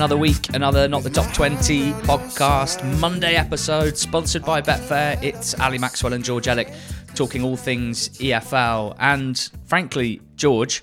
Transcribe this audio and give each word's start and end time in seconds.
another 0.00 0.16
week, 0.16 0.48
another 0.54 0.88
Not 0.88 1.02
the 1.02 1.10
Top 1.10 1.30
20 1.34 1.92
podcast 1.92 2.82
Monday 3.00 3.34
episode, 3.34 3.98
sponsored 3.98 4.42
by 4.46 4.62
Betfair. 4.62 5.22
It's 5.22 5.52
Ali 5.60 5.76
Maxwell 5.76 6.14
and 6.14 6.24
George 6.24 6.46
Ellick 6.46 6.74
talking 7.14 7.44
all 7.44 7.58
things 7.58 8.08
EFL. 8.16 8.96
And 8.98 9.38
frankly, 9.66 10.22
George, 10.36 10.82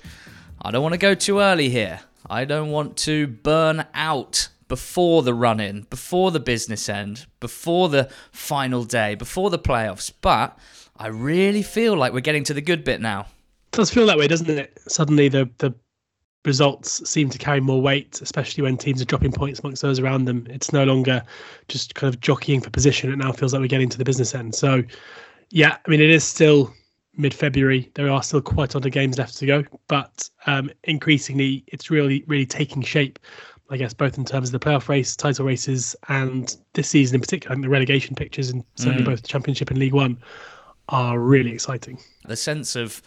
I 0.62 0.70
don't 0.70 0.84
want 0.84 0.92
to 0.92 0.98
go 0.98 1.16
too 1.16 1.40
early 1.40 1.68
here. 1.68 1.98
I 2.30 2.44
don't 2.44 2.70
want 2.70 2.96
to 2.98 3.26
burn 3.26 3.86
out 3.92 4.50
before 4.68 5.24
the 5.24 5.34
run 5.34 5.58
in, 5.58 5.88
before 5.90 6.30
the 6.30 6.38
business 6.38 6.88
end, 6.88 7.26
before 7.40 7.88
the 7.88 8.08
final 8.30 8.84
day, 8.84 9.16
before 9.16 9.50
the 9.50 9.58
playoffs. 9.58 10.12
But 10.20 10.56
I 10.96 11.08
really 11.08 11.62
feel 11.64 11.96
like 11.96 12.12
we're 12.12 12.20
getting 12.20 12.44
to 12.44 12.54
the 12.54 12.62
good 12.62 12.84
bit 12.84 13.00
now. 13.00 13.22
It 13.72 13.78
does 13.78 13.90
feel 13.90 14.06
that 14.06 14.16
way, 14.16 14.28
doesn't 14.28 14.48
it? 14.48 14.78
Suddenly 14.86 15.28
the 15.28 15.50
the 15.58 15.74
results 16.48 17.08
seem 17.08 17.30
to 17.30 17.38
carry 17.38 17.60
more 17.60 17.80
weight, 17.80 18.20
especially 18.20 18.64
when 18.64 18.76
teams 18.76 19.00
are 19.00 19.04
dropping 19.04 19.30
points 19.30 19.60
amongst 19.60 19.82
those 19.82 20.00
around 20.00 20.24
them. 20.24 20.46
It's 20.50 20.72
no 20.72 20.82
longer 20.82 21.22
just 21.68 21.94
kind 21.94 22.12
of 22.12 22.20
jockeying 22.20 22.60
for 22.60 22.70
position. 22.70 23.12
It 23.12 23.16
now 23.16 23.30
feels 23.30 23.52
like 23.52 23.60
we're 23.60 23.68
getting 23.68 23.88
to 23.90 23.98
the 23.98 24.04
business 24.04 24.34
end. 24.34 24.56
So, 24.56 24.82
yeah, 25.50 25.76
I 25.86 25.90
mean, 25.90 26.00
it 26.00 26.10
is 26.10 26.24
still 26.24 26.74
mid 27.16 27.32
February. 27.32 27.90
There 27.94 28.10
are 28.10 28.22
still 28.22 28.40
quite 28.40 28.74
a 28.74 28.78
lot 28.78 28.86
of 28.86 28.92
games 28.92 29.18
left 29.18 29.36
to 29.38 29.46
go, 29.46 29.64
but 29.86 30.28
um, 30.46 30.70
increasingly 30.84 31.62
it's 31.68 31.90
really, 31.90 32.24
really 32.26 32.46
taking 32.46 32.82
shape. 32.82 33.20
I 33.70 33.76
guess 33.76 33.92
both 33.92 34.16
in 34.16 34.24
terms 34.24 34.48
of 34.48 34.58
the 34.58 34.66
playoff 34.66 34.88
race, 34.88 35.14
title 35.14 35.44
races, 35.44 35.94
and 36.08 36.56
this 36.72 36.88
season 36.88 37.16
in 37.16 37.20
particular, 37.20 37.52
I 37.52 37.54
think 37.54 37.64
the 37.64 37.68
relegation 37.70 38.14
pictures, 38.14 38.48
and 38.48 38.64
certainly 38.76 39.02
mm. 39.02 39.06
both 39.06 39.20
the 39.20 39.28
Championship 39.28 39.68
and 39.70 39.78
League 39.78 39.92
One, 39.92 40.18
are 40.88 41.18
really 41.18 41.52
exciting. 41.52 41.98
The 42.24 42.36
sense 42.36 42.74
of 42.76 43.02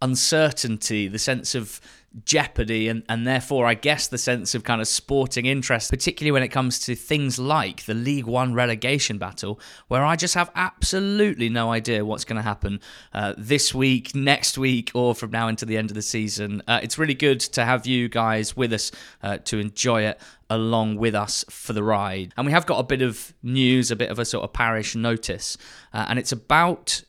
uncertainty, 0.00 1.08
the 1.08 1.18
sense 1.18 1.54
of 1.54 1.80
jeopardy 2.24 2.88
and, 2.88 3.02
and 3.08 3.26
therefore 3.26 3.66
I 3.66 3.74
guess 3.74 4.08
the 4.08 4.18
sense 4.18 4.54
of 4.54 4.64
kind 4.64 4.80
of 4.80 4.88
sporting 4.88 5.46
interest, 5.46 5.90
particularly 5.90 6.32
when 6.32 6.42
it 6.42 6.48
comes 6.48 6.78
to 6.80 6.94
things 6.94 7.38
like 7.38 7.84
the 7.84 7.94
League 7.94 8.26
One 8.26 8.54
relegation 8.54 9.18
battle, 9.18 9.60
where 9.88 10.04
I 10.04 10.16
just 10.16 10.34
have 10.34 10.50
absolutely 10.54 11.48
no 11.48 11.70
idea 11.70 12.04
what's 12.04 12.24
going 12.24 12.36
to 12.36 12.42
happen 12.42 12.80
uh, 13.12 13.34
this 13.36 13.74
week, 13.74 14.14
next 14.14 14.56
week, 14.56 14.90
or 14.94 15.14
from 15.14 15.30
now 15.30 15.48
into 15.48 15.66
the 15.66 15.76
end 15.76 15.90
of 15.90 15.94
the 15.94 16.02
season. 16.02 16.62
Uh, 16.66 16.80
it's 16.82 16.98
really 16.98 17.14
good 17.14 17.40
to 17.40 17.64
have 17.64 17.86
you 17.86 18.08
guys 18.08 18.56
with 18.56 18.72
us 18.72 18.92
uh, 19.22 19.38
to 19.38 19.58
enjoy 19.58 20.02
it 20.02 20.20
along 20.48 20.96
with 20.96 21.14
us 21.14 21.44
for 21.50 21.72
the 21.72 21.82
ride. 21.82 22.32
And 22.36 22.46
we 22.46 22.52
have 22.52 22.66
got 22.66 22.78
a 22.78 22.84
bit 22.84 23.02
of 23.02 23.34
news, 23.42 23.90
a 23.90 23.96
bit 23.96 24.10
of 24.10 24.18
a 24.18 24.24
sort 24.24 24.44
of 24.44 24.52
parish 24.52 24.94
notice, 24.94 25.58
uh, 25.92 26.06
and 26.08 26.18
it's 26.18 26.32
about 26.32 27.02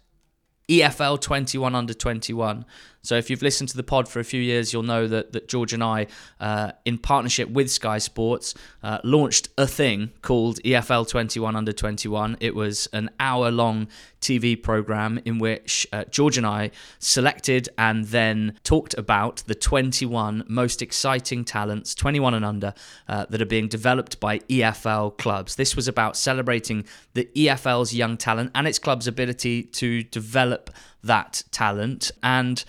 EFL 0.70 1.20
21 1.20 1.76
under 1.76 1.94
21. 1.94 2.66
So 3.08 3.16
if 3.16 3.30
you've 3.30 3.42
listened 3.42 3.70
to 3.70 3.78
the 3.78 3.84
pod 3.84 4.10
for 4.10 4.20
a 4.20 4.26
few 4.26 4.42
years, 4.42 4.74
you'll 4.74 4.84
know 4.84 5.08
that 5.08 5.32
that 5.32 5.48
George 5.48 5.72
and 5.72 5.82
I, 5.82 6.08
uh, 6.42 6.74
in 6.84 6.98
partnership 6.98 7.50
with 7.50 7.72
Sky 7.72 8.00
Sports, 8.00 8.54
uh, 8.84 8.98
launched 9.06 9.48
a 9.58 9.66
thing 9.66 10.12
called 10.22 10.60
EFL 10.64 11.08
21 11.08 11.56
Under 11.56 11.72
21. 11.72 12.36
It 12.42 12.54
was 12.54 12.90
an 12.92 13.10
hour-long 13.18 13.88
TV 14.20 14.62
program 14.62 15.22
in 15.24 15.40
which 15.40 15.88
uh, 15.94 16.04
George 16.06 16.38
and 16.38 16.46
I 16.46 16.72
selected 17.00 17.70
and 17.78 18.04
then 18.06 18.60
talked 18.66 18.94
about 18.96 19.38
the 19.48 19.56
21 19.56 20.44
most 20.50 20.82
exciting 20.82 21.46
talents, 21.46 21.96
21 21.96 22.34
and 22.34 22.44
under, 22.44 22.74
uh, 23.08 23.26
that 23.30 23.42
are 23.42 23.46
being 23.46 23.70
developed 23.70 24.20
by 24.20 24.40
EFL 24.40 25.18
clubs. 25.18 25.56
This 25.56 25.78
was 25.78 25.88
about 25.88 26.18
celebrating 26.18 26.84
the 27.14 27.30
EFL's 27.38 27.94
young 27.94 28.18
talent 28.18 28.52
and 28.54 28.68
its 28.68 28.80
club's 28.80 29.08
ability 29.08 29.64
to 29.64 30.04
develop 30.04 30.72
that 31.04 31.44
talent 31.52 32.12
and 32.22 32.66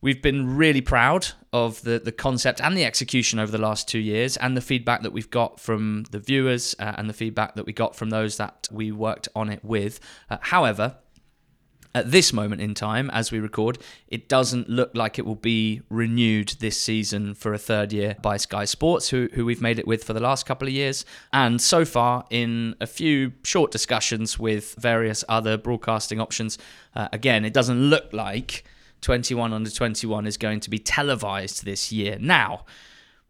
We've 0.00 0.22
been 0.22 0.56
really 0.56 0.80
proud 0.80 1.28
of 1.52 1.82
the, 1.82 1.98
the 1.98 2.12
concept 2.12 2.60
and 2.60 2.76
the 2.76 2.84
execution 2.84 3.40
over 3.40 3.50
the 3.50 3.58
last 3.58 3.88
two 3.88 3.98
years, 3.98 4.36
and 4.36 4.56
the 4.56 4.60
feedback 4.60 5.02
that 5.02 5.12
we've 5.12 5.30
got 5.30 5.58
from 5.58 6.04
the 6.12 6.20
viewers 6.20 6.76
uh, 6.78 6.94
and 6.96 7.08
the 7.08 7.14
feedback 7.14 7.56
that 7.56 7.66
we 7.66 7.72
got 7.72 7.96
from 7.96 8.10
those 8.10 8.36
that 8.36 8.68
we 8.70 8.92
worked 8.92 9.28
on 9.34 9.50
it 9.50 9.64
with. 9.64 9.98
Uh, 10.30 10.36
however, 10.40 10.96
at 11.94 12.12
this 12.12 12.32
moment 12.32 12.60
in 12.60 12.74
time, 12.74 13.10
as 13.10 13.32
we 13.32 13.40
record, 13.40 13.78
it 14.06 14.28
doesn't 14.28 14.68
look 14.68 14.92
like 14.94 15.18
it 15.18 15.26
will 15.26 15.34
be 15.34 15.82
renewed 15.88 16.50
this 16.60 16.80
season 16.80 17.34
for 17.34 17.52
a 17.52 17.58
third 17.58 17.92
year 17.92 18.14
by 18.22 18.36
Sky 18.36 18.66
Sports, 18.66 19.08
who, 19.08 19.28
who 19.32 19.44
we've 19.44 19.62
made 19.62 19.80
it 19.80 19.86
with 19.86 20.04
for 20.04 20.12
the 20.12 20.20
last 20.20 20.46
couple 20.46 20.68
of 20.68 20.74
years. 20.74 21.04
And 21.32 21.60
so 21.60 21.84
far, 21.84 22.24
in 22.30 22.76
a 22.80 22.86
few 22.86 23.32
short 23.42 23.72
discussions 23.72 24.38
with 24.38 24.76
various 24.78 25.24
other 25.28 25.56
broadcasting 25.56 26.20
options, 26.20 26.56
uh, 26.94 27.08
again, 27.12 27.44
it 27.44 27.52
doesn't 27.52 27.80
look 27.80 28.12
like 28.12 28.64
21 29.00 29.52
under 29.52 29.70
21 29.70 30.26
is 30.26 30.36
going 30.36 30.60
to 30.60 30.70
be 30.70 30.78
televised 30.78 31.64
this 31.64 31.92
year. 31.92 32.16
Now, 32.20 32.64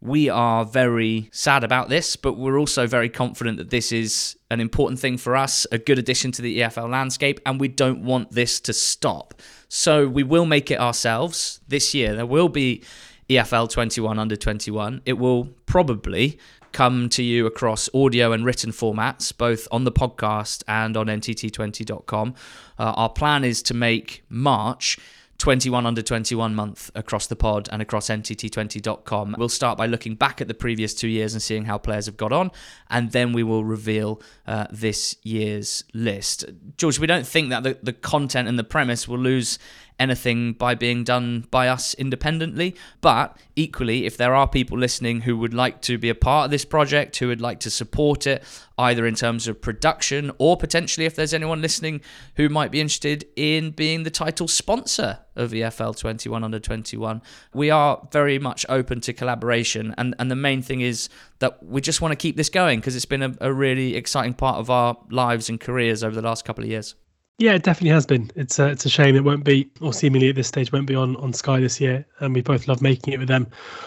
we 0.01 0.29
are 0.29 0.65
very 0.65 1.29
sad 1.33 1.65
about 1.65 1.89
this, 1.89 2.15
but 2.15 2.35
we're 2.35 2.59
also 2.59 2.87
very 2.87 3.09
confident 3.09 3.59
that 3.59 3.71
this 3.71 3.91
is 3.91 4.37
an 4.51 4.61
important 4.61 5.01
thing 5.01 5.17
for 5.17 5.35
us, 5.35 5.67
a 5.73 5.79
good 5.79 5.99
addition 5.99 6.31
to 6.33 6.43
the 6.43 6.61
EFL 6.61 6.89
landscape, 6.89 7.41
and 7.45 7.61
we 7.61 7.69
don't 7.69 8.05
want 8.05 8.31
this 8.31 8.61
to 8.61 8.73
stop. 8.73 9.35
So 9.69 10.07
we 10.07 10.23
will 10.23 10.47
make 10.47 10.71
it 10.71 10.79
ourselves 10.79 11.61
this 11.67 11.95
year. 11.95 12.15
There 12.15 12.27
will 12.27 12.49
be 12.49 12.85
EFL 13.29 13.69
21 13.69 14.19
under 14.19 14.37
21. 14.37 15.03
It 15.05 15.15
will 15.15 15.47
probably 15.67 16.39
come 16.73 17.09
to 17.09 17.23
you 17.23 17.47
across 17.47 17.89
audio 17.95 18.33
and 18.33 18.45
written 18.45 18.71
formats, 18.71 19.37
both 19.37 19.67
on 19.73 19.85
the 19.85 19.93
podcast 19.93 20.63
and 20.69 20.97
on 20.97 21.07
NTT20.com. 21.07 22.35
Uh, 22.79 22.83
our 22.83 23.09
plan 23.09 23.43
is 23.43 23.63
to 23.65 23.75
make 23.75 24.23
March 24.29 24.99
21 25.39 25.87
under 25.87 26.03
21 26.03 26.55
month 26.55 26.91
across 26.97 27.29
the 27.29 27.37
pod 27.37 27.69
and 27.71 27.81
across 27.81 28.09
NTT20.com. 28.09 29.37
We'll 29.39 29.49
start 29.49 29.79
by 29.79 29.87
looking 29.87 30.17
back 30.17 30.41
at 30.41 30.49
the 30.49 30.55
previous 30.55 30.95
two 30.95 31.09
years 31.09 31.33
and 31.33 31.41
seeing 31.41 31.65
how 31.65 31.79
players 31.79 32.07
have 32.07 32.17
got 32.17 32.33
on, 32.33 32.51
and 32.91 33.13
then 33.13 33.33
we 33.33 33.45
will 33.45 33.65
reveal 33.65 34.21
uh, 34.47 34.67
this 34.71 35.17
year's 35.23 35.85
list. 35.95 36.45
George, 36.77 36.99
we 36.99 37.07
don't 37.07 37.27
think 37.27 37.51
that 37.51 37.63
the, 37.63 37.79
the 37.83 37.93
content 37.93 38.49
and 38.49 38.59
the 38.59 38.65
premise 38.65 39.07
will 39.07 39.19
lose 39.19 39.59
anything 39.99 40.53
by 40.53 40.75
being 40.75 41.05
done 41.05 41.47
by 41.51 41.69
us 41.69 41.95
independently. 41.95 42.77
But 43.01 43.37
equally, 43.57 44.07
if 44.07 44.17
there 44.17 44.35
are 44.35 44.49
people 44.49 44.79
listening 44.79 45.23
who 45.23 45.37
would 45.39 45.55
like 45.55 45.83
to 45.83 45.99
be 45.99 46.09
a 46.09 46.15
part 46.15 46.47
of 46.47 46.51
this 46.51 46.65
project, 46.65 47.17
who 47.17 47.29
would 47.29 47.41
like 47.41 47.61
to 47.61 47.71
support 47.71 48.27
it, 48.27 48.45
either 48.79 49.07
in 49.07 49.15
terms 49.15 49.49
of 49.49 49.61
production 49.61 50.31
or 50.39 50.57
potentially 50.57 51.05
if 51.05 51.17
there's 51.17 51.35
anyone 51.35 51.61
listening 51.61 52.01
who 52.37 52.49
might 52.49 52.71
be 52.71 52.81
interested 52.81 53.27
in 53.35 53.71
being 53.73 54.05
the 54.05 54.11
title 54.11 54.47
sponsor 54.47 55.19
of 55.35 55.51
EFL 55.51 55.97
21 55.97 56.45
under 56.45 56.61
21, 56.61 57.21
we 57.53 57.71
are 57.71 58.07
very 58.13 58.39
much 58.39 58.65
open 58.69 59.01
to 59.01 59.13
collaboration. 59.13 59.95
And, 59.99 60.15
and 60.19 60.31
the 60.31 60.37
main 60.37 60.63
thing 60.63 60.81
is 60.81 61.09
that 61.41 61.63
we 61.63 61.81
just 61.81 62.01
want 62.01 62.13
to 62.13 62.17
keep 62.17 62.37
this 62.37 62.49
going 62.49 62.81
because 62.81 62.95
it's 62.95 63.05
been 63.05 63.23
a, 63.23 63.35
a 63.41 63.53
really 63.53 63.97
exciting 63.97 64.35
part 64.35 64.59
of 64.59 64.71
our 64.71 64.97
lives 65.11 65.49
and 65.49 65.61
careers 65.61 66.05
over 66.05 66.15
the 66.15 66.23
last 66.23 66.45
couple 66.45 66.63
of 66.63 66.71
years. 66.71 66.95
Yeah, 67.41 67.53
it 67.53 67.63
definitely 67.63 67.91
has 67.91 68.05
been. 68.05 68.33
It's 68.35 68.59
a, 68.59 68.67
it's 68.67 68.85
a 68.85 68.89
shame 68.89 69.15
it 69.15 69.23
won't 69.23 69.45
be, 69.45 69.71
or 69.81 69.93
seemingly 69.93 70.29
at 70.29 70.35
this 70.35 70.49
stage 70.49 70.73
won't 70.73 70.87
be 70.87 70.97
on, 70.97 71.15
on 71.17 71.33
Sky 71.33 71.61
this 71.61 71.81
year. 71.81 72.05
And 72.19 72.35
we 72.35 72.41
both 72.41 72.67
love 72.67 72.83
making 72.83 73.15
it 73.15 73.19
with 73.21 73.29
them 73.29 73.47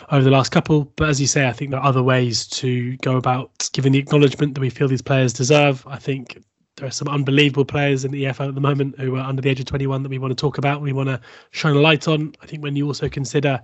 over 0.10 0.24
the 0.24 0.32
last 0.32 0.54
couple. 0.54 0.86
But 0.96 1.10
as 1.10 1.20
you 1.20 1.28
say, 1.28 1.46
I 1.46 1.52
think 1.52 1.72
there 1.72 1.80
are 1.82 1.86
other 1.86 2.02
ways 2.02 2.48
to 2.48 2.96
go 2.98 3.18
about 3.18 3.70
giving 3.74 3.92
the 3.92 4.00
acknowledgement 4.00 4.56
that 4.56 4.62
we 4.62 4.70
feel 4.70 4.88
these 4.88 5.02
players 5.02 5.34
deserve. 5.34 5.86
I 5.86 5.98
think 5.98 6.42
there 6.78 6.88
are 6.88 6.92
some 6.92 7.10
unbelievable 7.10 7.66
players 7.66 8.06
in 8.06 8.12
the 8.12 8.24
EFL 8.24 8.48
at 8.48 8.56
the 8.56 8.62
moment 8.62 8.98
who 8.98 9.18
are 9.18 9.28
under 9.28 9.42
the 9.42 9.50
age 9.50 9.60
of 9.60 9.66
21 9.66 10.02
that 10.04 10.10
we 10.10 10.18
want 10.18 10.32
to 10.32 10.36
talk 10.36 10.58
about. 10.58 10.82
We 10.82 10.94
want 10.94 11.10
to 11.10 11.20
shine 11.52 11.76
a 11.76 11.82
light 11.82 12.08
on. 12.08 12.34
I 12.42 12.46
think 12.46 12.64
when 12.64 12.78
you 12.78 12.88
also 12.88 13.10
consider, 13.10 13.62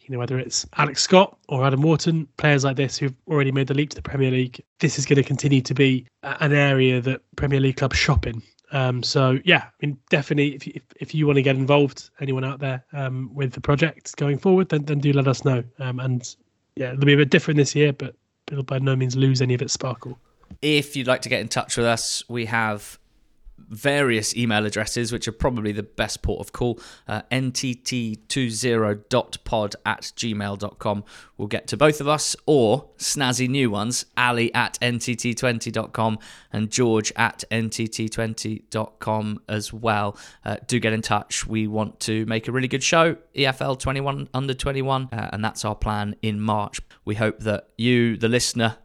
you 0.00 0.10
know, 0.10 0.18
whether 0.18 0.40
it's 0.40 0.66
Alex 0.76 1.02
Scott 1.02 1.38
or 1.48 1.64
Adam 1.64 1.82
Wharton, 1.82 2.26
players 2.36 2.64
like 2.64 2.76
this 2.76 2.98
who've 2.98 3.14
already 3.28 3.52
made 3.52 3.68
the 3.68 3.74
leap 3.74 3.90
to 3.90 3.96
the 3.96 4.02
Premier 4.02 4.32
League, 4.32 4.60
this 4.80 4.98
is 4.98 5.06
going 5.06 5.18
to 5.18 5.22
continue 5.22 5.60
to 5.60 5.72
be 5.72 6.04
an 6.24 6.52
area 6.52 7.00
that 7.00 7.22
Premier 7.36 7.60
League 7.60 7.76
clubs 7.76 7.96
shop 7.96 8.26
in. 8.26 8.42
Um, 8.72 9.02
so 9.02 9.38
yeah, 9.44 9.64
I 9.64 9.86
mean, 9.86 9.98
definitely, 10.10 10.54
if, 10.54 10.66
if, 10.68 10.82
if 11.00 11.14
you 11.14 11.26
want 11.26 11.36
to 11.36 11.42
get 11.42 11.56
involved, 11.56 12.10
anyone 12.20 12.44
out 12.44 12.60
there 12.60 12.84
um, 12.92 13.30
with 13.34 13.52
the 13.52 13.60
project 13.60 14.16
going 14.16 14.38
forward, 14.38 14.68
then 14.68 14.84
then 14.84 15.00
do 15.00 15.12
let 15.12 15.26
us 15.26 15.44
know. 15.44 15.64
Um, 15.78 15.98
and 15.98 16.36
yeah, 16.76 16.92
it'll 16.92 17.04
be 17.04 17.14
a 17.14 17.16
bit 17.16 17.30
different 17.30 17.58
this 17.58 17.74
year, 17.74 17.92
but 17.92 18.14
it'll 18.50 18.62
by 18.62 18.78
no 18.78 18.94
means 18.94 19.16
lose 19.16 19.42
any 19.42 19.54
of 19.54 19.62
its 19.62 19.72
sparkle. 19.72 20.18
If 20.62 20.94
you'd 20.94 21.08
like 21.08 21.22
to 21.22 21.28
get 21.28 21.40
in 21.40 21.48
touch 21.48 21.76
with 21.76 21.86
us, 21.86 22.22
we 22.28 22.46
have 22.46 22.98
various 23.70 24.36
email 24.36 24.66
addresses, 24.66 25.12
which 25.12 25.28
are 25.28 25.32
probably 25.32 25.72
the 25.72 25.82
best 25.82 26.20
port 26.22 26.40
of 26.40 26.52
call. 26.52 26.78
Uh, 27.08 27.22
ntt20.pod 27.30 29.76
at 29.86 30.12
gmail.com 30.16 31.04
will 31.36 31.46
get 31.46 31.66
to 31.68 31.76
both 31.76 32.00
of 32.00 32.08
us, 32.08 32.34
or 32.46 32.88
snazzy 32.98 33.48
new 33.48 33.70
ones, 33.70 34.06
Ali 34.16 34.52
at 34.54 34.76
ntt20.com 34.80 36.18
and 36.52 36.68
George 36.70 37.12
at 37.16 37.44
ntt20.com 37.50 39.40
as 39.48 39.72
well. 39.72 40.16
Uh, 40.44 40.56
do 40.66 40.80
get 40.80 40.92
in 40.92 41.00
touch. 41.02 41.46
We 41.46 41.66
want 41.66 42.00
to 42.00 42.26
make 42.26 42.48
a 42.48 42.52
really 42.52 42.68
good 42.68 42.82
show, 42.82 43.16
EFL 43.34 43.78
21 43.78 44.28
under 44.34 44.52
21, 44.52 45.08
uh, 45.12 45.30
and 45.32 45.42
that's 45.44 45.64
our 45.64 45.76
plan 45.76 46.16
in 46.22 46.40
March. 46.40 46.80
We 47.04 47.14
hope 47.14 47.38
that 47.40 47.68
you, 47.78 48.16
the 48.16 48.28
listener, 48.28 48.78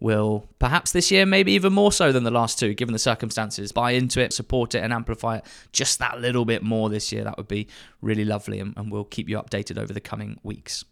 will 0.00 0.46
perhaps 0.58 0.92
this 0.92 1.10
year, 1.10 1.26
maybe 1.26 1.52
even 1.52 1.72
more 1.72 1.92
so 1.92 2.12
than 2.12 2.24
the 2.24 2.30
last 2.30 2.58
two, 2.58 2.74
given 2.74 2.92
the 2.92 2.98
circumstances, 2.98 3.72
buy 3.72 3.92
into 3.92 4.20
it, 4.20 4.32
support 4.32 4.74
it, 4.74 4.82
and 4.82 4.92
amplify 4.92 5.38
it 5.38 5.44
just 5.72 5.98
that 5.98 6.20
little 6.20 6.44
bit 6.44 6.62
more 6.62 6.88
this 6.88 7.12
year. 7.12 7.24
That 7.24 7.36
would 7.36 7.48
be 7.48 7.68
really 8.00 8.24
lovely, 8.24 8.60
and, 8.60 8.74
and 8.76 8.92
we'll 8.92 9.04
keep 9.04 9.28
you 9.28 9.36
updated 9.38 9.78
over 9.78 9.92
the 9.92 10.00
coming 10.00 10.38
weeks. 10.42 10.84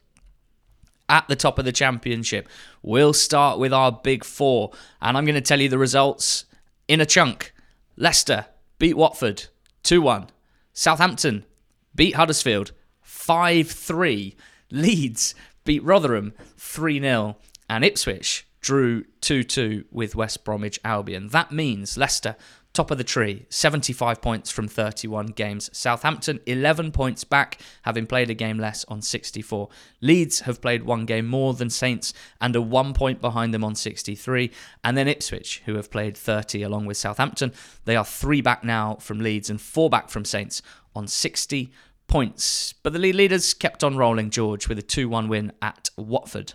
at 1.09 1.29
the 1.29 1.37
top 1.37 1.59
of 1.59 1.65
the 1.65 1.73
championship. 1.73 2.49
We'll 2.83 3.13
start 3.13 3.61
with 3.61 3.73
our 3.73 3.93
big 3.93 4.25
four, 4.25 4.73
and 5.01 5.17
I'm 5.17 5.25
going 5.25 5.37
to 5.37 5.41
tell 5.41 5.61
you 5.61 5.69
the 5.69 5.79
results 5.79 6.45
in 6.89 7.01
a 7.01 7.07
chunk. 7.07 7.53
Leicester 7.97 8.47
beat 8.79 8.97
Watford 8.97 9.47
2 9.85 10.03
1. 10.03 10.27
Southampton 10.73 11.45
beat 11.95 12.17
Huddersfield 12.17 12.73
5 13.03 13.71
3. 13.71 14.37
Leeds 14.71 15.35
beat 15.65 15.83
Rotherham 15.85 16.33
3 16.59 17.01
0. 17.01 17.37
And 17.69 17.85
Ipswich 17.85 18.47
drew 18.61 19.05
2 19.21 19.45
2 19.45 19.85
with 19.91 20.17
West 20.17 20.45
Bromwich 20.45 20.81
Albion. 20.85 21.29
That 21.29 21.53
means 21.53 21.97
Leicester 21.97 22.37
top 22.77 22.91
of 22.91 22.99
the 22.99 23.05
tree, 23.05 23.47
75 23.49 24.21
points 24.21 24.51
from 24.51 24.69
31 24.69 25.29
games. 25.29 25.71
Southampton, 25.73 26.41
11 26.45 26.93
points 26.93 27.25
back, 27.25 27.59
having 27.83 28.07
played 28.07 28.29
a 28.29 28.35
game 28.35 28.59
less 28.59 28.85
on 28.85 29.01
64. 29.01 29.71
Leeds 30.03 30.41
have 30.41 30.61
played 30.61 30.83
one 30.83 31.07
game 31.07 31.27
more 31.27 31.55
than 31.55 31.71
Saints 31.71 32.13
and 32.39 32.55
are 32.55 32.61
one 32.61 32.93
point 32.93 33.23
behind 33.23 33.55
them 33.55 33.65
on 33.65 33.75
63. 33.75 34.51
And 34.85 34.97
then 34.97 35.09
Ipswich, 35.09 35.63
who 35.65 35.75
have 35.77 35.91
played 35.91 36.19
30 36.19 36.63
along 36.63 36.85
with 36.85 36.99
Southampton, 36.99 37.53
they 37.87 37.97
are 37.97 38.05
three 38.05 38.43
back 38.43 38.63
now 38.63 38.97
from 38.97 39.21
Leeds 39.21 39.49
and 39.49 39.61
four 39.61 39.89
back 39.89 40.11
from 40.11 40.27
Saints 40.27 40.61
on 40.95 41.09
60 41.09 41.73
points. 42.09 42.75
But 42.83 42.93
the 42.93 42.99
lead 42.99 43.15
leaders 43.15 43.55
kept 43.55 43.83
on 43.83 43.97
rolling, 43.97 44.29
George, 44.29 44.69
with 44.69 44.79
a 44.79 44.83
2 44.83 45.09
1 45.09 45.29
win 45.29 45.53
at 45.63 45.89
Watford. 45.97 46.53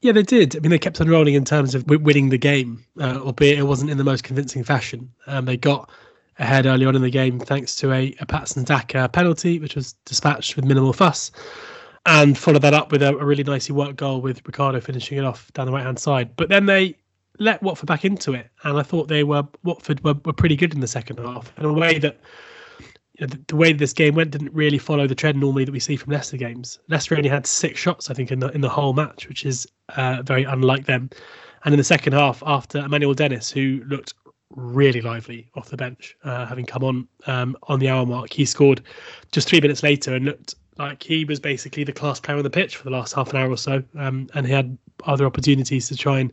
Yeah, 0.00 0.12
they 0.12 0.22
did. 0.22 0.56
I 0.56 0.60
mean, 0.60 0.70
they 0.70 0.78
kept 0.78 1.00
on 1.00 1.08
rolling 1.08 1.34
in 1.34 1.44
terms 1.44 1.74
of 1.74 1.84
winning 1.88 2.28
the 2.28 2.38
game, 2.38 2.84
uh, 3.00 3.18
albeit 3.20 3.58
it 3.58 3.64
wasn't 3.64 3.90
in 3.90 3.98
the 3.98 4.04
most 4.04 4.22
convincing 4.22 4.62
fashion. 4.62 5.12
Um, 5.26 5.44
they 5.44 5.56
got 5.56 5.90
ahead 6.38 6.66
early 6.66 6.86
on 6.86 6.94
in 6.94 7.02
the 7.02 7.10
game 7.10 7.40
thanks 7.40 7.74
to 7.76 7.92
a, 7.92 8.14
a 8.20 8.26
Patson 8.26 8.64
Daka 8.64 9.08
penalty, 9.08 9.58
which 9.58 9.74
was 9.74 9.94
dispatched 10.04 10.54
with 10.54 10.64
minimal 10.64 10.92
fuss, 10.92 11.32
and 12.06 12.38
followed 12.38 12.62
that 12.62 12.74
up 12.74 12.92
with 12.92 13.02
a, 13.02 13.16
a 13.16 13.24
really 13.24 13.42
nicely 13.42 13.74
worked 13.74 13.96
goal 13.96 14.20
with 14.20 14.46
Ricardo 14.46 14.80
finishing 14.80 15.18
it 15.18 15.24
off 15.24 15.52
down 15.54 15.66
the 15.66 15.72
right 15.72 15.84
hand 15.84 15.98
side. 15.98 16.36
But 16.36 16.48
then 16.48 16.66
they 16.66 16.96
let 17.40 17.60
Watford 17.62 17.88
back 17.88 18.04
into 18.04 18.34
it, 18.34 18.48
and 18.62 18.78
I 18.78 18.82
thought 18.82 19.08
they 19.08 19.24
were 19.24 19.46
Watford 19.64 20.02
were, 20.04 20.14
were 20.24 20.32
pretty 20.32 20.54
good 20.54 20.74
in 20.74 20.80
the 20.80 20.86
second 20.86 21.18
half 21.18 21.52
in 21.58 21.64
a 21.64 21.72
way 21.72 21.98
that 21.98 22.20
the, 23.18 23.40
the, 23.48 23.56
way 23.56 23.72
this 23.72 23.92
game 23.92 24.14
went 24.14 24.30
didn't 24.30 24.54
really 24.54 24.78
follow 24.78 25.08
the 25.08 25.14
trend 25.16 25.40
normally 25.40 25.64
that 25.64 25.72
we 25.72 25.80
see 25.80 25.96
from 25.96 26.12
Leicester 26.12 26.36
games. 26.36 26.78
Leicester 26.88 27.16
only 27.16 27.28
had 27.28 27.48
six 27.48 27.80
shots, 27.80 28.10
I 28.10 28.14
think, 28.14 28.30
in 28.30 28.38
the 28.38 28.48
in 28.50 28.60
the 28.60 28.68
whole 28.68 28.92
match, 28.92 29.28
which 29.28 29.44
is 29.44 29.66
uh, 29.96 30.22
very 30.22 30.44
unlike 30.44 30.86
them. 30.86 31.10
And 31.64 31.74
in 31.74 31.78
the 31.78 31.84
second 31.84 32.12
half, 32.12 32.42
after 32.46 32.78
Emmanuel 32.78 33.14
Dennis, 33.14 33.50
who 33.50 33.82
looked 33.86 34.14
really 34.50 35.00
lively 35.00 35.50
off 35.54 35.68
the 35.68 35.76
bench, 35.76 36.16
uh, 36.24 36.46
having 36.46 36.64
come 36.64 36.84
on 36.84 37.08
um, 37.26 37.56
on 37.64 37.80
the 37.80 37.88
hour 37.88 38.06
mark, 38.06 38.32
he 38.32 38.44
scored 38.44 38.82
just 39.32 39.48
three 39.48 39.60
minutes 39.60 39.82
later 39.82 40.14
and 40.14 40.24
looked 40.24 40.54
like 40.78 41.02
he 41.02 41.24
was 41.24 41.40
basically 41.40 41.84
the 41.84 41.92
class 41.92 42.20
player 42.20 42.36
on 42.36 42.44
the 42.44 42.50
pitch 42.50 42.76
for 42.76 42.84
the 42.84 42.90
last 42.90 43.12
half 43.12 43.30
an 43.30 43.36
hour 43.36 43.50
or 43.50 43.56
so. 43.56 43.82
Um, 43.96 44.28
and 44.34 44.46
he 44.46 44.52
had 44.52 44.78
other 45.04 45.26
opportunities 45.26 45.88
to 45.88 45.96
try 45.96 46.20
and 46.20 46.32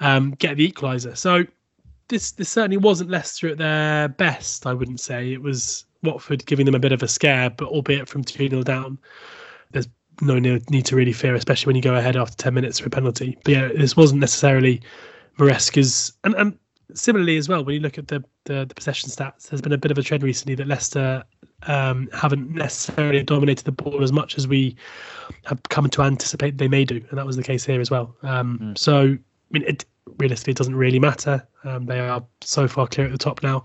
um, 0.00 0.32
get 0.32 0.56
the 0.56 0.70
equaliser. 0.70 1.16
So 1.16 1.44
this 2.08 2.32
this 2.32 2.50
certainly 2.50 2.76
wasn't 2.76 3.10
Leicester 3.10 3.48
at 3.48 3.58
their 3.58 4.08
best. 4.08 4.66
I 4.66 4.74
wouldn't 4.74 5.00
say 5.00 5.32
it 5.32 5.40
was 5.40 5.84
Watford 6.02 6.44
giving 6.46 6.66
them 6.66 6.74
a 6.74 6.80
bit 6.80 6.92
of 6.92 7.02
a 7.02 7.08
scare, 7.08 7.50
but 7.50 7.68
albeit 7.68 8.08
from 8.08 8.24
2 8.24 8.48
0 8.48 8.62
down, 8.62 8.98
there's 9.70 9.88
no 10.20 10.38
need 10.38 10.86
to 10.86 10.96
really 10.96 11.12
fear, 11.12 11.34
especially 11.34 11.70
when 11.70 11.76
you 11.76 11.82
go 11.82 11.94
ahead 11.94 12.16
after 12.16 12.36
10 12.36 12.54
minutes 12.54 12.78
for 12.78 12.86
a 12.86 12.90
penalty. 12.90 13.38
But 13.44 13.52
yeah, 13.52 13.68
this 13.68 13.96
wasn't 13.96 14.20
necessarily 14.20 14.82
Maresca's. 15.38 16.12
And, 16.24 16.34
and 16.34 16.58
similarly 16.94 17.36
as 17.36 17.48
well, 17.48 17.64
when 17.64 17.74
you 17.74 17.80
look 17.80 17.98
at 17.98 18.08
the, 18.08 18.24
the, 18.44 18.64
the 18.66 18.74
possession 18.74 19.08
stats, 19.08 19.48
there's 19.48 19.60
been 19.60 19.72
a 19.72 19.78
bit 19.78 19.90
of 19.90 19.98
a 19.98 20.02
trend 20.02 20.22
recently 20.22 20.54
that 20.56 20.66
Leicester 20.66 21.24
um, 21.64 22.08
haven't 22.12 22.50
necessarily 22.50 23.22
dominated 23.22 23.64
the 23.64 23.72
ball 23.72 24.02
as 24.02 24.12
much 24.12 24.36
as 24.38 24.48
we 24.48 24.76
have 25.44 25.62
come 25.64 25.88
to 25.88 26.02
anticipate 26.02 26.58
they 26.58 26.68
may 26.68 26.84
do. 26.84 27.02
And 27.10 27.18
that 27.18 27.26
was 27.26 27.36
the 27.36 27.42
case 27.42 27.64
here 27.64 27.80
as 27.80 27.90
well. 27.90 28.14
Um, 28.22 28.58
mm. 28.62 28.78
So, 28.78 29.00
I 29.02 29.18
mean, 29.50 29.64
it 29.66 29.84
realistically 30.18 30.54
doesn't 30.54 30.76
really 30.76 30.98
matter. 30.98 31.46
Um, 31.64 31.86
they 31.86 32.00
are 32.00 32.24
so 32.40 32.68
far 32.68 32.86
clear 32.86 33.06
at 33.06 33.12
the 33.12 33.18
top 33.18 33.42
now. 33.42 33.64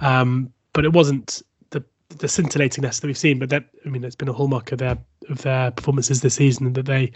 Um, 0.00 0.52
but 0.72 0.84
it 0.84 0.92
wasn't 0.92 1.42
the 2.18 2.26
scintillatingness 2.26 3.00
that 3.00 3.06
we've 3.06 3.18
seen. 3.18 3.38
But 3.38 3.50
that 3.50 3.64
I 3.84 3.88
mean, 3.88 4.04
it's 4.04 4.16
been 4.16 4.28
a 4.28 4.32
hallmark 4.32 4.72
of 4.72 4.78
their 4.78 4.98
of 5.28 5.42
their 5.42 5.70
performances 5.70 6.20
this 6.20 6.34
season 6.34 6.72
that 6.72 6.86
they, 6.86 7.12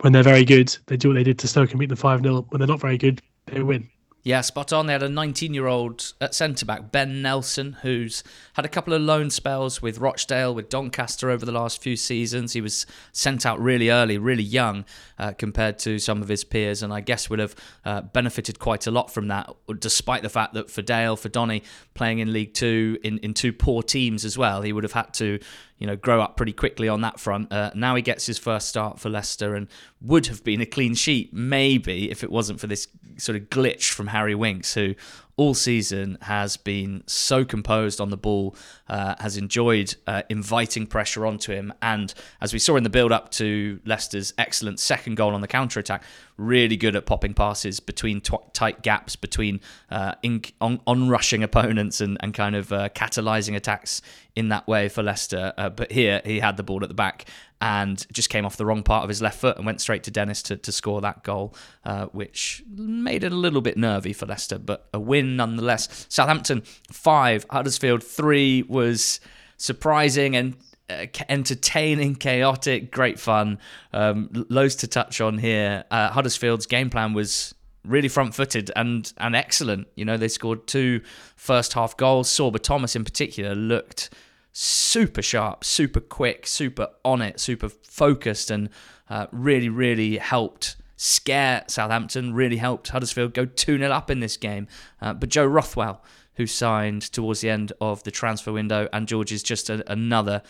when 0.00 0.12
they're 0.12 0.22
very 0.22 0.44
good, 0.44 0.76
they 0.86 0.96
do 0.96 1.08
what 1.08 1.14
they 1.14 1.22
did 1.22 1.38
to 1.40 1.48
Stoke 1.48 1.70
and 1.70 1.80
beat 1.80 1.88
them 1.88 1.96
five 1.96 2.22
0 2.22 2.46
When 2.48 2.58
they're 2.58 2.68
not 2.68 2.80
very 2.80 2.98
good, 2.98 3.22
they 3.46 3.62
win. 3.62 3.88
Yeah, 4.24 4.40
spot 4.40 4.72
on. 4.72 4.86
They 4.86 4.94
had 4.94 5.02
a 5.02 5.08
19 5.10 5.52
year 5.52 5.66
old 5.66 6.14
at 6.18 6.34
centre 6.34 6.64
back, 6.64 6.90
Ben 6.90 7.20
Nelson, 7.20 7.76
who's 7.82 8.24
had 8.54 8.64
a 8.64 8.70
couple 8.70 8.94
of 8.94 9.02
loan 9.02 9.28
spells 9.28 9.82
with 9.82 9.98
Rochdale, 9.98 10.54
with 10.54 10.70
Doncaster 10.70 11.28
over 11.28 11.44
the 11.44 11.52
last 11.52 11.82
few 11.82 11.94
seasons. 11.94 12.54
He 12.54 12.62
was 12.62 12.86
sent 13.12 13.44
out 13.44 13.60
really 13.60 13.90
early, 13.90 14.16
really 14.16 14.42
young 14.42 14.86
uh, 15.18 15.32
compared 15.32 15.78
to 15.80 15.98
some 15.98 16.22
of 16.22 16.28
his 16.28 16.44
peers, 16.44 16.82
and 16.82 16.92
I 16.92 17.00
guess 17.00 17.30
would 17.30 17.38
have 17.38 17.54
uh, 17.84 18.00
benefited 18.02 18.58
quite 18.58 18.86
a 18.86 18.90
lot 18.90 19.10
from 19.10 19.28
that, 19.28 19.50
despite 19.78 20.22
the 20.22 20.28
fact 20.28 20.54
that 20.54 20.70
for 20.70 20.82
Dale, 20.82 21.16
for 21.16 21.28
Donny, 21.28 21.62
playing 21.94 22.18
in 22.18 22.32
League 22.32 22.54
Two 22.54 22.98
in, 23.02 23.18
in 23.18 23.34
two 23.34 23.52
poor 23.52 23.82
teams 23.82 24.24
as 24.24 24.36
well, 24.38 24.62
he 24.62 24.72
would 24.72 24.84
have 24.84 24.92
had 24.92 25.14
to 25.14 25.38
you 25.78 25.86
know, 25.86 25.96
grow 25.96 26.20
up 26.22 26.36
pretty 26.36 26.52
quickly 26.52 26.88
on 26.88 27.00
that 27.00 27.18
front. 27.18 27.52
Uh, 27.52 27.70
now 27.74 27.94
he 27.94 28.02
gets 28.02 28.26
his 28.26 28.38
first 28.38 28.68
start 28.68 28.98
for 29.00 29.10
Leicester 29.10 29.54
and 29.54 29.68
would 30.00 30.26
have 30.26 30.44
been 30.44 30.60
a 30.60 30.66
clean 30.66 30.94
sheet, 30.94 31.32
maybe, 31.32 32.10
if 32.10 32.22
it 32.22 32.30
wasn't 32.30 32.60
for 32.60 32.68
this 32.68 32.88
sort 33.18 33.36
of 33.36 33.50
glitch 33.50 33.90
from 33.90 34.06
Harry 34.06 34.34
Winks, 34.34 34.74
who 34.74 34.94
all 35.36 35.54
season 35.54 36.16
has 36.22 36.56
been 36.56 37.02
so 37.06 37.44
composed 37.44 38.00
on 38.00 38.10
the 38.10 38.16
ball, 38.16 38.54
uh, 38.88 39.14
has 39.18 39.36
enjoyed 39.36 39.94
uh, 40.06 40.22
inviting 40.28 40.86
pressure 40.86 41.26
onto 41.26 41.52
him, 41.52 41.72
and 41.82 42.14
as 42.40 42.52
we 42.52 42.58
saw 42.58 42.76
in 42.76 42.84
the 42.84 42.90
build 42.90 43.10
up 43.12 43.30
to 43.32 43.80
Leicester's 43.84 44.32
excellent 44.38 44.78
second 44.78 45.16
goal 45.16 45.34
on 45.34 45.40
the 45.40 45.48
counter 45.48 45.80
attack, 45.80 46.04
really 46.36 46.76
good 46.76 46.94
at 46.96 47.06
popping 47.06 47.34
passes 47.34 47.80
between 47.80 48.20
t- 48.20 48.36
tight 48.52 48.82
gaps 48.82 49.16
between 49.16 49.60
uh, 49.90 50.14
in- 50.22 50.42
on, 50.60 50.80
on 50.86 51.08
rushing 51.08 51.42
opponents 51.42 52.00
and, 52.00 52.16
and 52.20 52.34
kind 52.34 52.54
of 52.54 52.72
uh, 52.72 52.88
catalysing 52.90 53.56
attacks 53.56 54.02
in 54.36 54.48
that 54.48 54.66
way 54.66 54.88
for 54.88 55.02
Leicester. 55.02 55.52
Uh, 55.56 55.68
but 55.68 55.92
here 55.92 56.20
he 56.24 56.40
had 56.40 56.56
the 56.56 56.62
ball 56.62 56.82
at 56.82 56.88
the 56.88 56.94
back 56.94 57.26
and 57.60 58.06
just 58.12 58.28
came 58.28 58.44
off 58.44 58.56
the 58.56 58.66
wrong 58.66 58.82
part 58.82 59.04
of 59.04 59.08
his 59.08 59.22
left 59.22 59.38
foot 59.38 59.56
and 59.56 59.64
went 59.64 59.80
straight 59.80 60.02
to 60.02 60.10
Dennis 60.10 60.42
to, 60.42 60.56
to 60.56 60.72
score 60.72 61.00
that 61.00 61.22
goal, 61.22 61.54
uh, 61.84 62.06
which 62.06 62.62
made 62.68 63.24
it 63.24 63.32
a 63.32 63.36
little 63.36 63.60
bit 63.60 63.76
nervy 63.76 64.12
for 64.12 64.26
Leicester, 64.26 64.58
but 64.58 64.88
a 64.92 65.00
win 65.00 65.36
nonetheless. 65.36 66.06
Southampton 66.08 66.62
five, 66.90 67.46
Huddersfield 67.50 68.02
three 68.02 68.62
was 68.62 69.20
surprising 69.56 70.36
and 70.36 70.56
uh, 70.90 71.06
entertaining, 71.28 72.16
chaotic, 72.16 72.90
great 72.90 73.18
fun. 73.18 73.58
Um, 73.92 74.28
loads 74.50 74.74
to 74.76 74.86
touch 74.86 75.20
on 75.20 75.38
here. 75.38 75.84
Uh, 75.90 76.10
Huddersfield's 76.10 76.66
game 76.66 76.90
plan 76.90 77.14
was 77.14 77.54
really 77.84 78.08
front-footed 78.08 78.70
and 78.76 79.12
and 79.18 79.36
excellent. 79.36 79.86
You 79.94 80.04
know, 80.04 80.16
they 80.16 80.28
scored 80.28 80.66
two 80.66 81.02
first 81.36 81.72
half 81.74 81.96
goals. 81.96 82.28
Sorba 82.28 82.58
Thomas 82.58 82.96
in 82.96 83.04
particular 83.04 83.54
looked 83.54 84.10
super 84.54 85.20
sharp, 85.20 85.64
super 85.64 86.00
quick, 86.00 86.46
super 86.46 86.88
on 87.04 87.20
it, 87.20 87.38
super 87.40 87.68
focused, 87.68 88.50
and 88.50 88.70
uh, 89.10 89.26
really, 89.32 89.68
really 89.68 90.16
helped 90.16 90.76
scare 90.96 91.64
Southampton, 91.66 92.32
really 92.32 92.56
helped 92.56 92.88
Huddersfield 92.88 93.34
go 93.34 93.44
2 93.44 93.78
0 93.78 93.90
up 93.90 94.10
in 94.10 94.20
this 94.20 94.36
game. 94.36 94.68
Uh, 95.02 95.12
but 95.12 95.28
Joe 95.28 95.44
Rothwell, 95.44 96.02
who 96.34 96.46
signed 96.46 97.02
towards 97.02 97.40
the 97.40 97.50
end 97.50 97.72
of 97.80 98.04
the 98.04 98.10
transfer 98.10 98.52
window, 98.52 98.88
and 98.92 99.08
George 99.08 99.32
is 99.32 99.42
just 99.42 99.68
a, 99.68 99.90
another 99.92 100.42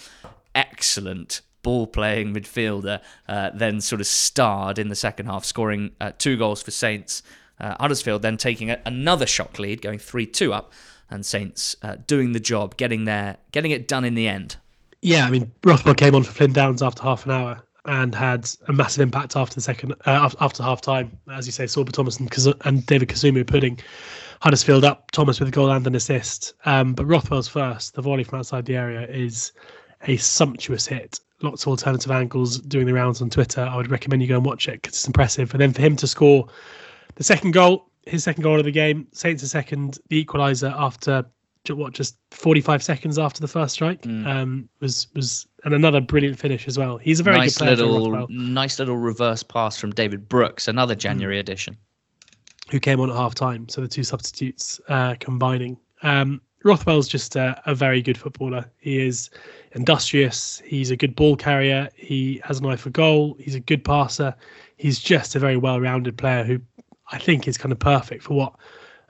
excellent 0.54 1.40
ball 1.62 1.86
playing 1.86 2.34
midfielder, 2.34 3.00
uh, 3.26 3.50
then 3.54 3.80
sort 3.80 4.02
of 4.02 4.06
starred 4.06 4.78
in 4.78 4.90
the 4.90 4.94
second 4.94 5.26
half, 5.26 5.46
scoring 5.46 5.92
uh, 6.00 6.12
two 6.18 6.36
goals 6.36 6.62
for 6.62 6.70
Saints. 6.70 7.22
Uh, 7.58 7.74
Huddersfield 7.80 8.20
then 8.20 8.36
taking 8.36 8.70
a, 8.70 8.80
another 8.84 9.26
shock 9.26 9.58
lead, 9.58 9.80
going 9.80 9.98
3 9.98 10.26
2 10.26 10.52
up 10.52 10.72
and 11.14 11.24
Saints 11.24 11.76
uh, 11.82 11.96
doing 12.06 12.32
the 12.32 12.40
job, 12.40 12.76
getting 12.76 13.04
there, 13.04 13.36
getting 13.52 13.70
it 13.70 13.88
done 13.88 14.04
in 14.04 14.14
the 14.14 14.28
end. 14.28 14.56
Yeah, 15.00 15.26
I 15.26 15.30
mean 15.30 15.52
Rothwell 15.62 15.94
came 15.94 16.14
on 16.14 16.22
for 16.22 16.32
Flynn 16.32 16.52
Downes 16.52 16.82
after 16.82 17.02
half 17.02 17.24
an 17.24 17.32
hour 17.32 17.62
and 17.86 18.14
had 18.14 18.48
a 18.68 18.72
massive 18.72 19.02
impact 19.02 19.36
after 19.36 19.54
the 19.54 19.60
second 19.60 19.92
uh, 20.06 20.30
after 20.40 20.62
half 20.62 20.80
time. 20.80 21.18
As 21.30 21.46
you 21.46 21.52
say, 21.52 21.64
Sorba 21.64 21.92
Thomas 21.92 22.18
and, 22.18 22.54
and 22.64 22.86
David 22.86 23.08
Kasumu 23.08 23.46
putting 23.46 23.78
Huddersfield 24.40 24.84
up. 24.84 25.10
Thomas 25.10 25.40
with 25.40 25.48
a 25.48 25.52
goal 25.52 25.70
and 25.70 25.86
an 25.86 25.94
assist. 25.94 26.54
Um, 26.64 26.94
but 26.94 27.06
Rothwell's 27.06 27.48
first, 27.48 27.94
the 27.94 28.02
volley 28.02 28.24
from 28.24 28.38
outside 28.40 28.66
the 28.66 28.76
area 28.76 29.06
is 29.08 29.52
a 30.06 30.16
sumptuous 30.16 30.86
hit. 30.86 31.20
Lots 31.42 31.62
of 31.62 31.68
alternative 31.68 32.10
angles 32.10 32.58
doing 32.60 32.86
the 32.86 32.94
rounds 32.94 33.20
on 33.20 33.30
Twitter. 33.30 33.62
I 33.62 33.76
would 33.76 33.90
recommend 33.90 34.22
you 34.22 34.28
go 34.28 34.36
and 34.36 34.44
watch 34.44 34.68
it 34.68 34.82
because 34.82 34.94
it's 34.94 35.06
impressive. 35.06 35.52
And 35.52 35.60
then 35.60 35.72
for 35.72 35.82
him 35.82 35.96
to 35.96 36.06
score 36.06 36.48
the 37.16 37.24
second 37.24 37.52
goal, 37.52 37.90
his 38.06 38.24
second 38.24 38.42
goal 38.42 38.58
of 38.58 38.64
the 38.64 38.70
game. 38.70 39.06
Saints 39.12 39.42
a 39.42 39.48
second, 39.48 39.98
the 40.08 40.24
equaliser 40.24 40.72
after 40.76 41.24
what 41.72 41.94
just 41.94 42.18
45 42.32 42.82
seconds 42.82 43.18
after 43.18 43.40
the 43.40 43.48
first 43.48 43.72
strike 43.72 44.02
mm. 44.02 44.26
um, 44.26 44.68
was 44.80 45.06
was 45.14 45.46
and 45.64 45.72
another 45.72 46.00
brilliant 46.00 46.38
finish 46.38 46.68
as 46.68 46.76
well. 46.76 46.98
He's 46.98 47.20
a 47.20 47.22
very 47.22 47.38
nice 47.38 47.56
good 47.56 47.76
player. 47.76 47.88
Little, 47.88 48.26
nice 48.28 48.78
little 48.78 48.98
reverse 48.98 49.42
pass 49.42 49.78
from 49.78 49.90
David 49.92 50.28
Brooks, 50.28 50.68
another 50.68 50.94
January 50.94 51.36
mm. 51.36 51.40
edition, 51.40 51.76
who 52.70 52.78
came 52.78 53.00
on 53.00 53.08
at 53.08 53.16
half 53.16 53.34
time. 53.34 53.66
So 53.70 53.80
the 53.80 53.88
two 53.88 54.04
substitutes 54.04 54.78
uh, 54.88 55.14
combining. 55.20 55.78
Um, 56.02 56.42
Rothwell's 56.64 57.08
just 57.08 57.36
a, 57.36 57.60
a, 57.66 57.74
very 57.74 58.00
good 58.00 58.16
footballer. 58.16 58.64
He 58.78 58.98
is 58.98 59.28
industrious. 59.72 60.62
He's 60.64 60.90
a 60.90 60.96
good 60.96 61.14
ball 61.14 61.36
carrier. 61.36 61.90
He 61.94 62.40
has 62.42 62.58
an 62.58 62.66
eye 62.66 62.76
for 62.76 62.88
goal. 62.88 63.36
He's 63.38 63.54
a 63.54 63.60
good 63.60 63.84
passer. 63.84 64.34
He's 64.78 64.98
just 64.98 65.36
a 65.36 65.38
very 65.38 65.58
well-rounded 65.58 66.16
player 66.16 66.42
who 66.42 66.60
I 67.10 67.18
think 67.18 67.46
is 67.46 67.58
kind 67.58 67.72
of 67.72 67.78
perfect 67.78 68.22
for 68.22 68.34
what 68.34 68.54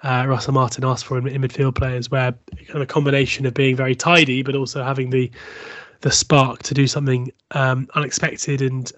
uh, 0.02 0.26
Russell 0.28 0.52
Martin 0.52 0.84
asked 0.84 1.06
for 1.06 1.18
in, 1.18 1.26
in 1.26 1.42
midfield 1.42 1.74
players, 1.74 2.10
where 2.10 2.32
kind 2.32 2.76
of 2.76 2.82
a 2.82 2.86
combination 2.86 3.46
of 3.46 3.54
being 3.54 3.76
very 3.76 3.94
tidy 3.94 4.42
but 4.42 4.54
also 4.54 4.82
having 4.82 5.10
the 5.10 5.30
the 6.00 6.12
spark 6.12 6.62
to 6.62 6.74
do 6.74 6.86
something 6.86 7.32
um, 7.52 7.88
unexpected 7.94 8.60
and 8.60 8.92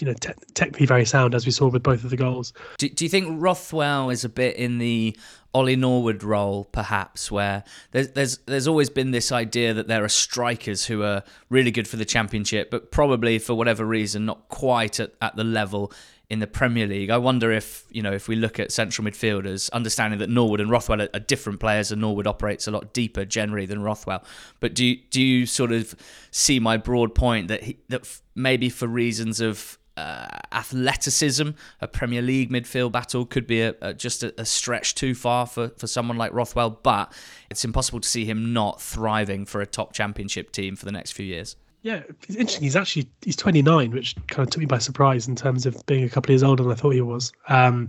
you 0.00 0.06
know 0.06 0.14
te- 0.14 0.32
technically 0.54 0.86
very 0.86 1.04
sound, 1.04 1.34
as 1.34 1.44
we 1.44 1.52
saw 1.52 1.68
with 1.68 1.82
both 1.82 2.04
of 2.04 2.10
the 2.10 2.16
goals. 2.16 2.52
Do, 2.78 2.88
do 2.88 3.04
you 3.04 3.08
think 3.08 3.40
Rothwell 3.40 4.10
is 4.10 4.24
a 4.24 4.28
bit 4.28 4.56
in 4.56 4.78
the 4.78 5.16
Ollie 5.54 5.76
Norwood 5.76 6.22
role, 6.22 6.64
perhaps, 6.64 7.30
where 7.30 7.64
there's 7.90 8.08
there's 8.10 8.38
there's 8.46 8.68
always 8.68 8.90
been 8.90 9.10
this 9.10 9.32
idea 9.32 9.74
that 9.74 9.88
there 9.88 10.04
are 10.04 10.08
strikers 10.08 10.86
who 10.86 11.02
are 11.02 11.22
really 11.50 11.70
good 11.70 11.88
for 11.88 11.96
the 11.96 12.04
championship, 12.04 12.70
but 12.70 12.90
probably 12.90 13.38
for 13.38 13.54
whatever 13.54 13.84
reason 13.84 14.24
not 14.24 14.48
quite 14.48 15.00
at, 15.00 15.12
at 15.20 15.36
the 15.36 15.44
level 15.44 15.92
in 16.30 16.40
the 16.40 16.46
Premier 16.46 16.86
League. 16.86 17.08
I 17.08 17.16
wonder 17.16 17.50
if 17.52 17.84
you 17.90 18.02
know 18.02 18.12
if 18.12 18.28
we 18.28 18.36
look 18.36 18.60
at 18.60 18.70
central 18.70 19.06
midfielders, 19.06 19.70
understanding 19.72 20.18
that 20.20 20.28
Norwood 20.28 20.60
and 20.60 20.70
Rothwell 20.70 21.02
are, 21.02 21.08
are 21.14 21.20
different 21.20 21.60
players, 21.60 21.90
and 21.90 22.00
Norwood 22.00 22.26
operates 22.26 22.66
a 22.66 22.70
lot 22.70 22.92
deeper 22.92 23.24
generally 23.24 23.66
than 23.66 23.82
Rothwell. 23.82 24.22
But 24.60 24.74
do 24.74 24.84
you, 24.84 24.96
do 25.10 25.22
you 25.22 25.46
sort 25.46 25.72
of 25.72 25.94
see 26.30 26.60
my 26.60 26.76
broad 26.76 27.14
point 27.14 27.48
that 27.48 27.62
he, 27.62 27.78
that 27.88 28.20
maybe 28.34 28.68
for 28.68 28.86
reasons 28.86 29.40
of 29.40 29.78
uh, 29.96 30.28
athleticism, 30.52 31.50
a 31.80 31.88
Premier 31.88 32.22
League 32.22 32.50
midfield 32.50 32.92
battle 32.92 33.26
could 33.26 33.46
be 33.46 33.62
a, 33.62 33.74
a, 33.80 33.92
just 33.92 34.22
a, 34.22 34.32
a, 34.40 34.44
stretch 34.44 34.94
too 34.94 35.12
far 35.12 35.44
for, 35.44 35.70
for 35.70 35.88
someone 35.88 36.16
like 36.16 36.32
Rothwell, 36.32 36.70
but 36.70 37.12
it's 37.50 37.64
impossible 37.64 37.98
to 37.98 38.08
see 38.08 38.24
him 38.24 38.52
not 38.52 38.80
thriving 38.80 39.44
for 39.44 39.60
a 39.60 39.66
top 39.66 39.92
championship 39.92 40.52
team 40.52 40.76
for 40.76 40.84
the 40.84 40.92
next 40.92 41.12
few 41.12 41.26
years. 41.26 41.56
Yeah, 41.82 42.02
it's 42.08 42.36
interesting. 42.36 42.64
He's 42.64 42.76
actually 42.76 43.08
he's 43.22 43.36
29, 43.36 43.92
which 43.92 44.16
kind 44.26 44.46
of 44.46 44.50
took 44.50 44.60
me 44.60 44.66
by 44.66 44.78
surprise 44.78 45.28
in 45.28 45.36
terms 45.36 45.64
of 45.64 45.84
being 45.86 46.04
a 46.04 46.08
couple 46.08 46.30
of 46.30 46.34
years 46.34 46.42
older 46.42 46.62
than 46.62 46.72
I 46.72 46.74
thought 46.74 46.90
he 46.90 47.00
was. 47.00 47.32
Um, 47.48 47.88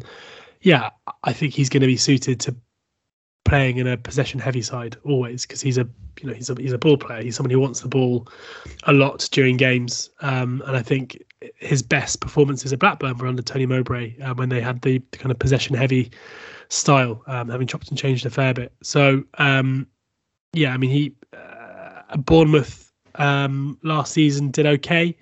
yeah, 0.62 0.89
I 1.24 1.34
think 1.34 1.53
he's 1.53 1.69
going 1.69 1.81
to 1.81 1.88
be 1.88 1.98
suited 1.98 2.39
to 2.41 2.55
playing 3.46 3.77
in 3.77 3.88
a 3.88 3.98
possession 3.98 4.39
heavy 4.39 4.62
side 4.62 4.96
always 5.03 5.43
because 5.43 5.60
he's 5.60 5.77
a 5.77 5.88
you 6.22 6.27
know 6.27 6.34
he's 6.34 6.50
a 6.50 6.55
he's 6.55 6.74
a 6.74 6.77
ball 6.77 6.98
player. 6.98 7.24
He's 7.24 7.36
someone 7.36 7.50
who 7.50 7.60
wants 7.60 7.79
the 7.81 7.88
ball 7.88 8.27
a 8.84 8.93
lot 8.93 9.27
during 9.31 9.58
games, 9.58 10.10
um, 10.22 10.62
and 10.67 10.77
I 10.77 10.81
think 10.81 11.24
his 11.55 11.81
best 11.81 12.19
performances 12.19 12.72
at 12.74 12.79
Blackburn 12.79 13.17
were 13.17 13.27
under 13.27 13.41
Tony 13.41 13.65
Mowbray 13.65 14.19
uh, 14.19 14.34
when 14.34 14.50
they 14.50 14.62
had 14.62 14.81
the, 14.81 15.01
the, 15.12 15.17
kind 15.17 15.31
of 15.31 15.39
possession 15.39 15.75
heavy 15.75 16.12
style, 16.67 17.24
um, 17.27 17.50
having 17.50 17.65
chopped 17.65 17.88
and 17.89 17.98
changed 17.98 18.25
a 18.25 18.29
fair 18.29 18.53
bit. 18.53 18.74
So 18.84 19.24
um, 19.38 19.88
yeah, 20.53 20.74
I 20.74 20.77
mean 20.77 20.91
he 20.91 21.15
uh, 21.34 22.17
Bournemouth 22.17 22.88
um, 23.16 23.78
last 23.84 24.13
season 24.13 24.51
did 24.51 24.66
okay, 24.66 25.16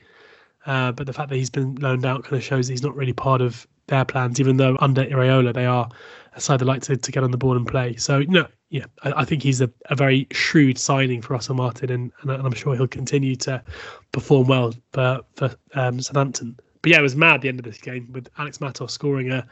uh, 0.66 0.92
but 0.92 1.06
the 1.06 1.14
fact 1.14 1.30
that 1.30 1.36
he's 1.36 1.50
been 1.50 1.76
loaned 1.76 2.06
out 2.06 2.24
kind 2.24 2.36
of 2.36 2.44
shows 2.44 2.68
he's 2.68 2.84
not 2.84 2.96
really 2.96 3.14
part 3.14 3.42
of 3.42 3.68
their 3.88 4.06
plans. 4.06 4.40
Even 4.40 4.58
though 4.58 4.78
under 4.80 5.06
Iraola 5.06 5.54
they 5.54 5.66
are 5.66 5.90
a 6.36 6.42
side 6.42 6.60
that 6.60 6.66
like 6.66 6.82
to, 6.84 6.96
to 6.96 7.12
get 7.12 7.24
on 7.24 7.32
the 7.32 7.38
board 7.38 7.58
and 7.58 7.68
play. 7.68 7.96
So 7.96 8.20
know, 8.22 8.48
yeah, 8.70 8.86
I, 9.04 9.22
I 9.22 9.26
think 9.26 9.44
he's 9.44 9.62
a, 9.62 9.70
a, 9.90 9.96
very 9.96 10.28
shrewd 10.32 10.78
signing 10.78 11.22
for 11.22 11.34
Russell 11.34 11.56
Martin, 11.56 11.90
and, 11.90 12.12
and, 12.22 12.32
I'm 12.32 12.54
sure 12.54 12.76
he'll 12.76 12.88
continue 12.88 13.36
to 13.38 13.64
perform 14.12 14.48
well 14.48 14.74
for 14.94 15.22
for 15.36 15.56
um, 15.74 16.02
Southampton. 16.02 16.58
But 16.82 16.92
yeah, 16.92 17.00
it 17.00 17.04
was 17.04 17.16
mad 17.16 17.42
the 17.42 17.50
end 17.50 17.60
of 17.60 17.66
this 17.66 17.80
game 17.80 18.10
with 18.12 18.30
Alex 18.38 18.62
Matos 18.62 18.94
scoring 18.94 19.32
a 19.32 19.48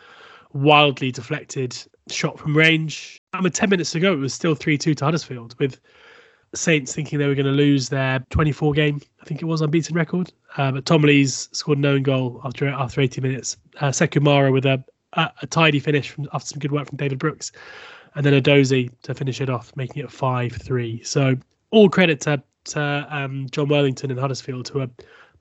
wildly 0.54 1.12
deflected 1.12 1.78
shot 2.10 2.40
from 2.40 2.56
range. 2.56 3.22
I 3.34 3.42
mean, 3.42 3.52
10 3.52 3.70
minutes 3.70 3.96
ago, 3.96 4.14
it 4.14 4.18
was 4.18 4.34
still 4.34 4.56
3 4.56 4.78
2 4.78 4.94
to 4.96 5.06
Huddersfield 5.06 5.56
with 5.60 5.80
Saints 6.58 6.94
thinking 6.94 7.20
they 7.20 7.28
were 7.28 7.36
going 7.36 7.46
to 7.46 7.52
lose 7.52 7.90
their 7.90 8.20
24 8.30 8.74
game, 8.74 9.02
I 9.22 9.26
think 9.26 9.42
it 9.42 9.46
was, 9.46 9.62
unbeaten 9.62 9.96
record. 9.96 10.32
Uh, 10.58 10.72
but 10.72 10.86
Tom 10.86 11.02
Lees 11.02 11.50
scored 11.52 11.78
an 11.78 11.86
own 11.86 12.04
goal 12.04 12.42
after 12.44 12.68
after 12.68 13.02
80 13.02 13.22
minutes. 13.22 13.58
Uh, 13.80 13.90
Sekou 13.90 14.22
Mara 14.22 14.52
with 14.52 14.66
a, 14.66 14.84
a, 15.14 15.32
a 15.42 15.48
tidy 15.48 15.80
finish 15.80 16.10
from, 16.10 16.28
after 16.34 16.48
some 16.48 16.60
good 16.60 16.72
work 16.72 16.88
from 16.88 16.98
David 16.98 17.20
Brooks, 17.20 17.52
and 18.16 18.26
then 18.26 18.34
Edozie 18.34 18.90
to 19.04 19.14
finish 19.14 19.42
it 19.42 19.50
off, 19.50 19.76
making 19.76 20.04
it 20.04 20.12
5 20.12 20.54
3. 20.54 21.04
So 21.04 21.36
all 21.72 21.90
credit 21.90 22.22
to, 22.22 22.42
to 22.66 23.08
um, 23.10 23.48
Jon 23.52 23.68
Worthington 23.68 24.12
and 24.12 24.20
Huddersfield, 24.20 24.70
who 24.70 24.82
are 24.82 24.90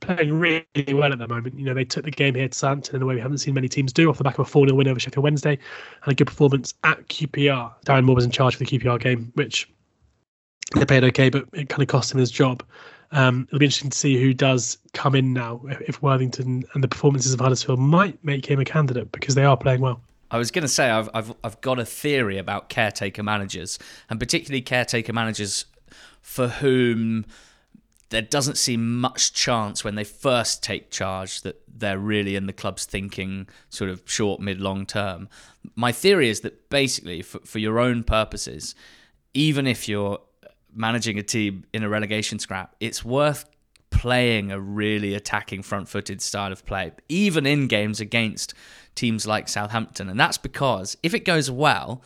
playing 0.00 0.38
really 0.38 0.94
well 0.94 1.12
at 1.12 1.18
the 1.18 1.28
moment. 1.28 1.58
You 1.58 1.64
know, 1.64 1.74
they 1.74 1.84
took 1.84 2.04
the 2.04 2.10
game 2.10 2.34
here 2.34 2.48
to 2.48 2.58
Southampton 2.58 2.96
in 2.96 3.02
a 3.02 3.06
way 3.06 3.14
we 3.14 3.20
haven't 3.20 3.38
seen 3.38 3.54
many 3.54 3.68
teams 3.68 3.92
do 3.92 4.08
off 4.10 4.18
the 4.18 4.24
back 4.24 4.38
of 4.38 4.46
a 4.46 4.50
4 4.50 4.66
0 4.66 4.76
win 4.76 4.88
over 4.88 5.00
Sheffield 5.00 5.24
Wednesday 5.24 5.58
and 6.02 6.12
a 6.12 6.14
good 6.14 6.26
performance 6.26 6.74
at 6.84 7.06
QPR. 7.08 7.72
Darren 7.86 8.04
Moore 8.04 8.16
was 8.16 8.24
in 8.24 8.30
charge 8.30 8.56
for 8.56 8.64
the 8.64 8.78
QPR 8.78 9.00
game, 9.00 9.32
which 9.34 9.68
they 10.74 10.84
paid 10.84 11.04
okay, 11.04 11.30
but 11.30 11.46
it 11.52 11.68
kind 11.68 11.82
of 11.82 11.88
cost 11.88 12.12
him 12.12 12.18
his 12.18 12.30
job. 12.30 12.62
Um, 13.12 13.46
it'll 13.48 13.60
be 13.60 13.66
interesting 13.66 13.90
to 13.90 13.98
see 13.98 14.20
who 14.20 14.34
does 14.34 14.78
come 14.92 15.14
in 15.14 15.32
now 15.32 15.60
if 15.86 16.02
Worthington 16.02 16.64
and 16.74 16.82
the 16.82 16.88
performances 16.88 17.32
of 17.32 17.40
Huddersfield 17.40 17.78
might 17.78 18.22
make 18.24 18.46
him 18.46 18.58
a 18.58 18.64
candidate 18.64 19.12
because 19.12 19.34
they 19.34 19.44
are 19.44 19.56
playing 19.56 19.80
well. 19.80 20.00
I 20.30 20.38
was 20.38 20.50
going 20.50 20.62
to 20.62 20.68
say 20.68 20.90
I've, 20.90 21.08
I've 21.14 21.32
I've 21.44 21.60
got 21.60 21.78
a 21.78 21.84
theory 21.84 22.38
about 22.38 22.68
caretaker 22.68 23.22
managers 23.22 23.78
and 24.10 24.18
particularly 24.18 24.62
caretaker 24.62 25.12
managers 25.12 25.66
for 26.22 26.48
whom 26.48 27.24
there 28.08 28.22
doesn't 28.22 28.56
seem 28.56 29.00
much 29.00 29.32
chance 29.32 29.84
when 29.84 29.94
they 29.94 30.04
first 30.04 30.62
take 30.62 30.90
charge 30.90 31.42
that 31.42 31.60
they're 31.68 31.98
really 31.98 32.36
in 32.36 32.46
the 32.46 32.52
club's 32.52 32.84
thinking 32.84 33.48
sort 33.68 33.90
of 33.90 34.02
short, 34.06 34.40
mid, 34.40 34.60
long 34.60 34.86
term. 34.86 35.28
My 35.74 35.92
theory 35.92 36.28
is 36.28 36.40
that 36.40 36.68
basically 36.68 37.22
for, 37.22 37.40
for 37.40 37.58
your 37.58 37.78
own 37.78 38.02
purposes, 38.02 38.74
even 39.34 39.66
if 39.66 39.88
you're 39.88 40.20
managing 40.74 41.18
a 41.18 41.22
team 41.22 41.64
in 41.72 41.82
a 41.82 41.88
relegation 41.88 42.38
scrap, 42.38 42.74
it's 42.80 43.04
worth 43.04 43.48
playing 43.90 44.50
a 44.50 44.60
really 44.60 45.14
attacking 45.14 45.62
front 45.62 45.88
footed 45.88 46.20
style 46.20 46.52
of 46.52 46.64
play, 46.66 46.92
even 47.08 47.46
in 47.46 47.66
games 47.66 48.00
against 48.00 48.54
teams 48.94 49.26
like 49.26 49.48
Southampton. 49.48 50.08
And 50.08 50.18
that's 50.18 50.38
because 50.38 50.96
if 51.02 51.14
it 51.14 51.24
goes 51.24 51.50
well, 51.50 52.02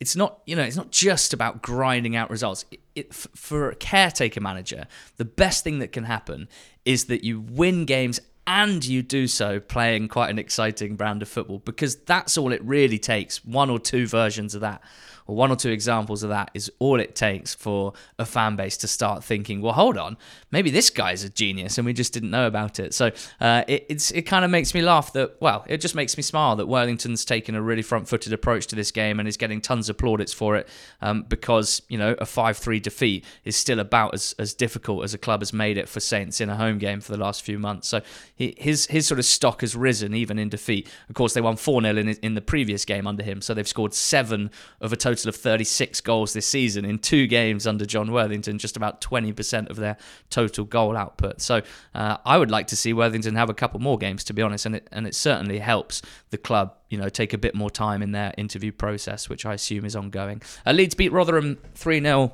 it's 0.00 0.16
not 0.16 0.40
you 0.46 0.56
know 0.56 0.62
it's 0.62 0.76
not 0.76 0.90
just 0.90 1.32
about 1.32 1.62
grinding 1.62 2.16
out 2.16 2.30
results. 2.30 2.64
It, 2.70 2.80
it, 2.94 3.14
for 3.14 3.70
a 3.70 3.76
caretaker 3.76 4.40
manager, 4.40 4.86
the 5.16 5.24
best 5.24 5.64
thing 5.64 5.78
that 5.78 5.92
can 5.92 6.04
happen 6.04 6.48
is 6.84 7.06
that 7.06 7.24
you 7.24 7.40
win 7.40 7.84
games 7.84 8.20
and 8.46 8.84
you 8.84 9.02
do 9.02 9.28
so 9.28 9.60
playing 9.60 10.08
quite 10.08 10.30
an 10.30 10.38
exciting 10.38 10.96
brand 10.96 11.22
of 11.22 11.28
football 11.28 11.58
because 11.60 11.96
that's 11.96 12.36
all 12.36 12.52
it 12.52 12.62
really 12.64 12.98
takes. 12.98 13.44
One 13.44 13.70
or 13.70 13.78
two 13.78 14.06
versions 14.06 14.54
of 14.54 14.60
that 14.62 14.82
or 15.26 15.36
one 15.36 15.50
or 15.50 15.56
two 15.56 15.70
examples 15.70 16.22
of 16.22 16.30
that 16.30 16.50
is 16.54 16.70
all 16.78 17.00
it 17.00 17.14
takes 17.14 17.54
for 17.54 17.92
a 18.18 18.26
fan 18.26 18.56
base 18.56 18.76
to 18.78 18.88
start 18.88 19.22
thinking, 19.24 19.60
well, 19.60 19.72
hold 19.72 19.96
on, 19.96 20.16
maybe 20.50 20.70
this 20.70 20.90
guy's 20.90 21.24
a 21.24 21.28
genius 21.28 21.78
and 21.78 21.86
we 21.86 21.92
just 21.92 22.12
didn't 22.12 22.30
know 22.30 22.46
about 22.46 22.78
it. 22.78 22.94
So 22.94 23.10
uh, 23.40 23.64
it, 23.68 24.10
it 24.12 24.22
kind 24.22 24.44
of 24.44 24.50
makes 24.50 24.74
me 24.74 24.82
laugh 24.82 25.12
that, 25.12 25.40
well, 25.40 25.64
it 25.68 25.78
just 25.78 25.94
makes 25.94 26.16
me 26.16 26.22
smile 26.22 26.56
that 26.56 26.66
Worthington's 26.66 27.24
taken 27.24 27.54
a 27.54 27.62
really 27.62 27.82
front 27.82 28.08
footed 28.08 28.32
approach 28.32 28.66
to 28.68 28.76
this 28.76 28.90
game 28.90 29.18
and 29.18 29.28
is 29.28 29.36
getting 29.36 29.60
tons 29.60 29.88
of 29.88 29.96
plaudits 29.96 30.32
for 30.32 30.56
it 30.56 30.68
um, 31.00 31.22
because, 31.22 31.82
you 31.88 31.98
know, 31.98 32.14
a 32.18 32.26
5 32.26 32.56
3 32.56 32.80
defeat 32.80 33.24
is 33.44 33.56
still 33.56 33.80
about 33.80 34.14
as, 34.14 34.34
as 34.38 34.54
difficult 34.54 35.04
as 35.04 35.14
a 35.14 35.18
club 35.18 35.40
has 35.40 35.52
made 35.52 35.78
it 35.78 35.88
for 35.88 36.00
Saints 36.00 36.40
in 36.40 36.50
a 36.50 36.56
home 36.56 36.78
game 36.78 37.00
for 37.00 37.12
the 37.12 37.18
last 37.18 37.42
few 37.42 37.58
months. 37.58 37.88
So 37.88 38.02
he, 38.34 38.54
his, 38.58 38.86
his 38.86 39.06
sort 39.06 39.18
of 39.18 39.24
stock 39.24 39.60
has 39.60 39.76
risen 39.76 40.14
even 40.14 40.38
in 40.38 40.48
defeat. 40.48 40.88
Of 41.08 41.14
course, 41.14 41.34
they 41.34 41.40
won 41.40 41.56
4 41.56 41.82
0 41.82 41.96
in, 41.96 42.08
in 42.08 42.34
the 42.34 42.40
previous 42.40 42.84
game 42.84 43.06
under 43.06 43.22
him, 43.22 43.40
so 43.40 43.54
they've 43.54 43.68
scored 43.68 43.94
seven 43.94 44.50
of 44.80 44.92
a 44.92 44.96
total 44.96 45.11
total 45.12 45.28
of 45.28 45.36
36 45.36 46.00
goals 46.00 46.32
this 46.32 46.46
season 46.46 46.84
in 46.84 46.98
two 46.98 47.26
games 47.26 47.66
under 47.66 47.84
Jon 47.84 48.10
Worthington, 48.10 48.58
just 48.58 48.76
about 48.76 49.00
20% 49.00 49.68
of 49.68 49.76
their 49.76 49.96
total 50.30 50.64
goal 50.64 50.96
output. 50.96 51.40
So 51.40 51.60
uh, 51.94 52.16
I 52.24 52.38
would 52.38 52.50
like 52.50 52.68
to 52.68 52.76
see 52.76 52.92
Worthington 52.92 53.34
have 53.34 53.50
a 53.50 53.54
couple 53.54 53.78
more 53.80 53.98
games, 53.98 54.24
to 54.24 54.32
be 54.32 54.42
honest, 54.42 54.66
and 54.66 54.76
it 54.76 54.88
and 54.90 55.06
it 55.06 55.14
certainly 55.14 55.58
helps 55.58 56.02
the 56.30 56.38
club, 56.38 56.74
you 56.88 56.96
know, 56.96 57.08
take 57.08 57.32
a 57.32 57.38
bit 57.38 57.54
more 57.54 57.70
time 57.70 58.02
in 58.02 58.12
their 58.12 58.32
interview 58.38 58.72
process, 58.72 59.28
which 59.28 59.44
I 59.44 59.54
assume 59.54 59.84
is 59.84 59.94
ongoing. 59.94 60.40
Uh, 60.66 60.72
Leeds 60.72 60.94
beat 60.94 61.12
Rotherham 61.12 61.58
3 61.74 62.00
0. 62.00 62.32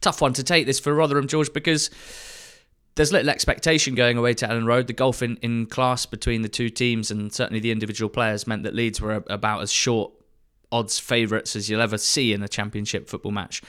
Tough 0.00 0.20
one 0.20 0.34
to 0.34 0.42
take 0.42 0.66
this 0.66 0.78
for 0.78 0.92
Rotherham, 0.92 1.28
George, 1.28 1.52
because 1.52 1.88
there's 2.96 3.10
little 3.10 3.30
expectation 3.30 3.94
going 3.94 4.18
away 4.18 4.34
to 4.34 4.46
Elland 4.46 4.66
Road. 4.66 4.86
The 4.86 4.92
golf 4.92 5.22
in, 5.22 5.38
in 5.38 5.66
class 5.66 6.04
between 6.04 6.42
the 6.42 6.48
two 6.48 6.68
teams 6.68 7.10
and 7.10 7.32
certainly 7.32 7.60
the 7.60 7.70
individual 7.70 8.10
players 8.10 8.46
meant 8.46 8.64
that 8.64 8.74
Leeds 8.74 9.00
were 9.00 9.24
about 9.28 9.62
as 9.62 9.72
short 9.72 10.12
odds 10.72 10.98
favourites 10.98 11.56
as 11.56 11.68
you'll 11.68 11.80
ever 11.80 11.98
see 11.98 12.32
in 12.32 12.42
a 12.42 12.48
championship 12.48 13.08
football 13.08 13.32
match. 13.32 13.62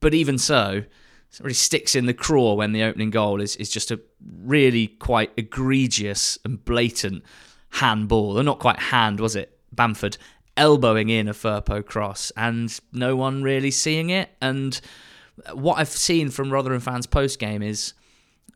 But 0.00 0.14
even 0.14 0.38
so, 0.38 0.84
it 1.32 1.40
really 1.40 1.54
sticks 1.54 1.94
in 1.94 2.06
the 2.06 2.14
craw 2.14 2.54
when 2.54 2.72
the 2.72 2.82
opening 2.82 3.10
goal 3.10 3.40
is, 3.40 3.56
is 3.56 3.70
just 3.70 3.90
a 3.90 4.00
really 4.42 4.86
quite 4.86 5.32
egregious 5.36 6.38
and 6.44 6.64
blatant 6.64 7.24
handball. 7.70 8.38
Or 8.38 8.42
not 8.42 8.58
quite 8.58 8.78
hand, 8.78 9.20
was 9.20 9.34
it? 9.34 9.58
Bamford 9.72 10.16
elbowing 10.56 11.08
in 11.08 11.26
a 11.26 11.34
Firpo 11.34 11.84
cross 11.84 12.30
and 12.36 12.78
no 12.92 13.16
one 13.16 13.42
really 13.42 13.70
seeing 13.70 14.10
it. 14.10 14.30
And 14.40 14.80
what 15.52 15.78
I've 15.78 15.88
seen 15.88 16.30
from 16.30 16.52
Rotherham 16.52 16.80
fans 16.80 17.06
post 17.06 17.38
game 17.38 17.62
is 17.62 17.94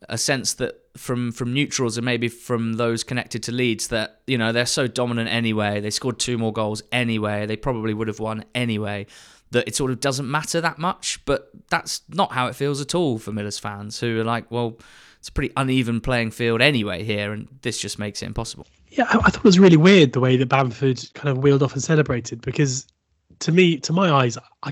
a 0.07 0.17
sense 0.17 0.53
that 0.55 0.75
from 0.95 1.31
from 1.31 1.53
neutrals 1.53 1.97
and 1.97 2.05
maybe 2.05 2.27
from 2.27 2.73
those 2.73 3.03
connected 3.03 3.43
to 3.43 3.51
Leeds 3.51 3.87
that 3.87 4.21
you 4.27 4.37
know 4.37 4.51
they're 4.51 4.65
so 4.65 4.87
dominant 4.87 5.29
anyway. 5.29 5.79
They 5.79 5.89
scored 5.89 6.19
two 6.19 6.37
more 6.37 6.53
goals 6.53 6.81
anyway. 6.91 7.45
They 7.45 7.57
probably 7.57 7.93
would 7.93 8.07
have 8.07 8.19
won 8.19 8.45
anyway. 8.55 9.07
That 9.51 9.67
it 9.67 9.75
sort 9.75 9.91
of 9.91 9.99
doesn't 9.99 10.29
matter 10.29 10.61
that 10.61 10.77
much. 10.77 11.23
But 11.25 11.49
that's 11.69 12.01
not 12.09 12.33
how 12.33 12.47
it 12.47 12.55
feels 12.55 12.79
at 12.81 12.95
all 12.95 13.17
for 13.17 13.31
Millers 13.31 13.59
fans 13.59 13.99
who 13.99 14.19
are 14.19 14.23
like, 14.23 14.49
well, 14.51 14.77
it's 15.19 15.29
a 15.29 15.31
pretty 15.31 15.53
uneven 15.57 16.01
playing 16.01 16.31
field 16.31 16.61
anyway 16.61 17.03
here, 17.03 17.33
and 17.33 17.47
this 17.61 17.79
just 17.79 17.99
makes 17.99 18.21
it 18.21 18.27
impossible. 18.27 18.67
Yeah, 18.89 19.05
I, 19.09 19.17
I 19.17 19.29
thought 19.29 19.37
it 19.37 19.43
was 19.43 19.59
really 19.59 19.77
weird 19.77 20.13
the 20.13 20.19
way 20.19 20.37
that 20.37 20.47
Bamford 20.47 21.03
kind 21.13 21.29
of 21.29 21.43
wheeled 21.43 21.63
off 21.63 21.73
and 21.73 21.83
celebrated 21.83 22.41
because 22.41 22.87
to 23.39 23.51
me, 23.51 23.77
to 23.79 23.93
my 23.93 24.11
eyes, 24.11 24.37
I, 24.63 24.69
I 24.69 24.71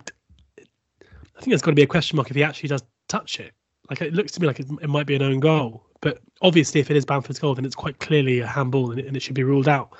think 1.39 1.49
there's 1.49 1.61
got 1.61 1.71
to 1.71 1.75
be 1.75 1.83
a 1.83 1.87
question 1.87 2.17
mark 2.17 2.29
if 2.29 2.35
he 2.35 2.43
actually 2.43 2.69
does 2.69 2.83
touch 3.07 3.39
it. 3.39 3.53
Like 3.89 4.01
it 4.01 4.13
looks 4.13 4.31
to 4.33 4.41
me 4.41 4.47
like 4.47 4.59
it, 4.59 4.67
it 4.81 4.89
might 4.89 5.07
be 5.07 5.15
an 5.15 5.21
own 5.21 5.39
goal, 5.39 5.83
but 6.01 6.19
obviously 6.41 6.81
if 6.81 6.91
it 6.91 6.97
is 6.97 7.05
Bamford's 7.05 7.39
goal, 7.39 7.55
then 7.55 7.65
it's 7.65 7.75
quite 7.75 7.99
clearly 7.99 8.39
a 8.39 8.47
handball 8.47 8.91
and 8.91 8.99
it, 8.99 9.05
and 9.05 9.15
it 9.15 9.21
should 9.21 9.35
be 9.35 9.43
ruled 9.43 9.67
out. 9.67 9.95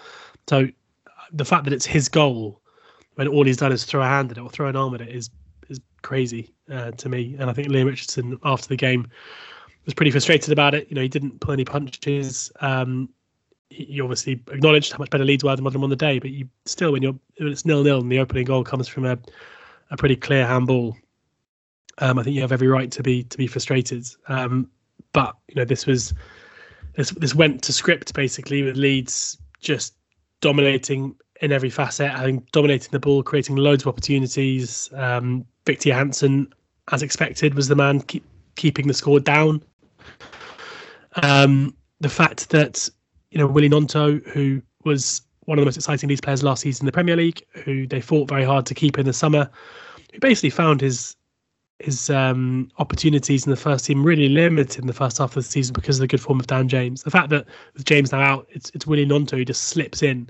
So 0.47 0.67
the 1.31 1.45
fact 1.45 1.63
that 1.65 1.73
it's 1.73 1.85
his 1.85 2.09
goal 2.09 2.61
when 3.15 3.27
all 3.27 3.45
he's 3.45 3.57
done 3.57 3.71
is 3.71 3.83
throw 3.83 4.01
a 4.01 4.05
hand 4.05 4.31
at 4.31 4.37
it 4.37 4.41
or 4.41 4.49
throw 4.49 4.67
an 4.67 4.75
arm 4.75 4.93
at 4.93 5.01
it 5.01 5.09
is 5.09 5.29
is 5.69 5.79
crazy 6.01 6.53
uh, 6.71 6.91
to 6.91 7.09
me. 7.09 7.35
And 7.39 7.49
I 7.49 7.53
think 7.53 7.69
Leam 7.69 7.87
Richardson 7.87 8.37
after 8.43 8.67
the 8.67 8.77
game 8.77 9.07
was 9.85 9.93
pretty 9.93 10.11
frustrated 10.11 10.51
about 10.51 10.73
it. 10.73 10.87
You 10.89 10.95
know, 10.95 11.01
he 11.01 11.07
didn't 11.07 11.39
pull 11.39 11.53
any 11.53 11.65
punches. 11.65 12.51
Um, 12.61 13.09
he 13.69 13.99
obviously 13.99 14.33
acknowledged 14.51 14.93
how 14.93 14.99
much 14.99 15.09
better 15.09 15.25
Leeds 15.25 15.43
were 15.43 15.55
than 15.55 15.65
Rotherham 15.65 15.83
on 15.83 15.89
the 15.89 15.95
day, 15.95 16.19
but 16.19 16.29
you 16.29 16.47
still 16.65 16.91
when 16.91 17.03
you're 17.03 17.17
when 17.37 17.51
it's 17.51 17.65
nil 17.65 17.83
nil 17.83 17.99
and 17.99 18.11
the 18.11 18.19
opening 18.19 18.45
goal 18.45 18.63
comes 18.63 18.87
from 18.87 19.05
a 19.05 19.17
a 19.91 19.97
pretty 19.97 20.15
clear 20.15 20.45
handball, 20.45 20.95
um, 21.99 22.19
I 22.19 22.23
think 22.23 22.35
you 22.35 22.41
have 22.41 22.51
every 22.51 22.67
right 22.67 22.91
to 22.91 23.03
be 23.03 23.23
to 23.23 23.37
be 23.37 23.47
frustrated. 23.47 24.05
Um, 24.27 24.69
but 25.13 25.35
you 25.47 25.55
know 25.55 25.65
this 25.65 25.85
was 25.85 26.13
this 26.95 27.11
this 27.11 27.35
went 27.35 27.63
to 27.63 27.73
script 27.73 28.13
basically 28.13 28.63
with 28.63 28.77
Leeds 28.77 29.37
just 29.59 29.95
dominating 30.41 31.15
in 31.41 31.51
every 31.51 31.69
facet, 31.69 32.11
having 32.11 32.45
dominating 32.51 32.89
the 32.91 32.99
ball, 32.99 33.23
creating 33.23 33.55
loads 33.55 33.83
of 33.83 33.87
opportunities. 33.87 34.89
Um, 34.93 35.45
Viktor 35.65 35.89
Johansson, 35.89 36.51
as 36.91 37.03
expected, 37.03 37.53
was 37.53 37.67
the 37.67 37.75
man 37.75 38.01
keep, 38.01 38.25
keeping 38.55 38.87
the 38.87 38.93
score 38.93 39.19
down. 39.19 39.63
Um, 41.23 41.75
the 41.99 42.09
fact 42.09 42.49
that 42.49 42.89
you 43.31 43.37
know, 43.37 43.47
Willy 43.47 43.69
Gnonto, 43.69 44.25
who 44.27 44.61
was 44.83 45.21
one 45.41 45.57
of 45.57 45.61
the 45.61 45.65
most 45.65 45.77
exciting 45.77 46.09
Leeds 46.09 46.21
players 46.21 46.43
last 46.43 46.61
season 46.61 46.83
in 46.83 46.85
the 46.87 46.91
Premier 46.91 47.15
League, 47.15 47.43
who 47.63 47.87
they 47.87 48.01
fought 48.01 48.27
very 48.27 48.43
hard 48.43 48.65
to 48.65 48.73
keep 48.73 48.97
in 48.97 49.05
the 49.05 49.13
summer, 49.13 49.49
who 50.13 50.19
basically 50.19 50.49
found 50.49 50.81
his 50.81 51.15
his 51.79 52.09
um, 52.09 52.71
opportunities 52.79 53.45
in 53.45 53.51
the 53.51 53.55
first 53.55 53.85
team 53.85 54.03
really 54.03 54.29
limited 54.29 54.79
in 54.81 54.87
the 54.87 54.93
first 54.93 55.19
half 55.19 55.31
of 55.31 55.35
the 55.35 55.43
season 55.43 55.73
because 55.73 55.97
of 55.97 56.01
the 56.01 56.07
good 56.07 56.21
form 56.21 56.39
of 56.39 56.47
Dan 56.47 56.67
James. 56.67 57.03
The 57.03 57.11
fact 57.11 57.29
that 57.29 57.45
with 57.73 57.85
James 57.85 58.11
now 58.11 58.21
out, 58.21 58.47
it's 58.49 58.71
it's 58.73 58.87
Willy 58.87 59.05
Gnonto 59.05 59.37
who 59.37 59.45
just 59.45 59.63
slips 59.63 60.01
in, 60.01 60.29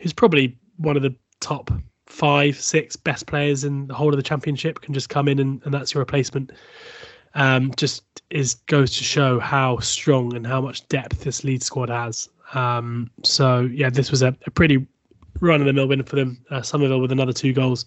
who's 0.00 0.12
probably 0.12 0.56
one 0.76 0.96
of 0.96 1.02
the 1.02 1.14
top 1.40 1.70
five, 2.06 2.58
six 2.58 2.96
best 2.96 3.26
players 3.26 3.64
in 3.64 3.86
the 3.86 3.94
whole 3.94 4.10
of 4.10 4.16
the 4.16 4.22
championship, 4.22 4.80
can 4.80 4.94
just 4.94 5.08
come 5.08 5.28
in 5.28 5.38
and, 5.38 5.60
and 5.64 5.72
that's 5.72 5.94
your 5.94 6.00
replacement 6.00 6.50
um, 7.34 7.72
just 7.76 8.04
is 8.30 8.54
goes 8.66 8.96
to 8.96 9.04
show 9.04 9.38
how 9.40 9.78
strong 9.78 10.34
and 10.34 10.46
how 10.46 10.60
much 10.60 10.86
depth 10.88 11.24
this 11.24 11.44
lead 11.44 11.62
squad 11.62 11.88
has. 11.88 12.28
Um, 12.54 13.10
so 13.22 13.60
yeah, 13.72 13.90
this 13.90 14.10
was 14.10 14.22
a, 14.22 14.36
a 14.46 14.50
pretty 14.50 14.86
run 15.40 15.60
of 15.60 15.66
the 15.66 15.72
mill 15.72 15.88
win 15.88 16.02
for 16.02 16.16
them. 16.16 16.44
Uh, 16.50 16.62
Summerville 16.62 17.00
with 17.00 17.12
another 17.12 17.32
two 17.32 17.52
goals. 17.52 17.86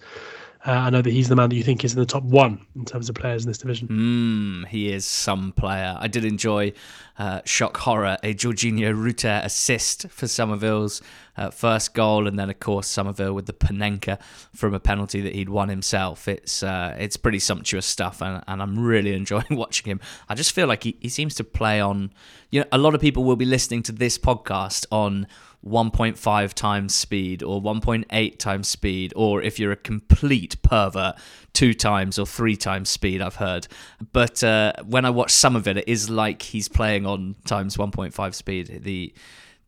Uh, 0.65 0.72
I 0.72 0.89
know 0.91 1.01
that 1.01 1.12
he's 1.12 1.27
the 1.27 1.36
man 1.36 1.50
that 1.50 1.58
you 1.58 1.63
think 1.63 1.84
is 1.84 1.93
in 1.93 2.00
the 2.00 2.05
top 2.05 2.24
one 2.24 2.65
in 2.74 2.86
terms 2.86 3.10
of 3.10 3.15
players 3.15 3.43
in 3.43 3.50
this 3.50 3.58
division. 3.58 3.89
Mm, 3.89 4.67
he 4.70 4.93
is 4.93 5.05
some 5.05 5.51
player. 5.51 5.98
I 6.00 6.08
did 6.08 6.24
enjoy 6.24 6.72
uh, 7.17 7.41
shock 7.43 7.75
horror 7.75 8.17
a 8.24 8.34
Georginio 8.34 8.93
Rutter 8.96 9.41
assist 9.43 10.08
for 10.10 10.25
Summerville's 10.25 11.02
uh, 11.36 11.49
first 11.49 11.93
goal, 11.93 12.28
and 12.28 12.39
then 12.39 12.49
of 12.49 12.62
course 12.62 12.88
Summerville 12.88 13.34
with 13.34 13.45
the 13.45 13.54
Panenka 13.54 14.19
from 14.56 14.73
a 14.73 14.80
penalty 14.80 15.19
that 15.19 15.36
he'd 15.36 15.49
won 15.49 15.67
himself. 15.67 16.30
It's 16.30 16.63
uh, 16.63 16.95
it's 16.97 17.17
pretty 17.17 17.39
sumptuous 17.39 17.86
stuff, 17.86 18.21
and, 18.21 18.41
and 18.47 18.62
I'm 18.62 18.80
really 18.80 19.13
enjoying 19.15 19.45
watching 19.52 19.91
him. 19.91 19.99
I 20.30 20.36
just 20.36 20.54
feel 20.54 20.67
like 20.67 20.84
he, 20.84 20.95
he 21.02 21.10
seems 21.10 21.36
to 21.36 21.43
play 21.43 21.82
on. 21.82 22.13
You 22.52 22.62
know, 22.62 22.67
a 22.71 22.78
lot 22.78 22.95
of 22.95 23.02
people 23.02 23.26
will 23.26 23.36
be 23.36 23.45
listening 23.45 23.84
to 23.84 23.91
this 23.91 24.17
podcast 24.17 24.86
on 24.91 25.28
1.5 25.65 26.54
times 26.54 26.93
speed 26.93 27.41
or 27.43 27.62
1.8 27.62 28.38
times 28.38 28.67
speed, 28.67 29.13
or 29.15 29.41
if 29.41 29.60
you're 29.60 29.71
a 29.71 29.78
complete 29.78 30.62
pervert, 30.62 31.15
two 31.54 31.73
times 31.73 32.19
or 32.19 32.26
three 32.26 32.58
times 32.58 32.89
speed, 32.89 33.21
I've 33.21 33.36
heard. 33.36 33.67
But 34.12 34.43
uh, 34.43 34.73
when 34.86 35.06
I 35.06 35.10
watch 35.10 35.32
some 35.32 35.56
of 35.56 35.67
it, 35.67 35.78
it 35.78 35.88
is 35.88 36.10
like 36.10 36.41
he's 36.41 36.67
playing 36.67 37.06
on 37.06 37.36
times 37.45 37.78
1.5 37.78 38.34
speed. 38.34 38.82
The 38.84 39.13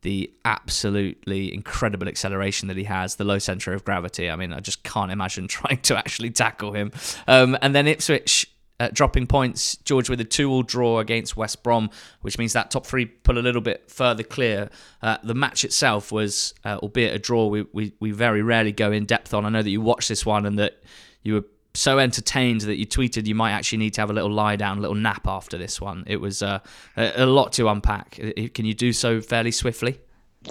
the 0.02 0.32
absolutely 0.46 1.52
incredible 1.52 2.08
acceleration 2.08 2.68
that 2.68 2.78
he 2.78 2.84
has, 2.84 3.16
the 3.16 3.24
low 3.24 3.40
center 3.40 3.74
of 3.74 3.84
gravity. 3.84 4.30
I 4.30 4.36
mean, 4.36 4.54
I 4.54 4.60
just 4.60 4.84
can't 4.84 5.12
imagine 5.12 5.48
trying 5.50 5.80
to 5.82 5.98
actually 5.98 6.30
tackle 6.30 6.74
him. 6.74 6.92
Um, 7.28 7.58
and 7.60 7.74
then 7.74 7.88
Ipswich 7.88 8.48
dropping 8.92 9.28
points. 9.28 9.78
George 9.78 10.10
with 10.10 10.20
a 10.20 10.26
two-all 10.26 10.64
draw 10.64 11.00
against 11.00 11.38
West 11.38 11.64
Brom, 11.64 11.90
which 12.22 12.38
means 12.38 12.54
that 12.54 12.72
top 12.72 12.86
three 12.86 13.06
pull 13.06 13.38
a 13.38 13.40
little 13.40 13.62
bit 13.62 13.90
further 13.90 14.24
clear. 14.24 14.70
Uh, 15.02 15.18
the 15.24 15.34
match 15.34 15.64
itself 15.64 16.12
was, 16.12 16.54
uh, 16.64 16.78
albeit 16.82 17.14
a 17.14 17.20
draw, 17.20 17.48
we, 17.48 17.66
we 17.74 17.94
we 18.00 18.12
very 18.12 18.42
rarely 18.42 18.72
go 18.72 18.92
in 18.92 19.06
depth 19.06 19.34
on. 19.34 19.46
I 19.46 19.50
know 19.50 19.62
that 19.62 19.70
you 19.70 19.82
watched 19.82 20.10
this 20.10 20.26
one 20.26 20.46
and 20.46 20.60
that 20.60 20.84
you 21.24 21.36
were 21.36 21.46
so 21.74 22.00
entertained 22.00 22.62
that 22.62 22.78
you 22.78 22.86
tweeted 22.86 23.28
you 23.28 23.36
might 23.36 23.52
actually 23.52 23.80
need 23.80 23.94
to 23.94 24.02
have 24.02 24.10
a 24.10 24.14
little 24.14 24.32
lie 24.32 24.56
down, 24.56 24.78
a 24.78 24.82
little 24.82 24.96
nap 24.96 25.28
after 25.28 25.58
this 25.58 25.82
one. 25.82 26.04
It 26.08 26.18
was 26.18 26.42
uh, 26.42 26.60
a, 26.96 27.24
a 27.24 27.26
lot 27.26 27.54
to 27.54 27.68
unpack. 27.68 28.12
Can 28.54 28.66
you 28.66 28.74
do 28.74 28.94
so 28.94 29.22
fairly 29.22 29.52
swiftly? 29.52 30.00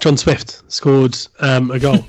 John 0.01 0.17
Swift 0.17 0.63
scored 0.71 1.17
um, 1.41 1.71
a 1.71 1.79
goal. 1.79 2.05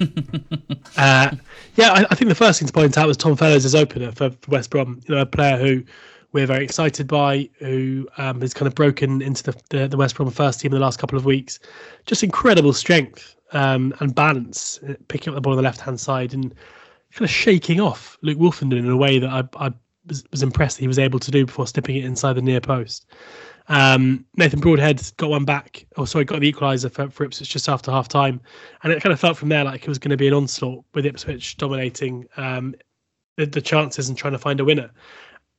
uh, 0.97 1.31
yeah, 1.75 1.91
I, 1.91 2.05
I, 2.09 2.15
think 2.15 2.29
the 2.29 2.35
first 2.35 2.59
thing 2.59 2.67
to 2.67 2.73
point 2.73 2.97
out 2.97 3.07
was 3.07 3.17
Tom 3.17 3.35
Fellows 3.35 3.65
as 3.65 3.75
opener 3.75 4.11
for, 4.11 4.29
for, 4.29 4.51
West 4.51 4.69
Brom. 4.69 5.01
You 5.07 5.15
know, 5.15 5.21
a 5.21 5.25
player 5.25 5.57
who 5.57 5.83
we're 6.31 6.47
very 6.47 6.63
excited 6.63 7.07
by, 7.07 7.49
who 7.59 8.07
um, 8.17 8.41
has 8.41 8.53
kind 8.53 8.67
of 8.67 8.75
broken 8.75 9.21
into 9.21 9.43
the, 9.43 9.61
the, 9.69 9.87
the 9.87 9.97
West 9.97 10.15
Brom 10.15 10.29
first 10.29 10.59
team 10.59 10.71
in 10.73 10.79
the 10.79 10.85
last 10.85 10.99
couple 10.99 11.17
of 11.17 11.25
weeks. 11.25 11.59
Just 12.05 12.23
incredible 12.23 12.73
strength 12.73 13.35
um, 13.53 13.93
and 13.99 14.13
balance, 14.13 14.79
uh, 14.87 14.95
picking 15.07 15.31
up 15.31 15.35
the 15.35 15.41
ball 15.41 15.53
on 15.53 15.57
the 15.57 15.63
left 15.63 15.79
hand 15.79 15.99
side 15.99 16.33
and 16.33 16.53
kind 17.13 17.23
of 17.23 17.29
shaking 17.29 17.79
off 17.79 18.17
Luke 18.21 18.37
Woolfenden 18.37 18.79
in 18.79 18.89
a 18.89 18.97
way 18.97 19.19
that 19.19 19.29
I, 19.29 19.43
I 19.67 19.71
was, 20.07 20.23
was 20.31 20.43
impressed 20.43 20.77
that 20.77 20.81
he 20.81 20.87
was 20.87 20.99
able 20.99 21.19
to 21.19 21.31
do 21.31 21.45
before 21.45 21.67
snipping 21.67 21.95
it 21.95 22.05
inside 22.05 22.33
the 22.33 22.41
near 22.41 22.59
post. 22.59 23.05
Um, 23.67 24.25
Nathan 24.35 24.59
Broadhead 24.59 25.01
got 25.17 25.29
one 25.29 25.45
back, 25.45 25.85
or 25.97 26.05
sorry, 26.05 26.25
got 26.25 26.39
the 26.39 26.51
equaliser 26.51 26.91
for, 26.91 27.09
for 27.09 27.23
Ipswich 27.23 27.49
just 27.49 27.67
after 27.67 27.91
half 27.91 28.07
time. 28.07 28.39
And 28.83 28.93
it 28.93 29.01
kind 29.01 29.13
of 29.13 29.19
felt 29.19 29.37
from 29.37 29.49
there 29.49 29.63
like 29.63 29.83
it 29.83 29.87
was 29.87 29.97
going 29.97 30.11
to 30.11 30.17
be 30.17 30.27
an 30.27 30.33
onslaught 30.33 30.83
with 30.93 31.05
Ipswich 31.05 31.57
dominating 31.57 32.27
um, 32.37 32.75
the, 33.37 33.45
the 33.45 33.61
chances 33.61 34.09
and 34.09 34.17
trying 34.17 34.33
to 34.33 34.39
find 34.39 34.59
a 34.59 34.65
winner. 34.65 34.91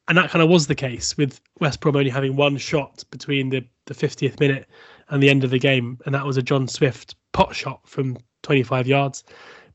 And 0.09 0.17
that 0.17 0.31
kind 0.31 0.43
of 0.43 0.49
was 0.49 0.69
the 0.69 0.75
case 0.75 1.17
with 1.17 1.41
West 1.59 1.81
Brom 1.81 1.97
only 1.97 2.11
having 2.11 2.37
one 2.37 2.57
shot 2.57 3.03
between 3.11 3.51
the, 3.51 3.65
the 3.87 3.95
50th 3.95 4.39
minute 4.39 4.69
and 5.09 5.23
the 5.23 5.31
end 5.31 5.43
of 5.43 5.51
the 5.51 5.59
game. 5.59 5.99
And 6.07 6.15
that 6.15 6.25
was 6.25 6.37
a 6.37 6.43
John 6.43 6.69
Swift 6.69 7.17
pot 7.33 7.55
shot 7.55 7.81
from 7.89 8.17
25 8.45 8.87
yards. 8.87 9.25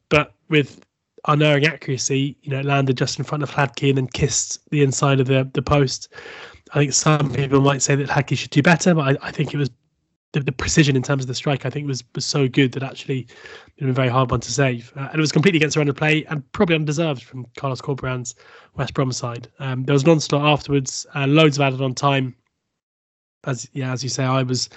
But 0.08 0.34
with 0.48 0.86
unerring 1.28 1.66
accuracy, 1.66 2.38
you 2.42 2.52
know, 2.52 2.60
it 2.60 2.66
landed 2.66 2.98
just 2.98 3.20
in 3.20 3.26
front 3.26 3.44
of 3.44 3.52
Hladky 3.52 3.90
and 3.90 3.98
then 3.98 4.08
kissed 4.08 4.60
the 4.70 4.84
inside 4.84 5.20
of 5.20 5.28
the, 5.28 5.50
the 5.54 5.62
post. 5.62 6.14
I 6.74 6.80
think 6.80 6.94
some 6.94 7.32
people 7.34 7.62
might 7.62 7.82
say 7.82 7.96
that 7.96 8.08
Hladky 8.08 8.38
should 8.38 8.52
do 8.52 8.62
better, 8.62 8.94
but 8.94 9.02
I, 9.02 9.28
I 9.28 9.32
think 9.32 9.54
it 9.54 9.58
was 9.58 9.70
the, 10.32 10.40
the, 10.40 10.52
precision 10.54 10.96
in 10.96 11.04
terms 11.04 11.24
of 11.24 11.28
the 11.28 11.36
strike. 11.36 11.66
I 11.66 11.70
think 11.70 11.88
was 11.88 12.04
was 12.16 12.26
so 12.26 12.48
good 12.48 12.72
that 12.74 12.84
actually 12.84 13.28
it 13.78 13.86
was 13.86 13.92
a 13.92 13.94
very 13.94 14.08
hard 14.08 14.32
one 14.32 14.40
to 14.40 14.52
save, 14.52 14.94
uh, 14.96 15.08
and 15.12 15.16
it 15.16 15.20
was 15.20 15.32
completely 15.32 15.58
against 15.58 15.74
the 15.76 15.82
run 15.82 15.90
of 15.90 15.96
play 15.96 16.24
and 16.26 16.50
probably 16.54 16.76
undeserved 16.76 17.24
from 17.24 17.46
Carlos 17.58 17.82
Corberan's 17.82 18.36
West 18.76 18.94
Brom 18.94 19.12
side. 19.12 19.50
Um, 19.60 19.84
there 19.84 19.94
was 19.94 20.04
an 20.04 20.10
onslaught 20.10 20.46
afterwards, 20.46 21.06
uh, 21.16 21.28
loads 21.28 21.58
of 21.58 21.62
added 21.62 21.82
on 21.82 21.94
time. 21.94 22.36
As 23.44 23.68
yeah, 23.74 23.92
as 23.92 24.04
you 24.04 24.10
say, 24.10 24.24
I 24.24 24.44
was. 24.44 24.70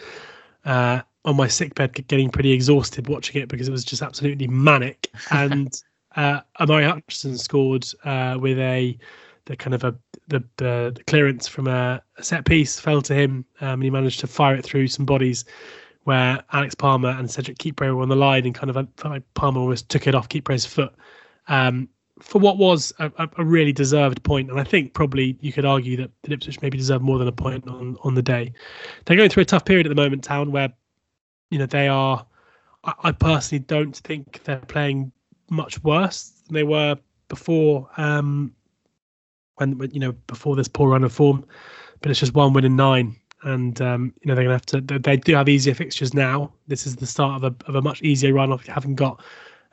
Uh, 0.65 1.03
on 1.27 1.37
my 1.37 1.49
sickbed, 1.49 1.93
getting 2.09 2.29
pretty 2.29 2.53
exhausted 2.53 3.09
watching 3.09 3.41
it 3.41 3.49
because 3.49 3.67
it 3.69 3.73
was 3.73 3.85
just 3.85 4.03
absolutely 4.03 4.47
manic. 4.47 5.09
And 5.31 5.75
uh, 6.17 6.41
Omari 6.61 6.85
Hutchinson 6.85 7.39
scored 7.39 7.87
uh, 8.05 8.37
with 8.39 8.59
a 8.59 8.97
the 9.47 9.57
kind 9.57 9.75
of 9.75 9.85
a 9.85 9.95
the, 10.29 10.43
the, 10.57 10.93
the 10.95 11.05
clearance 11.07 11.47
from 11.47 11.67
a, 11.67 12.03
a, 12.17 12.23
set 12.23 12.45
piece 12.47 12.81
fell 12.81 13.03
to 13.03 13.15
him, 13.15 13.45
um, 13.61 13.75
and 13.75 13.83
he 13.83 13.91
managed 13.91 14.21
to 14.21 14.27
fire 14.27 14.55
it 14.55 14.65
through 14.65 14.89
some 14.89 15.05
bodies 15.05 15.45
where 16.05 16.43
Alex 16.53 16.75
Palmer 16.75 17.11
and 17.11 17.31
Cedric 17.31 17.59
Kipré 17.59 17.95
were 17.95 18.03
on 18.03 18.09
the 18.09 18.17
line, 18.17 18.45
and 18.45 18.55
kind 18.55 18.71
of 18.71 18.77
like 19.05 19.23
Palmer 19.35 19.61
almost 19.61 19.89
took 19.89 20.07
it 20.07 20.15
off 20.15 20.29
Kipre's 20.29 20.67
foot. 20.67 20.95
Um, 21.49 21.89
for 22.21 22.39
what 22.39 22.59
was 22.59 22.93
a, 23.01 23.11
a, 23.37 23.45
really 23.45 23.73
deserved 23.73 24.23
point. 24.23 24.49
point, 24.49 24.51
and 24.51 24.61
I 24.61 24.71
think 24.71 24.95
probably 24.95 25.37
you 25.41 25.53
could 25.53 25.65
argue 25.65 25.97
that, 25.97 26.11
the 26.23 26.33
Ipswich 26.33 26.63
maybe 26.63 26.79
deserved 26.79 27.03
more 27.03 27.19
than 27.19 27.27
a 27.27 27.33
point 27.33 27.67
on, 27.67 27.97
on 28.03 28.15
the 28.15 28.23
day. 28.23 28.53
They're 29.05 29.17
going 29.17 29.31
through 29.31 29.43
a 29.43 29.47
tough 29.47 29.65
period 29.65 29.87
at 29.87 29.89
the 29.89 30.01
moment, 30.01 30.23
Town, 30.23 30.53
where 30.53 30.73
you 31.51 31.59
know 31.59 31.67
they 31.67 31.89
are. 31.89 32.25
I, 32.85 32.95
I 33.05 33.13
personally 33.13 33.65
don't 33.67 33.97
think 33.97 34.43
they're 34.45 34.59
playing 34.59 35.11
much 35.51 35.83
worse 35.83 36.33
than 36.47 36.55
they 36.55 36.63
were 36.63 36.97
before 37.29 37.89
um, 37.97 38.55
when 39.57 39.79
you 39.93 40.01
know 40.01 40.13
before 40.27 40.57
this 40.57 40.69
poor 40.69 40.91
run 40.91 41.05
of 41.05 41.13
form. 41.13 41.45
But 42.01 42.11
it's 42.11 42.21
just 42.21 42.35
one 42.35 42.53
win 42.53 42.65
in 42.65 42.77
nine, 42.77 43.17
and 43.43 43.81
um, 43.81 44.13
you 44.23 44.29
know 44.29 44.35
they're 44.35 44.45
to 44.45 44.51
have 44.51 44.67
to. 44.67 44.81
They 44.81 45.17
do 45.17 45.35
have 45.35 45.49
easier 45.49 45.75
fixtures 45.75 46.15
now. 46.15 46.53
This 46.67 46.87
is 46.87 46.97
the 46.97 47.07
start 47.07 47.43
of 47.43 47.53
a 47.53 47.69
of 47.69 47.75
a 47.77 47.83
much 47.83 48.03
easier 48.03 48.33
run 48.33 48.53
of 48.53 48.67
having 48.67 48.95
got 48.95 49.23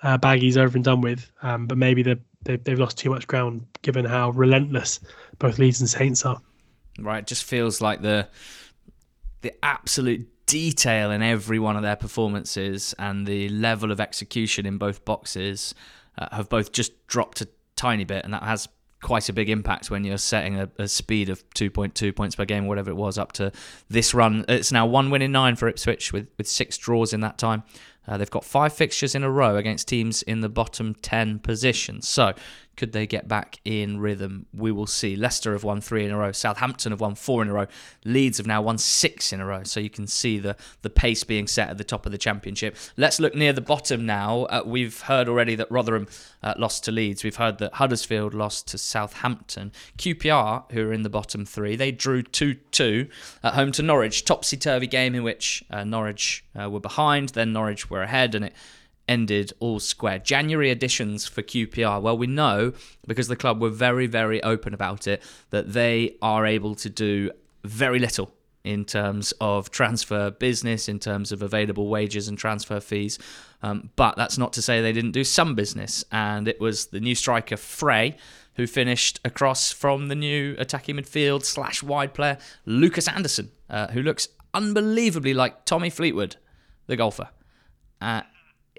uh, 0.04 0.18
baggies 0.18 0.58
over 0.58 0.78
and 0.78 0.84
done 0.84 1.02
with. 1.02 1.32
Um, 1.42 1.68
but 1.68 1.78
maybe 1.78 2.04
they, 2.04 2.18
they've 2.44 2.80
lost 2.80 2.98
too 2.98 3.10
much 3.10 3.28
ground 3.28 3.66
given 3.82 4.06
how 4.06 4.32
relentless 4.32 5.00
both 5.40 5.60
Leeds 5.60 5.80
and 5.80 5.90
Saints 5.90 6.26
are. 6.26 6.42
Right, 7.00 7.26
just 7.26 7.44
feels 7.44 7.82
like 7.82 8.02
the 8.02 8.28
the 9.42 9.54
absolute 9.64 10.28
detail 10.46 11.12
in 11.12 11.24
every 11.24 11.60
one 11.60 11.76
of 11.76 11.82
their 11.82 11.96
performances 11.96 12.94
and 13.00 13.26
the 13.26 13.50
level 13.50 13.92
of 13.92 14.00
execution 14.00 14.66
in 14.66 14.78
both 14.78 15.04
boxes 15.06 15.74
uh, 16.18 16.28
have 16.36 16.50
both 16.50 16.72
just 16.72 17.08
dropped 17.08 17.42
a 17.42 17.48
tiny 17.76 18.04
bit, 18.04 18.24
and 18.24 18.34
that 18.34 18.44
has 18.44 18.68
quite 19.02 19.30
a 19.30 19.34
big 19.34 19.50
impact 19.50 19.90
when 19.90 20.04
you're 20.04 20.18
setting 20.18 20.60
a, 20.60 20.70
a, 20.78 20.88
speed 20.88 21.30
of 21.30 21.48
2.2 21.52 22.16
points 22.16 22.36
per 22.36 22.46
game, 22.46 22.68
whatever 22.68 22.92
it 22.92 22.96
was, 22.96 23.18
up 23.18 23.32
to 23.34 23.52
this 23.90 24.14
run. 24.14 24.46
It's 24.48 24.72
now 24.72 24.86
one 24.86 25.10
win 25.10 25.22
in 25.22 25.32
nine 25.32 25.56
for 25.56 25.68
Ipswich 25.68 26.14
with, 26.14 26.28
with 26.38 26.48
six 26.48 26.78
draws 26.78 27.12
in 27.14 27.22
that 27.22 27.38
time. 27.38 27.64
Uh, 28.08 28.18
they've 28.18 28.32
got 28.32 28.44
five 28.44 28.74
fixtures 28.74 29.14
in 29.14 29.24
a 29.24 29.30
row 29.30 29.58
against 29.58 29.88
teams 29.88 30.22
in 30.24 30.42
the 30.42 30.50
bottom 30.50 30.96
10 30.96 31.40
positions. 31.40 32.08
So 32.08 32.34
could 32.78 32.94
they 32.94 33.06
get 33.06 33.28
back 33.28 33.60
in 33.66 34.00
rhythm? 34.00 34.46
We 34.54 34.72
will 34.72 34.88
see. 34.88 35.16
Leicester 35.16 35.54
have 35.54 35.64
won 35.64 35.82
three 35.82 36.06
in 36.06 36.12
a 36.12 36.18
row. 36.18 36.32
Southampton 36.32 36.92
have 36.92 37.02
won 37.02 37.16
four 37.16 37.42
in 37.42 37.50
a 37.50 37.54
row. 37.54 37.68
Leeds 38.06 38.38
have 38.38 38.48
now 38.48 38.62
won 38.62 38.78
six 38.78 39.32
in 39.34 39.40
a 39.40 39.46
row. 39.46 39.64
So 39.64 39.80
you 39.80 39.90
can 39.90 40.08
see 40.08 40.40
the, 40.40 40.56
the 40.82 40.90
pace 40.90 41.24
being 41.24 41.48
set 41.48 41.70
at 41.70 41.78
the 41.78 41.84
top 41.84 42.06
of 42.06 42.12
the 42.12 42.18
championship. 42.18 42.76
Let's 42.98 43.20
look 43.20 43.36
near 43.36 43.54
the 43.54 43.62
bottom 43.62 44.06
now. 44.06 44.44
Uh, 44.46 44.64
we've 44.66 45.02
heard 45.02 45.28
already 45.28 45.56
that 45.56 45.70
Rotherham 45.72 46.08
uh, 46.42 46.54
lost 46.58 46.84
to 46.86 46.92
Leeds. 46.92 47.24
We've 47.24 47.36
heard 47.36 47.58
that 47.60 47.76
Huddersfield 47.76 48.34
lost 48.34 48.68
to 48.70 48.78
Southampton. 48.78 49.72
QPR, 49.98 50.72
who 50.72 50.88
are 50.88 50.94
in 50.94 51.04
the 51.04 51.10
bottom 51.10 51.46
three, 51.46 51.76
they 51.76 51.92
drew 51.92 52.24
2 52.24 52.56
2 52.56 53.08
at 53.44 53.54
home 53.54 53.72
to 53.74 53.84
Norwich. 53.84 54.26
Topsy 54.26 54.58
turvy 54.58 54.88
game 54.88 55.14
in 55.16 55.24
which 55.24 55.64
uh, 55.70 55.84
Norwich 55.84 56.44
uh, 56.60 56.70
were 56.70 56.80
behind, 56.80 57.30
then 57.30 57.54
Norwich 57.54 57.90
were 57.90 58.02
ahead, 58.02 58.34
and 58.36 58.46
it 58.46 58.54
ended 59.12 59.52
all 59.60 59.82
square. 59.82 60.20
January 60.20 60.72
additions 60.72 61.28
for 61.28 61.42
QPR. 61.42 62.02
Well, 62.02 62.18
we 62.18 62.28
know 62.28 62.72
because 63.06 63.28
the 63.28 63.36
club 63.36 63.62
were 63.62 63.70
very, 63.70 64.08
very 64.08 64.42
open 64.42 64.74
about 64.74 65.06
it 65.06 65.22
that 65.50 65.74
they 65.74 66.16
are 66.22 66.46
able 66.46 66.76
to 66.76 66.90
do 66.90 67.30
very 67.66 68.00
little 68.00 68.34
in 68.64 68.86
terms 68.86 69.34
of 69.42 69.70
transfer 69.70 70.32
business, 70.32 70.88
in 70.88 70.98
terms 70.98 71.34
of 71.34 71.42
available 71.42 71.90
wages 71.90 72.30
and 72.30 72.38
transfer 72.38 72.80
fees. 72.80 73.20
Um, 73.62 73.90
but 73.98 74.16
that's 74.16 74.38
not 74.38 74.54
to 74.54 74.62
say 74.62 74.82
they 74.82 74.94
didn't 74.94 75.12
do 75.12 75.26
some 75.26 75.56
business. 75.56 76.06
And 76.12 76.48
it 76.48 76.62
was 76.62 76.88
the 76.88 77.02
new 77.02 77.16
striker 77.16 77.58
Frey 77.58 78.16
who 78.56 78.66
finished 78.66 79.20
across 79.26 79.74
from 79.74 80.08
the 80.08 80.16
new 80.16 80.56
attacking 80.58 80.96
midfield 80.96 81.44
slash 81.44 81.84
wide 81.84 82.14
player 82.14 82.38
Lucas 82.66 83.10
Andersen, 83.10 83.52
uh, 83.70 83.88
who 83.88 84.02
looks 84.02 84.30
unbelievably 84.54 85.34
like 85.34 85.66
Tommy 85.66 85.90
Fleetwood, 85.90 86.38
the 86.88 86.96
golfer. 86.96 87.30
Uh, 88.00 88.22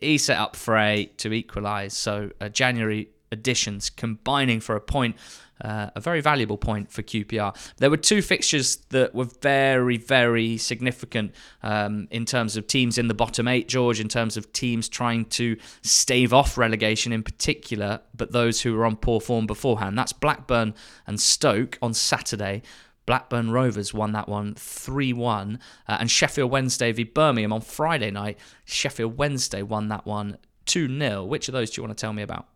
he 0.02 0.18
set 0.18 0.38
up 0.38 0.56
Frey 0.56 1.12
to 1.18 1.32
equalise. 1.32 1.94
So 1.94 2.30
uh, 2.40 2.48
January 2.48 3.08
additions 3.32 3.90
combining 3.90 4.60
for 4.60 4.76
a 4.76 4.80
point, 4.80 5.16
uh, 5.62 5.90
a 5.94 6.00
very 6.00 6.20
valuable 6.20 6.58
point 6.58 6.92
for 6.92 7.02
QPR. 7.02 7.56
There 7.78 7.90
were 7.90 7.96
two 7.96 8.20
fixtures 8.20 8.76
that 8.90 9.14
were 9.14 9.28
very, 9.40 9.96
very 9.96 10.58
significant 10.58 11.32
um, 11.62 12.08
in 12.10 12.24
terms 12.24 12.56
of 12.56 12.66
teams 12.66 12.98
in 12.98 13.08
the 13.08 13.14
bottom 13.14 13.48
eight, 13.48 13.68
George, 13.68 13.98
in 13.98 14.08
terms 14.08 14.36
of 14.36 14.52
teams 14.52 14.88
trying 14.88 15.24
to 15.26 15.56
stave 15.80 16.32
off 16.32 16.58
relegation 16.58 17.12
in 17.12 17.22
particular, 17.22 18.00
but 18.14 18.32
those 18.32 18.60
who 18.60 18.74
were 18.74 18.84
on 18.84 18.96
poor 18.96 19.20
form 19.20 19.46
beforehand. 19.46 19.96
That's 19.96 20.12
Blackburn 20.12 20.74
and 21.06 21.20
Stoke 21.20 21.78
on 21.80 21.94
Saturday. 21.94 22.62
Blackburn 23.06 23.50
Rovers 23.50 23.92
won 23.92 24.12
that 24.12 24.28
one 24.28 24.54
3 24.54 25.12
1. 25.12 25.58
Uh, 25.88 25.96
and 26.00 26.10
Sheffield 26.10 26.50
Wednesday 26.50 26.92
v 26.92 27.04
Birmingham 27.04 27.52
on 27.52 27.60
Friday 27.60 28.10
night. 28.10 28.38
Sheffield 28.64 29.18
Wednesday 29.18 29.62
won 29.62 29.88
that 29.88 30.06
one 30.06 30.36
2 30.66 30.98
0. 30.98 31.24
Which 31.24 31.48
of 31.48 31.52
those 31.52 31.70
do 31.70 31.80
you 31.80 31.86
want 31.86 31.96
to 31.96 32.00
tell 32.00 32.12
me 32.12 32.22
about? 32.22 32.46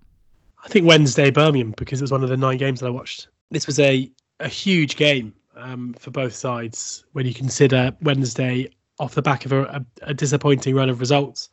I 0.64 0.68
think 0.68 0.87
Wednesday 0.87 1.30
Birmingham 1.30 1.74
because 1.76 2.00
it 2.00 2.04
was 2.04 2.12
one 2.12 2.22
of 2.22 2.28
the 2.28 2.37
nine 2.37 2.59
games 2.59 2.80
that 2.80 2.87
I 2.87 2.90
watched. 2.90 3.28
This 3.50 3.66
was 3.66 3.78
a, 3.78 4.11
a 4.40 4.48
huge 4.48 4.96
game 4.96 5.32
um, 5.56 5.94
for 5.94 6.11
both 6.11 6.35
sides 6.35 7.04
when 7.12 7.26
you 7.26 7.35
consider 7.35 7.94
Wednesday 8.02 8.68
off 8.98 9.14
the 9.14 9.22
back 9.22 9.44
of 9.44 9.52
a, 9.52 9.62
a, 9.62 9.85
a 10.02 10.14
disappointing 10.14 10.74
run 10.74 10.88
of 10.88 11.00
results, 11.00 11.50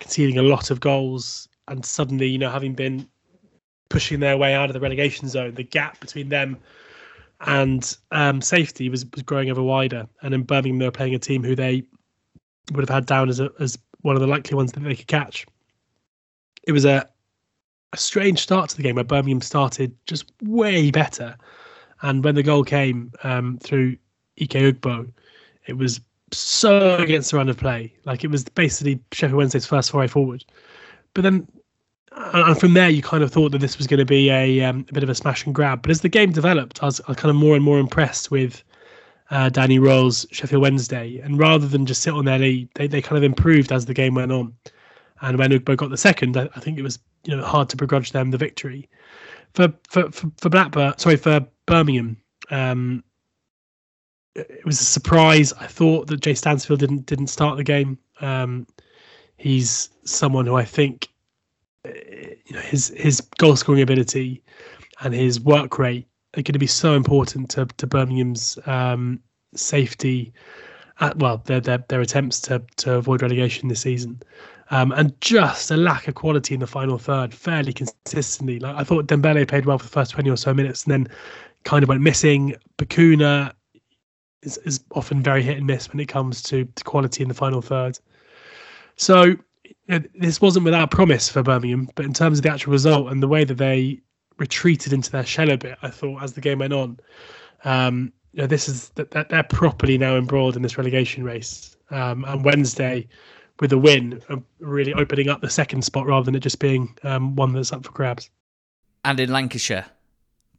conceding 0.00 0.38
a 0.38 0.42
lot 0.42 0.70
of 0.70 0.80
goals, 0.80 1.48
and 1.68 1.84
suddenly, 1.84 2.26
you 2.26 2.38
know, 2.38 2.50
having 2.50 2.74
been 2.74 3.08
pushing 3.88 4.20
their 4.20 4.36
way 4.36 4.54
out 4.54 4.68
of 4.68 4.74
the 4.74 4.80
relegation 4.80 5.28
zone, 5.28 5.54
the 5.54 5.62
gap 5.62 6.00
between 6.00 6.28
them 6.28 6.56
and 7.42 7.96
um, 8.10 8.40
safety 8.40 8.88
was, 8.88 9.04
was 9.12 9.22
growing 9.22 9.50
ever 9.50 9.62
wider. 9.62 10.06
And 10.22 10.34
in 10.34 10.42
Birmingham, 10.42 10.78
they 10.78 10.84
were 10.84 10.92
playing 10.92 11.14
a 11.14 11.18
team 11.18 11.42
who 11.42 11.54
they 11.54 11.82
would 12.72 12.82
have 12.88 12.94
had 12.94 13.06
down 13.06 13.28
as 13.28 13.40
a, 13.40 13.50
as 13.58 13.78
one 14.02 14.14
of 14.16 14.20
the 14.20 14.26
likely 14.26 14.56
ones 14.56 14.72
that 14.72 14.80
they 14.80 14.94
could 14.94 15.08
catch. 15.08 15.46
It 16.66 16.72
was 16.72 16.84
a 16.84 17.08
a 17.92 17.96
strange 17.96 18.40
start 18.40 18.70
to 18.70 18.76
the 18.76 18.82
game 18.82 18.94
where 18.94 19.04
Birmingham 19.04 19.42
started 19.42 19.94
just 20.06 20.32
way 20.42 20.90
better, 20.90 21.36
and 22.00 22.24
when 22.24 22.34
the 22.34 22.42
goal 22.42 22.64
came 22.64 23.12
um, 23.22 23.58
through 23.58 23.96
Ike 24.40 24.50
Ugbo, 24.50 25.12
it 25.66 25.74
was 25.74 26.00
so 26.32 26.96
against 26.96 27.30
the 27.30 27.36
run 27.36 27.50
of 27.50 27.58
play. 27.58 27.92
Like 28.04 28.24
it 28.24 28.30
was 28.30 28.44
basically 28.44 29.00
Sheffield 29.12 29.36
Wednesday's 29.36 29.66
first 29.66 29.90
foray 29.90 30.06
forward. 30.06 30.44
But 31.12 31.22
then 31.22 31.46
and 32.16 32.58
from 32.58 32.74
there, 32.74 32.88
you 32.88 33.02
kind 33.02 33.22
of 33.22 33.32
thought 33.32 33.52
that 33.52 33.58
this 33.58 33.78
was 33.78 33.86
going 33.86 33.98
to 33.98 34.06
be 34.06 34.30
a, 34.30 34.62
um, 34.62 34.86
a 34.88 34.92
bit 34.92 35.02
of 35.02 35.08
a 35.08 35.14
smash 35.14 35.44
and 35.46 35.54
grab. 35.54 35.82
But 35.82 35.90
as 35.90 36.00
the 36.00 36.08
game 36.08 36.32
developed, 36.32 36.82
I 36.82 36.86
was, 36.86 37.00
I 37.00 37.04
was 37.08 37.16
kind 37.16 37.30
of 37.30 37.36
more 37.36 37.54
and 37.54 37.64
more 37.64 37.78
impressed 37.78 38.30
with 38.30 38.62
uh, 39.30 39.48
Danny 39.48 39.78
Röhl's 39.78 40.26
Sheffield 40.30 40.62
Wednesday. 40.62 41.18
And 41.18 41.38
rather 41.38 41.66
than 41.66 41.86
just 41.86 42.02
sit 42.02 42.12
on 42.12 42.24
their 42.24 42.38
lead, 42.38 42.68
they, 42.74 42.86
they 42.86 43.02
kind 43.02 43.16
of 43.16 43.24
improved 43.24 43.72
as 43.72 43.86
the 43.86 43.94
game 43.94 44.14
went 44.14 44.32
on. 44.32 44.54
And 45.22 45.38
when 45.38 45.50
Ugbo 45.50 45.76
got 45.76 45.90
the 45.90 45.96
second, 45.96 46.36
I, 46.36 46.48
I 46.54 46.60
think 46.60 46.78
it 46.78 46.82
was 46.82 46.98
you 47.24 47.36
know 47.36 47.44
hard 47.44 47.68
to 47.70 47.76
begrudge 47.76 48.12
them 48.12 48.30
the 48.30 48.38
victory. 48.38 48.88
For 49.54 49.72
for 49.88 50.10
for, 50.10 50.30
for 50.38 50.48
Blackburn, 50.48 50.98
sorry 50.98 51.16
for 51.16 51.46
Birmingham, 51.66 52.16
um, 52.50 53.04
it 54.34 54.64
was 54.64 54.80
a 54.80 54.84
surprise. 54.84 55.52
I 55.54 55.66
thought 55.66 56.08
that 56.08 56.20
Jay 56.20 56.34
Stansfield 56.34 56.80
didn't 56.80 57.06
didn't 57.06 57.28
start 57.28 57.56
the 57.56 57.64
game. 57.64 57.98
Um, 58.20 58.66
he's 59.36 59.90
someone 60.04 60.46
who 60.46 60.56
I 60.56 60.64
think 60.64 61.08
you 61.84 62.54
know 62.54 62.60
his 62.60 62.92
his 62.96 63.20
goal 63.38 63.56
scoring 63.56 63.82
ability 63.82 64.42
and 65.02 65.14
his 65.14 65.40
work 65.40 65.78
rate 65.78 66.06
are 66.36 66.42
going 66.42 66.52
to 66.52 66.58
be 66.58 66.66
so 66.66 66.94
important 66.94 67.50
to 67.50 67.66
to 67.66 67.86
Birmingham's 67.86 68.58
um, 68.66 69.20
safety. 69.54 70.32
At, 71.00 71.16
well, 71.18 71.38
their, 71.46 71.60
their 71.60 71.84
their 71.88 72.00
attempts 72.00 72.40
to 72.42 72.62
to 72.76 72.94
avoid 72.94 73.22
relegation 73.22 73.68
this 73.68 73.80
season, 73.80 74.22
um, 74.70 74.92
and 74.92 75.18
just 75.20 75.70
a 75.70 75.76
lack 75.76 76.06
of 76.06 76.14
quality 76.14 76.54
in 76.54 76.60
the 76.60 76.66
final 76.66 76.98
third, 76.98 77.34
fairly 77.34 77.72
consistently. 77.72 78.60
Like 78.60 78.76
I 78.76 78.84
thought, 78.84 79.06
Dembele 79.06 79.48
played 79.48 79.66
well 79.66 79.78
for 79.78 79.84
the 79.84 79.90
first 79.90 80.12
twenty 80.12 80.30
or 80.30 80.36
so 80.36 80.54
minutes, 80.54 80.84
and 80.84 80.92
then 80.92 81.08
kind 81.64 81.82
of 81.82 81.88
went 81.88 82.02
missing. 82.02 82.54
Bacuna 82.78 83.52
is, 84.42 84.58
is 84.58 84.84
often 84.92 85.22
very 85.22 85.42
hit 85.42 85.56
and 85.56 85.66
miss 85.66 85.90
when 85.90 85.98
it 85.98 86.06
comes 86.06 86.42
to, 86.42 86.64
to 86.64 86.84
quality 86.84 87.22
in 87.22 87.28
the 87.28 87.34
final 87.34 87.62
third. 87.62 87.98
So 88.96 89.34
this 89.88 90.40
wasn't 90.40 90.64
without 90.64 90.90
promise 90.90 91.28
for 91.28 91.42
Birmingham, 91.42 91.88
but 91.94 92.04
in 92.04 92.12
terms 92.12 92.38
of 92.38 92.42
the 92.42 92.50
actual 92.50 92.72
result 92.72 93.10
and 93.10 93.22
the 93.22 93.28
way 93.28 93.44
that 93.44 93.54
they 93.54 94.00
retreated 94.38 94.92
into 94.92 95.10
their 95.10 95.24
shell 95.24 95.50
a 95.50 95.56
bit, 95.56 95.76
I 95.82 95.88
thought 95.88 96.22
as 96.22 96.32
the 96.32 96.40
game 96.40 96.60
went 96.60 96.72
on, 96.72 96.98
um, 97.64 98.12
you 98.32 98.42
know, 98.42 98.46
this 98.46 98.68
is 98.68 98.90
that, 98.90 99.10
they're 99.28 99.42
properly 99.42 99.98
now 99.98 100.16
embroiled 100.16 100.56
in 100.56 100.62
this 100.62 100.78
relegation 100.78 101.24
race. 101.24 101.76
Um, 101.90 102.24
and 102.24 102.44
Wednesday, 102.44 103.06
with 103.60 103.72
a 103.72 103.78
win, 103.78 104.22
really 104.60 104.94
opening 104.94 105.28
up 105.28 105.40
the 105.40 105.50
second 105.50 105.82
spot 105.82 106.06
rather 106.06 106.24
than 106.24 106.34
it 106.34 106.40
just 106.40 106.58
being 106.58 106.96
um, 107.02 107.36
one 107.36 107.52
that's 107.52 107.72
up 107.72 107.84
for 107.84 107.92
grabs. 107.92 108.30
And 109.04 109.20
in 109.20 109.30
Lancashire, 109.30 109.86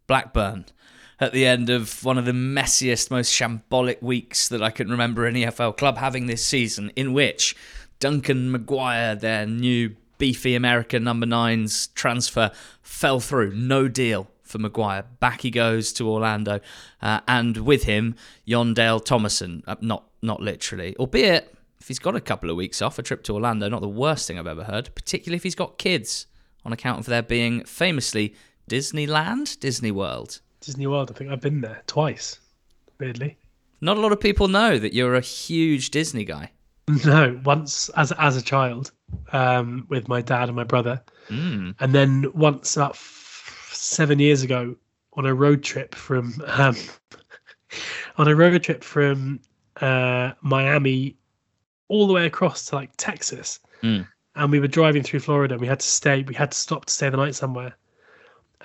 Blackburn 0.05 0.65
at 1.19 1.31
the 1.31 1.45
end 1.45 1.69
of 1.69 2.03
one 2.03 2.17
of 2.17 2.25
the 2.25 2.31
messiest, 2.31 3.09
most 3.09 3.31
shambolic 3.31 4.01
weeks 4.01 4.49
that 4.49 4.61
I 4.61 4.69
can 4.69 4.89
remember 4.89 5.25
an 5.25 5.35
EFL 5.35 5.77
club 5.77 5.97
having 5.97 6.25
this 6.25 6.45
season, 6.45 6.91
in 6.95 7.13
which 7.13 7.55
Duncan 7.99 8.51
McGuire, 8.51 9.19
their 9.19 9.45
new 9.45 9.95
beefy 10.17 10.55
American 10.55 11.03
number 11.03 11.25
nine's 11.25 11.87
transfer, 11.87 12.51
fell 12.81 13.19
through. 13.19 13.51
No 13.51 13.87
deal 13.87 14.27
for 14.43 14.59
McGuire. 14.59 15.05
Back 15.19 15.41
he 15.41 15.51
goes 15.51 15.91
to 15.93 16.09
Orlando, 16.09 16.59
uh, 17.01 17.21
and 17.27 17.57
with 17.57 17.83
him, 17.83 18.15
Yondale 18.47 18.75
Dahl 18.75 18.99
Tomasson. 18.99 19.63
Uh, 19.67 19.75
not 19.81 20.05
not 20.21 20.41
literally, 20.41 20.95
albeit 20.97 21.53
if 21.79 21.89
he's 21.89 21.99
got 21.99 22.15
a 22.15 22.21
couple 22.21 22.49
of 22.49 22.55
weeks 22.55 22.81
off, 22.81 22.97
a 22.97 23.03
trip 23.03 23.23
to 23.23 23.33
Orlando, 23.33 23.67
not 23.67 23.81
the 23.81 23.89
worst 23.89 24.27
thing 24.27 24.39
I've 24.39 24.47
ever 24.47 24.63
heard. 24.63 24.93
Particularly 24.95 25.35
if 25.35 25.43
he's 25.43 25.55
got 25.55 25.77
kids, 25.77 26.27
on 26.65 26.71
account 26.71 26.99
of 26.99 27.05
there 27.07 27.21
being 27.21 27.63
famously 27.65 28.33
Disneyland, 28.69 29.59
Disney 29.59 29.91
World. 29.91 30.39
Disney 30.61 30.87
World. 30.87 31.11
I 31.11 31.17
think 31.17 31.29
I've 31.29 31.41
been 31.41 31.61
there 31.61 31.81
twice. 31.87 32.39
Weirdly, 32.99 33.37
not 33.81 33.97
a 33.97 33.99
lot 33.99 34.13
of 34.13 34.19
people 34.19 34.47
know 34.47 34.77
that 34.77 34.93
you're 34.93 35.15
a 35.15 35.21
huge 35.21 35.89
Disney 35.89 36.23
guy. 36.23 36.51
No, 37.05 37.39
once 37.45 37.89
as 37.89 38.11
as 38.13 38.35
a 38.35 38.41
child, 38.41 38.91
um, 39.31 39.85
with 39.89 40.09
my 40.09 40.21
dad 40.21 40.49
and 40.49 40.55
my 40.55 40.65
brother, 40.65 41.01
mm. 41.29 41.73
and 41.79 41.95
then 41.95 42.25
once 42.33 42.75
about 42.75 42.91
f- 42.91 43.69
seven 43.71 44.19
years 44.19 44.43
ago 44.43 44.75
on 45.13 45.25
a 45.25 45.33
road 45.33 45.63
trip 45.63 45.95
from 45.95 46.33
um, 46.45 46.75
on 48.17 48.27
a 48.27 48.35
road 48.35 48.61
trip 48.63 48.83
from 48.83 49.39
uh, 49.79 50.31
Miami 50.41 51.15
all 51.87 52.07
the 52.07 52.13
way 52.13 52.25
across 52.25 52.65
to 52.65 52.75
like 52.75 52.91
Texas. 52.97 53.59
Mm. 53.81 54.07
And 54.35 54.51
we 54.51 54.59
were 54.59 54.67
driving 54.67 55.03
through 55.03 55.19
Florida. 55.19 55.53
And 55.53 55.61
we 55.61 55.67
had 55.67 55.79
to 55.79 55.87
stay. 55.87 56.23
We 56.23 56.33
had 56.33 56.51
to 56.51 56.57
stop 56.57 56.85
to 56.85 56.93
stay 56.93 57.09
the 57.09 57.17
night 57.17 57.35
somewhere. 57.35 57.75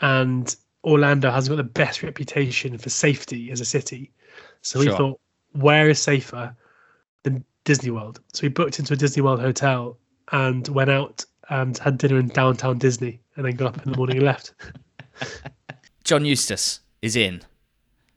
And 0.00 0.54
Orlando 0.84 1.30
has 1.30 1.48
got 1.48 1.56
the 1.56 1.64
best 1.64 2.02
reputation 2.02 2.78
for 2.78 2.88
safety 2.88 3.50
as 3.50 3.60
a 3.60 3.64
city. 3.64 4.12
So 4.62 4.80
we 4.80 4.88
thought, 4.88 5.20
where 5.52 5.88
is 5.88 6.00
safer 6.00 6.56
than 7.22 7.44
Disney 7.68 7.90
World? 7.90 8.18
So 8.32 8.44
we 8.44 8.48
booked 8.48 8.78
into 8.78 8.94
a 8.94 8.96
Disney 8.96 9.20
World 9.20 9.40
hotel 9.40 9.98
and 10.32 10.66
went 10.68 10.88
out 10.88 11.26
and 11.50 11.76
had 11.76 11.98
dinner 11.98 12.18
in 12.18 12.28
downtown 12.28 12.78
Disney, 12.78 13.20
and 13.36 13.44
then 13.44 13.56
got 13.56 13.76
up 13.76 13.84
in 13.84 13.92
the 13.92 13.96
morning 13.98 14.16
and 14.16 14.24
left. 14.24 14.54
John 16.04 16.24
Eustace 16.24 16.80
is 17.02 17.14
in. 17.14 17.42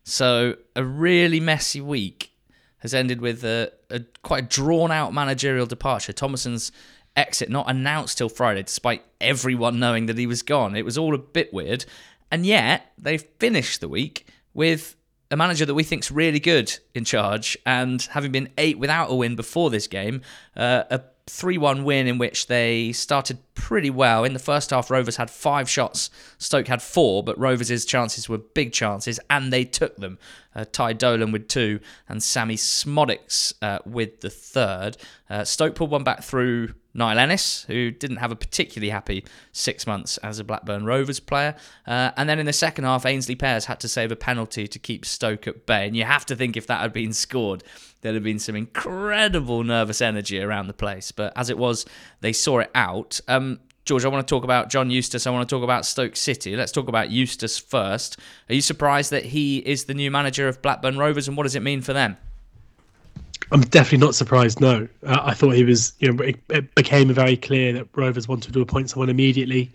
So 0.05 0.55
a 0.73 0.85
really 0.85 1.41
messy 1.41 1.81
week 1.81 2.31
has 2.77 2.93
ended 2.93 3.19
with 3.19 3.43
a, 3.43 3.73
a 3.89 3.99
quite 4.23 4.49
drawn 4.49 4.89
out 4.89 5.13
managerial 5.13 5.65
departure. 5.65 6.13
Tomasson's 6.13 6.71
exit 7.17 7.49
not 7.49 7.69
announced 7.69 8.19
till 8.19 8.29
Friday, 8.29 8.63
despite 8.63 9.03
everyone 9.19 9.79
knowing 9.79 10.05
that 10.05 10.17
he 10.17 10.27
was 10.27 10.43
gone. 10.43 10.77
It 10.77 10.85
was 10.85 10.97
all 10.97 11.13
a 11.13 11.17
bit 11.17 11.53
weird. 11.53 11.83
And 12.31 12.45
yet 12.45 12.93
they've 12.97 13.25
finished 13.37 13.81
the 13.81 13.89
week 13.89 14.27
with 14.53 14.95
a 15.31 15.37
manager 15.37 15.65
that 15.65 15.73
we 15.73 15.83
think's 15.83 16.11
really 16.11 16.39
good 16.39 16.77
in 16.93 17.05
charge, 17.05 17.57
and 17.65 18.01
having 18.11 18.31
been 18.31 18.49
eight 18.57 18.77
without 18.77 19.09
a 19.09 19.15
win 19.15 19.35
before 19.35 19.69
this 19.69 19.87
game, 19.87 20.21
uh, 20.55 20.83
a 20.89 21.01
3 21.31 21.57
1 21.57 21.83
win 21.85 22.07
in 22.07 22.17
which 22.17 22.47
they 22.47 22.91
started 22.91 23.39
pretty 23.53 23.89
well. 23.89 24.25
In 24.25 24.33
the 24.33 24.39
first 24.39 24.69
half, 24.69 24.91
Rovers 24.91 25.15
had 25.15 25.31
five 25.31 25.69
shots, 25.69 26.09
Stoke 26.37 26.67
had 26.67 26.81
four, 26.81 27.23
but 27.23 27.39
Rovers' 27.39 27.85
chances 27.85 28.27
were 28.27 28.37
big 28.37 28.73
chances, 28.73 29.17
and 29.29 29.51
they 29.51 29.63
took 29.63 29.95
them. 29.97 30.19
Uh, 30.53 30.65
Ty 30.69 30.93
Dolan 30.93 31.31
with 31.31 31.47
two, 31.47 31.79
and 32.09 32.21
Sammie 32.21 32.57
Szmodics 32.57 33.53
uh, 33.61 33.79
with 33.85 34.19
the 34.19 34.29
third. 34.29 34.97
Uh, 35.29 35.45
Stoke 35.45 35.75
pulled 35.75 35.91
one 35.91 36.03
back 36.03 36.21
through 36.21 36.73
Niall 36.93 37.17
Ennis, 37.17 37.63
who 37.63 37.91
didn't 37.91 38.17
have 38.17 38.33
a 38.33 38.35
particularly 38.35 38.89
happy 38.89 39.23
six 39.53 39.87
months 39.87 40.17
as 40.17 40.39
a 40.39 40.43
Blackburn 40.43 40.85
Rovers 40.85 41.21
player. 41.21 41.55
Uh, 41.87 42.11
and 42.17 42.27
then 42.27 42.39
in 42.39 42.45
the 42.45 42.53
second 42.53 42.83
half, 42.83 43.03
Aynsley 43.03 43.39
Pears 43.39 43.65
had 43.65 43.79
to 43.79 43.87
save 43.87 44.11
a 44.11 44.17
penalty 44.17 44.67
to 44.67 44.77
keep 44.77 45.05
Stoke 45.05 45.47
at 45.47 45.65
bay. 45.65 45.87
And 45.87 45.95
you 45.95 46.03
have 46.03 46.25
to 46.25 46.35
think 46.35 46.57
if 46.57 46.67
that 46.67 46.81
had 46.81 46.91
been 46.91 47.13
scored, 47.13 47.63
there'd 48.01 48.15
have 48.15 48.23
been 48.23 48.39
some 48.39 48.55
incredible 48.55 49.63
nervous 49.63 50.01
energy 50.01 50.41
around 50.41 50.67
the 50.67 50.73
place. 50.73 51.11
But 51.11 51.33
as 51.35 51.49
it 51.49 51.57
was, 51.57 51.85
they 52.21 52.33
saw 52.33 52.59
it 52.59 52.71
out. 52.75 53.19
Um, 53.27 53.59
George, 53.85 54.05
I 54.05 54.09
want 54.09 54.27
to 54.27 54.31
talk 54.31 54.43
about 54.43 54.69
John 54.69 54.91
Eustace. 54.91 55.25
I 55.25 55.31
want 55.31 55.47
to 55.47 55.55
talk 55.55 55.63
about 55.63 55.85
Stoke 55.85 56.15
City. 56.15 56.55
Let's 56.55 56.71
talk 56.71 56.87
about 56.87 57.09
Eustace 57.09 57.57
first. 57.57 58.19
Are 58.49 58.53
you 58.53 58.61
surprised 58.61 59.11
that 59.11 59.25
he 59.25 59.57
is 59.59 59.85
the 59.85 59.93
new 59.93 60.11
manager 60.11 60.47
of 60.47 60.61
Blackburn 60.61 60.97
Rovers, 60.97 61.27
and 61.27 61.35
what 61.35 61.43
does 61.43 61.55
it 61.55 61.61
mean 61.61 61.81
for 61.81 61.93
them? 61.93 62.17
I'm 63.51 63.61
definitely 63.61 64.05
not 64.05 64.15
surprised. 64.15 64.61
No, 64.61 64.87
uh, 65.05 65.19
I 65.23 65.33
thought 65.33 65.55
he 65.55 65.63
was. 65.63 65.93
You 65.99 66.13
know, 66.13 66.23
it, 66.23 66.39
it 66.49 66.73
became 66.75 67.11
very 67.13 67.35
clear 67.35 67.73
that 67.73 67.87
Rovers 67.95 68.27
wanted 68.27 68.53
to 68.53 68.61
appoint 68.61 68.91
someone 68.91 69.09
immediately. 69.09 69.71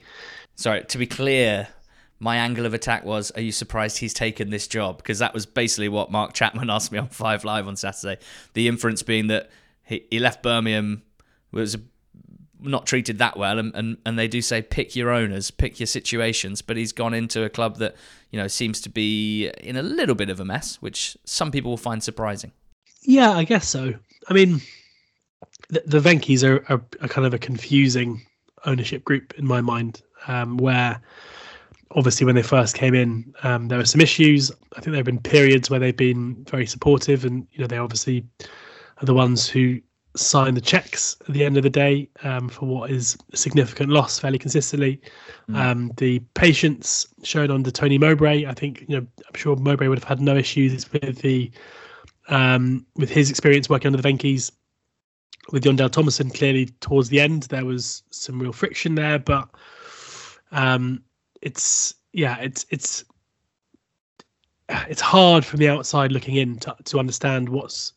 Sorry, 0.55 0.85
to 0.85 0.99
be 0.99 1.07
clear, 1.07 1.69
my 2.19 2.37
angle 2.37 2.67
of 2.67 2.75
attack 2.75 3.05
was, 3.05 3.31
"Are 3.33 3.41
you 3.41 3.53
surprised 3.53 3.99
he's 3.99 4.15
taken 4.15 4.51
this 4.51 4.67
job?" 4.67 4.99
Because 4.99 5.19
that 5.19 5.35
was 5.35 5.47
basically 5.47 5.89
what 5.89 6.11
Mark 6.11 6.33
Chapman 6.33 6.71
asked 6.77 6.93
me 6.93 6.99
on 6.99 7.09
Five 7.09 7.45
Live 7.45 7.69
on 7.69 7.77
Saturday. 7.77 8.21
The 8.55 8.69
inference 8.69 9.03
being 9.03 9.27
that 9.29 9.51
he, 9.85 10.07
he 10.11 10.19
left 10.19 10.43
Birmingham 10.43 11.03
was 11.53 11.77
not 12.61 12.87
treated 12.87 13.19
that 13.19 13.37
well, 13.37 13.59
and, 13.59 13.75
and 13.75 13.99
and 14.05 14.19
they 14.19 14.29
do 14.29 14.41
say 14.43 14.63
pick 14.63 14.97
your 14.97 15.11
owners, 15.11 15.51
pick 15.51 15.79
your 15.79 15.87
situations. 15.87 16.63
But 16.63 16.77
he's 16.77 16.93
gone 16.93 17.15
into 17.15 17.45
a 17.45 17.49
club 17.49 17.79
that 17.79 17.97
you 18.31 18.39
know 18.39 18.49
seems 18.49 18.81
to 18.83 18.89
be 18.89 19.49
in 19.61 19.77
a 19.77 19.83
little 19.83 20.15
bit 20.15 20.31
of 20.31 20.41
a 20.41 20.45
mess, 20.45 20.77
which 20.81 21.17
some 21.25 21.51
people 21.51 21.71
will 21.71 21.77
find 21.77 22.03
surprising. 22.03 22.53
Yeah, 23.03 23.31
I 23.31 23.45
guess 23.45 23.69
so. 23.69 23.95
I 24.29 24.35
mean, 24.35 24.61
the, 25.69 25.83
the 25.87 26.49
are, 26.49 26.65
are, 26.73 26.83
are 27.01 27.09
kind 27.09 27.27
of 27.27 27.35
a 27.35 27.39
confusing 27.39 28.27
ownership 28.65 29.05
group 29.05 29.35
in 29.39 29.47
my 29.47 29.61
mind, 29.61 30.03
um, 30.27 30.57
where 30.57 31.01
obviously 31.93 32.25
when 32.25 32.35
they 32.35 32.43
first 32.43 32.75
came 32.75 32.95
in, 32.95 33.35
um, 33.43 33.69
there 33.69 33.79
were 33.79 33.85
some 33.85 34.01
issues. 34.01 34.51
I 34.73 34.81
think 34.81 34.87
there 34.87 34.97
have 34.97 35.07
been 35.07 35.21
periods 35.21 35.71
where 35.71 35.81
they've 35.81 35.97
been 35.97 36.45
very 36.49 36.67
supportive, 36.67 37.25
and 37.25 37.47
you 37.53 37.61
know 37.61 37.67
they 37.67 37.79
obviously 37.79 38.25
are 38.41 39.07
the 39.07 39.15
ones 39.15 39.49
who 39.49 39.81
sign 40.17 40.55
the 40.55 40.61
checks 40.61 41.17
at 41.29 41.35
the 41.35 41.45
end 41.45 41.59
of 41.59 41.63
the 41.63 41.71
day 41.71 42.09
um, 42.23 42.49
for 42.49 42.67
what 42.67 42.91
is 42.91 43.19
a 43.33 43.37
significant 43.37 43.91
loss 43.91 44.19
fairly 44.19 44.39
consistently. 44.39 45.01
Um, 45.53 45.93
the 45.99 46.21
patience 46.35 47.07
shown 47.23 47.51
under 47.51 47.71
Tony 47.71 47.99
Mowbray, 47.99 48.47
I 48.47 48.55
think 48.55 48.85
you 48.89 49.01
know 49.01 49.07
I'm 49.29 49.35
sure 49.35 49.57
Mowbray 49.57 49.89
would 49.89 49.99
have 49.99 50.09
had 50.09 50.21
no 50.21 50.37
issues 50.37 50.91
with 50.93 51.19
the 51.19 51.51
um, 52.29 52.85
with 52.97 53.11
his 53.11 53.31
experience 53.31 53.69
working 53.69 53.89
under 53.89 54.01
the 54.01 54.09
Venky's. 54.09 54.53
With 55.53 55.63
Jon 55.63 55.77
Dahl 55.77 55.89
Tomasson, 55.89 56.35
clearly 56.35 56.67
towards 56.81 57.09
the 57.09 57.21
end 57.21 57.45
there 57.45 57.65
was 57.65 58.03
some 58.11 58.41
real 58.41 58.53
friction 58.53 58.97
there, 58.97 59.21
but 59.21 59.49
um, 60.51 61.05
it's 61.43 61.95
yeah, 62.13 62.39
it's 62.39 62.67
it's 62.71 63.05
it's 64.69 65.01
hard 65.01 65.45
from 65.45 65.59
the 65.59 65.69
outside 65.69 66.13
looking 66.13 66.37
in 66.37 66.59
to, 66.59 66.75
to 66.85 66.99
understand 66.99 67.49
what's 67.49 67.93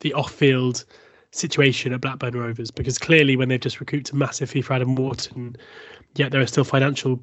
the 0.00 0.12
off-field 0.14 0.84
situation 1.32 1.92
at 1.92 2.00
Blackburn 2.00 2.34
Rovers 2.34 2.70
because 2.70 2.98
clearly 2.98 3.36
when 3.36 3.48
they've 3.48 3.60
just 3.60 3.80
recruited 3.80 4.14
a 4.14 4.16
massive 4.16 4.50
fee 4.50 4.62
for 4.62 4.74
Adam 4.74 4.96
Wharton, 4.96 5.56
yet 6.16 6.32
there 6.32 6.40
are 6.40 6.46
still 6.46 6.64
financial 6.64 7.22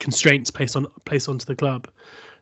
constraints 0.00 0.50
placed 0.50 0.76
on 0.76 0.86
placed 1.04 1.28
onto 1.28 1.44
the 1.44 1.56
club, 1.56 1.88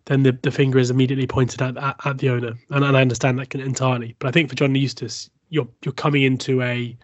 then 0.07 0.23
the, 0.23 0.33
the 0.42 0.51
finger 0.51 0.79
is 0.79 0.90
immediately 0.90 1.27
pointed 1.27 1.61
at, 1.62 1.77
at, 1.77 1.96
at 2.05 2.18
the 2.18 2.31
owner, 2.31 2.53
and, 2.70 2.85
and 2.85 2.96
I 2.96 3.01
understand 3.01 3.38
that 3.38 3.51
can, 3.51 3.61
entirely. 3.61 4.16
But 4.18 4.29
I 4.29 4.31
think 4.33 4.49
for 4.49 4.57
John 4.57 4.75
Eustace, 4.75 5.31
you're 5.49 5.68
you're 5.85 5.92
coming 5.92 6.23
into 6.23 6.62
a 6.62 6.96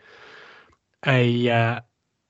a 1.06 1.48
uh, 1.48 1.80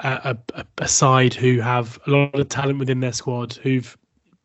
a, 0.00 0.36
a, 0.54 0.64
a 0.78 0.88
side 0.88 1.34
who 1.34 1.60
have 1.60 1.98
a 2.06 2.10
lot 2.10 2.34
of 2.38 2.48
talent 2.48 2.78
within 2.78 3.00
their 3.00 3.12
squad, 3.12 3.54
who've 3.54 3.96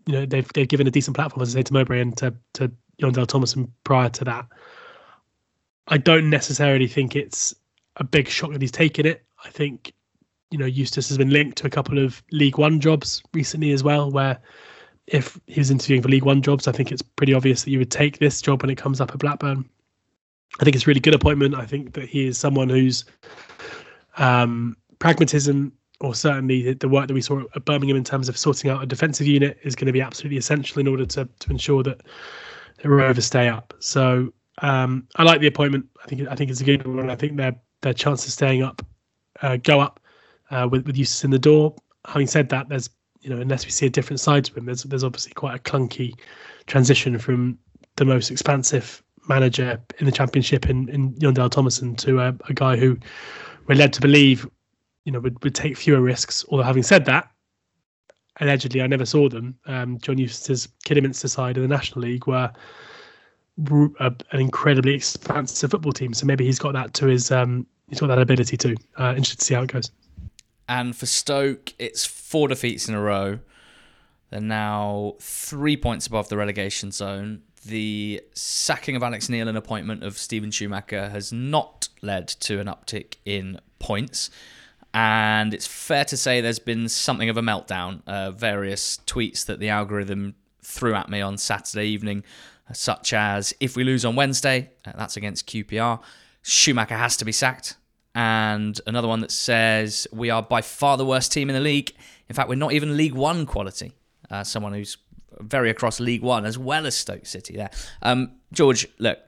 you 0.06 0.14
know 0.14 0.26
they've 0.26 0.52
they've 0.54 0.68
given 0.68 0.88
a 0.88 0.92
decent 0.92 1.16
platform, 1.16 1.42
as 1.42 1.56
I 1.56 1.60
say, 1.60 1.64
to 1.64 1.74
Mowbray 1.74 2.02
and 2.02 2.18
to 2.18 2.34
to 2.54 2.72
Jon 3.00 3.14
Dahl 3.14 3.26
Tomasson 3.26 3.70
prior 3.84 4.10
to 4.10 4.24
that. 4.26 4.46
I 5.88 5.98
don't 5.98 6.30
necessarily 6.30 6.88
think 6.88 7.16
it's 7.16 7.54
a 7.98 8.04
big 8.04 8.28
shock 8.28 8.52
that 8.54 8.62
he's 8.62 8.72
taken 8.72 9.06
it. 9.06 9.26
I 9.44 9.50
think 9.50 9.94
you 10.52 10.58
know 10.58 10.66
Eustace 10.66 11.10
has 11.10 11.18
been 11.18 11.30
linked 11.30 11.58
to 11.60 11.68
a 11.68 11.72
couple 11.72 12.00
of 12.00 12.24
League 12.32 12.58
One 12.58 12.80
jobs 12.80 13.22
recently 13.34 13.72
as 13.72 13.84
well, 13.84 14.10
where 14.10 14.40
if 15.08 15.40
he 15.48 15.60
was 15.60 15.72
interviewing 15.72 16.02
for 16.02 16.10
League 16.10 16.24
One 16.24 16.42
jobs, 16.42 16.68
I 16.68 16.72
think 16.72 16.92
it's 16.92 17.02
pretty 17.02 17.34
obvious 17.34 17.64
that 17.64 17.72
you 17.72 17.80
would 17.80 17.92
take 17.92 18.20
this 18.20 18.42
job 18.42 18.62
when 18.62 18.70
it 18.70 18.78
comes 18.78 19.02
up 19.02 19.12
at 19.12 19.20
Blackburn. 19.20 19.68
I 20.60 20.64
think 20.64 20.76
it's 20.76 20.86
a 20.86 20.88
really 20.88 21.00
good 21.00 21.14
appointment. 21.14 21.56
I 21.56 21.66
think 21.66 21.94
that 21.94 22.10
he 22.10 22.28
is 22.28 22.38
someone 22.38 22.70
who's 22.70 23.06
um, 24.18 24.76
pragmatism, 25.02 25.74
or 26.00 26.16
certainly 26.16 26.62
the, 26.62 26.74
the 26.76 26.88
work 26.88 27.08
that 27.08 27.14
we 27.14 27.22
saw 27.22 27.42
at 27.56 27.66
Birmingham 27.66 27.98
in 27.98 28.04
terms 28.06 28.30
of 28.30 28.38
sorting 28.38 28.72
out 28.72 28.82
a 28.82 28.86
defensive 28.86 29.28
unit, 29.28 29.58
is 29.64 29.76
going 29.76 29.88
to 29.88 29.92
be 29.92 30.02
absolutely 30.02 30.38
essential 30.38 30.80
in 30.80 30.88
order 30.88 31.06
to 31.06 31.28
to 31.40 31.50
ensure 31.50 31.84
that 31.84 32.02
the 32.82 32.90
Rovers 32.90 33.26
stay 33.26 33.50
up. 33.50 33.74
So 33.80 34.32
um, 34.62 35.08
I 35.18 35.24
like 35.24 35.42
the 35.42 35.48
appointment. 35.48 35.86
I 36.02 36.08
think 36.08 36.28
I 36.30 36.36
think 36.36 36.50
it's 36.50 36.62
a 36.62 36.64
good 36.64 36.88
one. 36.88 37.10
I 37.10 37.16
think 37.16 37.36
their 37.36 37.56
their 37.82 37.94
chance 37.94 38.26
of 38.26 38.32
staying 38.32 38.64
up 38.64 38.82
uh, 39.42 39.58
go 39.58 39.82
up 39.82 40.00
uh, 40.52 40.68
with 40.72 40.86
with 40.86 40.98
Eustace 40.98 41.26
in 41.26 41.32
the 41.32 41.40
door. 41.40 41.76
Having 42.06 42.28
said 42.28 42.50
that, 42.50 42.70
there's 42.70 42.90
you 43.20 43.30
know 43.30 43.42
unless 43.42 43.66
we 43.66 43.72
see 43.72 43.88
a 43.88 43.90
different 43.90 44.20
side 44.20 44.46
to 44.46 44.54
him, 44.54 44.66
there's 44.66 44.84
there's 44.84 45.04
obviously 45.04 45.34
quite 45.34 45.56
a 45.56 45.60
clunky 45.60 46.14
transition 46.68 47.18
from 47.18 47.58
the 47.98 48.06
most 48.06 48.32
expansive 48.32 49.04
manager 49.28 49.80
in 50.00 50.06
the 50.06 50.12
championship 50.12 50.70
in 50.70 50.90
in 50.90 51.18
Jon 51.20 51.34
Dahl 51.34 51.50
Tomasson 51.50 51.98
to 51.98 52.20
a, 52.20 52.36
a 52.48 52.54
guy 52.54 52.78
who 52.78 52.98
we're 53.68 53.76
led 53.76 53.94
to 53.94 54.02
believe 54.02 54.48
you 55.06 55.12
know 55.12 55.20
would, 55.20 55.42
would 55.44 55.56
take 55.56 55.78
fewer 55.78 56.02
risks. 56.02 56.46
Although 56.50 56.64
having 56.64 56.84
said 56.84 57.06
that, 57.06 57.30
allegedly 58.40 58.82
I 58.82 58.88
never 58.88 59.06
saw 59.06 59.30
them. 59.30 59.58
Um, 59.66 60.00
John 60.00 60.18
Eustace's 60.18 60.68
Kidderminster 60.84 61.28
side 61.28 61.58
in 61.58 61.64
the 61.64 61.70
National 61.70 62.02
League 62.02 62.28
were 62.28 62.52
an 63.70 64.16
incredibly 64.34 64.94
expansive 64.94 65.72
football 65.72 65.92
team. 65.92 66.14
So 66.14 66.26
maybe 66.26 66.46
he's 66.46 66.60
got 66.60 66.74
that 66.74 66.94
to 66.96 67.08
his 67.08 67.32
um, 67.32 67.66
he's 67.90 68.00
got 68.00 68.08
that 68.08 68.20
ability 68.20 68.58
too. 68.58 68.76
Uh, 69.00 69.14
interested 69.16 69.40
to 69.40 69.46
see 69.46 69.54
how 69.54 69.64
it 69.64 69.72
goes. 69.72 69.92
And 70.68 70.96
for 70.96 71.06
Stoke, 71.06 71.74
it's 71.80 72.06
four 72.06 72.48
defeats 72.48 72.88
in 72.88 72.96
a 72.96 73.02
row. 73.02 73.40
They're 74.30 74.40
now 74.40 75.16
three 75.20 75.76
points 75.76 76.08
above 76.08 76.30
the 76.30 76.38
relegation 76.38 76.92
zone. 76.92 77.42
The 77.66 78.22
sacking 78.34 78.96
of 78.96 79.04
Alex 79.04 79.28
Neil 79.28 79.48
and 79.48 79.58
appointment 79.58 80.04
of 80.04 80.18
Steven 80.18 80.50
Schumacher 80.50 81.10
has 81.10 81.34
not 81.34 81.90
led 82.02 82.28
to 82.30 82.60
an 82.60 82.68
uptick 82.68 83.16
in 83.26 83.60
points. 83.80 84.32
And 84.94 85.54
it's 85.54 85.68
fair 85.68 86.04
to 86.06 86.18
say 86.18 86.42
there's 86.42 86.60
been 86.60 86.90
something 86.90 87.30
of 87.30 87.38
a 87.38 87.42
meltdown. 87.42 88.02
Uh, 88.06 88.32
various 88.32 89.00
tweets 89.08 89.46
that 89.46 89.60
the 89.60 89.70
algorithm 89.70 90.36
threw 90.62 90.94
at 90.94 91.10
me 91.10 91.22
on 91.22 91.38
Saturday 91.38 91.88
evening, 91.88 92.24
such 92.74 93.14
as 93.14 93.54
if 93.60 93.76
we 93.76 93.84
lose 93.84 94.04
on 94.06 94.16
Wednesday, 94.16 94.70
uh, 94.86 94.92
that's 94.96 95.18
against 95.18 95.48
QPR, 95.48 96.00
Schumacher 96.42 96.98
has 96.98 97.18
to 97.18 97.26
be 97.26 97.32
sacked. 97.32 97.76
And 98.14 98.80
another 98.86 99.08
one 99.08 99.22
that 99.22 99.32
says 99.32 100.08
we 100.12 100.30
are 100.30 100.44
by 100.44 100.62
far 100.62 100.98
the 100.98 101.06
worst 101.06 101.32
team 101.32 101.50
in 101.50 101.54
the 101.54 101.62
league. 101.62 101.94
In 102.28 102.36
fact, 102.36 102.50
we're 102.50 102.56
not 102.56 102.74
even 102.74 102.98
League 102.98 103.14
One 103.14 103.46
quality. 103.46 103.94
Uh, 104.30 104.44
someone 104.44 104.74
who's 104.74 104.98
very 105.40 105.70
across 105.70 106.00
League 106.00 106.22
One 106.22 106.46
as 106.46 106.58
well 106.58 106.86
as 106.86 106.96
Stoke 106.96 107.26
City 107.26 107.56
there. 107.56 107.72
Um, 108.02 108.34
George, 108.52 108.88
look, 109.00 109.20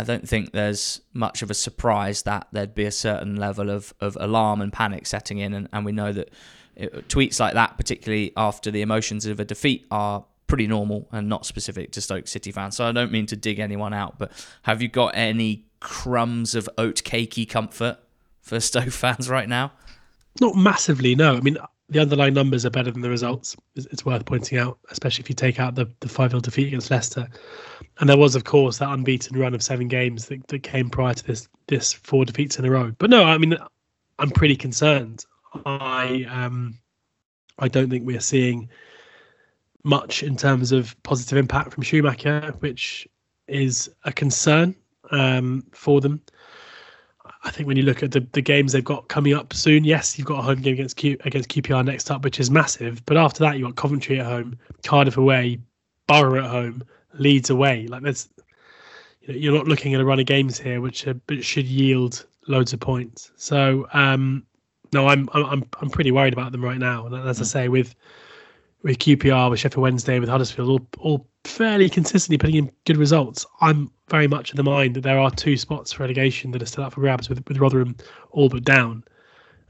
I 0.00 0.04
don't 0.04 0.26
think 0.26 0.52
there's 0.52 1.02
much 1.12 1.42
of 1.42 1.50
a 1.50 1.54
surprise 1.54 2.22
that 2.22 2.48
there'd 2.52 2.74
be 2.74 2.86
a 2.86 2.90
certain 2.90 3.36
level 3.36 3.68
of, 3.68 3.92
of 4.00 4.16
alarm 4.18 4.62
and 4.62 4.72
panic 4.72 5.06
setting 5.06 5.38
in. 5.38 5.52
And, 5.52 5.68
and 5.72 5.84
we 5.84 5.92
know 5.92 6.10
that 6.12 6.30
it, 6.74 7.08
tweets 7.08 7.38
like 7.38 7.54
that, 7.54 7.76
particularly 7.76 8.32
after 8.36 8.70
the 8.70 8.80
emotions 8.80 9.26
of 9.26 9.38
a 9.40 9.44
defeat, 9.44 9.86
are 9.90 10.24
pretty 10.46 10.66
normal 10.66 11.06
and 11.12 11.28
not 11.28 11.44
specific 11.44 11.92
to 11.92 12.00
Stoke 12.00 12.26
City 12.26 12.50
fans. 12.50 12.76
So 12.76 12.86
I 12.86 12.92
don't 12.92 13.12
mean 13.12 13.26
to 13.26 13.36
dig 13.36 13.58
anyone 13.58 13.92
out, 13.92 14.18
but 14.18 14.32
have 14.62 14.80
you 14.80 14.88
got 14.88 15.14
any 15.14 15.66
crumbs 15.80 16.54
of 16.54 16.68
oat 16.78 17.02
cakey 17.04 17.48
comfort 17.48 17.98
for 18.40 18.58
Stoke 18.60 18.90
fans 18.90 19.28
right 19.28 19.48
now? 19.48 19.72
Not 20.40 20.56
massively, 20.56 21.14
no. 21.14 21.36
I 21.36 21.40
mean, 21.40 21.58
the 21.90 22.00
underlying 22.00 22.34
numbers 22.34 22.64
are 22.64 22.70
better 22.70 22.90
than 22.90 23.02
the 23.02 23.10
results. 23.10 23.54
It's 23.74 24.06
worth 24.06 24.24
pointing 24.24 24.58
out, 24.58 24.78
especially 24.90 25.22
if 25.22 25.28
you 25.28 25.34
take 25.34 25.60
out 25.60 25.74
the 25.74 25.90
the 26.00 26.08
five 26.08 26.30
0 26.30 26.40
defeat 26.40 26.68
against 26.68 26.90
Leicester. 26.90 27.28
And 28.00 28.08
there 28.08 28.16
was, 28.16 28.34
of 28.34 28.44
course, 28.44 28.78
that 28.78 28.90
unbeaten 28.90 29.38
run 29.38 29.54
of 29.54 29.62
seven 29.62 29.86
games 29.86 30.26
that, 30.26 30.46
that 30.48 30.62
came 30.62 30.88
prior 30.88 31.14
to 31.14 31.24
this 31.24 31.48
this 31.66 31.92
four 31.92 32.24
defeats 32.24 32.58
in 32.58 32.64
a 32.64 32.70
row. 32.70 32.92
But 32.98 33.10
no, 33.10 33.24
I 33.24 33.38
mean, 33.38 33.56
I'm 34.18 34.30
pretty 34.30 34.56
concerned. 34.56 35.24
I 35.66 36.26
um, 36.28 36.78
I 37.58 37.68
don't 37.68 37.90
think 37.90 38.06
we're 38.06 38.20
seeing 38.20 38.68
much 39.84 40.22
in 40.22 40.36
terms 40.36 40.72
of 40.72 41.00
positive 41.02 41.38
impact 41.38 41.74
from 41.74 41.82
Schumacher, 41.82 42.54
which 42.60 43.06
is 43.48 43.90
a 44.04 44.12
concern 44.12 44.74
um, 45.10 45.64
for 45.72 46.00
them. 46.00 46.22
I 47.42 47.50
think 47.50 47.66
when 47.66 47.76
you 47.76 47.82
look 47.82 48.02
at 48.02 48.12
the, 48.12 48.26
the 48.32 48.42
games 48.42 48.72
they've 48.72 48.84
got 48.84 49.08
coming 49.08 49.32
up 49.32 49.54
soon, 49.54 49.84
yes, 49.84 50.18
you've 50.18 50.26
got 50.26 50.40
a 50.40 50.42
home 50.42 50.60
game 50.60 50.74
against 50.74 50.96
Q, 50.96 51.16
against 51.24 51.48
QPR 51.48 51.84
next 51.84 52.10
up, 52.10 52.22
which 52.22 52.38
is 52.38 52.50
massive. 52.50 53.04
But 53.06 53.16
after 53.16 53.40
that, 53.40 53.58
you've 53.58 53.68
got 53.68 53.76
Coventry 53.76 54.20
at 54.20 54.26
home, 54.26 54.58
Cardiff 54.84 55.16
away, 55.16 55.58
Borough 56.06 56.44
at 56.44 56.50
home, 56.50 56.82
Leeds 57.14 57.50
away. 57.50 57.86
Like 57.86 58.02
there's, 58.02 58.28
you 59.22 59.32
know, 59.32 59.38
you're 59.38 59.54
not 59.54 59.68
looking 59.68 59.94
at 59.94 60.00
a 60.00 60.04
run 60.04 60.20
of 60.20 60.26
games 60.26 60.58
here, 60.58 60.80
which 60.80 61.06
are, 61.06 61.20
should 61.40 61.66
yield 61.66 62.26
loads 62.46 62.72
of 62.72 62.80
points. 62.80 63.30
So 63.36 63.86
um, 63.92 64.44
no, 64.92 65.08
I'm 65.08 65.28
I'm 65.32 65.64
I'm 65.80 65.90
pretty 65.90 66.10
worried 66.10 66.32
about 66.32 66.52
them 66.52 66.64
right 66.64 66.78
now. 66.78 67.06
And 67.06 67.14
as 67.14 67.38
I 67.38 67.42
hmm. 67.42 67.46
say, 67.46 67.68
with 67.68 67.94
with 68.82 68.98
QPR, 68.98 69.50
with 69.50 69.60
Sheffield 69.60 69.82
Wednesday, 69.82 70.18
with 70.18 70.28
Huddersfield, 70.28 70.68
all 70.68 70.86
all 70.98 71.26
fairly 71.44 71.88
consistently 71.88 72.38
putting 72.38 72.56
in 72.56 72.70
good 72.84 72.96
results. 72.96 73.46
I'm 73.60 73.90
very 74.08 74.26
much 74.26 74.50
of 74.50 74.56
the 74.56 74.62
mind 74.62 74.94
that 74.96 75.02
there 75.02 75.18
are 75.18 75.30
two 75.30 75.56
spots 75.56 75.92
for 75.92 76.02
relegation 76.02 76.50
that 76.50 76.62
are 76.62 76.66
still 76.66 76.84
up 76.84 76.94
for 76.94 77.00
grabs 77.00 77.28
with, 77.28 77.46
with 77.48 77.58
Rotherham 77.58 77.96
all 78.30 78.48
but 78.48 78.64
down. 78.64 79.04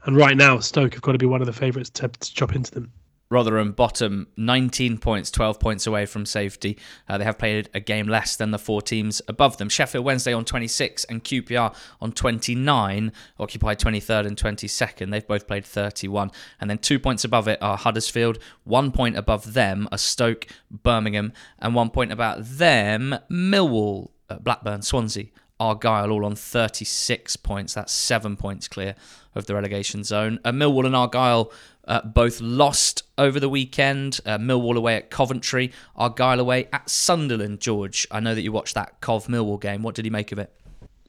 And 0.05 0.17
right 0.17 0.35
now, 0.35 0.59
Stoke 0.59 0.93
have 0.95 1.03
got 1.03 1.11
to 1.11 1.17
be 1.17 1.27
one 1.27 1.41
of 1.41 1.47
the 1.47 1.53
favourites 1.53 1.89
to, 1.91 2.07
to 2.07 2.33
drop 2.33 2.55
into 2.55 2.71
them. 2.71 2.91
Rotherham 3.31 3.71
bottom 3.71 4.27
19 4.35 4.97
points, 4.97 5.31
12 5.31 5.59
points 5.59 5.87
away 5.87 6.05
from 6.05 6.25
safety. 6.25 6.77
Uh, 7.07 7.17
they 7.17 7.23
have 7.23 7.39
played 7.39 7.69
a 7.73 7.79
game 7.79 8.07
less 8.07 8.35
than 8.35 8.51
the 8.51 8.59
four 8.59 8.81
teams 8.81 9.21
above 9.27 9.57
them. 9.57 9.69
Sheffield 9.69 10.05
Wednesday 10.05 10.33
on 10.33 10.43
26 10.43 11.05
and 11.05 11.23
QPR 11.23 11.73
on 12.01 12.11
29, 12.11 13.11
occupied 13.39 13.79
23rd 13.79 14.27
and 14.27 14.37
22nd. 14.37 15.11
They've 15.11 15.25
both 15.25 15.47
played 15.47 15.65
31. 15.65 16.29
And 16.59 16.69
then 16.69 16.77
two 16.77 16.99
points 16.99 17.23
above 17.23 17.47
it 17.47 17.61
are 17.61 17.77
Huddersfield, 17.77 18.37
one 18.65 18.91
point 18.91 19.15
above 19.15 19.53
them 19.53 19.87
are 19.91 19.97
Stoke, 19.97 20.45
Birmingham, 20.69 21.31
and 21.57 21.73
one 21.73 21.89
point 21.89 22.11
about 22.11 22.43
them, 22.43 23.15
Millwall, 23.31 24.09
uh, 24.29 24.39
Blackburn, 24.39 24.81
Swansea. 24.81 25.27
Argyle 25.61 26.09
all 26.11 26.25
on 26.25 26.35
36 26.35 27.35
points. 27.37 27.75
That's 27.75 27.93
seven 27.93 28.35
points 28.35 28.67
clear 28.67 28.95
of 29.35 29.45
the 29.45 29.53
relegation 29.53 30.03
zone. 30.03 30.39
Uh, 30.43 30.51
Millwall 30.51 30.87
and 30.87 30.95
Argyle 30.95 31.51
uh, 31.87 32.01
both 32.03 32.41
lost 32.41 33.03
over 33.17 33.39
the 33.39 33.49
weekend. 33.49 34.19
Uh, 34.25 34.37
Millwall 34.37 34.77
away 34.77 34.95
at 34.95 35.09
Coventry, 35.09 35.71
Argyle 35.95 36.39
away 36.39 36.67
at 36.73 36.89
Sunderland. 36.89 37.59
George, 37.59 38.07
I 38.11 38.19
know 38.19 38.35
that 38.35 38.41
you 38.41 38.51
watched 38.51 38.75
that 38.75 39.01
Cov 39.01 39.27
Millwall 39.27 39.59
game. 39.59 39.83
What 39.83 39.95
did 39.95 40.05
you 40.05 40.11
make 40.11 40.31
of 40.31 40.39
it? 40.39 40.53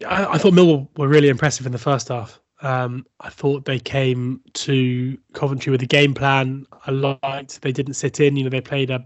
I, 0.06 0.26
I 0.26 0.38
thought 0.38 0.54
Millwall 0.54 0.88
were 0.96 1.08
really 1.08 1.28
impressive 1.28 1.66
in 1.66 1.72
the 1.72 1.78
first 1.78 2.08
half. 2.08 2.40
Um, 2.62 3.04
I 3.20 3.28
thought 3.28 3.64
they 3.64 3.78
came 3.78 4.40
to 4.54 5.18
Coventry 5.32 5.70
with 5.70 5.82
a 5.82 5.86
game 5.86 6.14
plan. 6.14 6.64
I 6.86 6.92
liked 6.92 7.60
they 7.62 7.72
didn't 7.72 7.94
sit 7.94 8.20
in. 8.20 8.36
You 8.36 8.44
know, 8.44 8.50
they 8.50 8.60
played 8.60 8.90
a, 8.90 9.04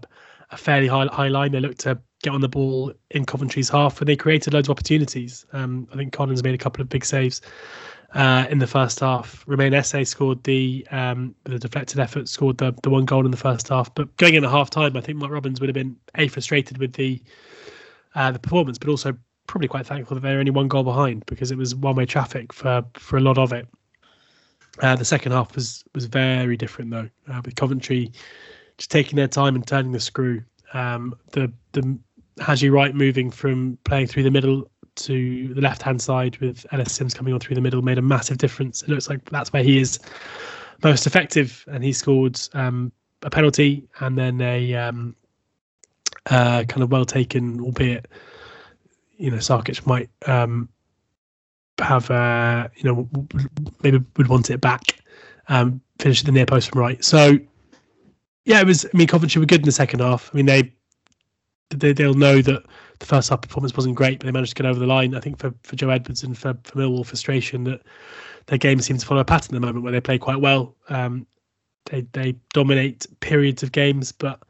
a 0.51 0.57
fairly 0.57 0.87
high 0.87 1.07
high 1.07 1.27
line. 1.27 1.51
They 1.51 1.59
looked 1.59 1.79
to 1.79 1.99
get 2.23 2.33
on 2.33 2.41
the 2.41 2.49
ball 2.49 2.93
in 3.11 3.25
Coventry's 3.25 3.69
half, 3.69 3.99
and 3.99 4.07
they 4.07 4.15
created 4.15 4.53
loads 4.53 4.67
of 4.67 4.71
opportunities. 4.71 5.45
Um, 5.53 5.87
I 5.91 5.95
think 5.95 6.13
Collins 6.13 6.43
made 6.43 6.53
a 6.53 6.57
couple 6.57 6.81
of 6.81 6.89
big 6.89 7.03
saves 7.03 7.41
uh, 8.13 8.45
in 8.49 8.59
the 8.59 8.67
first 8.67 8.99
half. 8.99 9.43
Romain 9.47 9.73
Esse 9.73 10.07
scored 10.07 10.43
the 10.43 10.87
um, 10.91 11.35
the 11.43 11.59
deflected 11.59 11.99
effort, 11.99 12.29
scored 12.29 12.57
the 12.57 12.73
the 12.83 12.89
one 12.89 13.05
goal 13.05 13.25
in 13.25 13.31
the 13.31 13.37
first 13.37 13.67
half. 13.69 13.93
But 13.93 14.15
going 14.17 14.35
in 14.35 14.43
at 14.43 14.51
half 14.51 14.69
time, 14.69 14.95
I 14.95 15.01
think 15.01 15.17
Mark 15.17 15.31
Robins 15.31 15.59
would 15.59 15.69
have 15.69 15.75
been 15.75 15.95
a 16.15 16.27
frustrated 16.27 16.77
with 16.77 16.93
the 16.93 17.21
uh, 18.15 18.31
the 18.31 18.39
performance, 18.39 18.77
but 18.77 18.89
also 18.89 19.15
probably 19.47 19.67
quite 19.67 19.85
thankful 19.85 20.15
that 20.15 20.21
they're 20.21 20.39
only 20.39 20.51
one 20.51 20.67
goal 20.67 20.83
behind 20.83 21.25
because 21.25 21.51
it 21.51 21.57
was 21.57 21.73
one 21.75 21.95
way 21.95 22.05
traffic 22.05 22.53
for 22.53 22.83
for 22.93 23.17
a 23.17 23.21
lot 23.21 23.37
of 23.37 23.53
it. 23.53 23.67
Uh, 24.81 24.95
the 24.95 25.05
second 25.05 25.31
half 25.31 25.55
was 25.55 25.83
was 25.93 26.05
very 26.05 26.55
different 26.55 26.91
though, 26.91 27.09
uh, 27.29 27.41
with 27.43 27.55
Coventry 27.55 28.11
just 28.77 28.91
taking 28.91 29.15
their 29.15 29.27
time 29.27 29.55
and 29.55 29.65
turning 29.65 29.91
the 29.91 29.99
screw. 29.99 30.43
Um, 30.73 31.15
the 31.31 31.51
the 31.71 31.97
Haji 32.39 32.69
Wright 32.69 32.93
moving 32.93 33.31
from 33.31 33.77
playing 33.83 34.07
through 34.07 34.23
the 34.23 34.31
middle 34.31 34.69
to 34.97 35.53
the 35.53 35.61
left 35.61 35.81
hand 35.81 36.01
side 36.01 36.37
with 36.37 36.65
Ellis 36.71 36.93
Simms 36.93 37.13
coming 37.13 37.33
on 37.33 37.39
through 37.39 37.55
the 37.55 37.61
middle 37.61 37.81
made 37.81 37.97
a 37.97 38.01
massive 38.01 38.37
difference. 38.37 38.83
It 38.83 38.89
looks 38.89 39.09
like 39.09 39.29
that's 39.29 39.53
where 39.53 39.63
he 39.63 39.79
is 39.79 39.99
most 40.83 41.07
effective, 41.07 41.65
and 41.67 41.83
he 41.83 41.93
scored 41.93 42.39
um, 42.53 42.91
a 43.23 43.29
penalty 43.29 43.87
and 43.99 44.17
then 44.17 44.41
a 44.41 44.73
um, 44.75 45.15
uh, 46.29 46.63
kind 46.67 46.83
of 46.83 46.91
well 46.91 47.05
taken, 47.05 47.59
albeit 47.61 48.07
you 49.17 49.31
know 49.31 49.37
Sarkic 49.37 49.85
might 49.85 50.09
um, 50.25 50.69
have 51.79 52.09
uh, 52.11 52.67
you 52.75 52.83
know 52.83 53.09
maybe 53.83 54.03
would 54.17 54.27
want 54.27 54.49
it 54.49 54.61
back. 54.61 54.99
Um, 55.49 55.81
finish 55.99 56.23
the 56.23 56.31
near 56.31 56.45
post 56.45 56.69
from 56.69 56.81
right. 56.81 57.03
So 57.03 57.37
yeah, 58.45 58.61
it 58.61 58.67
was. 58.67 58.85
I 58.85 58.89
mean, 58.95 59.07
Coventry 59.07 59.39
were 59.39 59.45
good 59.45 59.61
in 59.61 59.65
the 59.65 59.71
second 59.71 59.99
half. 59.99 60.29
I 60.33 60.37
mean, 60.37 60.45
they 60.45 60.73
they 61.69 61.93
they'll 61.93 62.13
know 62.13 62.41
that 62.41 62.63
the 62.99 63.05
first 63.05 63.29
half 63.29 63.41
performance 63.41 63.75
wasn't 63.75 63.95
great, 63.95 64.19
but 64.19 64.25
they 64.25 64.31
managed 64.31 64.55
to 64.55 64.61
get 64.61 64.69
over 64.69 64.79
the 64.79 64.87
line. 64.87 65.15
I 65.15 65.19
think 65.19 65.37
for, 65.37 65.53
for 65.63 65.75
Joe 65.75 65.89
Edwards 65.89 66.23
and 66.23 66.37
for, 66.37 66.57
for 66.63 66.77
Millwall 66.77 67.05
frustration 67.05 67.63
that 67.65 67.81
their 68.47 68.57
game 68.57 68.79
seems 68.79 69.01
to 69.01 69.07
follow 69.07 69.21
a 69.21 69.25
pattern 69.25 69.55
at 69.55 69.61
the 69.61 69.65
moment 69.65 69.83
where 69.83 69.91
they 69.91 70.01
play 70.01 70.17
quite 70.17 70.39
well. 70.39 70.75
Um, 70.89 71.27
they 71.85 72.01
they 72.13 72.35
dominate 72.53 73.05
periods 73.19 73.63
of 73.63 73.71
games, 73.71 74.11
but 74.11 74.41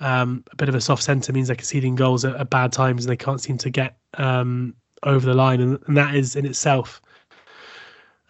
um, 0.00 0.44
a 0.52 0.56
bit 0.56 0.68
of 0.68 0.74
a 0.74 0.80
soft 0.80 1.02
centre 1.02 1.32
means 1.32 1.48
they're 1.48 1.56
conceding 1.56 1.96
goals 1.96 2.24
at, 2.24 2.36
at, 2.36 2.50
bad 2.50 2.72
times 2.72 3.04
and 3.04 3.10
they 3.10 3.16
can't 3.16 3.40
seem 3.40 3.58
to 3.58 3.70
get 3.70 3.96
um, 4.14 4.74
over 5.02 5.26
the 5.26 5.34
line, 5.34 5.60
and, 5.60 5.78
and 5.86 5.96
that 5.96 6.14
is 6.14 6.36
in 6.36 6.46
itself 6.46 7.00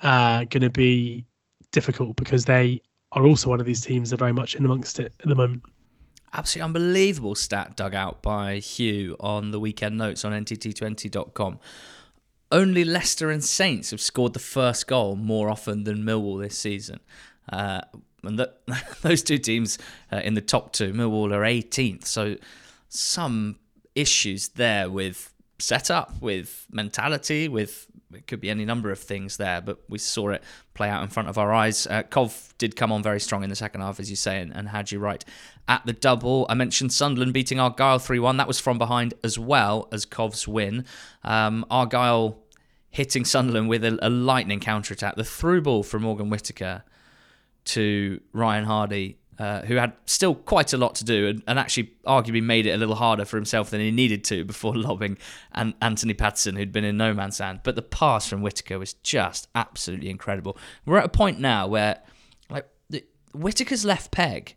uh, 0.02 0.44
going 0.44 0.62
to 0.62 0.70
be 0.70 1.24
difficult 1.72 2.16
because 2.16 2.44
they 2.44 2.80
are 3.12 3.26
also 3.26 3.50
one 3.50 3.60
of 3.60 3.66
these 3.66 3.80
teams 3.80 4.10
that 4.10 4.16
are 4.16 4.24
very 4.24 4.32
much 4.32 4.54
in 4.54 4.64
amongst 4.64 4.98
it 5.00 5.12
at 5.20 5.28
the 5.28 5.34
moment 5.34 5.62
absolutely 6.32 6.66
unbelievable 6.66 7.34
stat 7.34 7.76
dug 7.76 7.94
out 7.94 8.22
by 8.22 8.58
Hugh 8.58 9.16
on 9.20 9.50
the 9.50 9.60
weekend 9.60 9.98
notes 9.98 10.24
on 10.24 10.32
NTT20.com. 10.32 11.58
Only 12.50 12.84
Leicester 12.84 13.30
and 13.30 13.44
Saints 13.44 13.90
have 13.90 14.00
scored 14.00 14.32
the 14.32 14.38
first 14.38 14.86
goal 14.86 15.16
more 15.16 15.50
often 15.50 15.84
than 15.84 15.98
Millwall 15.98 16.40
this 16.40 16.56
season. 16.56 17.00
Uh, 17.50 17.82
and 18.22 18.38
the, 18.38 18.52
those 19.02 19.22
two 19.22 19.38
teams 19.38 19.78
uh, 20.12 20.16
in 20.18 20.34
the 20.34 20.40
top 20.40 20.72
two, 20.72 20.92
Millwall 20.92 21.32
are 21.32 21.42
18th. 21.42 22.06
So 22.06 22.36
some 22.88 23.56
issues 23.94 24.48
there 24.48 24.88
with 24.90 25.32
setup, 25.58 26.20
with 26.22 26.66
mentality, 26.70 27.48
with 27.48 27.87
it 28.12 28.26
could 28.26 28.40
be 28.40 28.50
any 28.50 28.64
number 28.64 28.90
of 28.90 28.98
things 28.98 29.36
there, 29.36 29.60
but 29.60 29.78
we 29.88 29.98
saw 29.98 30.30
it 30.30 30.42
play 30.74 30.88
out 30.88 31.02
in 31.02 31.08
front 31.08 31.28
of 31.28 31.36
our 31.36 31.52
eyes. 31.52 31.86
Uh, 31.86 32.02
Cov 32.02 32.54
did 32.56 32.74
come 32.74 32.90
on 32.90 33.02
very 33.02 33.20
strong 33.20 33.42
in 33.42 33.50
the 33.50 33.56
second 33.56 33.82
half, 33.82 34.00
as 34.00 34.08
you 34.08 34.16
say, 34.16 34.40
and, 34.40 34.52
and 34.54 34.68
Haji 34.68 34.96
Wright 34.96 35.24
at 35.66 35.84
the 35.84 35.92
double. 35.92 36.46
I 36.48 36.54
mentioned 36.54 36.92
Sunderland 36.92 37.34
beating 37.34 37.60
Argyle 37.60 37.98
3 37.98 38.18
1. 38.18 38.36
That 38.38 38.48
was 38.48 38.58
from 38.58 38.78
behind 38.78 39.14
as 39.22 39.38
well 39.38 39.88
as 39.92 40.04
Cov's 40.04 40.48
win. 40.48 40.84
Um, 41.22 41.66
Argyle 41.70 42.38
hitting 42.90 43.24
Sunderland 43.24 43.68
with 43.68 43.84
a, 43.84 43.98
a 44.00 44.08
lightning 44.08 44.60
counter 44.60 44.94
attack. 44.94 45.16
The 45.16 45.24
through 45.24 45.62
ball 45.62 45.82
from 45.82 46.02
Morgan 46.02 46.30
Whittaker 46.30 46.84
to 47.66 48.20
Ryan 48.32 48.64
Hardie 48.64 49.16
uh, 49.38 49.62
who 49.62 49.76
had 49.76 49.92
still 50.04 50.34
quite 50.34 50.72
a 50.72 50.76
lot 50.76 50.96
to 50.96 51.04
do 51.04 51.28
and, 51.28 51.42
and, 51.46 51.60
actually 51.60 51.92
arguably 52.04 52.42
made 52.42 52.66
it 52.66 52.70
a 52.70 52.76
little 52.76 52.96
harder 52.96 53.24
for 53.24 53.36
himself 53.36 53.70
than 53.70 53.80
he 53.80 53.92
needed 53.92 54.24
to 54.24 54.44
before 54.44 54.74
lobbing 54.76 55.16
and 55.52 55.74
Anthony 55.80 56.14
Patterson, 56.14 56.56
who'd 56.56 56.72
been 56.72 56.82
in 56.82 56.96
no 56.96 57.14
man's 57.14 57.38
land. 57.38 57.60
But 57.62 57.76
the 57.76 57.82
pass 57.82 58.28
from 58.28 58.42
Whittaker 58.42 58.80
was 58.80 58.94
just 58.94 59.48
absolutely 59.54 60.10
incredible. 60.10 60.58
We're 60.84 60.98
at 60.98 61.04
a 61.04 61.10
point 61.10 61.38
now 61.38 61.68
where, 61.68 62.02
like, 62.50 62.66
the, 62.90 63.04
Whittaker's 63.32 63.84
left 63.84 64.10
peg, 64.10 64.56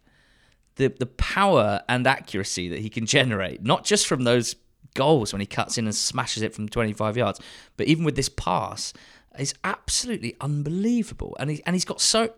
the 0.77 0.87
the 0.87 1.05
power 1.05 1.81
and 1.87 2.07
accuracy 2.07 2.67
that 2.69 2.79
he 2.79 2.89
can 2.89 3.05
generate, 3.05 3.61
not 3.61 3.83
just 3.83 4.07
from 4.07 4.23
those 4.23 4.55
goals 4.95 5.31
when 5.31 5.41
he 5.41 5.45
cuts 5.45 5.77
in 5.77 5.85
and 5.85 5.95
smashes 5.95 6.41
it 6.41 6.55
from 6.55 6.67
25 6.67 7.17
yards, 7.17 7.39
but 7.77 7.87
even 7.87 8.03
with 8.03 8.15
this 8.15 8.29
pass, 8.29 8.93
is 9.37 9.53
absolutely 9.63 10.35
unbelievable. 10.41 11.35
And 11.39 11.51
he 11.51 11.61
and 11.65 11.75
he's 11.75 11.85
got 11.85 12.01
so 12.01 12.33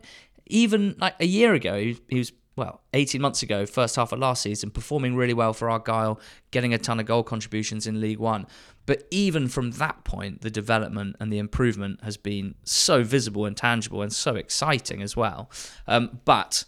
even 0.48 0.96
like 1.00 1.16
a 1.20 1.26
year 1.26 1.54
ago, 1.54 1.78
he, 1.78 2.18
was 2.18 2.32
well, 2.56 2.82
18 2.94 3.20
months 3.20 3.42
ago, 3.42 3.66
first 3.66 3.96
half 3.96 4.12
of 4.12 4.20
last 4.20 4.44
season, 4.44 4.70
performing 4.70 5.16
really 5.16 5.34
well 5.34 5.54
for 5.54 5.70
Argyle, 5.70 6.20
getting 6.52 6.74
a 6.74 6.78
ton 6.78 7.00
of 7.00 7.06
goal 7.06 7.24
contributions 7.24 7.88
in 7.88 8.00
League 8.00 8.20
One. 8.20 8.46
But 8.86 9.08
even 9.10 9.48
from 9.48 9.72
that 9.72 10.04
point, 10.04 10.42
the 10.42 10.52
development 10.52 11.16
and 11.20 11.32
the 11.32 11.40
improvement 11.40 12.04
has 12.04 12.18
been 12.18 12.56
so 12.64 13.04
visible 13.04 13.46
and 13.46 13.58
tangible 13.58 14.02
and 14.02 14.14
so 14.14 14.36
exciting 14.36 15.02
as 15.02 15.16
well. 15.16 15.50
Um, 15.88 16.20
but 16.26 16.66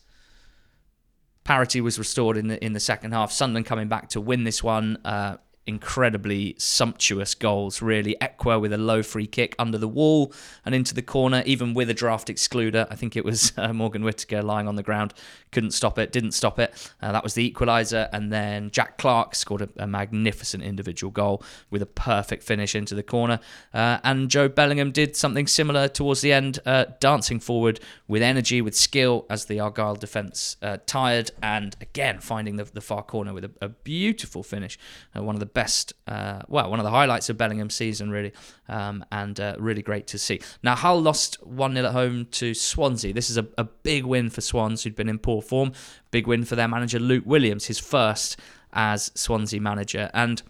parity 1.44 1.82
was 1.82 2.00
restored 2.00 2.36
in 2.38 2.48
the 2.48 2.64
in 2.64 2.74
the 2.74 2.80
second 2.80 3.12
half. 3.12 3.32
Sunderland 3.32 3.66
coming 3.66 3.88
back 3.88 4.10
to 4.10 4.22
win 4.22 4.44
this 4.44 4.64
one. 4.64 4.98
Uh, 5.06 5.38
incredibly 5.68 6.56
sumptuous 6.58 7.34
goals, 7.34 7.82
really. 7.82 8.16
Ekwah 8.22 8.62
with 8.62 8.72
a 8.72 8.78
low 8.78 9.02
free 9.02 9.26
kick 9.26 9.56
under 9.58 9.78
the 9.78 9.88
wall 9.88 10.32
and 10.66 10.76
into 10.76 10.94
the 10.94 11.02
corner, 11.02 11.42
even 11.46 11.74
with 11.74 11.90
a 11.90 11.94
draft 11.94 12.28
excluder. 12.28 12.88
I 12.90 12.96
think 12.96 13.16
it 13.16 13.26
was 13.26 13.52
uh, 13.58 13.74
Morgan 13.74 14.04
Whittaker 14.04 14.44
lying 14.44 14.68
on 14.68 14.76
the 14.76 14.84
ground, 14.84 15.14
couldn't 15.52 15.72
stop 15.72 15.98
it, 15.98 16.12
didn't 16.12 16.34
stop 16.34 16.60
it. 16.60 16.92
Uh, 17.02 17.12
that 17.12 17.24
was 17.24 17.34
the 17.34 17.50
equaliser. 17.50 18.10
And 18.12 18.32
then 18.32 18.70
Jack 18.72 18.98
Clarke 18.98 19.36
scored 19.36 19.62
a, 19.62 19.70
a, 19.78 19.88
magnificent 19.88 20.64
individual 20.64 21.12
goal 21.12 21.42
with 21.70 21.82
a 21.82 21.86
perfect 21.86 22.44
finish 22.44 22.76
into 22.76 22.94
the 22.94 23.04
corner. 23.04 23.40
Uh, 23.74 24.00
and 24.04 24.30
Joe 24.30 24.50
Bellingham 24.50 24.92
did 24.92 25.16
something 25.16 25.48
similar 25.48 25.88
towards 25.88 26.22
the 26.22 26.34
end, 26.34 26.60
uh, 26.66 26.86
dancing 27.00 27.40
forward 27.40 27.80
with 28.08 28.22
energy, 28.22 28.62
with 28.62 28.76
skill 28.76 29.26
as 29.30 29.46
the 29.46 29.60
Argyle 29.60 29.96
defence 29.96 30.58
uh, 30.62 30.78
tired, 30.86 31.32
and 31.42 31.76
again 31.82 32.20
finding 32.20 32.58
the, 32.58 32.66
the 32.66 32.82
far 32.82 33.02
corner 33.02 33.34
with 33.34 33.46
a, 33.46 33.52
a 33.62 33.70
beautiful 33.70 34.44
finish. 34.44 34.78
Uh, 35.16 35.24
one 35.24 35.36
of 35.36 35.40
the 35.40 35.46
best, 35.56 35.94
uh, 36.06 36.44
well, 36.48 36.70
one 36.70 36.80
of 36.80 36.84
the 36.84 36.92
highlights 36.92 37.30
of 37.30 37.38
Bellingham's 37.38 37.74
season, 37.74 38.12
really, 38.12 38.32
um, 38.70 39.04
and 39.12 39.40
uh, 39.40 39.56
really 39.58 39.82
great 39.82 40.06
to 40.08 40.20
see. 40.20 40.40
Now, 40.62 40.76
Hull 40.76 41.02
lost 41.02 41.44
1 41.44 41.74
0 41.74 41.88
at 41.88 41.94
home 41.94 42.28
to 42.32 42.54
Swansea. 42.54 43.14
This 43.14 43.32
is 43.32 43.38
a, 43.38 43.48
a 43.58 43.64
big 43.64 44.06
win 44.06 44.30
for 44.30 44.42
Swans, 44.42 44.84
who'd 44.84 44.96
been 44.96 45.10
in 45.10 45.18
poor 45.18 45.42
form. 45.42 45.72
Big 46.12 46.28
win 46.28 46.46
for 46.46 46.56
their 46.56 46.68
manager, 46.68 47.00
Luke 47.00 47.26
Williams, 47.26 47.66
his 47.66 47.80
first 47.80 48.40
as 48.74 49.12
Swansea 49.16 49.60
manager. 49.60 50.12
And 50.14 50.44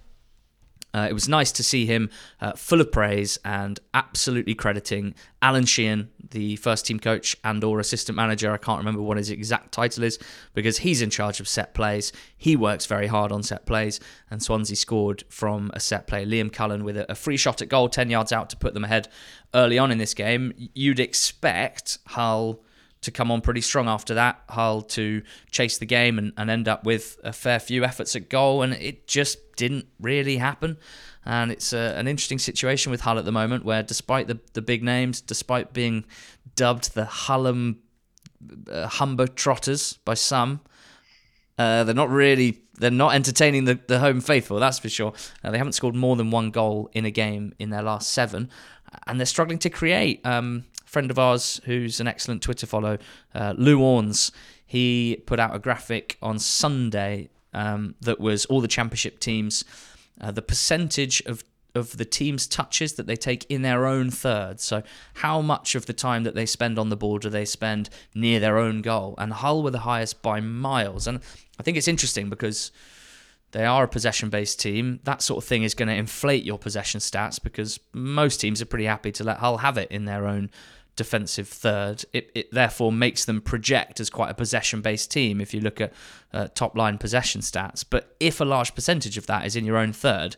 uh, 0.96 1.08
it 1.10 1.14
was 1.14 1.28
nice 1.28 1.52
to 1.52 1.62
see 1.62 1.86
him 1.86 2.10
uh, 2.40 2.54
full 2.54 2.80
of 2.80 2.90
praise 2.90 3.38
and 3.44 3.82
absolutely 3.94 4.56
crediting 4.56 5.14
Alan 5.42 5.66
Sheehan, 5.66 6.10
the 6.30 6.56
first 6.56 6.86
team 6.86 7.02
coach 7.02 7.36
and 7.44 7.62
or 7.66 7.82
assistant 7.82 8.16
manager. 8.16 8.54
I 8.54 8.58
can't 8.58 8.78
remember 8.78 9.02
what 9.02 9.18
his 9.18 9.30
exact 9.30 9.74
title 9.74 10.06
is 10.06 10.18
because 10.54 10.78
he's 10.78 11.02
in 11.02 11.10
charge 11.10 11.42
of 11.42 11.50
set 11.50 11.74
plays. 11.74 12.14
He 12.38 12.56
works 12.56 12.86
very 12.86 13.08
hard 13.08 13.34
on 13.34 13.44
set 13.44 13.66
plays, 13.66 14.00
and 14.32 14.42
Swansea 14.42 14.78
scored 14.78 15.26
from 15.28 15.70
a 15.74 15.82
set 15.82 16.08
play. 16.08 16.26
Liam 16.26 16.52
Cullen 16.52 16.86
with 16.86 16.96
a, 16.96 17.12
a 17.12 17.16
free 17.16 17.36
shot 17.36 17.62
at 17.62 17.68
goal, 17.68 17.90
10 17.90 18.10
yards 18.10 18.32
out 18.32 18.50
to 18.52 18.56
put 18.56 18.74
them 18.74 18.86
ahead 18.86 19.10
early 19.54 19.78
on 19.78 19.92
in 19.92 19.98
this 19.98 20.14
game. 20.14 20.54
You'd 20.56 21.02
expect 21.02 21.98
Hull 22.08 22.64
to 23.06 23.12
come 23.12 23.32
on 23.32 23.42
pretty 23.42 23.62
strong 23.62 23.88
after 23.88 24.14
that. 24.14 24.44
Hull 24.50 24.82
to 24.82 25.24
chase 25.50 25.78
the 25.78 25.86
game 25.86 26.20
and, 26.20 26.34
and 26.38 26.50
end 26.50 26.68
up 26.68 26.84
with 26.84 27.18
a 27.24 27.34
fair 27.34 27.60
few 27.60 27.84
efforts 27.84 28.16
at 28.16 28.30
goal, 28.30 28.62
and 28.62 28.74
it 28.74 29.08
just 29.08 29.56
didn't 29.56 29.88
really 30.00 30.38
happen. 30.38 30.78
And 31.26 31.52
it's 31.52 31.74
a, 31.74 31.96
an 31.98 32.08
interesting 32.08 32.38
situation 32.38 32.92
with 32.92 33.02
Hull 33.02 33.18
at 33.18 33.26
the 33.26 33.32
moment, 33.32 33.66
where 33.66 33.82
despite 33.82 34.28
the, 34.28 34.40
the 34.54 34.62
big 34.62 34.84
names, 34.84 35.22
despite 35.22 35.74
being 35.74 36.06
dubbed 36.56 36.94
the 36.94 37.06
Hullum 37.06 37.78
uh, 38.70 38.88
Humber 38.88 39.28
Trotters 39.28 39.94
by 40.06 40.14
some, 40.14 40.62
uh, 41.58 41.84
they're 41.84 41.96
not 41.96 42.10
really 42.10 42.62
they're 42.78 42.92
not 42.92 43.16
entertaining 43.16 43.64
the, 43.64 43.80
the 43.88 44.00
home 44.00 44.20
faithful, 44.20 44.60
that's 44.60 44.80
for 44.80 44.90
sure. 44.90 45.14
Uh, 45.44 45.52
they 45.52 45.58
haven't 45.58 45.74
scored 45.74 45.96
more 45.96 46.16
than 46.18 46.30
one 46.30 46.52
goal 46.52 46.90
in 46.94 47.06
a 47.06 47.12
game 47.12 47.54
in 47.58 47.70
their 47.70 47.82
last 47.82 48.12
seven, 48.12 48.50
and 49.08 49.20
they're 49.20 49.26
struggling 49.26 49.60
to 49.60 49.70
create. 49.70 50.26
Um, 50.26 50.66
friend 50.86 51.12
of 51.12 51.20
ours 51.20 51.60
who's 51.66 52.00
an 52.00 52.08
excellent 52.08 52.42
Twitter 52.42 52.66
follow, 52.66 52.98
uh, 53.34 53.54
Lou 53.58 53.80
Orns, 53.80 54.32
he 54.66 55.22
put 55.26 55.40
out 55.40 55.56
a 55.56 55.60
graphic 55.60 56.18
on 56.22 56.40
Sunday 56.40 57.30
um, 57.54 57.96
that 58.02 58.20
was 58.20 58.46
all 58.46 58.62
the 58.62 58.68
championship 58.68 59.20
teams, 59.20 59.64
uh, 60.20 60.32
the 60.32 60.42
percentage 60.42 61.22
of 61.26 61.44
of 61.76 61.98
the 61.98 62.06
team's 62.06 62.48
touches 62.48 62.94
that 62.94 63.06
they 63.06 63.18
take 63.18 63.46
in 63.50 63.62
their 63.62 63.86
own 63.86 64.10
third. 64.10 64.60
So, 64.62 64.82
how 65.16 65.42
much 65.42 65.76
of 65.76 65.86
the 65.86 65.94
time 65.94 66.24
that 66.24 66.34
they 66.34 66.46
spend 66.46 66.80
on 66.80 66.90
the 66.90 66.96
ball 66.96 67.20
do 67.20 67.30
they 67.30 67.46
spend 67.46 67.90
near 68.16 68.40
their 68.40 68.58
own 68.58 68.82
goal? 68.82 69.14
And 69.18 69.34
Hull 69.34 69.62
were 69.62 69.72
the 69.72 69.80
highest 69.80 70.22
by 70.22 70.40
miles. 70.40 71.06
And 71.06 71.20
I 71.60 71.64
think 71.64 71.78
it's 71.78 71.90
interesting 71.90 72.30
because 72.30 72.72
they 73.52 73.66
are 73.66 73.84
a 73.84 73.90
possession 73.90 74.30
based 74.30 74.60
team. 74.60 75.00
That 75.04 75.22
sort 75.22 75.44
of 75.44 75.48
thing 75.48 75.64
is 75.64 75.74
going 75.74 75.90
to 75.90 75.96
inflate 75.96 76.46
your 76.46 76.58
possession 76.58 77.00
stats 77.00 77.42
because 77.42 77.80
most 77.94 78.40
teams 78.42 78.62
are 78.62 78.66
pretty 78.66 78.86
happy 78.86 79.12
to 79.14 79.24
let 79.24 79.38
Hull 79.38 79.58
have 79.58 79.78
it 79.78 79.92
in 79.92 80.06
their 80.06 80.28
own 80.28 80.50
defensive 80.96 81.48
third. 81.48 82.04
It, 82.14 82.32
it 82.36 82.52
therefore 82.52 82.92
makes 82.92 83.26
them 83.26 83.42
project 83.42 84.00
as 84.00 84.10
quite 84.10 84.30
a 84.30 84.34
possession 84.34 84.82
based 84.82 85.12
team 85.12 85.42
if 85.42 85.54
you 85.54 85.62
look 85.62 85.82
at 85.82 85.94
uh, 86.34 86.48
top 86.54 86.76
line 86.76 86.98
possession 86.98 87.42
stats. 87.42 87.84
But 87.88 88.16
if 88.20 88.40
a 88.40 88.46
large 88.46 88.76
percentage 88.76 89.18
of 89.18 89.28
that 89.28 89.46
is 89.46 89.56
in 89.56 89.66
your 89.66 89.78
own 89.78 89.94
third, 89.94 90.38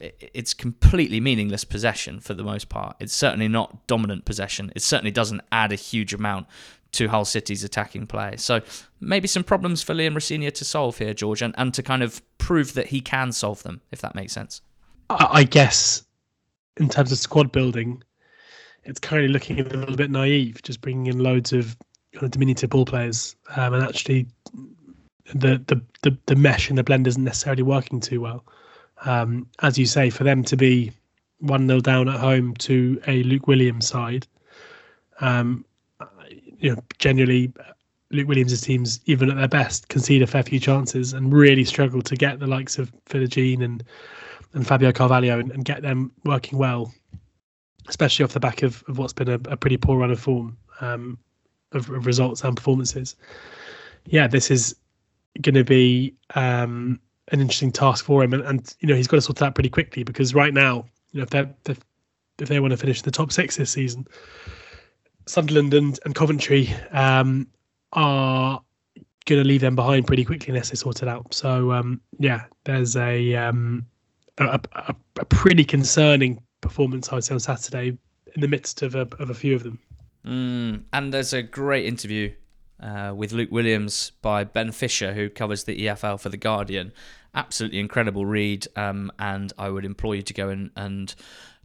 it, 0.00 0.30
it's 0.34 0.54
completely 0.54 1.20
meaningless 1.20 1.64
possession 1.64 2.20
for 2.20 2.34
the 2.34 2.44
most 2.44 2.68
part. 2.68 2.96
It's 3.00 3.14
certainly 3.14 3.48
not 3.48 3.86
dominant 3.86 4.24
possession. 4.24 4.72
It 4.74 4.82
certainly 4.82 5.12
doesn't 5.12 5.42
add 5.52 5.72
a 5.72 5.76
huge 5.76 6.14
amount 6.14 6.46
to 6.92 7.08
Hull 7.08 7.24
City's 7.24 7.64
attacking 7.64 8.06
play. 8.06 8.36
So 8.36 8.62
maybe 9.00 9.28
some 9.28 9.44
problems 9.44 9.82
for 9.82 9.94
Liam 9.94 10.14
Rosenior 10.14 10.50
to 10.52 10.64
solve 10.64 10.98
here, 10.98 11.12
George, 11.12 11.42
and, 11.42 11.54
and 11.58 11.74
to 11.74 11.82
kind 11.82 12.02
of 12.02 12.22
prove 12.38 12.74
that 12.74 12.86
he 12.86 13.00
can 13.00 13.32
solve 13.32 13.62
them, 13.62 13.82
if 13.90 14.00
that 14.00 14.14
makes 14.14 14.32
sense. 14.32 14.62
I 15.10 15.44
guess 15.44 16.04
in 16.78 16.88
terms 16.88 17.12
of 17.12 17.18
squad 17.18 17.52
building, 17.52 18.02
it's 18.88 18.98
currently 18.98 19.28
looking 19.28 19.60
a 19.60 19.64
little 19.64 19.96
bit 19.96 20.10
naive, 20.10 20.62
just 20.62 20.80
bringing 20.80 21.06
in 21.06 21.18
loads 21.18 21.52
of 21.52 21.76
kind 22.14 22.24
of 22.24 22.30
diminutive 22.30 22.70
ball 22.70 22.86
players, 22.86 23.36
um, 23.54 23.74
and 23.74 23.84
actually 23.84 24.26
the, 25.34 25.62
the 25.66 25.80
the 26.02 26.16
the 26.24 26.34
mesh 26.34 26.70
in 26.70 26.76
the 26.76 26.82
blend 26.82 27.06
isn't 27.06 27.22
necessarily 27.22 27.62
working 27.62 28.00
too 28.00 28.22
well. 28.22 28.44
Um, 29.04 29.46
as 29.60 29.78
you 29.78 29.84
say, 29.84 30.08
for 30.08 30.24
them 30.24 30.42
to 30.44 30.56
be 30.56 30.90
one 31.40 31.68
0 31.68 31.80
down 31.80 32.08
at 32.08 32.18
home 32.18 32.54
to 32.54 33.00
a 33.06 33.22
Luke 33.24 33.46
Williams 33.46 33.86
side, 33.86 34.26
um, 35.20 35.66
you 36.58 36.74
know, 36.74 36.82
generally 36.98 37.52
Luke 38.10 38.26
Williams' 38.26 38.62
teams, 38.62 39.00
even 39.04 39.30
at 39.30 39.36
their 39.36 39.48
best, 39.48 39.88
concede 39.88 40.22
a 40.22 40.26
fair 40.26 40.42
few 40.42 40.58
chances 40.58 41.12
and 41.12 41.32
really 41.32 41.64
struggle 41.64 42.00
to 42.00 42.16
get 42.16 42.40
the 42.40 42.46
likes 42.46 42.78
of 42.78 42.90
Philogene 43.04 43.62
and 43.62 43.84
and 44.54 44.66
Fabio 44.66 44.92
Carvalho 44.92 45.38
and, 45.38 45.52
and 45.52 45.66
get 45.66 45.82
them 45.82 46.10
working 46.24 46.58
well 46.58 46.90
especially 47.88 48.24
off 48.24 48.32
the 48.32 48.40
back 48.40 48.62
of, 48.62 48.84
of 48.88 48.98
what's 48.98 49.12
been 49.12 49.28
a, 49.28 49.40
a 49.50 49.56
pretty 49.56 49.76
poor 49.76 49.98
run 49.98 50.10
of 50.10 50.20
form 50.20 50.56
um, 50.80 51.18
of, 51.72 51.90
of, 51.90 52.06
results 52.06 52.44
and 52.44 52.56
performances. 52.56 53.16
Yeah, 54.06 54.26
this 54.26 54.50
is 54.50 54.76
going 55.40 55.54
to 55.54 55.64
be 55.64 56.14
um, 56.34 57.00
an 57.32 57.40
interesting 57.40 57.72
task 57.72 58.04
for 58.04 58.22
him, 58.22 58.32
and, 58.32 58.42
and, 58.44 58.74
you 58.80 58.88
know 58.88 58.94
he's 58.94 59.06
got 59.06 59.16
to 59.16 59.22
sort 59.22 59.38
that 59.38 59.54
pretty 59.54 59.70
quickly 59.70 60.02
because 60.02 60.34
right 60.34 60.54
now, 60.54 60.84
you 61.12 61.18
know, 61.18 61.24
if 61.24 61.30
they 61.30 61.46
if, 61.68 61.80
if 62.38 62.48
they 62.48 62.60
want 62.60 62.70
to 62.70 62.76
finish 62.76 63.02
the 63.02 63.10
top 63.10 63.32
six 63.32 63.56
this 63.56 63.70
season, 63.70 64.06
Sunderland 65.26 65.74
and, 65.74 65.98
and 66.04 66.14
Coventry 66.14 66.72
um, 66.92 67.46
are 67.92 68.60
going 69.26 69.42
to 69.42 69.46
leave 69.46 69.60
them 69.60 69.76
behind 69.76 70.06
pretty 70.06 70.24
quickly 70.24 70.48
unless 70.48 70.70
they 70.70 70.76
sort 70.76 71.02
it 71.02 71.08
out. 71.08 71.34
So 71.34 71.72
um, 71.72 72.00
yeah, 72.18 72.44
there's 72.64 72.96
a, 72.96 73.34
um, 73.34 73.86
a, 74.38 74.58
a, 74.72 74.94
a 75.18 75.24
pretty 75.26 75.64
concerning 75.64 76.40
performance, 76.60 77.10
I 77.10 77.16
would 77.16 77.24
say, 77.24 77.34
on 77.34 77.40
Saturday 77.40 77.98
in 78.34 78.40
the 78.40 78.48
midst 78.48 78.82
of 78.82 78.94
a, 78.94 79.08
of 79.18 79.30
a 79.30 79.34
few 79.34 79.54
of 79.54 79.62
them. 79.62 79.78
Mm, 80.26 80.84
and 80.92 81.12
there's 81.12 81.32
a 81.32 81.42
great 81.42 81.86
interview 81.86 82.32
uh, 82.80 83.12
with 83.16 83.32
Luke 83.32 83.50
Williams 83.50 84.12
by 84.22 84.44
Ben 84.44 84.72
Fisher, 84.72 85.14
who 85.14 85.28
covers 85.28 85.64
the 85.64 85.86
EFL 85.86 86.20
for 86.20 86.28
The 86.28 86.36
Guardian. 86.36 86.92
Absolutely 87.34 87.78
incredible 87.78 88.26
read, 88.26 88.66
um, 88.76 89.10
and 89.18 89.52
I 89.58 89.68
would 89.68 89.84
implore 89.84 90.14
you 90.14 90.22
to 90.22 90.34
go 90.34 90.48
and, 90.48 90.70
and 90.76 91.14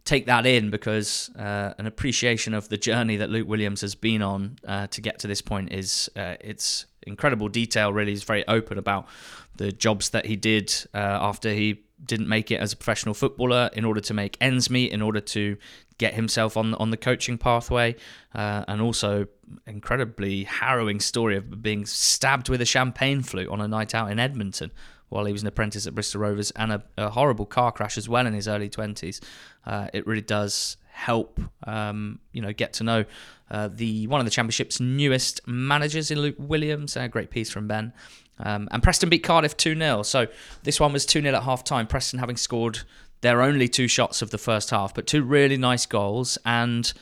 take 0.04 0.26
that 0.26 0.46
in 0.46 0.70
because 0.70 1.30
uh, 1.36 1.72
an 1.78 1.86
appreciation 1.86 2.54
of 2.54 2.68
the 2.68 2.76
journey 2.76 3.16
that 3.16 3.30
Luke 3.30 3.48
Williams 3.48 3.80
has 3.80 3.94
been 3.94 4.22
on 4.22 4.58
uh, 4.66 4.86
to 4.88 5.00
get 5.00 5.18
to 5.20 5.26
this 5.26 5.40
point 5.40 5.72
is 5.72 6.10
uh, 6.16 6.34
it's 6.40 6.86
incredible 7.06 7.48
detail. 7.48 7.92
Really, 7.92 8.12
he's 8.12 8.24
very 8.24 8.46
open 8.46 8.78
about 8.78 9.08
the 9.56 9.72
jobs 9.72 10.10
that 10.10 10.26
he 10.26 10.36
did 10.36 10.74
uh, 10.94 10.98
after 10.98 11.52
he 11.52 11.84
didn't 12.04 12.28
make 12.28 12.50
it 12.50 12.60
as 12.60 12.72
a 12.72 12.76
professional 12.76 13.14
footballer 13.14 13.70
in 13.72 13.84
order 13.84 14.00
to 14.00 14.14
make 14.14 14.36
ends 14.40 14.68
meet, 14.70 14.92
in 14.92 15.02
order 15.02 15.20
to 15.20 15.56
get 15.98 16.14
himself 16.14 16.56
on 16.56 16.74
on 16.74 16.90
the 16.90 16.96
coaching 16.96 17.38
pathway, 17.38 17.94
uh, 18.34 18.64
and 18.66 18.80
also 18.80 19.26
incredibly 19.66 20.44
harrowing 20.44 21.00
story 21.00 21.36
of 21.36 21.62
being 21.62 21.86
stabbed 21.86 22.48
with 22.48 22.60
a 22.60 22.66
champagne 22.66 23.22
flute 23.22 23.48
on 23.48 23.60
a 23.60 23.68
night 23.68 23.94
out 23.94 24.10
in 24.10 24.18
Edmonton 24.18 24.70
while 25.08 25.26
he 25.26 25.32
was 25.32 25.42
an 25.42 25.48
apprentice 25.48 25.86
at 25.86 25.94
Bristol 25.94 26.22
Rovers, 26.22 26.50
and 26.52 26.72
a, 26.72 26.82
a 26.96 27.10
horrible 27.10 27.46
car 27.46 27.70
crash 27.70 27.96
as 27.96 28.08
well 28.08 28.26
in 28.26 28.34
his 28.34 28.48
early 28.48 28.68
twenties. 28.68 29.20
Uh, 29.64 29.86
it 29.92 30.06
really 30.06 30.22
does 30.22 30.76
help, 30.90 31.40
um, 31.64 32.18
you 32.32 32.40
know, 32.40 32.52
get 32.52 32.72
to 32.72 32.84
know 32.84 33.04
uh, 33.50 33.68
the 33.72 34.06
one 34.06 34.20
of 34.20 34.24
the 34.24 34.30
championship's 34.30 34.80
newest 34.80 35.46
managers 35.46 36.10
in 36.10 36.20
Luke 36.20 36.36
Williams. 36.38 36.96
A 36.96 37.08
great 37.08 37.30
piece 37.30 37.50
from 37.50 37.68
Ben. 37.68 37.92
Um, 38.38 38.68
and 38.70 38.82
Preston 38.82 39.08
beat 39.08 39.22
Cardiff 39.22 39.56
2 39.56 39.76
0. 39.76 40.02
So 40.02 40.26
this 40.62 40.80
one 40.80 40.92
was 40.92 41.06
2 41.06 41.22
0 41.22 41.34
at 41.34 41.42
half 41.44 41.64
time. 41.64 41.86
Preston 41.86 42.18
having 42.18 42.36
scored 42.36 42.80
their 43.20 43.42
only 43.42 43.68
two 43.68 43.88
shots 43.88 44.22
of 44.22 44.30
the 44.30 44.38
first 44.38 44.70
half, 44.70 44.94
but 44.94 45.06
two 45.06 45.22
really 45.22 45.56
nice 45.56 45.86
goals. 45.86 46.36
And 46.44 46.92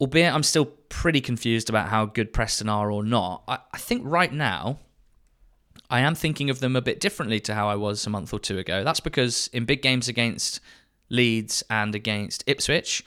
albeit 0.00 0.32
I'm 0.32 0.42
still 0.42 0.66
pretty 0.88 1.20
confused 1.20 1.68
about 1.68 1.88
how 1.88 2.06
good 2.06 2.32
Preston 2.32 2.68
are 2.68 2.90
or 2.90 3.04
not. 3.04 3.42
I, 3.48 3.58
I 3.72 3.78
think 3.78 4.02
right 4.04 4.32
now, 4.32 4.78
I 5.90 6.00
am 6.00 6.14
thinking 6.14 6.48
of 6.48 6.60
them 6.60 6.74
a 6.74 6.80
bit 6.80 7.00
differently 7.00 7.38
to 7.40 7.54
how 7.54 7.68
I 7.68 7.74
was 7.74 8.06
a 8.06 8.10
month 8.10 8.32
or 8.32 8.38
two 8.38 8.58
ago. 8.58 8.82
That's 8.82 9.00
because 9.00 9.50
in 9.52 9.64
big 9.64 9.82
games 9.82 10.08
against 10.08 10.60
Leeds 11.10 11.62
and 11.68 11.94
against 11.94 12.44
Ipswich, 12.46 13.04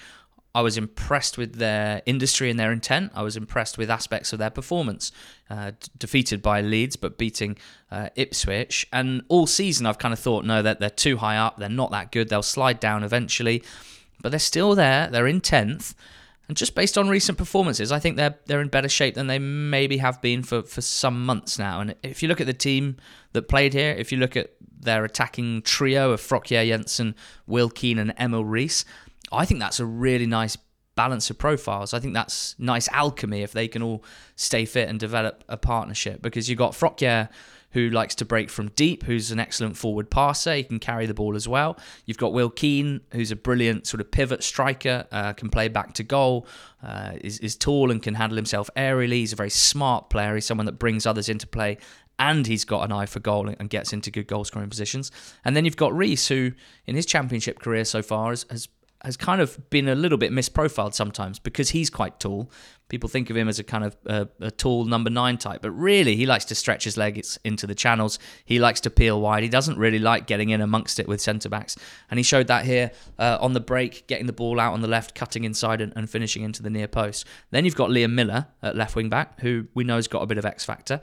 I 0.55 0.61
was 0.61 0.77
impressed 0.77 1.37
with 1.37 1.55
their 1.55 2.01
industry 2.05 2.49
and 2.49 2.57
their 2.57 2.71
intent. 2.71 3.11
I 3.13 3.23
was 3.23 3.35
impressed 3.35 3.77
with 3.77 3.89
aspects 3.91 4.31
of 4.31 4.39
their 4.39 4.49
performance. 4.49 5.11
Uh, 5.49 5.71
d- 5.71 5.91
defeated 5.97 6.41
by 6.41 6.61
Leeds, 6.61 6.95
but 6.95 7.17
beating 7.17 7.57
uh, 7.91 8.07
Ipswich. 8.15 8.87
And 8.93 9.23
all 9.27 9.47
season, 9.47 9.85
I've 9.85 9.97
kind 9.97 10.13
of 10.13 10.19
thought, 10.19 10.45
no, 10.45 10.61
that 10.61 10.79
they're 10.79 10.89
too 10.89 11.17
high 11.17 11.35
up. 11.35 11.57
They're 11.57 11.67
not 11.67 11.91
that 11.91 12.13
good. 12.13 12.29
They'll 12.29 12.41
slide 12.41 12.79
down 12.79 13.03
eventually. 13.03 13.63
But 14.21 14.29
they're 14.29 14.39
still 14.39 14.75
there. 14.75 15.09
They're 15.09 15.27
in 15.27 15.41
10th. 15.41 15.93
And 16.47 16.55
just 16.55 16.73
based 16.73 16.97
on 16.97 17.09
recent 17.09 17.37
performances, 17.37 17.91
I 17.91 17.99
think 17.99 18.15
they're 18.15 18.35
they're 18.45 18.61
in 18.61 18.69
better 18.69 18.87
shape 18.87 19.15
than 19.15 19.27
they 19.27 19.39
maybe 19.39 19.97
have 19.97 20.21
been 20.21 20.41
for, 20.41 20.61
for 20.61 20.81
some 20.81 21.25
months 21.25 21.59
now. 21.59 21.81
And 21.81 21.95
if 22.01 22.21
you 22.21 22.29
look 22.29 22.39
at 22.39 22.47
the 22.47 22.53
team 22.53 22.95
that 23.33 23.49
played 23.49 23.73
here, 23.73 23.91
if 23.97 24.11
you 24.11 24.19
look 24.19 24.37
at 24.37 24.51
their 24.79 25.03
attacking 25.03 25.63
trio 25.63 26.11
of 26.11 26.21
Frøkjær-Jensen, 26.21 27.15
Will 27.47 27.69
Keane, 27.69 27.97
and 27.97 28.13
Emil 28.19 28.45
Riis, 28.45 28.85
I 29.31 29.45
think 29.45 29.59
that's 29.59 29.79
a 29.79 29.85
really 29.85 30.25
nice 30.25 30.57
balance 30.95 31.29
of 31.29 31.37
profiles. 31.37 31.93
I 31.93 31.99
think 31.99 32.13
that's 32.13 32.55
nice 32.57 32.87
alchemy 32.89 33.41
if 33.41 33.51
they 33.51 33.67
can 33.67 33.81
all 33.81 34.03
stay 34.35 34.65
fit 34.65 34.89
and 34.89 34.99
develop 34.99 35.43
a 35.47 35.57
partnership 35.57 36.21
because 36.21 36.49
you've 36.49 36.57
got 36.59 36.71
Frøkjær 36.71 37.29
who 37.75 37.89
likes 37.89 38.15
to 38.15 38.23
break 38.23 38.49
from 38.49 38.69
deep, 38.69 39.03
who's 39.03 39.31
an 39.31 39.39
excellent 39.39 39.75
forward 39.75 40.09
passer. 40.09 40.55
He 40.55 40.63
can 40.63 40.79
carry 40.79 41.05
the 41.07 41.13
ball 41.13 41.35
as 41.35 41.45
well. 41.45 41.77
You've 42.05 42.17
got 42.17 42.31
Will 42.31 42.49
Keane, 42.49 43.01
who's 43.11 43.31
a 43.31 43.35
brilliant 43.35 43.85
sort 43.85 43.99
of 43.99 44.09
pivot 44.11 44.43
striker, 44.43 45.05
uh, 45.11 45.33
can 45.33 45.49
play 45.49 45.67
back 45.67 45.93
to 45.95 46.03
goal, 46.03 46.47
uh, 46.81 47.11
is, 47.19 47.37
is 47.39 47.57
tall 47.57 47.91
and 47.91 48.01
can 48.01 48.13
handle 48.13 48.37
himself 48.37 48.69
aerially. 48.77 49.15
He's 49.15 49.33
a 49.33 49.35
very 49.35 49.49
smart 49.49 50.09
player. 50.09 50.35
He's 50.35 50.45
someone 50.45 50.67
that 50.67 50.79
brings 50.79 51.05
others 51.05 51.27
into 51.27 51.47
play 51.47 51.77
and 52.17 52.47
he's 52.47 52.63
got 52.63 52.83
an 52.85 52.93
eye 52.93 53.07
for 53.07 53.19
goal 53.19 53.49
and 53.49 53.69
gets 53.69 53.91
into 53.91 54.09
good 54.09 54.27
goal 54.27 54.45
scoring 54.45 54.69
positions. 54.69 55.11
And 55.43 55.53
then 55.53 55.65
you've 55.65 55.75
got 55.75 55.91
Riis, 55.91 56.29
who 56.29 56.53
in 56.85 56.95
his 56.95 57.05
championship 57.05 57.59
career 57.59 57.83
so 57.83 58.01
far 58.01 58.29
has, 58.29 58.45
has 58.49 58.69
has 59.05 59.15
kind 59.15 59.39
of 59.39 59.69
been 59.69 59.87
a 59.87 59.95
little 59.95 60.17
bit 60.17 60.31
misprofiled 60.31 60.93
sometimes 60.93 61.39
because 61.39 61.69
he's 61.69 61.89
quite 61.89 62.19
tall. 62.19 62.51
People 62.89 63.09
think 63.09 63.29
of 63.29 63.37
him 63.37 63.47
as 63.47 63.57
a 63.57 63.63
kind 63.63 63.83
of 63.83 63.97
a 64.39 64.51
tall 64.51 64.85
number 64.85 65.09
nine 65.09 65.37
type, 65.37 65.61
but 65.61 65.71
really 65.71 66.15
he 66.15 66.25
likes 66.25 66.45
to 66.45 66.55
stretch 66.55 66.83
his 66.83 66.97
legs 66.97 67.39
into 67.43 67.65
the 67.65 67.73
channels. 67.73 68.19
He 68.43 68.59
likes 68.59 68.81
to 68.81 68.89
peel 68.89 69.19
wide. 69.21 69.43
He 69.43 69.49
doesn't 69.49 69.77
really 69.77 69.99
like 69.99 70.27
getting 70.27 70.49
in 70.49 70.61
amongst 70.61 70.99
it 70.99 71.07
with 71.07 71.21
centre 71.21 71.49
backs, 71.49 71.77
and 72.11 72.19
he 72.19 72.23
showed 72.23 72.47
that 72.47 72.65
here 72.65 72.91
uh, 73.17 73.37
on 73.39 73.53
the 73.53 73.59
break, 73.59 74.05
getting 74.07 74.27
the 74.27 74.33
ball 74.33 74.59
out 74.59 74.73
on 74.73 74.81
the 74.81 74.87
left, 74.87 75.15
cutting 75.15 75.45
inside, 75.45 75.81
and, 75.81 75.93
and 75.95 76.09
finishing 76.09 76.43
into 76.43 76.61
the 76.61 76.69
near 76.69 76.87
post. 76.87 77.25
Then 77.51 77.65
you've 77.65 77.75
got 77.75 77.89
Liam 77.89 78.13
Millar 78.13 78.47
at 78.61 78.75
left 78.75 78.95
wing 78.95 79.09
back, 79.09 79.39
who 79.39 79.67
we 79.73 79.83
know 79.83 79.95
has 79.95 80.07
got 80.07 80.21
a 80.21 80.27
bit 80.27 80.37
of 80.37 80.45
X 80.45 80.63
factor. 80.65 81.01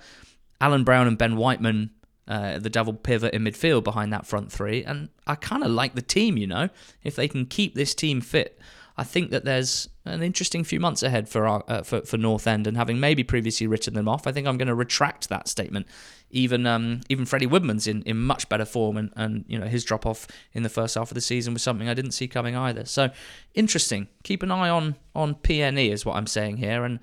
Alan 0.60 0.84
Browne 0.84 1.08
and 1.08 1.18
Ben 1.18 1.36
Whiteman 1.36 1.90
uh, 2.28 2.58
the 2.58 2.70
double 2.70 2.94
pivot 2.94 3.34
in 3.34 3.42
midfield 3.42 3.84
behind 3.84 4.12
that 4.12 4.26
front 4.26 4.52
three. 4.52 4.84
And 4.84 5.08
I 5.26 5.34
kind 5.34 5.64
of 5.64 5.70
like 5.70 5.94
the 5.94 6.02
team, 6.02 6.36
you 6.36 6.46
know. 6.46 6.68
If 7.02 7.16
they 7.16 7.28
can 7.28 7.46
keep 7.46 7.74
this 7.74 7.94
team 7.94 8.20
fit, 8.20 8.58
I 8.96 9.04
think 9.04 9.30
that 9.30 9.44
there's 9.44 9.88
an 10.04 10.22
interesting 10.22 10.64
few 10.64 10.78
months 10.78 11.02
ahead 11.02 11.28
for 11.28 11.46
our, 11.46 11.64
uh, 11.66 11.82
for, 11.82 12.02
for 12.02 12.18
North 12.18 12.46
End. 12.46 12.66
And 12.66 12.76
having 12.76 13.00
maybe 13.00 13.24
previously 13.24 13.66
written 13.66 13.94
them 13.94 14.08
off, 14.08 14.26
I 14.26 14.32
think 14.32 14.46
I'm 14.46 14.58
going 14.58 14.68
to 14.68 14.74
retract 14.74 15.28
that 15.30 15.48
statement. 15.48 15.86
Even 16.30 16.66
um, 16.66 17.00
even 17.08 17.26
Freddie 17.26 17.46
Woodman's 17.46 17.86
in, 17.86 18.02
in 18.02 18.16
much 18.18 18.48
better 18.48 18.64
form, 18.64 18.96
and, 18.96 19.12
and 19.16 19.44
you 19.48 19.58
know 19.58 19.66
his 19.66 19.84
drop 19.84 20.06
off 20.06 20.26
in 20.54 20.62
the 20.62 20.70
first 20.70 20.94
half 20.94 21.10
of 21.10 21.14
the 21.14 21.20
season 21.20 21.52
was 21.52 21.62
something 21.62 21.90
I 21.90 21.94
didn't 21.94 22.12
see 22.12 22.26
coming 22.26 22.56
either. 22.56 22.86
So 22.86 23.10
interesting. 23.52 24.08
Keep 24.22 24.42
an 24.42 24.50
eye 24.50 24.70
on 24.70 24.96
on 25.14 25.34
PNE 25.34 25.90
is 25.90 26.06
what 26.06 26.16
I'm 26.16 26.26
saying 26.26 26.56
here, 26.56 26.84
and 26.84 27.00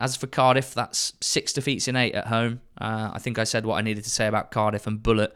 as 0.00 0.16
for 0.16 0.26
Cardiff, 0.26 0.74
that's 0.74 1.12
six 1.20 1.52
defeats 1.52 1.86
in 1.86 1.94
eight 1.94 2.14
at 2.14 2.26
home. 2.26 2.60
Uh, 2.80 3.10
I 3.12 3.18
think 3.18 3.38
I 3.38 3.44
said 3.44 3.66
what 3.66 3.76
I 3.76 3.82
needed 3.82 4.04
to 4.04 4.10
say 4.10 4.26
about 4.26 4.50
Cardiff 4.50 4.86
and 4.86 5.00
Bulut. 5.00 5.32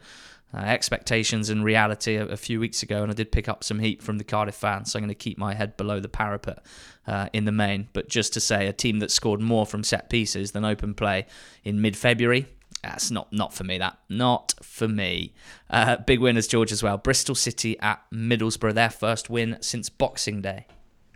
Uh, 0.53 0.59
expectations 0.59 1.49
and 1.49 1.65
reality 1.65 2.15
a, 2.15 2.25
a, 2.27 2.37
few 2.37 2.61
weeks 2.61 2.81
ago, 2.81 3.01
and 3.01 3.11
I 3.11 3.13
did 3.13 3.29
pick 3.29 3.49
up 3.49 3.61
some 3.61 3.79
heat 3.79 4.01
from 4.01 4.19
the 4.19 4.23
Cardiff 4.23 4.55
fans, 4.55 4.89
so 4.89 4.97
I'm 4.97 5.03
going 5.03 5.09
to 5.09 5.15
keep 5.15 5.37
my 5.37 5.53
head 5.53 5.75
below 5.75 5.99
the 5.99 6.07
parapet 6.07 6.59
uh, 7.07 7.27
in 7.33 7.43
the 7.43 7.51
main. 7.51 7.89
But 7.91 8.07
just 8.07 8.31
to 8.33 8.39
say, 8.39 8.67
a 8.67 8.71
team 8.71 8.99
that 8.99 9.11
scored 9.11 9.41
more 9.41 9.65
from 9.65 9.83
set 9.83 10.09
pieces 10.09 10.53
than 10.53 10.63
open 10.63 10.93
play 10.93 11.25
in 11.65 11.81
mid 11.81 11.97
February, 11.97 12.45
that's 12.83 13.11
not 13.11 13.33
not 13.33 13.53
for 13.53 13.65
me. 13.65 13.79
That 13.79 13.97
not 14.07 14.53
for 14.61 14.87
me. 14.87 15.33
Uh, 15.69 15.97
big 15.97 16.21
winners, 16.21 16.47
George, 16.47 16.71
as 16.71 16.81
well. 16.81 16.97
Bristol 16.97 17.35
City 17.35 17.77
at 17.79 18.01
Middlesbrough, 18.13 18.75
their 18.75 18.89
first 18.89 19.29
win 19.29 19.57
since 19.59 19.89
Boxing 19.89 20.41
Day. 20.41 20.67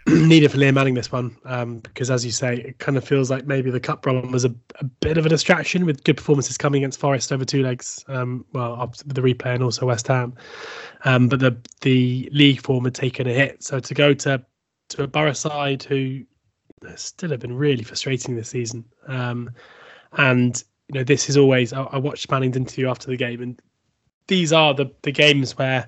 needed 0.28 0.52
for 0.52 0.58
Liam 0.58 0.74
Manning 0.74 0.94
this 0.94 1.12
one 1.12 1.36
um, 1.46 1.80
because, 1.80 2.10
as 2.10 2.26
you 2.26 2.32
say, 2.32 2.56
it 2.58 2.80
kind 2.80 2.98
of 2.98 3.04
feels 3.04 3.30
like 3.30 3.46
maybe 3.46 3.70
the 3.70 3.80
cup 3.80 4.06
run 4.06 4.32
was 4.32 4.46
a, 4.46 4.54
a, 4.80 4.84
bit 4.84 5.18
of 5.18 5.26
a 5.26 5.30
distraction 5.30 5.86
with 5.86 6.04
good 6.04 6.18
performances 6.18 6.58
coming 6.58 6.84
against 6.84 7.00
Forest 7.00 7.32
over 7.32 7.46
two 7.46 7.62
legs. 7.62 8.04
Um, 8.08 8.46
well, 8.54 8.92
the 9.06 9.22
replay 9.22 9.54
and 9.54 9.64
also 9.64 9.86
West 9.86 10.08
Ham, 10.08 10.34
um, 11.06 11.28
but 11.30 11.40
the 11.40 11.58
the 11.82 12.30
league 12.32 12.62
form 12.62 12.86
had 12.86 12.96
taken 12.96 13.28
a 13.28 13.34
hit. 13.34 13.64
So 13.64 13.80
to 13.80 13.94
go 13.94 14.14
to 14.16 14.44
to 14.90 15.04
a 15.04 15.08
Borough 15.08 15.34
side 15.34 15.84
who 15.84 16.24
still 16.96 17.30
have 17.30 17.42
been 17.42 17.56
really 17.56 17.84
frustrating 17.84 18.36
this 18.36 18.50
season, 18.50 18.86
um, 19.08 19.52
and 20.14 20.64
you 20.88 21.00
know 21.00 21.04
this 21.04 21.30
is 21.30 21.38
always 21.38 21.72
I, 21.74 21.84
I 21.84 21.98
watched 21.98 22.32
Manning's 22.32 22.58
interview 22.58 22.90
after 22.90 23.08
the 23.08 23.18
game, 23.18 23.42
and 23.42 23.62
these 24.28 24.54
are 24.54 24.74
the 24.74 24.92
the 25.04 25.12
games 25.12 25.58
where 25.58 25.88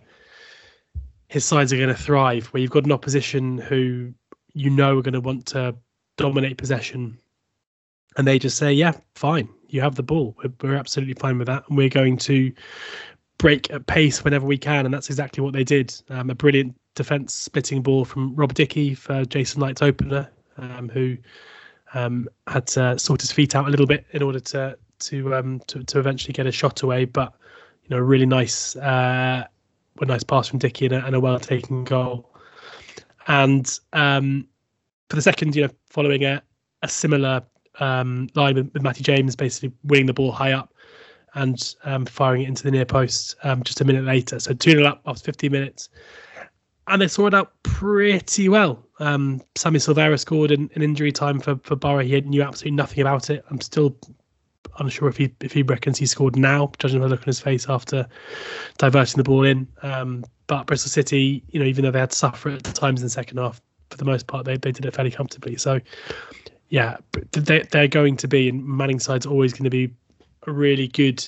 his 1.31 1.45
sides 1.45 1.71
are 1.71 1.77
going 1.77 1.87
to 1.87 1.95
thrive, 1.95 2.47
where 2.47 2.59
you've 2.59 2.71
got 2.71 2.83
an 2.83 2.91
opposition 2.91 3.57
who 3.57 4.13
you 4.53 4.69
know 4.69 4.97
are 4.97 5.01
going 5.01 5.13
to 5.13 5.21
want 5.21 5.45
to 5.45 5.73
dominate 6.17 6.57
possession, 6.57 7.17
and 8.17 8.27
they 8.27 8.37
just 8.37 8.57
say, 8.57 8.73
"Yeah, 8.73 8.91
fine, 9.15 9.47
you 9.69 9.79
have 9.79 9.95
the 9.95 10.03
ball. 10.03 10.35
We're, 10.43 10.51
we're 10.61 10.75
absolutely 10.75 11.13
fine 11.13 11.37
with 11.37 11.47
that, 11.47 11.63
and 11.69 11.77
we're 11.77 11.87
going 11.87 12.17
to 12.17 12.51
break 13.37 13.71
at 13.71 13.87
pace 13.87 14.25
whenever 14.25 14.45
we 14.45 14.57
can." 14.57 14.83
And 14.83 14.93
that's 14.93 15.09
exactly 15.09 15.41
what 15.41 15.53
they 15.53 15.63
did. 15.63 15.95
Um, 16.09 16.29
a 16.29 16.35
brilliant 16.35 16.75
defence 16.95 17.33
splitting 17.33 17.81
ball 17.81 18.03
from 18.03 18.35
Rob 18.35 18.53
Dickie 18.53 18.93
for 18.93 19.23
Jason 19.23 19.61
Knight's 19.61 19.81
opener, 19.81 20.29
um, 20.57 20.89
who 20.89 21.15
um, 21.93 22.27
had 22.47 22.67
to 22.67 22.99
sort 22.99 23.21
his 23.21 23.31
feet 23.31 23.55
out 23.55 23.67
a 23.67 23.69
little 23.69 23.87
bit 23.87 24.05
in 24.11 24.21
order 24.21 24.41
to 24.41 24.77
to 24.99 25.33
um, 25.33 25.61
to, 25.67 25.81
to 25.81 25.97
eventually 25.97 26.33
get 26.33 26.45
a 26.45 26.51
shot 26.51 26.81
away, 26.81 27.05
but 27.05 27.33
you 27.83 27.95
know, 27.95 27.99
really 27.99 28.25
nice 28.25 28.75
uh, 28.75 29.45
a 29.99 30.05
nice 30.05 30.23
pass 30.23 30.47
from 30.47 30.59
Dickie 30.59 30.85
and 30.85 30.95
a, 30.95 31.05
and 31.05 31.15
a 31.15 31.19
well 31.19 31.39
taken 31.39 31.83
goal. 31.83 32.29
And 33.27 33.79
um, 33.93 34.47
for 35.09 35.15
the 35.15 35.21
second, 35.21 35.55
you 35.55 35.63
know, 35.63 35.69
following 35.89 36.23
a, 36.23 36.41
a 36.81 36.87
similar 36.87 37.43
um, 37.79 38.29
line 38.35 38.55
with, 38.55 38.73
with 38.73 38.81
Matty 38.81 39.03
James, 39.03 39.35
basically 39.35 39.71
winning 39.83 40.07
the 40.07 40.13
ball 40.13 40.31
high 40.31 40.53
up 40.53 40.73
and 41.33 41.75
um, 41.83 42.05
firing 42.05 42.43
it 42.43 42.49
into 42.49 42.63
the 42.63 42.71
near 42.71 42.85
post 42.85 43.35
um, 43.43 43.63
just 43.63 43.81
a 43.81 43.85
minute 43.85 44.03
later. 44.03 44.39
So 44.39 44.53
2 44.53 44.71
0 44.71 44.85
up 44.85 45.01
after 45.05 45.23
15 45.23 45.51
minutes. 45.51 45.89
And 46.87 47.01
they 47.01 47.07
sorted 47.07 47.37
out 47.37 47.53
pretty 47.63 48.49
well. 48.49 48.85
Um, 48.99 49.41
Sammy 49.55 49.79
Silvera 49.79 50.19
scored 50.19 50.51
in, 50.51 50.69
in 50.73 50.81
injury 50.81 51.11
time 51.11 51.39
for, 51.39 51.57
for 51.63 51.75
Borough. 51.75 52.03
He 52.03 52.19
knew 52.21 52.41
absolutely 52.41 52.75
nothing 52.75 53.01
about 53.01 53.29
it. 53.29 53.45
I'm 53.49 53.61
still 53.61 53.95
unsure 54.79 55.09
if 55.09 55.17
he 55.17 55.33
if 55.41 55.51
he 55.51 55.63
reckons 55.63 55.97
he 55.97 56.05
scored 56.05 56.35
now, 56.35 56.71
judging 56.79 56.99
by 56.99 57.05
the 57.05 57.11
look 57.11 57.21
on 57.21 57.25
his 57.25 57.39
face 57.39 57.67
after 57.69 58.07
diverting 58.77 59.17
the 59.17 59.23
ball 59.23 59.43
in. 59.43 59.67
Um, 59.83 60.23
but 60.47 60.67
Bristol 60.67 60.89
City, 60.89 61.43
you 61.49 61.59
know, 61.59 61.65
even 61.65 61.85
though 61.85 61.91
they 61.91 61.99
had 61.99 62.11
to 62.11 62.15
suffer 62.15 62.49
at 62.49 62.63
times 62.63 63.01
in 63.01 63.05
the 63.05 63.09
second 63.09 63.37
half, 63.37 63.61
for 63.89 63.97
the 63.97 64.05
most 64.05 64.27
part, 64.27 64.45
they, 64.45 64.57
they 64.57 64.71
did 64.71 64.85
it 64.85 64.93
fairly 64.93 65.11
comfortably. 65.11 65.55
So, 65.57 65.79
yeah, 66.69 66.97
they, 67.31 67.61
they're 67.71 67.87
going 67.87 68.17
to 68.17 68.27
be, 68.27 68.49
and 68.49 68.65
Manning 68.65 68.99
side's 68.99 69.25
always 69.25 69.53
going 69.53 69.65
to 69.65 69.69
be 69.69 69.93
a 70.47 70.51
really 70.51 70.87
good. 70.87 71.27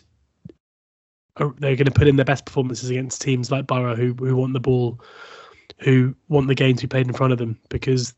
They're 1.37 1.75
going 1.75 1.85
to 1.85 1.91
put 1.91 2.07
in 2.07 2.15
their 2.15 2.25
best 2.25 2.45
performances 2.45 2.89
against 2.89 3.21
teams 3.21 3.49
like 3.49 3.65
Borough, 3.65 3.95
who 3.95 4.13
who 4.13 4.35
want 4.35 4.53
the 4.53 4.59
ball, 4.59 4.99
who 5.79 6.15
want 6.27 6.47
the 6.47 6.55
game 6.55 6.75
to 6.75 6.83
be 6.83 6.87
played 6.87 7.07
in 7.07 7.13
front 7.13 7.33
of 7.33 7.39
them, 7.39 7.59
because 7.69 8.13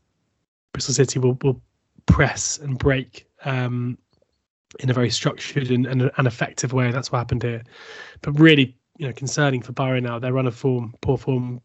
Bristol 0.72 0.94
City 0.94 1.18
will 1.18 1.38
will 1.42 1.60
press 2.06 2.58
and 2.58 2.78
break 2.78 3.26
um, 3.44 3.98
in 4.80 4.90
a 4.90 4.92
very 4.92 5.10
structured 5.10 5.70
and, 5.70 5.86
and 5.86 6.10
an 6.16 6.26
effective 6.26 6.72
way. 6.72 6.90
That's 6.90 7.12
what 7.12 7.18
happened 7.18 7.42
here. 7.42 7.62
But 8.22 8.38
really, 8.38 8.76
you 8.98 9.06
know, 9.06 9.12
concerning 9.12 9.62
for 9.62 9.72
Borough 9.72 10.00
now, 10.00 10.18
their 10.18 10.32
run 10.32 10.46
of 10.46 10.54
form, 10.54 10.94
poor 11.00 11.16
form, 11.16 11.60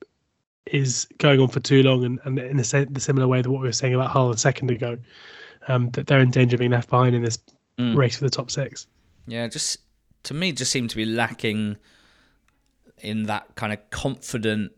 is 0.67 1.07
going 1.17 1.39
on 1.39 1.47
for 1.47 1.59
too 1.59 1.83
long, 1.83 2.03
and, 2.05 2.19
and 2.23 2.37
in 2.37 2.57
the, 2.57 2.87
the 2.89 2.99
similar 2.99 3.27
way 3.27 3.41
that 3.41 3.49
what 3.49 3.61
we 3.61 3.67
were 3.67 3.73
saying 3.73 3.95
about 3.95 4.11
Hull 4.11 4.29
a 4.29 4.37
second 4.37 4.69
ago, 4.69 4.97
um, 5.67 5.89
that 5.91 6.07
they're 6.07 6.19
in 6.19 6.31
danger 6.31 6.55
of 6.55 6.59
being 6.59 6.71
left 6.71 6.89
behind 6.89 7.15
in 7.15 7.23
this 7.23 7.39
mm. 7.77 7.95
race 7.95 8.17
for 8.17 8.23
the 8.23 8.29
top 8.29 8.51
six. 8.51 8.87
Yeah, 9.27 9.47
just 9.47 9.79
to 10.23 10.33
me, 10.33 10.51
just 10.51 10.71
seemed 10.71 10.89
to 10.91 10.95
be 10.95 11.05
lacking 11.05 11.77
in 12.99 13.23
that 13.23 13.55
kind 13.55 13.73
of 13.73 13.89
confident 13.89 14.71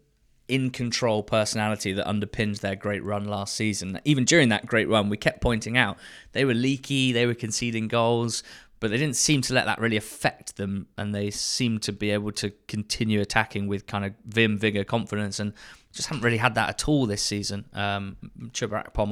in 0.47 0.69
control 0.69 1.23
personality 1.23 1.93
that 1.93 2.05
underpins 2.05 2.59
their 2.59 2.75
great 2.75 3.03
run 3.03 3.25
last 3.25 3.55
season. 3.55 3.99
Even 4.03 4.25
during 4.25 4.49
that 4.49 4.65
great 4.65 4.89
run, 4.89 5.09
we 5.09 5.17
kept 5.17 5.41
pointing 5.41 5.77
out 5.77 5.97
they 6.33 6.45
were 6.45 6.53
leaky, 6.53 7.11
they 7.11 7.25
were 7.25 7.33
conceding 7.33 7.87
goals, 7.87 8.43
but 8.79 8.91
they 8.91 8.97
didn't 8.97 9.15
seem 9.15 9.41
to 9.41 9.53
let 9.53 9.65
that 9.65 9.79
really 9.79 9.95
affect 9.95 10.57
them, 10.57 10.87
and 10.97 11.15
they 11.15 11.31
seemed 11.31 11.81
to 11.83 11.93
be 11.93 12.11
able 12.11 12.33
to 12.33 12.51
continue 12.67 13.21
attacking 13.21 13.67
with 13.67 13.87
kind 13.87 14.03
of 14.03 14.13
vim, 14.25 14.57
vigor, 14.57 14.83
confidence. 14.83 15.39
And 15.39 15.53
just 15.93 16.09
haven't 16.09 16.23
really 16.23 16.37
had 16.37 16.55
that 16.55 16.69
at 16.69 16.87
all 16.89 17.05
this 17.05 17.21
season. 17.21 17.65
Um, 17.71 18.17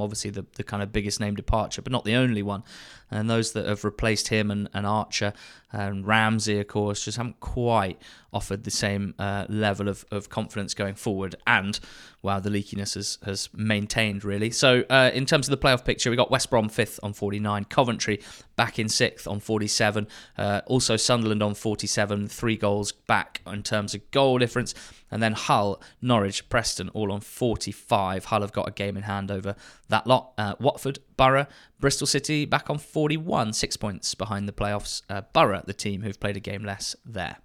obviously 0.02 0.30
the, 0.30 0.44
the 0.56 0.64
kind 0.64 0.82
of 0.82 0.92
biggest 0.92 1.20
name 1.20 1.36
departure, 1.36 1.80
but 1.80 1.92
not 1.92 2.04
the 2.04 2.16
only 2.16 2.42
one. 2.42 2.64
And 3.12 3.28
those 3.28 3.52
that 3.52 3.66
have 3.66 3.84
replaced 3.84 4.28
him 4.28 4.50
and, 4.50 4.68
and 4.72 4.86
Archer 4.86 5.32
and 5.70 6.06
Ramsey, 6.06 6.60
of 6.60 6.66
course, 6.68 7.04
just 7.04 7.16
haven't 7.16 7.40
quite 7.40 8.00
offered 8.32 8.64
the 8.64 8.70
same 8.70 9.14
uh, 9.18 9.46
level 9.48 9.88
of, 9.88 10.04
of 10.10 10.28
confidence 10.28 10.74
going 10.74 10.94
forward. 10.94 11.34
And, 11.46 11.78
wow, 12.20 12.40
the 12.40 12.50
leakiness 12.50 12.94
has, 12.94 13.18
has 13.24 13.48
maintained, 13.54 14.24
really. 14.24 14.50
So, 14.50 14.84
uh, 14.90 15.10
in 15.14 15.26
terms 15.26 15.48
of 15.48 15.58
the 15.58 15.66
playoff 15.66 15.84
picture, 15.84 16.10
we 16.10 16.16
got 16.16 16.30
West 16.30 16.50
Brom 16.50 16.68
fifth 16.68 17.00
on 17.02 17.12
49, 17.12 17.64
Coventry 17.64 18.20
back 18.56 18.78
in 18.78 18.88
sixth 18.88 19.26
on 19.26 19.40
47, 19.40 20.06
uh, 20.36 20.60
also 20.66 20.96
Sunderland 20.96 21.42
on 21.42 21.54
47, 21.54 22.28
three 22.28 22.56
goals 22.56 22.92
back 22.92 23.40
in 23.46 23.62
terms 23.62 23.94
of 23.94 24.10
goal 24.10 24.38
difference. 24.38 24.74
And 25.10 25.22
then 25.22 25.34
Hull, 25.34 25.82
Norwich, 26.00 26.48
Preston 26.48 26.88
all 26.90 27.12
on 27.12 27.20
45. 27.20 28.26
Hull 28.26 28.40
have 28.40 28.52
got 28.52 28.66
a 28.66 28.70
game 28.70 28.96
in 28.96 29.02
hand 29.02 29.30
over 29.30 29.56
that 29.88 30.06
lot. 30.06 30.32
Uh, 30.38 30.54
Watford, 30.58 31.00
Borough, 31.16 31.46
Bristol 31.80 32.06
City 32.06 32.44
back 32.44 32.70
on 32.70 32.78
41, 32.78 33.52
six 33.52 33.76
points 33.76 34.14
behind 34.14 34.48
the 34.48 34.52
playoffs. 34.52 35.02
Uh, 35.08 35.22
Borough, 35.32 35.62
the 35.64 35.72
team 35.72 36.02
who've 36.02 36.20
played 36.20 36.36
a 36.36 36.40
game 36.40 36.64
less 36.64 36.96
there. 37.04 37.36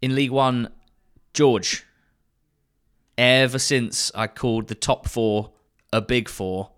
In 0.00 0.14
League 0.14 0.30
One, 0.30 0.68
George, 1.32 1.84
ever 3.16 3.58
since 3.58 4.12
I 4.14 4.26
called 4.26 4.68
the 4.68 4.74
top 4.74 5.08
four 5.08 5.52
a 5.92 6.00
big 6.00 6.28
four, 6.28 6.70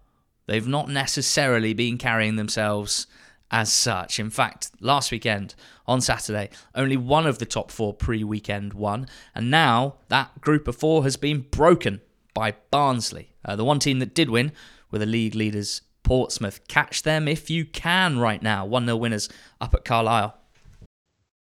they've 0.47 0.67
not 0.67 0.89
necessarily 0.89 1.75
been 1.75 1.99
carrying 1.99 2.37
themselves 2.37 3.07
as 3.51 3.73
such. 3.73 4.19
In 4.19 4.31
fact, 4.31 4.71
last 4.81 5.11
weekend 5.11 5.55
on 5.87 6.01
Saturday, 6.01 6.51
only 6.75 6.97
one 6.97 7.27
of 7.27 7.39
the 7.39 7.47
top 7.47 7.71
four 7.71 7.95
pre 7.95 8.25
weekend 8.25 8.75
won, 8.75 9.07
and 9.35 9.51
now 9.51 9.97
that 10.09 10.41
group 10.41 10.69
of 10.69 10.77
four 10.77 11.05
has 11.05 11.17
been 11.17 11.47
broken 11.51 12.01
by 12.35 12.55
Barnsley. 12.71 13.33
Uh, 13.47 13.57
the 13.57 13.65
one 13.65 13.79
team 13.79 14.01
that 14.01 14.15
did 14.15 14.29
win 14.29 14.53
were 14.91 14.99
the 14.99 15.07
league 15.07 15.35
leaders 15.35 15.81
Portsmouth. 16.03 16.67
Catch 16.69 17.03
them 17.03 17.27
if 17.27 17.51
you 17.51 17.65
can 17.65 18.19
right 18.19 18.43
now. 18.43 18.65
1 18.65 18.85
0 18.85 18.97
winners 18.97 19.29
up 19.61 19.75
at 19.75 19.85
Carlisle. 19.85 20.37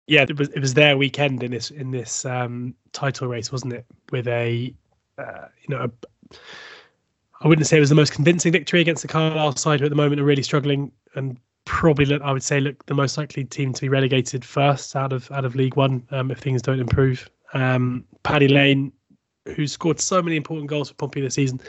Yeah, 0.07 0.25
it 0.27 0.37
was 0.37 0.49
it 0.49 0.59
was 0.59 0.73
their 0.73 0.97
weekend 0.97 1.43
in 1.43 1.51
this 1.51 1.71
in 1.71 1.91
this 1.91 2.25
um, 2.25 2.75
title 2.93 3.27
race, 3.27 3.51
wasn't 3.51 3.73
it? 3.73 3.85
With 4.11 4.27
a 4.27 4.73
uh, 5.17 5.47
you 5.61 5.75
know, 5.75 5.89
I 7.41 7.47
wouldn't 7.47 7.67
say 7.67 7.77
it 7.77 7.79
was 7.79 7.89
the 7.89 7.95
most 7.95 8.13
convincing 8.13 8.51
victory 8.51 8.81
against 8.81 9.01
the 9.01 9.07
Carlisle 9.07 9.55
side, 9.55 9.79
who 9.79 9.85
at 9.85 9.89
the 9.89 9.95
moment 9.95 10.21
are 10.21 10.25
really 10.25 10.43
struggling 10.43 10.91
and 11.15 11.37
probably 11.65 12.05
look, 12.05 12.21
I 12.21 12.31
would 12.31 12.43
say 12.43 12.59
look 12.59 12.85
the 12.85 12.93
most 12.93 13.17
likely 13.17 13.43
team 13.43 13.73
to 13.73 13.81
be 13.81 13.89
relegated 13.89 14.45
first 14.45 14.95
out 14.95 15.11
of 15.11 15.31
out 15.31 15.45
of 15.45 15.55
League 15.55 15.75
One 15.75 16.07
um, 16.11 16.31
if 16.31 16.39
things 16.39 16.61
don't 16.61 16.79
improve. 16.79 17.29
Um, 17.53 18.05
Paddy 18.23 18.47
Lane, 18.47 18.91
who 19.53 19.67
scored 19.67 19.99
so 19.99 20.21
many 20.21 20.35
important 20.35 20.67
goals 20.67 20.89
for 20.89 20.95
Pompey 20.95 21.21
this 21.21 21.35
season, 21.35 21.61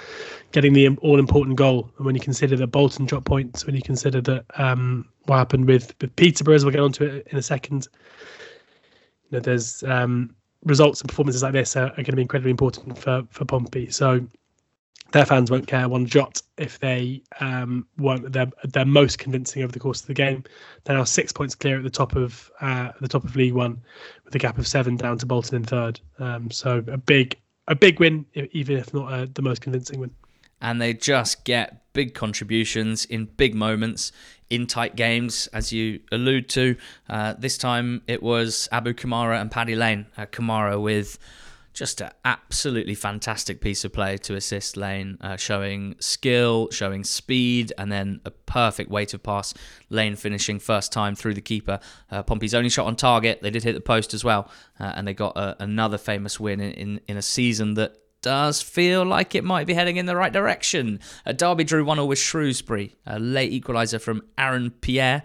getting 0.52 0.72
the 0.72 0.88
all 1.02 1.18
important 1.18 1.56
goal. 1.56 1.90
And 1.96 2.06
when 2.06 2.14
you 2.14 2.20
consider 2.20 2.56
that 2.56 2.68
Bolton 2.68 3.06
dropped 3.06 3.26
points, 3.26 3.66
when 3.66 3.74
you 3.74 3.82
consider 3.82 4.20
that 4.22 4.44
um, 4.58 5.08
what 5.26 5.36
happened 5.36 5.66
with 5.66 5.94
with 6.00 6.14
Peterborough, 6.16 6.54
as 6.54 6.64
we'll 6.64 6.72
get 6.72 6.80
onto 6.80 7.04
it 7.04 7.26
in 7.30 7.38
a 7.38 7.42
second, 7.42 7.88
you 9.30 9.36
know, 9.36 9.40
there's 9.40 9.82
um, 9.82 10.34
results 10.64 11.00
and 11.00 11.08
performances 11.08 11.42
like 11.42 11.52
this 11.52 11.76
are, 11.76 11.86
are 11.86 11.96
going 11.96 12.06
to 12.06 12.16
be 12.16 12.22
incredibly 12.22 12.50
important 12.50 12.98
for 12.98 13.26
for 13.30 13.44
Pompey. 13.44 13.90
So 13.90 14.26
their 15.12 15.26
fans 15.26 15.50
won't 15.50 15.66
care 15.66 15.88
one 15.88 16.04
jot 16.06 16.42
if 16.58 16.78
they 16.80 17.22
um, 17.40 17.86
weren't 17.98 18.32
their 18.32 18.50
their 18.64 18.86
most 18.86 19.18
convincing 19.18 19.62
over 19.62 19.72
the 19.72 19.78
course 19.78 20.00
of 20.00 20.06
the 20.06 20.14
game. 20.14 20.44
They're 20.84 20.96
now 20.96 21.04
six 21.04 21.30
points 21.30 21.54
clear 21.54 21.76
at 21.76 21.84
the 21.84 21.90
top 21.90 22.16
of 22.16 22.50
uh, 22.62 22.92
the 23.02 23.08
top 23.08 23.24
of 23.24 23.36
League 23.36 23.54
One, 23.54 23.82
with 24.24 24.34
a 24.34 24.38
gap 24.38 24.56
of 24.56 24.66
seven 24.66 24.96
down 24.96 25.18
to 25.18 25.26
Bolton 25.26 25.56
in 25.56 25.64
third. 25.64 26.00
Um, 26.18 26.50
so 26.50 26.82
a 26.88 26.96
big 26.96 27.36
a 27.68 27.74
big 27.74 28.00
win, 28.00 28.26
even 28.34 28.76
if 28.76 28.92
not 28.94 29.12
uh, 29.12 29.26
the 29.32 29.42
most 29.42 29.60
convincing 29.60 30.00
win. 30.00 30.10
And 30.60 30.80
they 30.80 30.94
just 30.94 31.44
get 31.44 31.82
big 31.92 32.14
contributions 32.14 33.04
in 33.04 33.26
big 33.26 33.54
moments 33.54 34.12
in 34.48 34.66
tight 34.66 34.96
games, 34.96 35.48
as 35.48 35.72
you 35.72 36.00
allude 36.12 36.48
to. 36.50 36.76
Uh, 37.08 37.34
this 37.38 37.58
time 37.58 38.02
it 38.06 38.22
was 38.22 38.68
Abu 38.72 38.94
Kamara 38.94 39.40
and 39.40 39.50
Paddy 39.50 39.74
Lane. 39.74 40.06
Uh, 40.16 40.26
Kamara 40.26 40.80
with 40.80 41.18
just 41.76 42.00
an 42.00 42.10
absolutely 42.24 42.94
fantastic 42.94 43.60
piece 43.60 43.84
of 43.84 43.92
play 43.92 44.16
to 44.16 44.34
assist 44.34 44.78
Lane, 44.78 45.18
uh, 45.20 45.36
showing 45.36 45.94
skill, 46.00 46.70
showing 46.70 47.04
speed, 47.04 47.72
and 47.76 47.92
then 47.92 48.20
a 48.24 48.30
perfect 48.30 48.90
way 48.90 49.04
to 49.04 49.18
pass. 49.18 49.52
Lane 49.90 50.16
finishing 50.16 50.58
first 50.58 50.90
time 50.90 51.14
through 51.14 51.34
the 51.34 51.42
keeper. 51.42 51.78
Uh, 52.10 52.22
Pompey's 52.22 52.54
only 52.54 52.70
shot 52.70 52.86
on 52.86 52.96
target. 52.96 53.42
They 53.42 53.50
did 53.50 53.62
hit 53.62 53.74
the 53.74 53.80
post 53.82 54.14
as 54.14 54.24
well, 54.24 54.50
uh, 54.80 54.94
and 54.96 55.06
they 55.06 55.12
got 55.12 55.36
a, 55.36 55.62
another 55.62 55.98
famous 55.98 56.40
win 56.40 56.60
in, 56.60 56.72
in, 56.72 57.00
in 57.08 57.16
a 57.18 57.22
season 57.22 57.74
that 57.74 57.94
does 58.22 58.62
feel 58.62 59.04
like 59.04 59.34
it 59.34 59.44
might 59.44 59.66
be 59.66 59.74
heading 59.74 59.98
in 59.98 60.06
the 60.06 60.16
right 60.16 60.32
direction. 60.32 60.98
Uh, 61.26 61.32
Derby 61.32 61.62
drew 61.62 61.84
1 61.84 61.98
0 61.98 62.06
with 62.06 62.18
Shrewsbury. 62.18 62.96
A 63.04 63.18
late 63.18 63.52
equaliser 63.52 64.00
from 64.00 64.22
Aaron 64.38 64.70
Pierre. 64.70 65.22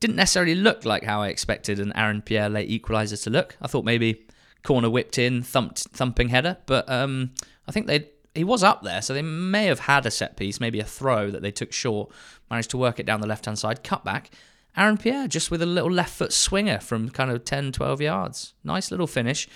Didn't 0.00 0.16
necessarily 0.16 0.56
look 0.56 0.84
like 0.84 1.04
how 1.04 1.22
I 1.22 1.28
expected 1.28 1.78
an 1.78 1.92
Aaron 1.94 2.20
Pierre 2.20 2.48
late 2.48 2.68
equaliser 2.68 3.22
to 3.22 3.30
look. 3.30 3.56
I 3.62 3.68
thought 3.68 3.84
maybe 3.84 4.23
corner 4.64 4.90
whipped 4.90 5.18
in, 5.18 5.42
thumped, 5.42 5.84
thumping 5.92 6.30
header. 6.30 6.56
But 6.66 6.90
um, 6.90 7.30
I 7.68 7.72
think 7.72 7.86
they 7.86 8.08
he 8.34 8.42
was 8.42 8.64
up 8.64 8.82
there, 8.82 9.00
so 9.00 9.14
they 9.14 9.22
may 9.22 9.66
have 9.66 9.80
had 9.80 10.06
a 10.06 10.10
set 10.10 10.36
piece, 10.36 10.58
maybe 10.58 10.80
a 10.80 10.84
throw 10.84 11.30
that 11.30 11.40
they 11.40 11.52
took 11.52 11.72
short, 11.72 12.10
managed 12.50 12.70
to 12.70 12.76
work 12.76 12.98
it 12.98 13.06
down 13.06 13.20
the 13.20 13.28
left 13.28 13.44
hand 13.44 13.58
side, 13.58 13.84
cut 13.84 14.04
back. 14.04 14.30
Aaron 14.76 14.98
Pierre 14.98 15.28
just 15.28 15.52
with 15.52 15.62
a 15.62 15.66
little 15.66 15.90
left 15.90 16.12
foot 16.14 16.32
swinger 16.32 16.80
from 16.80 17.08
kind 17.10 17.30
of 17.30 17.44
10, 17.44 17.70
12 17.70 18.00
yards. 18.00 18.54
Nice 18.64 18.90
little 18.90 19.06
finish. 19.06 19.48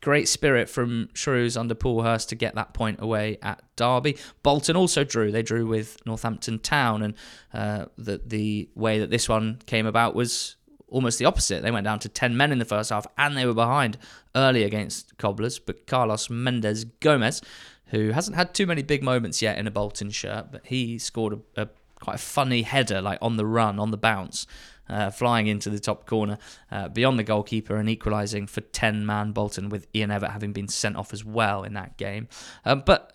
Great 0.00 0.28
spirit 0.28 0.68
from 0.68 1.08
Shrews 1.12 1.56
under 1.56 1.74
Paul 1.74 2.02
Hurst 2.02 2.28
to 2.28 2.36
get 2.36 2.54
that 2.54 2.72
point 2.72 3.00
away 3.02 3.38
at 3.42 3.64
Derby. 3.74 4.16
Bolton 4.44 4.76
also 4.76 5.02
drew. 5.02 5.32
They 5.32 5.42
drew 5.42 5.66
with 5.66 5.96
Northampton 6.06 6.60
Town, 6.60 7.02
and 7.02 7.14
uh, 7.52 7.86
the 7.96 8.20
the 8.24 8.68
way 8.74 8.98
that 8.98 9.10
this 9.10 9.30
one 9.30 9.60
came 9.66 9.86
about 9.86 10.14
was 10.14 10.56
almost 10.94 11.18
the 11.18 11.24
opposite. 11.24 11.62
They 11.62 11.72
went 11.72 11.84
down 11.84 11.98
to 12.00 12.08
10 12.08 12.36
men 12.36 12.52
in 12.52 12.58
the 12.58 12.64
first 12.64 12.90
half 12.90 13.06
and 13.18 13.36
they 13.36 13.44
were 13.44 13.54
behind 13.54 13.98
early 14.34 14.62
against 14.62 15.18
Cobblers. 15.18 15.58
But 15.58 15.86
Carlos 15.86 16.30
Mendes 16.30 16.84
Gomes, 16.84 17.42
who 17.86 18.12
hasn't 18.12 18.36
had 18.36 18.54
too 18.54 18.66
many 18.66 18.82
big 18.82 19.02
moments 19.02 19.42
yet 19.42 19.58
in 19.58 19.66
a 19.66 19.72
Bolton 19.72 20.10
shirt, 20.10 20.52
but 20.52 20.66
he 20.66 20.98
scored 20.98 21.40
a, 21.56 21.62
a 21.62 21.68
quite 22.00 22.16
a 22.16 22.18
funny 22.18 22.62
header, 22.62 23.02
like 23.02 23.18
on 23.20 23.36
the 23.36 23.44
run, 23.44 23.78
on 23.78 23.90
the 23.90 23.96
bounce. 23.96 24.46
Uh, 24.86 25.10
flying 25.10 25.46
into 25.46 25.70
the 25.70 25.80
top 25.80 26.04
corner 26.04 26.36
uh, 26.70 26.90
beyond 26.90 27.18
the 27.18 27.22
goalkeeper 27.22 27.76
and 27.76 27.88
equalising 27.88 28.46
for 28.46 28.60
10 28.60 29.06
man 29.06 29.32
Bolton, 29.32 29.70
with 29.70 29.86
Ian 29.96 30.10
Evatt 30.10 30.30
having 30.30 30.52
been 30.52 30.68
sent 30.68 30.94
off 30.94 31.14
as 31.14 31.24
well 31.24 31.64
in 31.64 31.72
that 31.72 31.96
game. 31.96 32.28
Um, 32.66 32.82
but 32.84 33.14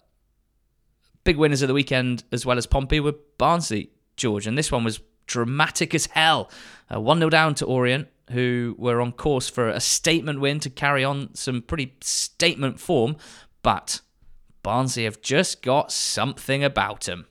big 1.23 1.37
winners 1.37 1.61
of 1.61 1.67
the 1.67 1.75
weekend, 1.75 2.23
as 2.31 2.43
well 2.43 2.57
as 2.57 2.65
Pompey, 2.65 2.99
were 2.99 3.13
Barnsley, 3.37 3.91
George, 4.17 4.47
and 4.47 4.57
this 4.57 4.71
one 4.71 4.83
was 4.83 4.99
dramatic 5.29 5.95
as 5.95 6.07
hell. 6.07 6.51
Uh, 6.93 6.99
1 6.99 7.19
0 7.19 7.29
down 7.29 7.55
to 7.55 7.65
Orient, 7.65 8.07
who 8.31 8.75
were 8.77 8.99
on 8.99 9.13
course 9.13 9.47
for 9.47 9.69
a 9.69 9.79
statement 9.79 10.41
win 10.41 10.59
to 10.59 10.69
carry 10.69 11.03
on 11.03 11.33
some 11.33 11.61
pretty 11.61 11.95
statement 12.01 12.79
form, 12.79 13.15
but 13.63 14.01
Barnsley 14.63 15.05
have 15.05 15.21
just 15.21 15.61
got 15.61 15.91
something 15.91 16.63
about 16.63 17.01
them. 17.01 17.25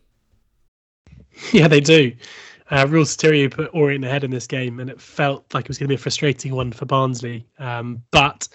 Yeah, 1.53 1.69
they 1.69 1.81
do. 1.81 2.13
Uh, 2.71 2.87
Rhys 2.89 3.17
Tyrion 3.17 3.51
put 3.51 3.71
Orient 3.73 4.05
ahead 4.05 4.25
in 4.25 4.31
this 4.31 4.47
game, 4.47 4.81
and 4.81 4.91
it 4.91 5.01
felt 5.01 5.55
like 5.55 5.65
it 5.65 5.69
was 5.69 5.79
going 5.79 5.87
to 5.87 5.93
be 5.93 5.95
a 5.95 5.99
frustrating 5.99 6.55
one 6.55 6.73
for 6.73 6.85
Barnsley. 6.85 7.47
Um, 7.59 8.03
but 8.11 8.49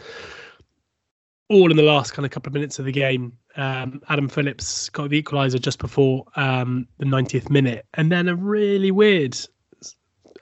all 1.53 1.71
in 1.71 1.77
the 1.77 1.83
last 1.83 2.13
kind 2.13 2.25
of 2.25 2.31
couple 2.31 2.49
of 2.49 2.53
minutes 2.53 2.79
of 2.79 2.85
the 2.85 2.91
game, 2.91 3.37
um, 3.55 4.01
Adam 4.09 4.27
Phillips 4.27 4.89
got 4.89 5.09
the 5.09 5.21
equaliser 5.21 5.61
just 5.61 5.79
before 5.79 6.25
um, 6.35 6.87
the 6.97 7.05
90th 7.05 7.49
minute, 7.49 7.85
and 7.93 8.11
then 8.11 8.27
a 8.27 8.35
really 8.35 8.91
weird 8.91 9.37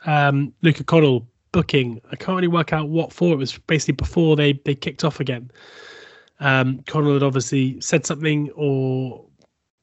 um, 0.05 0.53
Luca 0.61 0.83
Connell 0.83 1.27
booking. 1.51 2.01
I 2.11 2.15
can't 2.15 2.35
really 2.35 2.47
work 2.47 2.73
out 2.73 2.89
what 2.89 3.11
for. 3.11 3.33
It 3.33 3.37
was 3.37 3.57
basically 3.57 3.93
before 3.93 4.35
they 4.35 4.53
they 4.65 4.75
kicked 4.75 5.03
off 5.03 5.19
again. 5.19 5.51
Um, 6.39 6.81
Connell 6.87 7.13
had 7.13 7.23
obviously 7.23 7.79
said 7.81 8.05
something 8.05 8.49
or 8.55 9.25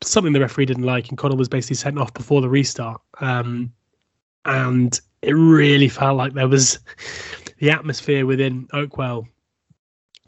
something 0.02 0.32
the 0.32 0.40
referee 0.40 0.66
didn't 0.66 0.84
like, 0.84 1.08
and 1.08 1.18
Connell 1.18 1.36
was 1.36 1.48
basically 1.48 1.76
sent 1.76 1.98
off 1.98 2.12
before 2.14 2.40
the 2.40 2.48
restart. 2.48 3.00
Um, 3.20 3.72
and 4.44 5.00
it 5.22 5.32
really 5.32 5.88
felt 5.88 6.16
like 6.16 6.32
there 6.32 6.48
was 6.48 6.78
the 7.58 7.70
atmosphere 7.70 8.26
within 8.26 8.66
Oakwell, 8.68 9.26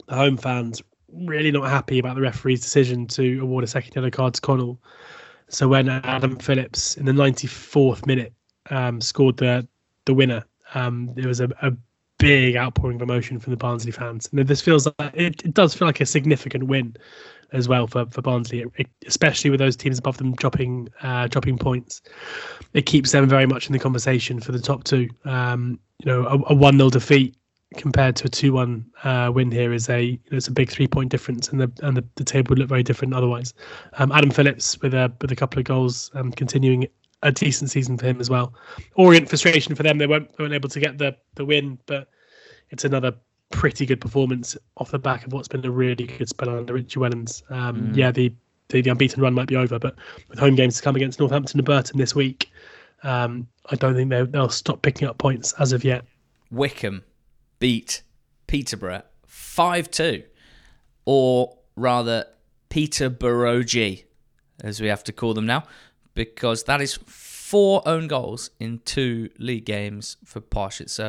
the 0.07 0.15
home 0.15 0.37
fans 0.37 0.81
really 1.13 1.51
not 1.51 1.69
happy 1.69 1.99
about 1.99 2.15
the 2.15 2.21
referee's 2.21 2.61
decision 2.61 3.07
to 3.07 3.39
award 3.41 3.63
a 3.63 3.67
second 3.67 3.95
yellow 3.95 4.09
card 4.09 4.33
to 4.35 4.41
Connell. 4.41 4.79
So 5.49 5.67
when 5.67 5.89
Adam 5.89 6.37
Phillips 6.37 6.95
in 6.95 7.05
the 7.05 7.11
94th 7.11 8.05
minute 8.05 8.33
um, 8.69 9.01
scored 9.01 9.37
the 9.37 9.67
the 10.05 10.13
winner, 10.13 10.43
um, 10.73 11.13
there 11.15 11.27
was 11.27 11.39
a, 11.39 11.49
a, 11.61 11.73
big 12.17 12.55
outpouring 12.55 12.97
of 12.97 13.01
emotion 13.01 13.39
from 13.39 13.49
the 13.49 13.57
Barnsley 13.57 13.91
fans. 13.91 14.29
And 14.31 14.47
this 14.47 14.61
feels 14.61 14.85
like 14.85 15.11
it, 15.15 15.43
it 15.43 15.55
does 15.55 15.73
feel 15.73 15.87
like 15.87 16.01
a 16.01 16.05
significant 16.05 16.65
win 16.65 16.95
as 17.51 17.67
well 17.67 17.87
for 17.87 18.05
for 18.11 18.21
Barnsley, 18.21 18.63
it, 18.77 18.87
especially 19.07 19.49
with 19.49 19.59
those 19.59 19.75
teams 19.75 19.97
above 19.97 20.17
them 20.17 20.33
dropping 20.35 20.87
uh, 21.01 21.27
dropping 21.27 21.57
points. 21.57 22.01
It 22.73 22.85
keeps 22.85 23.11
them 23.11 23.27
very 23.27 23.47
much 23.47 23.67
in 23.67 23.73
the 23.73 23.79
conversation 23.79 24.39
for 24.39 24.51
the 24.51 24.59
top 24.59 24.83
two. 24.83 25.09
Um, 25.25 25.79
you 25.97 26.11
know, 26.11 26.25
a, 26.25 26.53
a 26.53 26.53
one 26.53 26.77
0 26.77 26.91
defeat 26.91 27.35
compared 27.77 28.15
to 28.17 28.25
a 28.25 28.29
two-one 28.29 28.85
uh, 29.03 29.31
win 29.33 29.49
here 29.51 29.73
is 29.73 29.89
a 29.89 30.19
it's 30.31 30.47
a 30.47 30.51
big 30.51 30.69
three-point 30.69 31.09
difference, 31.09 31.49
and 31.49 31.61
the 31.61 31.71
and 31.83 31.95
the, 31.97 32.03
the 32.15 32.23
table 32.23 32.49
would 32.49 32.59
look 32.59 32.69
very 32.69 32.83
different 32.83 33.13
otherwise. 33.13 33.53
Um, 33.93 34.11
Adam 34.11 34.31
Phillips 34.31 34.79
with 34.81 34.93
a 34.93 35.11
with 35.21 35.31
a 35.31 35.35
couple 35.35 35.59
of 35.59 35.65
goals, 35.65 36.11
um, 36.13 36.31
continuing 36.31 36.87
a 37.23 37.31
decent 37.31 37.69
season 37.69 37.97
for 37.97 38.07
him 38.07 38.19
as 38.19 38.29
well. 38.29 38.53
Orient 38.95 39.29
frustration 39.29 39.75
for 39.75 39.83
them; 39.83 39.97
they 39.97 40.07
weren't, 40.07 40.35
they 40.35 40.43
weren't 40.43 40.53
able 40.53 40.69
to 40.69 40.79
get 40.79 40.97
the 40.97 41.15
the 41.35 41.45
win, 41.45 41.77
but 41.85 42.09
it's 42.71 42.83
another 42.83 43.13
pretty 43.51 43.85
good 43.85 44.01
performance 44.01 44.57
off 44.77 44.91
the 44.91 44.99
back 44.99 45.25
of 45.25 45.33
what's 45.33 45.47
been 45.47 45.65
a 45.65 45.71
really 45.71 46.07
good 46.07 46.29
spell 46.29 46.49
under 46.49 46.73
Richie 46.73 46.99
Wellens. 46.99 47.43
Um, 47.51 47.89
mm. 47.91 47.95
Yeah, 47.95 48.09
the, 48.09 48.33
the, 48.69 48.81
the 48.81 48.89
unbeaten 48.89 49.21
run 49.21 49.33
might 49.33 49.47
be 49.47 49.57
over, 49.57 49.77
but 49.77 49.95
with 50.29 50.39
home 50.39 50.55
games 50.55 50.77
to 50.77 50.81
come 50.81 50.95
against 50.95 51.19
Northampton 51.19 51.59
and 51.59 51.65
Burton 51.65 51.99
this 51.99 52.15
week, 52.15 52.49
um, 53.03 53.45
I 53.69 53.75
don't 53.75 53.93
think 53.93 54.09
they'll, 54.09 54.25
they'll 54.25 54.47
stop 54.47 54.81
picking 54.81 55.05
up 55.05 55.17
points 55.17 55.51
as 55.59 55.73
of 55.73 55.83
yet. 55.83 56.05
Wycombe 56.49 57.03
beat 57.61 58.01
Peterborough 58.47 59.03
5 59.25 59.89
2, 59.89 60.23
or 61.05 61.57
rather, 61.77 62.25
Peterborough 62.67 63.63
G, 63.63 64.03
as 64.61 64.81
we 64.81 64.87
have 64.87 65.05
to 65.05 65.13
call 65.13 65.33
them 65.33 65.45
now, 65.45 65.63
because 66.13 66.63
that 66.63 66.81
is 66.81 66.99
four 67.05 67.81
own 67.85 68.07
goals 68.07 68.49
in 68.59 68.79
two 68.79 69.29
league 69.37 69.65
games 69.65 70.17
for 70.25 70.41
Posh. 70.41 70.81
It's 70.81 70.99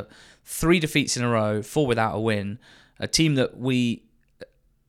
three 0.45 0.79
defeats 0.79 1.17
in 1.17 1.25
a 1.25 1.29
row, 1.29 1.63
four 1.63 1.87
without 1.87 2.15
a 2.15 2.21
win. 2.21 2.59
A 3.01 3.09
team 3.09 3.35
that 3.37 3.57
we 3.57 4.05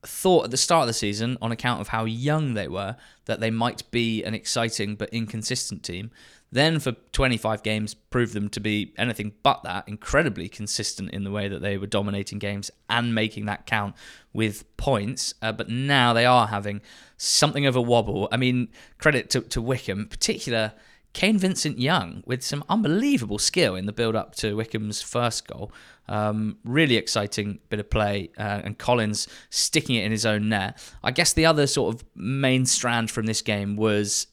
thought 0.02 0.44
at 0.44 0.50
the 0.50 0.56
start 0.56 0.82
of 0.82 0.88
the 0.88 0.92
season, 0.92 1.38
on 1.40 1.50
account 1.50 1.80
of 1.80 1.88
how 1.88 2.04
young 2.04 2.54
they 2.54 2.68
were, 2.68 2.96
that 3.24 3.40
they 3.40 3.50
might 3.50 3.90
be 3.90 4.22
an 4.22 4.34
exciting 4.34 4.96
but 4.96 5.08
inconsistent 5.10 5.82
team. 5.82 6.10
Then 6.54 6.78
for 6.78 6.92
25 6.92 7.64
games, 7.64 7.94
proved 7.94 8.32
them 8.32 8.48
to 8.50 8.60
be 8.60 8.94
anything 8.96 9.32
but 9.42 9.64
that, 9.64 9.88
incredibly 9.88 10.48
consistent 10.48 11.10
in 11.10 11.24
the 11.24 11.32
way 11.32 11.48
that 11.48 11.62
they 11.62 11.76
were 11.76 11.88
dominating 11.88 12.38
games 12.38 12.70
and 12.88 13.12
making 13.12 13.46
that 13.46 13.66
count 13.66 13.96
with 14.32 14.64
points. 14.76 15.34
Uh, 15.42 15.50
but 15.50 15.68
now 15.68 16.12
they 16.12 16.24
are 16.24 16.46
having 16.46 16.80
something 17.16 17.66
of 17.66 17.74
a 17.74 17.82
wobble. 17.82 18.28
I 18.30 18.36
mean, 18.36 18.68
credit 18.98 19.30
to, 19.30 19.40
to 19.40 19.60
Wycombe, 19.60 20.06
particular 20.06 20.74
Kane 21.12 21.38
Vincent 21.38 21.80
Young 21.80 22.22
with 22.24 22.44
some 22.44 22.62
unbelievable 22.68 23.40
skill 23.40 23.74
in 23.74 23.86
the 23.86 23.92
build 23.92 24.14
up 24.14 24.36
to 24.36 24.54
Wycombe's 24.54 25.02
first 25.02 25.48
goal. 25.48 25.72
Um, 26.06 26.58
really 26.64 26.96
exciting 26.96 27.58
bit 27.68 27.80
of 27.80 27.90
play, 27.90 28.30
uh, 28.38 28.60
and 28.62 28.78
Collins 28.78 29.26
sticking 29.50 29.96
it 29.96 30.04
in 30.04 30.12
his 30.12 30.24
own 30.24 30.50
net. 30.50 30.78
I 31.02 31.10
guess 31.10 31.32
the 31.32 31.46
other 31.46 31.66
sort 31.66 31.96
of 31.96 32.04
main 32.14 32.64
strand 32.64 33.10
from 33.10 33.26
this 33.26 33.42
game 33.42 33.74
was 33.74 34.28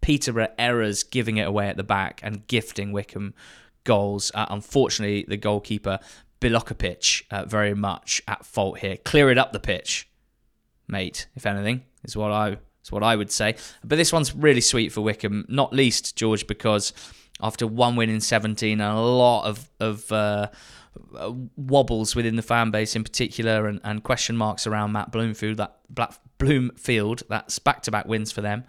Peterborough 0.00 0.52
errors 0.58 1.02
giving 1.02 1.36
it 1.36 1.46
away 1.46 1.68
at 1.68 1.76
the 1.76 1.82
back 1.82 2.20
and 2.22 2.46
gifting 2.46 2.92
Wycombe 2.92 3.34
goals. 3.84 4.30
Uh, 4.34 4.46
unfortunately, 4.50 5.24
the 5.26 5.36
goalkeeper 5.36 5.98
Bilokapic 6.40 7.24
uh, 7.30 7.44
very 7.44 7.74
much 7.74 8.22
at 8.26 8.44
fault 8.46 8.78
here. 8.78 8.96
Clear 8.96 9.30
it 9.30 9.38
up 9.38 9.52
the 9.52 9.60
pitch, 9.60 10.08
mate. 10.88 11.26
If 11.36 11.44
anything, 11.44 11.82
is 12.04 12.16
what 12.16 12.32
I 12.32 12.56
is 12.82 12.90
what 12.90 13.02
I 13.02 13.14
would 13.14 13.30
say. 13.30 13.56
But 13.84 13.96
this 13.96 14.12
one's 14.12 14.34
really 14.34 14.62
sweet 14.62 14.90
for 14.90 15.02
Wycombe, 15.02 15.44
not 15.48 15.72
least 15.72 16.16
George 16.16 16.46
because 16.46 16.92
after 17.42 17.66
one 17.66 17.96
win 17.96 18.10
in 18.10 18.20
17 18.20 18.80
and 18.80 18.98
a 18.98 19.00
lot 19.00 19.44
of 19.44 19.70
of 19.80 20.10
uh, 20.12 20.48
wobbles 21.56 22.16
within 22.16 22.36
the 22.36 22.42
fan 22.42 22.70
base 22.70 22.96
in 22.96 23.04
particular 23.04 23.66
and, 23.66 23.80
and 23.84 24.02
question 24.02 24.36
marks 24.36 24.66
around 24.66 24.92
Matt 24.92 25.12
Bloomfield 25.12 25.56
that 25.58 25.76
Black, 25.88 26.14
Bloomfield 26.38 27.22
that's 27.28 27.58
back 27.58 27.82
to 27.82 27.90
back 27.90 28.06
wins 28.06 28.32
for 28.32 28.40
them 28.40 28.64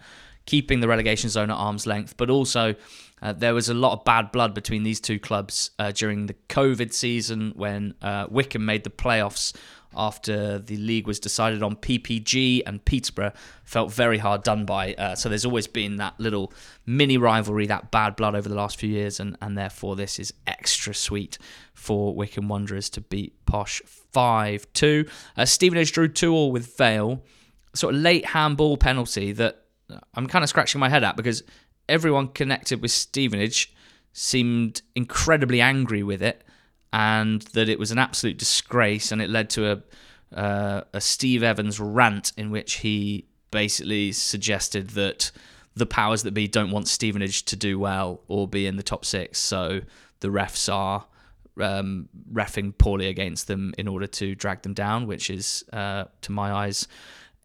keeping 0.46 0.80
the 0.80 0.88
relegation 0.88 1.30
zone 1.30 1.50
at 1.50 1.56
arm's 1.56 1.86
length, 1.86 2.16
but 2.16 2.30
also 2.30 2.74
uh, 3.22 3.32
there 3.32 3.54
was 3.54 3.68
a 3.68 3.74
lot 3.74 3.92
of 3.92 4.04
bad 4.04 4.32
blood 4.32 4.54
between 4.54 4.82
these 4.82 5.00
two 5.00 5.18
clubs 5.18 5.70
uh, 5.78 5.92
during 5.92 6.26
the 6.26 6.34
COVID 6.48 6.92
season 6.92 7.52
when 7.54 7.94
uh, 8.02 8.26
Wycombe 8.28 8.64
made 8.64 8.84
the 8.84 8.90
playoffs 8.90 9.54
after 9.94 10.58
the 10.58 10.76
league 10.76 11.06
was 11.06 11.20
decided 11.20 11.62
on 11.62 11.76
PPG 11.76 12.62
and 12.66 12.84
Peterborough 12.84 13.32
felt 13.64 13.92
very 13.92 14.18
hard 14.18 14.42
done 14.42 14.64
by. 14.64 14.94
Uh, 14.94 15.14
so 15.14 15.28
there's 15.28 15.44
always 15.44 15.66
been 15.66 15.96
that 15.96 16.18
little 16.18 16.52
mini 16.86 17.18
rivalry, 17.18 17.66
that 17.66 17.90
bad 17.90 18.16
blood 18.16 18.34
over 18.34 18.48
the 18.48 18.54
last 18.54 18.78
few 18.78 18.88
years, 18.88 19.20
and, 19.20 19.36
and 19.40 19.56
therefore 19.56 19.96
this 19.96 20.18
is 20.18 20.32
extra 20.46 20.94
sweet 20.94 21.38
for 21.74 22.14
Wycombe 22.14 22.48
Wanderers 22.48 22.88
to 22.90 23.00
beat 23.00 23.34
Posh 23.46 23.82
5 23.86 24.66
2. 24.72 25.06
Uh, 25.36 25.44
Stevenage 25.44 25.92
drew 25.92 26.08
2 26.08 26.32
all 26.32 26.52
with 26.52 26.76
Vale. 26.76 27.22
Sort 27.74 27.94
of 27.94 28.00
late 28.00 28.26
handball 28.26 28.76
penalty 28.76 29.32
that 29.32 29.61
I'm 30.14 30.26
kind 30.26 30.42
of 30.42 30.48
scratching 30.48 30.80
my 30.80 30.88
head 30.88 31.04
at 31.04 31.16
because 31.16 31.42
everyone 31.88 32.28
connected 32.28 32.80
with 32.80 32.90
Stevenage 32.90 33.74
seemed 34.12 34.82
incredibly 34.94 35.60
angry 35.60 36.02
with 36.02 36.22
it 36.22 36.44
and 36.92 37.42
that 37.54 37.68
it 37.68 37.78
was 37.78 37.90
an 37.90 37.98
absolute 37.98 38.36
disgrace 38.36 39.10
and 39.12 39.22
it 39.22 39.30
led 39.30 39.48
to 39.50 39.72
a 39.72 39.82
uh, 40.34 40.82
a 40.94 41.00
Steve 41.00 41.42
Evans 41.42 41.78
rant 41.78 42.32
in 42.36 42.50
which 42.50 42.74
he 42.74 43.26
basically 43.50 44.12
suggested 44.12 44.90
that 44.90 45.30
the 45.74 45.86
powers 45.86 46.22
that 46.22 46.32
be 46.32 46.48
don't 46.48 46.70
want 46.70 46.88
Stevenage 46.88 47.44
to 47.44 47.56
do 47.56 47.78
well 47.78 48.22
or 48.28 48.48
be 48.48 48.66
in 48.66 48.76
the 48.76 48.82
top 48.82 49.04
six, 49.04 49.38
so 49.38 49.80
the 50.20 50.28
refs 50.28 50.72
are 50.72 51.06
um, 51.60 52.08
refing 52.32 52.76
poorly 52.76 53.08
against 53.08 53.46
them 53.46 53.74
in 53.78 53.88
order 53.88 54.06
to 54.06 54.34
drag 54.34 54.62
them 54.62 54.74
down, 54.74 55.06
which 55.06 55.30
is, 55.30 55.64
uh, 55.72 56.04
to 56.22 56.32
my 56.32 56.52
eyes, 56.52 56.88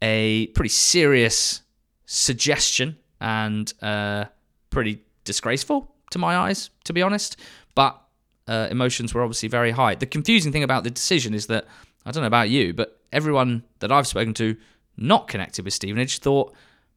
a 0.01 0.47
pretty 0.47 0.69
serious 0.69 1.61
suggestion 2.07 2.97
and 3.21 3.71
uh, 3.83 4.25
pretty 4.71 5.03
disgraceful 5.23 5.93
to 6.09 6.17
my 6.17 6.35
eyes, 6.35 6.71
to 6.85 6.93
be 6.93 7.03
honest. 7.03 7.37
But 7.75 8.01
uh, 8.47 8.67
emotions 8.71 9.13
were 9.13 9.21
obviously 9.21 9.49
very 9.49 9.71
high. 9.71 9.93
The 9.93 10.07
confusing 10.07 10.51
thing 10.51 10.63
about 10.63 10.83
the 10.83 10.89
decision 10.89 11.35
is 11.35 11.45
that 11.47 11.67
I 12.05 12.11
don't 12.11 12.23
know 12.23 12.27
about 12.27 12.49
you, 12.49 12.73
but 12.73 12.99
everyone 13.11 13.63
that 13.79 13.91
I've 13.91 14.07
spoken 14.07 14.33
to 14.35 14.55
not 14.95 15.27
connected 15.27 15.65
with 15.65 15.73
Stevenage 15.73 16.19
thought, 16.19 16.55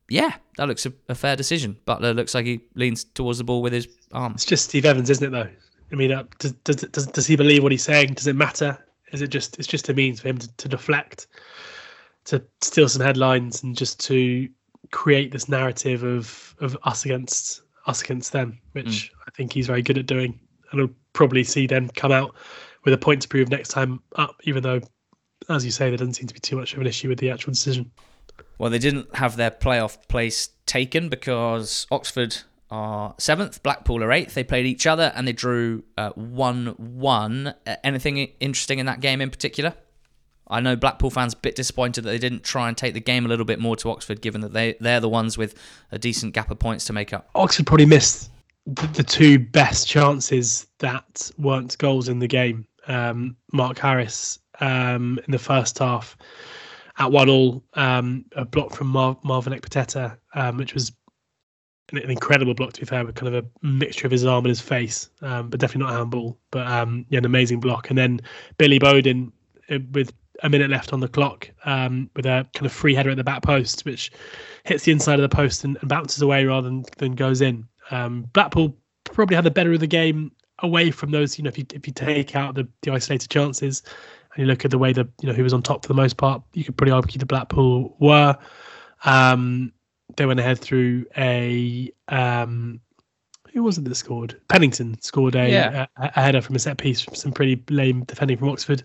yeah, 0.08 0.34
that 0.56 0.68
looks 0.68 0.86
a, 0.86 0.92
a 1.08 1.14
fair 1.14 1.36
decision. 1.36 1.76
Butler 1.84 2.14
looks 2.14 2.34
like 2.34 2.46
he 2.46 2.61
leans 2.74 3.04
towards 3.04 3.38
the 3.38 3.44
ball 3.44 3.62
with 3.62 3.72
his 3.72 3.88
arm. 4.12 4.32
It's 4.32 4.44
just 4.44 4.64
Steve 4.64 4.84
Evans, 4.84 5.11
isn't 5.11 5.26
it? 5.26 5.30
Though. 5.30 5.50
I 5.92 5.94
mean, 5.96 6.12
uh, 6.12 6.24
does, 6.38 6.52
does, 6.52 6.76
does, 6.76 7.06
does 7.08 7.26
he 7.26 7.36
believe 7.36 7.62
what 7.62 7.72
he's 7.72 7.82
saying? 7.82 8.14
Does 8.14 8.28
it 8.28 8.36
matter? 8.36 8.78
Is 9.12 9.22
it 9.22 9.28
just 9.28 9.58
it's 9.58 9.66
just 9.66 9.88
a 9.88 9.94
means 9.94 10.20
for 10.20 10.28
him 10.28 10.38
to, 10.38 10.56
to 10.56 10.68
deflect, 10.68 11.26
to 12.26 12.42
steal 12.61 12.88
some 12.88 13.02
headlines, 13.02 13.64
and 13.64 13.76
just 13.76 13.98
to 14.06 14.48
create 14.91 15.33
this 15.33 15.49
narrative 15.49 16.03
of 16.03 16.55
of 16.61 16.76
us 16.85 17.05
against 17.05 17.62
us 17.87 18.03
against 18.03 18.33
them, 18.33 18.59
which 18.72 18.87
mm. 18.87 19.11
I 19.26 19.31
think 19.31 19.53
he's 19.53 19.66
very 19.66 19.83
good 19.83 19.99
at 19.99 20.07
doing. 20.07 20.39
And 20.72 20.81
I'll 20.81 20.91
probably 21.12 21.45
see 21.45 21.66
them 21.66 21.89
come 21.89 22.12
out 22.12 22.35
with 22.85 22.95
a 22.95 22.99
point 22.99 23.22
to 23.22 23.28
prove 23.28 23.51
next 23.51 23.68
time 23.68 24.01
up, 24.16 24.37
even 24.45 24.62
though, 24.62 24.81
as 25.49 25.64
you 25.64 25.70
say, 25.70 25.89
there 25.89 25.97
doesn't 25.97 26.14
seem 26.14 26.26
to 26.26 26.35
be 26.35 26.41
too 26.41 26.57
much 26.57 26.74
of 26.74 26.81
an 26.81 26.87
issue 26.87 27.09
with 27.09 27.18
the 27.18 27.31
actual 27.31 27.53
decision. 27.53 27.91
Well, 28.59 28.70
they 28.70 28.78
didn't 28.78 29.14
have 29.16 29.37
their 29.37 29.51
playoff 29.51 30.07
place 30.09 30.51
taken 30.66 31.09
because 31.09 31.87
Oxford 31.91 32.37
are 32.70 33.14
seventh, 33.18 33.62
Blackpool 33.62 34.03
are 34.03 34.12
eighth. 34.12 34.35
They 34.35 34.45
played 34.45 34.66
each 34.66 34.87
other 34.87 35.12
and 35.14 35.26
they 35.26 35.33
drew 35.33 35.83
uh, 35.99 36.11
1 36.11 36.66
1. 36.76 37.47
Uh, 37.47 37.76
anything 37.83 38.18
interesting 38.39 38.78
in 38.78 38.87
that 38.87 39.01
game 39.01 39.20
in 39.20 39.31
particular? 39.31 39.74
I 40.51 40.61
know 40.61 40.76
Blackpool 40.76 41.11
fans 41.11 41.34
a 41.34 41.36
bit 41.36 41.55
disappointed 41.55 42.03
that 42.03 42.11
they 42.11 42.18
didn't 42.18 42.42
try 42.42 42.68
and 42.68 42.76
take 42.76 42.94
the 42.94 43.01
game 43.01 43.24
a 43.24 43.28
little 43.28 43.44
bit 43.44 43.59
more 43.59 43.76
to 43.76 43.90
Oxford, 43.90 44.20
given 44.20 44.40
that 44.42 44.53
they 44.53 44.76
they're 44.80 45.01
the 45.01 45.09
ones 45.09 45.38
with 45.38 45.55
a 45.92 45.98
decent 45.98 46.34
gap 46.34 46.51
of 46.51 46.59
points 46.59 46.84
to 46.86 46.92
make 46.92 47.12
up. 47.12 47.30
Oxford 47.34 47.66
probably 47.66 47.86
missed 47.86 48.30
the, 48.66 48.86
the 48.88 49.03
two 49.03 49.38
best 49.38 49.88
chances 49.88 50.66
that 50.78 51.30
weren't 51.38 51.78
goals 51.78 52.09
in 52.09 52.18
the 52.18 52.28
game. 52.28 52.66
Um, 52.86 53.36
Mark 53.53 53.78
Harris 53.78 54.38
um, 54.61 55.18
in 55.26 55.32
the 55.32 55.38
first 55.38 55.78
half 55.78 56.16
at 56.98 57.11
one 57.11 57.28
all, 57.30 57.64
um, 57.74 58.24
a 58.36 58.44
block 58.44 58.74
from 58.74 58.88
Mar- 58.88 59.18
Marvin 59.22 59.55
Ekpiteta, 59.55 60.16
um, 60.34 60.59
which 60.59 60.74
was 60.74 60.92
an, 61.92 61.98
an, 61.98 62.11
incredible 62.11 62.55
block 62.55 62.74
to 62.74 62.80
be 62.80 62.86
fair, 62.86 63.05
with 63.05 63.14
kind 63.14 63.34
of 63.34 63.44
a 63.44 63.66
mixture 63.66 64.07
of 64.07 64.11
his 64.11 64.26
arm 64.26 64.44
and 64.44 64.51
his 64.51 64.61
face, 64.61 65.09
um, 65.22 65.48
but 65.48 65.61
definitely 65.61 65.86
not 65.86 65.94
a 65.94 65.98
handball. 65.98 66.38
But 66.51 66.66
um, 66.66 67.07
yeah, 67.09 67.18
an 67.18 67.24
amazing 67.24 67.61
block. 67.61 67.88
And 67.88 67.98
then 67.98 68.20
Billy 68.59 68.78
Bodin 68.78 69.32
uh, 69.70 69.78
with 69.92 70.12
a 70.43 70.49
minute 70.49 70.70
left 70.70 70.93
on 70.93 71.01
the 71.01 71.09
clock 71.09 71.51
um, 71.64 72.11
with 72.16 72.26
a 72.26 72.47
kind 72.55 72.66
of 72.66 72.72
free 72.72 72.95
header 72.95 73.11
at 73.11 73.16
the 73.16 73.24
back 73.24 73.43
post, 73.43 73.84
which 73.84 74.11
hits 74.64 74.84
the 74.84 74.93
inside 74.93 75.20
of 75.20 75.28
the 75.28 75.34
post 75.34 75.64
and, 75.64 75.76
and 75.80 75.88
bounces 75.88 76.22
away 76.22 76.45
rather 76.45 76.68
than, 76.68 76.84
than 76.99 77.14
goes 77.14 77.41
in. 77.41 77.66
Um, 77.91 78.22
Blackpool 78.32 78.76
probably 79.05 79.36
had 79.36 79.45
the 79.45 79.51
better 79.51 79.72
of 79.72 79.80
the 79.80 79.86
game 79.86 80.32
away 80.61 80.91
from 80.91 81.11
those. 81.11 81.38
You 81.38 81.45
know, 81.45 81.49
if 81.49 81.59
you 81.59 81.66
if 81.74 81.86
you 81.86 81.93
take 81.93 82.36
out 82.36 82.55
the, 82.55 82.68
the 82.82 82.93
isolated 82.93 83.30
chances 83.30 83.82
and 84.34 84.43
you 84.43 84.47
look 84.47 84.64
at 84.64 84.70
the 84.70 84.78
way 84.78 84.93
that 84.93 85.09
you 85.20 85.28
know 85.28 85.34
who 85.34 85.43
was 85.43 85.53
on 85.53 85.62
top 85.62 85.82
for 85.82 85.88
the 85.88 85.95
most 85.95 86.16
part, 86.16 86.43
you 86.55 86.64
could 86.64 86.76
pretty 86.76 86.93
argue 86.93 87.18
the 87.18 87.26
Blackpool 87.26 87.97
were. 87.99 88.36
Um, 89.05 89.72
they 90.16 90.26
went 90.26 90.41
ahead 90.41 90.59
through 90.59 91.07
a 91.16 91.91
um, 92.09 92.80
who 93.53 93.62
was 93.62 93.78
it 93.78 93.84
that 93.84 93.94
scored? 93.94 94.40
Pennington 94.48 95.01
scored 95.01 95.34
a, 95.34 95.51
yeah. 95.51 95.86
a, 95.96 96.05
a, 96.14 96.20
header 96.20 96.40
from 96.40 96.57
a 96.57 96.59
set 96.59 96.78
piece 96.78 97.01
from 97.01 97.14
some 97.14 97.32
pretty 97.32 97.62
lame 97.70 98.05
defending 98.05 98.36
from 98.36 98.48
Oxford 98.48 98.82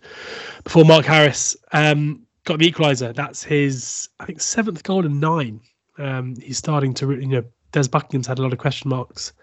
before 0.63 0.85
Mark 0.85 1.05
Harris 1.05 1.55
um, 1.71 2.21
got 2.45 2.59
the 2.59 2.71
equaliser. 2.71 3.13
That's 3.15 3.43
his, 3.43 4.09
I 4.19 4.25
think, 4.25 4.41
seventh 4.41 4.83
goal 4.83 5.05
in 5.05 5.19
nine. 5.19 5.61
Um, 5.97 6.35
he's 6.41 6.57
starting 6.57 6.93
to, 6.95 7.11
you 7.11 7.27
know, 7.27 7.43
Des 7.71 7.87
Buckingham's 7.89 8.27
had 8.27 8.39
a 8.39 8.41
lot 8.41 8.53
of 8.53 8.59
question 8.59 8.89
marks 8.89 9.33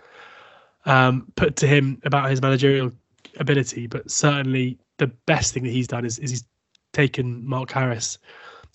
um, 0.86 1.30
put 1.36 1.56
to 1.56 1.66
him 1.66 2.00
about 2.04 2.30
his 2.30 2.42
managerial 2.42 2.92
ability, 3.38 3.86
but 3.86 4.10
certainly 4.10 4.78
the 4.98 5.06
best 5.06 5.54
thing 5.54 5.64
that 5.64 5.70
he's 5.70 5.88
done 5.88 6.04
is, 6.04 6.18
is 6.18 6.30
he's 6.30 6.44
taken 6.92 7.46
Mark 7.46 7.70
Harris, 7.70 8.18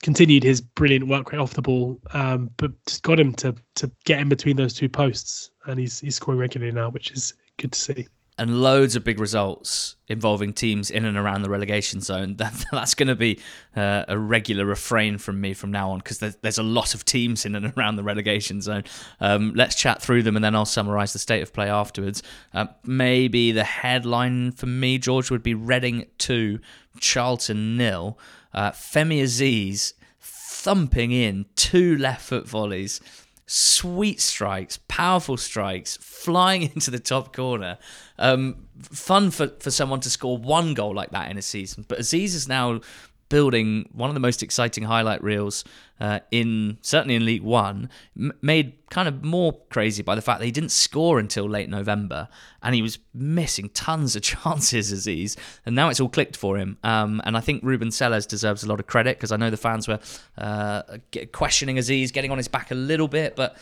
continued 0.03 0.43
his 0.43 0.61
brilliant 0.61 1.07
work 1.07 1.31
rate 1.31 1.39
off 1.39 1.53
the 1.53 1.61
ball, 1.61 1.99
um, 2.13 2.49
but 2.57 2.71
just 2.85 3.03
got 3.03 3.19
him 3.19 3.33
to 3.35 3.55
to 3.75 3.91
get 4.05 4.19
in 4.19 4.29
between 4.29 4.55
those 4.55 4.73
two 4.73 4.89
posts, 4.89 5.51
and 5.65 5.79
he's 5.79 5.99
he's 5.99 6.15
scoring 6.15 6.39
regularly 6.39 6.71
now, 6.71 6.89
which 6.89 7.11
is 7.11 7.33
good 7.57 7.71
to 7.71 7.79
see 7.79 8.07
and 8.39 8.61
loads 8.61 8.95
of 8.95 9.03
big 9.03 9.19
results 9.19 9.95
involving 10.07 10.53
teams 10.53 10.91
in 10.91 11.05
and 11.05 11.17
around 11.17 11.41
the 11.41 11.49
relegation 11.49 12.01
zone. 12.01 12.35
That, 12.47 12.65
that's 12.71 12.93
going 12.93 13.07
to 13.07 13.15
be 13.15 13.39
uh, 13.75 14.05
a 14.07 14.17
regular 14.17 14.63
refrain 14.63 15.17
from 15.17 15.41
me 15.41 15.53
from 15.53 15.71
now 15.71 15.89
on 15.89 15.99
because 15.99 16.19
there's, 16.19 16.35
there's, 16.37 16.59
a 16.59 16.63
lot 16.63 16.93
of 16.93 17.03
teams 17.03 17.45
in 17.45 17.55
and 17.55 17.73
around 17.75 17.95
the 17.95 18.03
relegation 18.03 18.61
zone. 18.61 18.83
Um, 19.19 19.53
let's 19.55 19.75
chat 19.75 20.01
through 20.01 20.23
them 20.23 20.35
and 20.35 20.45
then 20.45 20.55
I'll 20.55 20.65
summarise 20.65 21.13
the 21.13 21.19
state 21.19 21.41
of 21.41 21.51
play 21.51 21.69
afterwards. 21.69 22.21
Uh, 22.53 22.67
maybe 22.85 23.51
the 23.51 23.63
headline 23.63 24.51
for 24.51 24.67
me, 24.67 24.99
George, 24.99 25.31
would 25.31 25.43
be 25.43 25.55
Reading 25.55 26.05
2, 26.19 26.59
Charlton 26.99 27.75
nil. 27.75 28.19
Uh, 28.53 28.71
Femi 28.71 29.21
Azeez 29.21 29.93
thumping 30.19 31.11
in 31.11 31.45
two 31.55 31.97
left 31.97 32.23
foot 32.23 32.47
volleys 32.47 33.01
sweet 33.49 34.19
strikes, 34.19 34.77
powerful 34.89 35.37
strikes, 35.37 35.97
flying 35.97 36.63
into 36.75 36.91
the 36.91 36.99
top 36.99 37.33
corner. 37.33 37.77
Um, 38.19 38.67
fun 38.81 39.31
for, 39.31 39.47
for 39.59 39.71
someone 39.71 40.01
to 40.01 40.09
score 40.09 40.37
one 40.37 40.73
goal 40.73 40.93
like 40.93 41.11
that 41.11 41.31
in 41.31 41.37
a 41.37 41.41
season. 41.41 41.85
But 41.87 41.99
Azeez 41.99 42.35
is 42.35 42.47
now 42.47 42.81
building 43.29 43.89
one 43.93 44.09
of 44.09 44.13
the 44.13 44.19
most 44.19 44.43
exciting 44.43 44.83
highlight 44.83 45.23
reels 45.23 45.63
uh, 45.99 46.19
in 46.31 46.77
certainly 46.81 47.15
in 47.15 47.25
League 47.25 47.41
One, 47.41 47.89
m- 48.17 48.33
made 48.41 48.73
kind 48.89 49.07
of 49.07 49.23
more 49.23 49.59
crazy 49.69 50.03
by 50.03 50.15
the 50.15 50.21
fact 50.21 50.39
that 50.39 50.45
he 50.45 50.51
didn't 50.51 50.71
score 50.71 51.19
until 51.19 51.49
late 51.49 51.69
November, 51.69 52.27
and 52.61 52.75
he 52.75 52.81
was 52.81 52.99
missing 53.13 53.69
tons 53.69 54.15
of 54.15 54.21
chances, 54.23 54.93
Azeez, 54.93 55.37
and 55.65 55.75
now 55.75 55.89
it's 55.89 55.99
all 55.99 56.09
clicked 56.09 56.37
for 56.37 56.57
him. 56.57 56.77
Um, 56.83 57.21
and 57.25 57.35
I 57.35 57.41
think 57.41 57.63
Ruben 57.63 57.91
Selles 57.91 58.25
deserves 58.25 58.63
a 58.63 58.67
lot 58.67 58.79
of 58.79 58.87
credit 58.87 59.17
because 59.17 59.31
I 59.31 59.37
know 59.37 59.49
the 59.49 59.57
fans 59.57 59.87
were 59.87 59.99
uh, 60.37 60.83
questioning 61.31 61.77
Azeez, 61.77 62.13
getting 62.13 62.31
on 62.31 62.37
his 62.37 62.47
back 62.47 62.71
a 62.71 62.75
little 62.75 63.07
bit, 63.07 63.35
but 63.35 63.57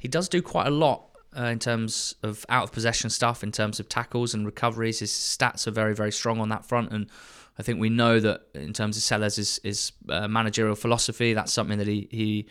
he 0.00 0.08
does 0.08 0.28
do 0.28 0.42
quite 0.42 0.66
a 0.66 0.70
lot 0.70 1.08
uh, 1.36 1.44
in 1.44 1.58
terms 1.58 2.14
of 2.22 2.44
out 2.48 2.64
of 2.64 2.72
possession 2.72 3.10
stuff, 3.10 3.42
in 3.42 3.52
terms 3.52 3.80
of 3.80 3.88
tackles 3.88 4.34
and 4.34 4.46
recoveries. 4.46 5.00
His 5.00 5.10
stats 5.10 5.66
are 5.66 5.70
very, 5.70 5.94
very 5.94 6.12
strong 6.12 6.40
on 6.40 6.48
that 6.50 6.64
front, 6.64 6.92
and 6.92 7.08
I 7.58 7.62
think 7.62 7.80
we 7.80 7.88
know 7.88 8.20
that 8.20 8.42
in 8.54 8.72
terms 8.72 8.96
of 8.96 9.02
Selles' 9.02 9.60
his, 9.62 9.92
uh, 10.08 10.28
managerial 10.28 10.76
philosophy, 10.76 11.34
that's 11.34 11.52
something 11.52 11.78
that 11.78 11.88
he, 11.88 12.08
he, 12.10 12.46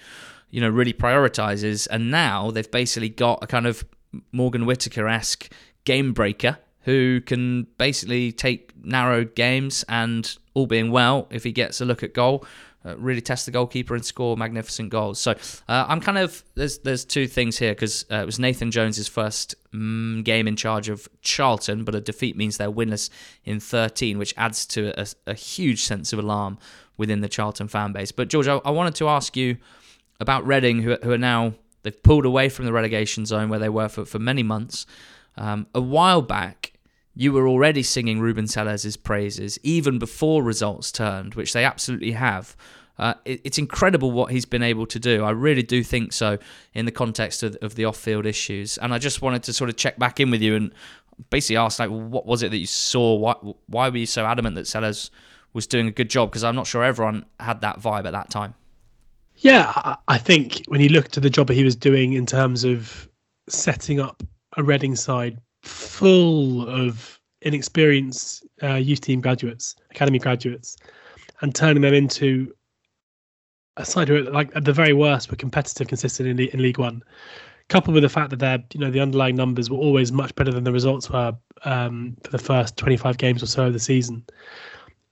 you 0.49 0.61
know, 0.61 0.69
really 0.69 0.93
prioritizes. 0.93 1.87
And 1.89 2.11
now 2.11 2.51
they've 2.51 2.69
basically 2.69 3.09
got 3.09 3.43
a 3.43 3.47
kind 3.47 3.65
of 3.65 3.85
Morgan 4.31 4.65
Whittaker 4.65 5.07
esque 5.07 5.51
game 5.85 6.13
breaker 6.13 6.57
who 6.81 7.21
can 7.21 7.67
basically 7.77 8.31
take 8.31 8.73
narrow 8.83 9.23
games 9.25 9.83
and, 9.89 10.37
all 10.53 10.67
being 10.67 10.89
well, 10.89 11.27
if 11.29 11.43
he 11.43 11.51
gets 11.51 11.81
a 11.81 11.85
look 11.85 12.01
at 12.01 12.13
goal, 12.13 12.45
really 12.97 13.21
test 13.21 13.45
the 13.45 13.51
goalkeeper 13.51 13.95
and 13.95 14.05
score 14.05 14.37
magnificent 14.37 14.89
goals. 14.89 15.19
So 15.19 15.31
uh, 15.67 15.85
I'm 15.87 15.99
kind 15.99 16.17
of 16.17 16.43
there's 16.55 16.79
there's 16.79 17.05
two 17.05 17.27
things 17.27 17.57
here 17.57 17.73
because 17.73 18.05
uh, 18.11 18.17
it 18.17 18.25
was 18.25 18.39
Nathan 18.39 18.71
Jones's 18.71 19.07
first 19.07 19.55
mm, 19.73 20.23
game 20.23 20.47
in 20.47 20.55
charge 20.55 20.89
of 20.89 21.07
Charlton, 21.21 21.83
but 21.83 21.95
a 21.95 22.01
defeat 22.01 22.35
means 22.37 22.57
they're 22.57 22.71
winless 22.71 23.09
in 23.43 23.59
13, 23.59 24.17
which 24.17 24.33
adds 24.37 24.65
to 24.67 24.93
a, 24.99 25.07
a 25.25 25.33
huge 25.33 25.83
sense 25.83 26.13
of 26.13 26.19
alarm 26.19 26.57
within 26.97 27.21
the 27.21 27.29
Charlton 27.29 27.67
fan 27.67 27.91
base. 27.91 28.11
But 28.11 28.27
George, 28.27 28.47
I, 28.47 28.57
I 28.65 28.71
wanted 28.71 28.95
to 28.95 29.07
ask 29.07 29.37
you 29.37 29.57
about 30.19 30.45
Reading, 30.45 30.81
who, 30.81 30.97
who 31.03 31.11
are 31.11 31.17
now 31.17 31.53
they've 31.83 32.03
pulled 32.03 32.25
away 32.25 32.49
from 32.49 32.65
the 32.65 32.73
relegation 32.73 33.25
zone 33.25 33.49
where 33.49 33.59
they 33.59 33.69
were 33.69 33.87
for, 33.87 34.05
for 34.05 34.19
many 34.19 34.43
months. 34.43 34.85
Um, 35.37 35.67
a 35.75 35.81
while 35.81 36.23
back, 36.23 36.56
you 37.17 37.33
were 37.33 37.47
already 37.47 37.81
singing 37.81 38.19
Ruben 38.19 38.45
Selles' 38.45 38.95
praises 38.95 39.59
even 39.63 39.97
before 39.97 40.43
results 40.43 40.91
turned, 40.91 41.33
which 41.33 41.51
they 41.51 41.65
absolutely 41.65 42.11
have. 42.11 42.55
Uh, 42.99 43.15
it, 43.25 43.41
it's 43.43 43.57
incredible 43.57 44.11
what 44.11 44.31
he's 44.31 44.45
been 44.45 44.61
able 44.61 44.85
to 44.85 44.99
do. 44.99 45.23
I 45.23 45.31
really 45.31 45.63
do 45.63 45.83
think 45.83 46.13
so 46.13 46.37
in 46.75 46.85
the 46.85 46.91
context 46.91 47.41
of, 47.41 47.57
of 47.63 47.73
the 47.73 47.85
off-field 47.85 48.27
issues. 48.27 48.77
And 48.77 48.93
I 48.93 48.99
just 48.99 49.23
wanted 49.23 49.41
to 49.43 49.53
sort 49.53 49.71
of 49.71 49.77
check 49.77 49.97
back 49.97 50.19
in 50.19 50.29
with 50.29 50.43
you 50.43 50.55
and 50.55 50.71
basically 51.31 51.57
ask, 51.57 51.79
like, 51.79 51.89
what 51.89 52.27
was 52.27 52.43
it 52.43 52.51
that 52.51 52.57
you 52.57 52.67
saw? 52.67 53.15
Why, 53.15 53.33
why 53.65 53.89
were 53.89 53.97
you 53.97 54.05
so 54.05 54.23
adamant 54.23 54.55
that 54.55 54.67
Selles 54.67 55.09
was 55.53 55.65
doing 55.65 55.87
a 55.87 55.91
good 55.91 56.11
job? 56.11 56.29
Because 56.29 56.43
I'm 56.43 56.55
not 56.55 56.67
sure 56.67 56.83
everyone 56.83 57.25
had 57.39 57.61
that 57.61 57.79
vibe 57.79 58.05
at 58.05 58.13
that 58.13 58.29
time. 58.29 58.53
Yeah, 59.37 59.95
I 60.07 60.17
think 60.19 60.63
when 60.67 60.81
you 60.81 60.89
look 60.89 61.05
at 61.05 61.23
the 61.23 61.29
job 61.29 61.47
that 61.47 61.55
he 61.55 61.63
was 61.63 61.75
doing 61.75 62.13
in 62.13 62.27
terms 62.27 62.63
of 62.63 63.09
setting 63.49 63.99
up 63.99 64.21
a 64.55 64.63
Reading 64.63 64.95
side 64.95 65.39
full 65.67 66.67
of 66.67 67.19
inexperienced 67.41 68.45
uh, 68.63 68.75
youth 68.75 69.01
team 69.01 69.21
graduates, 69.21 69.75
academy 69.91 70.19
graduates, 70.19 70.77
and 71.41 71.53
turning 71.53 71.81
them 71.81 71.93
into 71.93 72.53
a 73.77 73.85
side 73.85 74.07
who, 74.07 74.23
like 74.23 74.55
at 74.55 74.65
the 74.65 74.73
very 74.73 74.93
worst, 74.93 75.29
were 75.29 75.37
competitive, 75.37 75.87
consistent 75.87 76.27
in, 76.27 76.39
in 76.39 76.61
League 76.61 76.79
One, 76.79 77.03
coupled 77.69 77.93
with 77.93 78.03
the 78.03 78.09
fact 78.09 78.31
that 78.31 78.39
their, 78.39 78.63
you 78.73 78.79
know, 78.79 78.89
the 78.89 78.99
underlying 78.99 79.35
numbers 79.35 79.69
were 79.69 79.77
always 79.77 80.11
much 80.11 80.33
better 80.35 80.51
than 80.51 80.63
the 80.63 80.71
results 80.71 81.09
were 81.09 81.35
um, 81.63 82.17
for 82.23 82.31
the 82.31 82.37
first 82.37 82.77
25 82.77 83.17
games 83.17 83.43
or 83.43 83.47
so 83.47 83.67
of 83.67 83.73
the 83.73 83.79
season. 83.79 84.25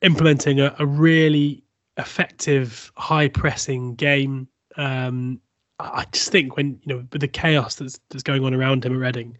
Implementing 0.01 0.60
a, 0.60 0.76
a 0.80 0.86
really 0.86 1.64
effective, 1.97 2.91
high 2.97 3.28
pressing 3.28 3.95
game. 3.95 4.47
Um, 4.78 5.39
I 5.80 6.06
just 6.12 6.32
think 6.32 6.56
when 6.56 6.80
you 6.84 6.95
know 6.95 7.06
with 7.12 7.22
the 7.22 7.28
chaos 7.28 7.76
that's 7.76 7.99
that's 8.10 8.24
going 8.24 8.43
on 8.43 8.53
around 8.53 8.86
him 8.86 8.93
at 8.93 8.99
Reading, 8.99 9.38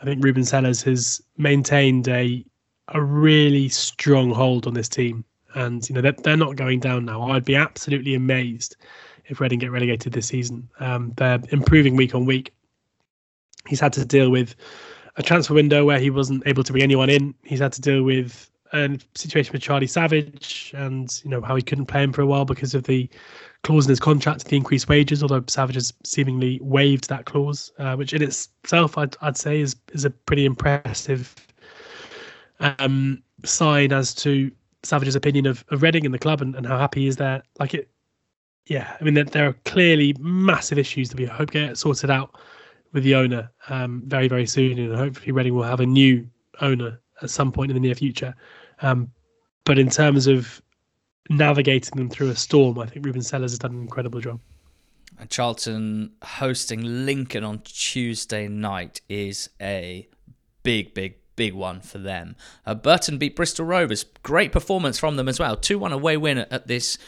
I 0.00 0.04
think 0.04 0.22
Ruben 0.24 0.44
Selles 0.44 0.82
has 0.82 1.22
maintained 1.36 2.08
a 2.08 2.44
a 2.88 3.02
really 3.02 3.68
strong 3.70 4.30
hold 4.30 4.66
on 4.66 4.74
this 4.74 4.90
team 4.90 5.24
and 5.54 5.88
you 5.88 5.94
know 5.94 6.00
they're, 6.00 6.12
they're 6.12 6.36
not 6.36 6.56
going 6.56 6.80
down 6.80 7.04
now. 7.04 7.30
I'd 7.30 7.44
be 7.44 7.56
absolutely 7.56 8.14
amazed 8.14 8.76
if 9.26 9.40
Reading 9.40 9.58
get 9.58 9.70
relegated 9.70 10.12
this 10.12 10.26
season. 10.26 10.68
Um, 10.80 11.12
they're 11.16 11.40
improving 11.50 11.96
week 11.96 12.14
on 12.14 12.26
week. 12.26 12.52
He's 13.66 13.80
had 13.80 13.92
to 13.94 14.04
deal 14.04 14.30
with 14.30 14.54
a 15.16 15.22
transfer 15.22 15.54
window 15.54 15.84
where 15.84 15.98
he 15.98 16.10
wasn't 16.10 16.42
able 16.46 16.62
to 16.64 16.72
bring 16.72 16.82
anyone 16.82 17.08
in. 17.08 17.34
He's 17.42 17.60
had 17.60 17.72
to 17.72 17.80
deal 17.80 18.02
with 18.02 18.50
a 18.72 18.98
situation 19.14 19.52
with 19.52 19.62
Charlie 19.62 19.86
Savage 19.86 20.72
and 20.76 21.20
you 21.24 21.30
know 21.30 21.40
how 21.40 21.56
he 21.56 21.62
couldn't 21.62 21.86
play 21.86 22.02
him 22.02 22.12
for 22.12 22.22
a 22.22 22.26
while 22.26 22.44
because 22.44 22.74
of 22.74 22.84
the 22.84 23.08
clause 23.64 23.86
in 23.86 23.90
his 23.90 23.98
contract, 23.98 24.40
to 24.40 24.46
the 24.46 24.56
increased 24.56 24.88
wages. 24.88 25.22
Although 25.22 25.42
Savage 25.48 25.74
has 25.74 25.92
seemingly 26.04 26.60
waived 26.62 27.08
that 27.08 27.24
clause, 27.24 27.72
uh, 27.78 27.96
which 27.96 28.12
in 28.12 28.22
itself 28.22 28.96
I'd, 28.96 29.16
I'd 29.20 29.36
say 29.36 29.60
is 29.60 29.74
is 29.92 30.04
a 30.04 30.10
pretty 30.10 30.44
impressive 30.44 31.34
um, 32.60 33.22
sign 33.44 33.92
as 33.92 34.14
to 34.16 34.52
Savage's 34.84 35.16
opinion 35.16 35.46
of, 35.46 35.64
of 35.70 35.82
Reading 35.82 36.04
and 36.04 36.14
the 36.14 36.18
club 36.18 36.40
and, 36.40 36.54
and 36.54 36.66
how 36.66 36.78
happy 36.78 37.00
he 37.00 37.08
is 37.08 37.16
there. 37.16 37.42
Like 37.58 37.74
it, 37.74 37.88
yeah. 38.66 38.96
I 39.00 39.04
mean, 39.04 39.14
there, 39.14 39.24
there 39.24 39.48
are 39.48 39.54
clearly 39.64 40.14
massive 40.20 40.78
issues 40.78 41.08
that 41.08 41.18
we 41.18 41.26
hope 41.26 41.50
get 41.50 41.76
sorted 41.76 42.10
out 42.10 42.38
with 42.92 43.02
the 43.02 43.14
owner 43.16 43.50
um, 43.68 44.02
very 44.06 44.28
very 44.28 44.46
soon, 44.46 44.78
and 44.78 44.94
hopefully 44.94 45.32
Reading 45.32 45.54
will 45.54 45.64
have 45.64 45.80
a 45.80 45.86
new 45.86 46.28
owner 46.60 47.00
at 47.22 47.30
some 47.30 47.50
point 47.50 47.70
in 47.70 47.74
the 47.74 47.80
near 47.80 47.94
future. 47.94 48.34
Um, 48.82 49.10
but 49.64 49.78
in 49.78 49.88
terms 49.88 50.26
of 50.26 50.60
navigating 51.30 51.96
them 51.96 52.08
through 52.08 52.30
a 52.30 52.36
storm, 52.36 52.78
I 52.78 52.86
think 52.86 53.04
Ruben 53.04 53.22
Selles 53.22 53.52
has 53.52 53.58
done 53.58 53.72
an 53.72 53.82
incredible 53.82 54.20
job. 54.20 54.40
And 55.18 55.30
Charlton 55.30 56.12
hosting 56.22 57.06
Lincoln 57.06 57.44
on 57.44 57.60
Tuesday 57.64 58.48
night 58.48 59.00
is 59.08 59.48
a 59.60 60.08
big, 60.62 60.92
big, 60.92 61.16
big 61.36 61.54
one 61.54 61.80
for 61.80 61.98
them. 61.98 62.34
Uh, 62.66 62.74
Burton 62.74 63.18
beat 63.18 63.36
Bristol 63.36 63.66
Rovers. 63.66 64.04
Great 64.22 64.50
performance 64.50 64.98
from 64.98 65.16
them 65.16 65.28
as 65.28 65.38
well. 65.38 65.56
2 65.56 65.78
1 65.78 65.92
away 65.92 66.16
win 66.16 66.38
at, 66.38 66.52
at 66.52 66.66
this 66.66 66.98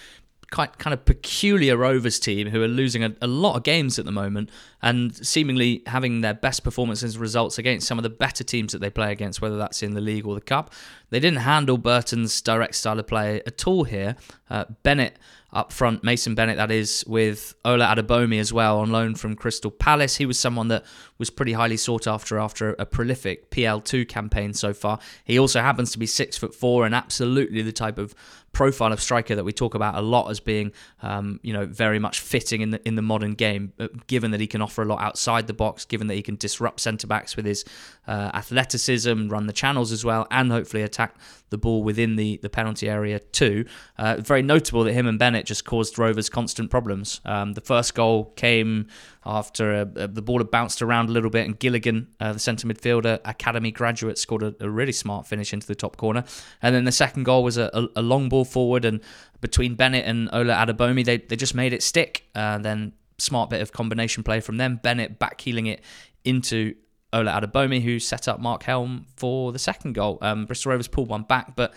quite 0.50 0.78
kind 0.78 0.94
of 0.94 1.04
peculiar 1.04 1.76
Rovers 1.76 2.20
team 2.20 2.48
who 2.48 2.62
are 2.62 2.68
losing 2.68 3.02
a, 3.02 3.14
a, 3.20 3.26
lot 3.26 3.56
of 3.56 3.62
games 3.64 3.98
at 3.98 4.04
the 4.04 4.12
moment 4.12 4.50
and 4.80 5.14
seemingly 5.26 5.82
having 5.86 6.20
their 6.20 6.34
best 6.34 6.62
performances 6.62 7.18
results 7.18 7.58
against 7.58 7.86
some 7.88 7.98
of 7.98 8.04
the 8.04 8.10
better 8.10 8.44
teams 8.44 8.72
that 8.72 8.80
they 8.80 8.90
play 8.90 9.10
against, 9.10 9.40
whether 9.40 9.56
that's 9.56 9.82
in 9.82 9.94
the 9.94 10.00
league 10.00 10.26
or 10.26 10.34
the 10.34 10.40
cup. 10.40 10.72
They 11.10 11.20
didn't 11.20 11.40
handle 11.40 11.78
Burton's 11.78 12.40
direct 12.40 12.76
style 12.76 12.98
of 12.98 13.06
play 13.06 13.42
at 13.46 13.66
all 13.66 13.84
here. 13.84 14.16
Uh, 14.48 14.66
Bennett 14.82 15.18
up 15.52 15.72
front, 15.72 16.04
Mason 16.04 16.34
Bennett, 16.34 16.56
that 16.58 16.70
is, 16.70 17.02
with 17.06 17.54
Ola 17.64 17.86
Adebomi 17.86 18.38
as 18.38 18.52
well 18.52 18.78
on 18.78 18.90
loan 18.90 19.14
from 19.14 19.34
Crystal 19.34 19.70
Palace. 19.70 20.16
He 20.16 20.26
was 20.26 20.38
someone 20.38 20.68
that 20.68 20.84
was 21.18 21.30
pretty 21.30 21.54
highly 21.54 21.76
sought 21.78 22.06
after 22.06 22.38
after 22.38 22.74
a 22.78 22.84
prolific 22.84 23.50
PL2 23.50 24.06
campaign 24.08 24.52
so 24.52 24.74
far. 24.74 24.98
He 25.24 25.38
also 25.38 25.60
happens 25.60 25.92
to 25.92 25.98
be 25.98 26.06
six 26.06 26.36
foot 26.36 26.54
four 26.54 26.84
and 26.84 26.94
absolutely 26.94 27.62
the 27.62 27.72
type 27.72 27.96
of 27.96 28.14
profile 28.56 28.90
of 28.90 29.02
striker 29.02 29.34
that 29.34 29.44
we 29.44 29.52
talk 29.52 29.74
about 29.74 29.94
a 29.96 30.00
lot 30.00 30.30
as 30.30 30.40
being, 30.40 30.72
um, 31.02 31.38
you 31.42 31.52
know, 31.52 31.66
very 31.66 31.98
much 31.98 32.20
fitting 32.20 32.62
in 32.62 32.70
the 32.70 32.88
in 32.88 32.94
the 32.96 33.02
modern 33.02 33.34
game. 33.34 33.74
Uh, 33.78 33.88
given 34.06 34.30
that 34.30 34.40
he 34.40 34.46
can 34.46 34.62
offer 34.62 34.80
a 34.80 34.86
lot 34.86 34.98
outside 35.02 35.46
the 35.46 35.52
box, 35.52 35.84
given 35.84 36.06
that 36.06 36.14
he 36.14 36.22
can 36.22 36.36
disrupt 36.36 36.80
centre 36.80 37.06
backs 37.06 37.36
with 37.36 37.44
his 37.44 37.66
uh, 38.06 38.30
athleticism, 38.34 39.28
run 39.28 39.46
the 39.46 39.52
channels 39.52 39.92
as 39.92 40.04
well, 40.04 40.26
and 40.30 40.50
hopefully 40.50 40.82
attack 40.82 41.16
the 41.50 41.58
ball 41.58 41.82
within 41.82 42.16
the 42.16 42.38
the 42.42 42.48
penalty 42.48 42.88
area 42.88 43.18
too. 43.18 43.64
Uh, 43.98 44.16
very 44.18 44.42
notable 44.42 44.84
that 44.84 44.92
him 44.92 45.06
and 45.06 45.18
Bennett 45.18 45.46
just 45.46 45.64
caused 45.64 45.98
Rovers 45.98 46.28
constant 46.28 46.70
problems. 46.70 47.20
Um, 47.24 47.52
the 47.52 47.60
first 47.60 47.94
goal 47.94 48.32
came 48.36 48.88
after 49.24 49.74
a, 49.74 49.80
a, 49.96 50.08
the 50.08 50.22
ball 50.22 50.38
had 50.38 50.50
bounced 50.50 50.82
around 50.82 51.08
a 51.08 51.12
little 51.12 51.30
bit, 51.30 51.46
and 51.46 51.58
Gilligan, 51.58 52.08
uh, 52.20 52.32
the 52.32 52.38
centre 52.38 52.66
midfielder, 52.66 53.20
academy 53.24 53.72
graduate, 53.72 54.18
scored 54.18 54.42
a, 54.42 54.54
a, 54.60 54.70
really 54.70 54.92
smart 54.92 55.26
finish 55.26 55.52
into 55.52 55.66
the 55.66 55.74
top 55.74 55.96
corner. 55.96 56.24
And 56.62 56.74
then 56.74 56.84
the 56.84 56.92
second 56.92 57.24
goal 57.24 57.42
was 57.42 57.58
a, 57.58 57.70
long 57.96 58.28
ball 58.28 58.44
forward, 58.44 58.84
and 58.84 59.00
between 59.40 59.74
Bennett 59.74 60.04
and 60.04 60.28
Ola 60.32 60.54
Adebomi, 60.54 61.04
they, 61.04 61.18
they 61.18 61.36
just 61.36 61.54
made 61.54 61.72
it 61.72 61.82
stick. 61.82 62.28
Uh, 62.34 62.58
then 62.58 62.92
smart 63.18 63.50
bit 63.50 63.60
of 63.60 63.72
combination 63.72 64.22
play 64.22 64.40
from 64.40 64.56
them. 64.56 64.78
Bennett 64.82 65.18
backheeling 65.18 65.68
it 65.68 65.82
into 66.24 66.74
Ola 67.16 67.40
Adebomi, 67.40 67.82
who 67.82 67.98
set 67.98 68.28
up 68.28 68.40
Mark 68.40 68.62
Helm 68.62 69.06
for 69.16 69.52
the 69.52 69.58
second 69.58 69.94
goal. 69.94 70.18
Um, 70.20 70.46
Bristol 70.46 70.70
Rovers 70.70 70.88
pulled 70.88 71.08
one 71.08 71.22
back, 71.22 71.56
but 71.56 71.74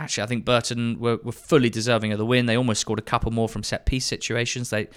actually, 0.00 0.24
I 0.24 0.26
think 0.26 0.44
Burton 0.44 0.98
were, 0.98 1.18
were 1.22 1.32
fully 1.32 1.70
deserving 1.70 2.12
of 2.12 2.18
the 2.18 2.26
win. 2.26 2.46
They 2.46 2.56
almost 2.56 2.80
scored 2.80 2.98
a 2.98 3.02
couple 3.02 3.30
more 3.30 3.48
from 3.48 3.62
set 3.62 3.86
piece 3.86 4.06
situations. 4.06 4.70
They 4.70 4.88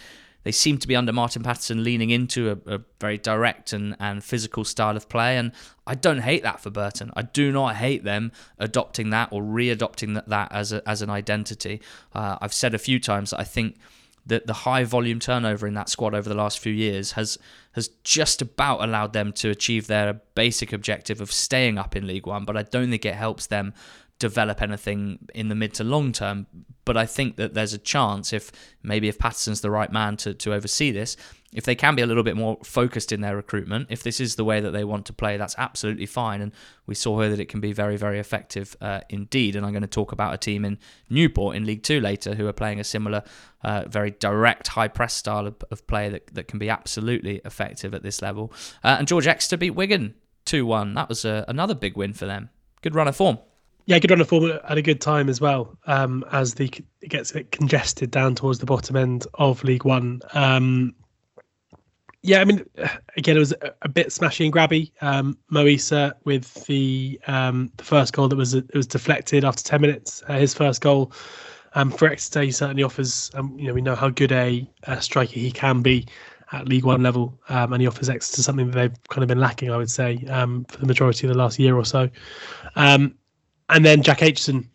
they 0.43 0.51
seem 0.53 0.77
to 0.77 0.87
be 0.87 0.95
under 0.95 1.11
Martin 1.11 1.43
Paterson 1.43 1.83
leaning 1.83 2.09
into 2.09 2.51
a, 2.51 2.75
a, 2.75 2.79
very 3.01 3.17
direct 3.17 3.73
and, 3.73 3.97
and 3.99 4.23
physical 4.23 4.63
style 4.63 4.95
of 4.95 5.09
play. 5.09 5.35
And 5.35 5.51
I 5.85 5.93
don't 5.95 6.19
hate 6.19 6.41
that 6.43 6.61
for 6.61 6.69
Burton. 6.69 7.11
I 7.17 7.23
do 7.23 7.51
not 7.51 7.75
hate 7.75 8.05
them 8.05 8.31
adopting 8.57 9.09
that 9.09 9.27
or 9.33 9.43
re-adopting 9.43 10.13
that, 10.13 10.29
that 10.29 10.49
as, 10.53 10.71
a, 10.71 10.87
as 10.87 11.01
an 11.01 11.09
identity. 11.09 11.81
Uh, 12.13 12.37
I've 12.39 12.53
said 12.53 12.73
a 12.73 12.77
few 12.77 12.97
times 12.97 13.31
that 13.31 13.41
I 13.41 13.43
think 13.43 13.75
that 14.27 14.47
the 14.47 14.53
high 14.53 14.83
volume 14.83 15.19
turnover 15.19 15.67
in 15.67 15.73
that 15.73 15.89
squad 15.89 16.13
over 16.13 16.29
the 16.29 16.35
last 16.35 16.59
few 16.59 16.73
years 16.73 17.13
has 17.13 17.37
has 17.73 17.89
just 18.03 18.41
about 18.41 18.83
allowed 18.83 19.13
them 19.13 19.31
to 19.31 19.49
achieve 19.49 19.87
their 19.87 20.13
basic 20.35 20.73
objective 20.73 21.21
of 21.21 21.31
staying 21.31 21.77
up 21.77 21.95
in 21.95 22.07
League 22.07 22.25
One, 22.25 22.45
but 22.45 22.57
I 22.57 22.63
don't 22.63 22.89
think 22.89 23.05
it 23.05 23.15
helps 23.15 23.47
them 23.47 23.73
develop 24.19 24.61
anything 24.61 25.19
in 25.35 25.47
the 25.47 25.55
mid 25.55 25.73
to 25.75 25.83
long 25.83 26.11
term. 26.11 26.47
But 26.85 26.97
I 26.97 27.05
think 27.05 27.35
that 27.35 27.53
there's 27.53 27.73
a 27.73 27.77
chance 27.77 28.33
if 28.33 28.51
maybe 28.81 29.07
if 29.07 29.19
Paterson's 29.19 29.61
the 29.61 29.69
right 29.69 29.91
man 29.91 30.17
to, 30.17 30.33
to 30.33 30.53
oversee 30.53 30.91
this, 30.91 31.17
if 31.53 31.63
they 31.63 31.75
can 31.75 31.95
be 31.95 32.01
a 32.01 32.05
little 32.05 32.23
bit 32.23 32.35
more 32.35 32.57
focused 32.63 33.11
in 33.11 33.21
their 33.21 33.35
recruitment, 33.35 33.87
if 33.89 34.03
this 34.03 34.19
is 34.19 34.35
the 34.35 34.43
way 34.43 34.59
that 34.59 34.71
they 34.71 34.83
want 34.83 35.05
to 35.05 35.13
play, 35.13 35.37
that's 35.37 35.55
absolutely 35.57 36.05
fine. 36.05 36.41
And 36.41 36.51
we 36.85 36.93
saw 36.93 37.21
here 37.21 37.29
that 37.29 37.39
it 37.39 37.47
can 37.47 37.61
be 37.61 37.71
very, 37.71 37.95
very 37.95 38.19
effective 38.19 38.75
uh, 38.81 39.01
indeed. 39.09 39.55
And 39.55 39.65
I'm 39.65 39.71
going 39.71 39.81
to 39.81 39.87
talk 39.87 40.11
about 40.11 40.33
a 40.33 40.37
team 40.37 40.65
in 40.65 40.77
Newport 41.09 41.55
in 41.55 41.65
League 41.65 41.83
Two 41.83 42.01
later 42.01 42.35
who 42.35 42.47
are 42.47 42.53
playing 42.53 42.81
a 42.81 42.83
similar, 42.83 43.23
uh, 43.63 43.85
very 43.87 44.11
direct, 44.11 44.67
high 44.67 44.89
press 44.89 45.13
style 45.13 45.47
of, 45.47 45.55
of, 45.71 45.87
play 45.87 46.09
that, 46.09 46.27
that 46.33 46.49
can 46.49 46.59
be 46.59 46.69
absolutely 46.69 47.41
effective 47.45 47.93
at 47.93 48.03
this 48.03 48.21
level. 48.21 48.51
Uh, 48.83 48.97
and 48.99 49.07
George 49.07 49.25
Exeter 49.25 49.55
beat 49.55 49.71
Wigan 49.71 50.15
2 50.45 50.65
1. 50.65 50.95
That 50.95 51.07
was 51.07 51.23
uh, 51.23 51.45
another 51.47 51.75
big 51.75 51.95
win 51.95 52.11
for 52.11 52.25
them. 52.25 52.49
Good 52.81 52.93
run 52.93 53.07
of 53.07 53.15
form. 53.15 53.39
Yeah, 53.85 53.99
good 53.99 54.11
run 54.11 54.19
of 54.19 54.27
form 54.27 54.51
at 54.51 54.77
a 54.77 54.81
good 54.81 54.99
time 54.99 55.29
as 55.29 55.39
well. 55.39 55.77
Um, 55.85 56.25
as 56.33 56.55
the 56.55 56.69
it 57.01 57.09
gets 57.09 57.31
a 57.31 57.35
bit 57.35 57.51
congested 57.53 58.11
down 58.11 58.35
towards 58.35 58.59
the 58.59 58.65
bottom 58.65 58.97
end 58.97 59.25
of 59.35 59.63
League 59.63 59.85
One. 59.85 60.21
Um, 60.33 60.93
yeah, 62.27 62.41
I 62.41 62.45
mean, 62.45 62.65
again, 63.15 63.37
it 63.37 63.39
was 63.39 63.53
a, 63.81 63.87
bit 63.87 64.07
smashy 64.07 64.43
and 64.43 64.53
grabby. 64.53 64.91
Um, 65.01 65.37
Mo 65.49 65.63
Eisa 65.63 66.13
with 66.25 66.65
the 66.65 67.17
um, 67.27 67.71
the 67.77 67.85
first 67.85 68.11
goal 68.11 68.27
that 68.27 68.35
was 68.35 68.53
it 68.53 68.75
was 68.75 68.85
deflected 68.85 69.45
after 69.45 69.63
ten 69.63 69.79
minutes. 69.79 70.21
Uh, 70.27 70.37
his 70.37 70.53
first 70.53 70.81
goal 70.81 71.13
um, 71.75 71.89
for 71.89 72.09
Exeter, 72.09 72.41
he 72.41 72.51
certainly 72.51 72.83
offers. 72.83 73.31
Um, 73.33 73.57
you 73.57 73.67
know, 73.67 73.73
we 73.73 73.81
know 73.81 73.95
how 73.95 74.09
good 74.09 74.33
a, 74.33 74.69
a 74.83 75.01
striker 75.01 75.39
he 75.39 75.51
can 75.51 75.81
be 75.81 76.05
at 76.51 76.67
League 76.67 76.83
One 76.83 77.01
level, 77.01 77.39
um, 77.47 77.71
and 77.71 77.81
he 77.81 77.87
offers 77.87 78.09
Exeter 78.09 78.43
something 78.43 78.71
that 78.71 78.75
they've 78.75 79.03
kind 79.07 79.23
of 79.23 79.29
been 79.29 79.39
lacking, 79.39 79.71
I 79.71 79.77
would 79.77 79.89
say, 79.89 80.17
um, 80.29 80.65
for 80.65 80.79
the 80.79 80.85
majority 80.85 81.27
of 81.27 81.33
the 81.33 81.39
last 81.39 81.57
year 81.57 81.77
or 81.77 81.85
so. 81.85 82.09
Um, 82.75 83.15
and 83.69 83.85
then 83.85 84.01
Jack 84.01 84.19
Aitchison 84.19 84.67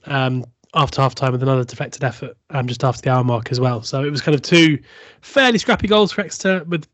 after 0.75 1.03
half 1.03 1.15
time 1.15 1.33
with 1.33 1.43
another 1.43 1.65
deflected 1.65 2.03
effort 2.03 2.37
um, 2.51 2.67
just 2.67 2.83
after 2.83 3.03
the 3.03 3.11
hour 3.11 3.23
mark 3.23 3.51
as 3.51 3.61
well. 3.61 3.83
So 3.83 4.03
it 4.05 4.11
was 4.11 4.23
kind 4.23 4.35
of 4.35 4.43
two 4.43 4.79
fairly 5.21 5.59
scrappy 5.59 5.87
goals 5.87 6.13
for 6.13 6.23
Exeter 6.23 6.65
with 6.65 6.87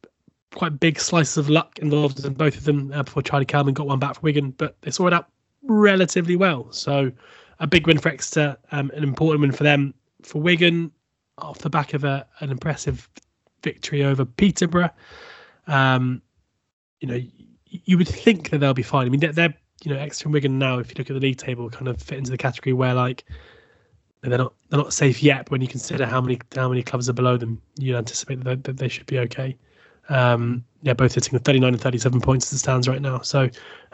quite 0.55 0.81
big 0.81 0.99
slices 0.99 1.37
of 1.37 1.49
luck 1.49 1.79
involved 1.79 2.25
in 2.25 2.33
both 2.35 2.57
of 2.57 2.65
them 2.65 2.93
uh, 2.95 3.03
before 3.03 3.23
Charlie 3.23 3.45
Kelman 3.45 3.75
got 3.75 3.87
one 3.87 3.99
back 3.99 4.15
for 4.15 4.21
Wigan, 4.21 4.53
but 4.53 4.77
they 4.83 4.91
saw 4.91 5.07
it 5.07 5.13
out 5.13 5.29
relatively 5.63 6.37
well. 6.37 6.71
So 6.73 7.13
a 7.61 7.67
big 7.67 7.87
win 7.87 7.99
for 7.99 8.09
Exeter, 8.09 8.57
um, 8.73 8.91
an 8.95 9.03
important 9.03 9.43
win 9.43 9.53
for 9.53 9.65
them. 9.65 9.95
For 10.23 10.41
Wigan, 10.41 10.91
off 11.39 11.59
the 11.59 11.71
back 11.71 11.95
of 11.95 12.05
a, 12.05 12.27
an 12.41 12.51
impressive 12.51 13.09
victory 13.63 14.05
over 14.05 14.25
Peterborough, 14.25 14.91
um, 15.67 16.23
you 17.01 17.09
know, 17.09 17.21
you 17.67 17.99
would 17.99 18.09
think 18.09 18.51
that 18.51 18.59
they'll 18.59 18.75
be 18.75 18.83
fine. 18.83 19.07
I 19.07 19.11
mean, 19.11 19.21
they're, 19.21 19.33
they're 19.33 19.55
you 19.85 19.93
know, 19.93 20.01
Exeter 20.01 20.27
and 20.27 20.35
Wigan 20.35 20.59
now, 20.59 20.79
if 20.79 20.91
you 20.91 20.95
look 20.99 21.11
at 21.11 21.15
the 21.15 21.21
league 21.21 21.37
table, 21.37 21.71
kind 21.71 21.89
of 21.89 22.01
fit 22.01 22.19
into 22.19 22.31
the 22.31 22.39
category 22.39 22.73
where 22.73 22.95
like 22.95 23.25
they're 24.23 24.39
not 24.39 24.55
they're 24.69 24.81
not 24.81 24.93
safe 24.93 25.23
yet. 25.23 25.45
But 25.45 25.53
when 25.53 25.61
you 25.61 25.69
consider 25.69 26.07
how 26.07 26.21
many 26.21 26.41
how 26.55 26.69
many 26.69 26.83
clubs 26.83 27.09
are 27.09 27.13
below 27.13 27.37
them, 27.37 27.61
you 27.79 27.97
anticipate 27.97 28.43
that 28.45 28.65
they 28.65 28.89
should 28.89 29.07
be 29.07 29.19
okay. 29.21 29.57
Um, 30.09 30.65
yeah, 30.83 30.95
both 30.95 31.15
hitting 31.15 31.33
the 31.33 31.41
39 31.41 31.75
and 31.75 31.81
37 31.81 32.21
points 32.21 32.47
as 32.47 32.55
it 32.55 32.59
stands 32.59 32.89
right 32.89 33.03
now. 33.03 33.21
So 33.21 33.49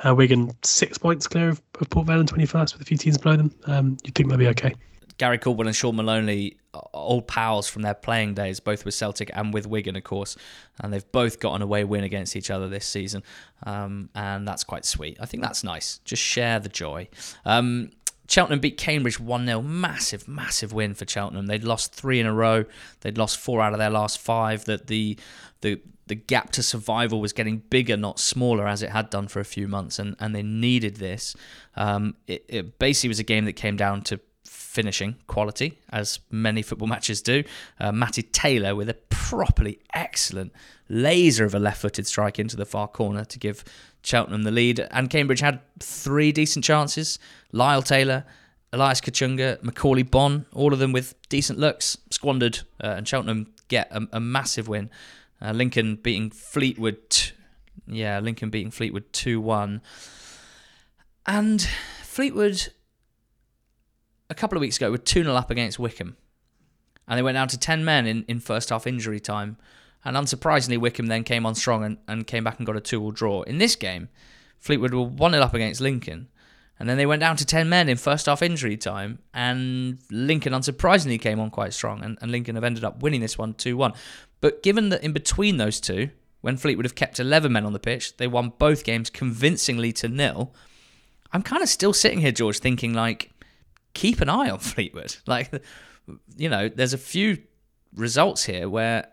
uh, 0.07 0.15
Wigan 0.15 0.53
six 0.63 0.99
points 0.99 1.27
clear 1.27 1.49
of, 1.49 1.63
of 1.81 1.89
Port 1.91 2.07
Vale 2.07 2.25
21st 2.25 2.75
with 2.75 2.83
a 2.83 2.85
few 2.85 2.97
teams 2.97 3.19
below 3.19 3.37
them. 3.37 3.55
Um, 3.67 3.97
you'd 4.05 4.15
think 4.15 4.29
they'll 4.29 4.39
be 4.39 4.49
okay. 4.49 4.75
Gary 5.17 5.39
Caldwell 5.39 5.69
and 5.69 5.77
Shaun 5.77 5.97
Maloney, 5.97 6.57
old 6.93 7.29
pals 7.29 7.69
from 7.69 7.83
their 7.83 7.95
playing 7.95 8.35
days, 8.35 8.59
both 8.59 8.85
with 8.85 8.95
Celtic 8.95 9.31
and 9.33 9.55
with 9.55 9.67
Wigan, 9.67 9.97
of 9.97 10.03
course, 10.03 10.37
and 10.81 10.93
they've 10.93 11.11
both 11.13 11.39
got 11.39 11.55
an 11.55 11.63
away 11.63 11.85
win 11.85 12.03
against 12.03 12.35
each 12.35 12.51
other 12.51 12.69
this 12.69 12.85
season, 12.85 13.23
um, 13.63 14.11
and 14.15 14.47
that's 14.47 14.65
quite 14.65 14.85
sweet. 14.85 15.17
I 15.21 15.27
think 15.27 15.43
that's 15.43 15.63
nice. 15.63 15.99
Just 16.05 16.23
share 16.23 16.59
the 16.59 16.69
joy. 16.69 17.09
Um, 17.45 17.91
Cheltenham 18.27 18.59
beat 18.59 18.77
Cambridge 18.77 19.21
1 19.21 19.47
0. 19.47 19.63
Massive, 19.63 20.27
massive 20.27 20.73
win 20.73 20.95
for 20.95 21.07
Cheltenham. 21.07 21.47
They'd 21.47 21.63
lost 21.63 21.95
three 21.95 22.19
in 22.19 22.27
a 22.27 22.33
row. 22.33 22.65
They'd 23.01 23.19
lost 23.19 23.39
four 23.39 23.61
out 23.61 23.73
of 23.73 23.79
their 23.79 23.91
last 23.91 24.19
five. 24.19 24.65
That 24.65 24.87
the 24.87 25.19
the 25.61 25.81
the 26.07 26.15
gap 26.15 26.51
to 26.53 26.63
survival 26.63 27.21
was 27.21 27.33
getting 27.33 27.59
bigger, 27.71 27.97
not 27.97 28.19
smaller, 28.19 28.67
as 28.67 28.83
it 28.83 28.91
had 28.91 29.11
done 29.11 29.29
for 29.29 29.41
a 29.41 29.45
few 29.45 29.67
months, 29.67 29.99
and, 29.99 30.17
and 30.21 30.35
they 30.35 30.43
needed 30.43 30.97
this. 30.97 31.35
Um, 31.77 32.17
it, 32.27 32.45
it 32.49 32.79
basically 32.79 33.09
was 33.09 33.19
a 33.19 33.25
game 33.25 33.45
that 33.47 33.55
came 33.55 33.77
down 33.77 34.03
to 34.03 34.21
finishing 34.45 35.17
quality, 35.27 35.79
as 35.91 36.19
many 36.31 36.61
football 36.61 36.89
matches 36.95 37.23
do. 37.23 37.45
Uh, 37.79 37.93
Matty 37.93 38.23
Taylor 38.23 38.75
with 38.75 38.89
a 38.89 38.95
properly 38.95 39.79
excellent 39.95 40.53
laser 40.89 41.45
of 41.45 41.55
a 41.55 41.59
left 41.59 41.81
footed 41.81 42.07
strike 42.07 42.39
into 42.39 42.57
the 42.57 42.67
far 42.67 42.89
corner 42.89 43.25
to 43.25 43.39
give 43.39 43.65
Cheltenham 44.03 44.43
the 44.43 44.51
lead. 44.51 44.81
And 44.91 45.09
Cambridge 45.09 45.41
had 45.41 45.61
three 45.81 46.33
decent 46.33 46.65
chances 46.65 47.19
Lyle 47.53 47.83
Taylor, 47.83 48.25
Elias 48.73 49.01
Kachunga, 49.01 49.63
Macaulay 49.63 50.03
Bonne, 50.03 50.47
all 50.53 50.73
of 50.73 50.79
them 50.79 50.93
with 50.93 51.15
decent 51.29 51.59
looks, 51.59 51.97
squandered, 52.11 52.61
uh, 52.83 52.89
and 52.89 53.07
Cheltenham 53.07 53.55
get 53.69 53.89
a, 53.91 54.07
a 54.13 54.21
massive 54.21 54.69
win. 54.69 54.91
Uh, 55.41 55.53
Lincoln 55.53 55.97
beating 55.97 56.31
Fleetwood. 56.31 57.33
Yeah, 57.87 58.21
Lincoln 58.21 58.51
beating 58.51 58.71
Fleetwood 58.71 59.13
2 59.13 59.41
1. 59.41 59.83
And 61.27 61.63
Fleetwood 62.03 62.69
a 64.31 64.35
couple 64.35 64.57
of 64.57 64.61
weeks 64.61 64.77
ago 64.77 64.91
were 64.91 64.99
2 64.99 65.23
0 65.25 65.35
up 65.35 65.51
against 65.51 65.79
Wycombe, 65.79 66.17
And 67.07 67.19
they 67.19 67.23
went 67.23 67.37
down 67.37 67.49
to 67.49 67.59
10 67.59 67.85
men 67.85 68.07
in, 68.07 68.25
in 68.29 68.41
first 68.41 68.71
half 68.71 68.87
injury 68.87 69.21
time. 69.21 69.57
And 70.05 70.17
unsurprisingly, 70.17 70.79
Wycombe 70.79 71.07
then 71.07 71.25
came 71.25 71.47
on 71.47 71.55
strong 71.55 71.83
and, 71.83 71.99
and 72.07 72.27
came 72.27 72.45
back 72.45 72.59
and 72.59 72.67
got 72.67 72.77
a 72.77 72.81
2 72.81 73.03
all 73.03 73.11
draw. 73.11 73.43
In 73.43 73.59
this 73.59 73.75
game, 73.75 74.09
Fleetwood 74.59 74.93
were 74.93 75.03
1 75.03 75.33
0 75.33 75.43
up 75.43 75.55
against 75.55 75.81
Lincoln. 75.81 76.29
And 76.79 76.89
then 76.89 76.97
they 76.97 77.07
went 77.07 77.21
down 77.21 77.37
to 77.37 77.47
10 77.47 77.69
men 77.69 77.89
in 77.89 77.97
first 77.97 78.27
half 78.27 78.43
injury 78.43 78.77
time. 78.77 79.21
And 79.33 79.99
Lincoln, 80.11 80.53
unsurprisingly, 80.53 81.21
came 81.21 81.39
on 81.39 81.51
quite 81.51 81.73
strong. 81.73 82.03
And, 82.03 82.19
and 82.21 82.33
Lincoln 82.33 82.57
have 82.57 82.65
ended 82.65 82.85
up 82.85 83.03
winning 83.03 83.21
this 83.21 83.39
one 83.39 83.55
2 83.55 83.77
1. 83.77 83.93
But 84.45 84.63
given 84.63 84.91
that 84.91 85.03
in 85.03 85.15
between 85.15 85.57
those 85.57 85.81
two, 85.81 86.11
when 86.43 86.59
Fleetwood 86.59 86.85
have 86.85 86.95
kept 86.95 87.19
11 87.19 87.51
men 87.51 87.65
on 87.65 87.73
the 87.73 87.79
pitch, 87.79 88.19
they 88.19 88.27
won 88.27 88.53
both 88.59 88.85
games 88.85 89.09
convincingly 89.09 89.91
to 89.95 90.07
nil. 90.07 90.53
I'm 91.33 91.41
kind 91.41 91.63
of 91.63 91.69
still 91.71 91.95
sitting 91.95 92.21
here, 92.21 92.31
George, 92.31 92.59
thinking 92.59 92.93
like, 92.93 93.31
keep 93.95 94.21
an 94.21 94.29
eye 94.29 94.51
on 94.51 94.59
Fleetwood. 94.61 95.17
Like, 95.27 95.51
you 96.37 96.51
know, 96.51 96.69
there's 96.69 96.93
a 96.93 96.99
few 96.99 97.39
results 97.95 98.45
here 98.45 98.69
where 98.69 99.09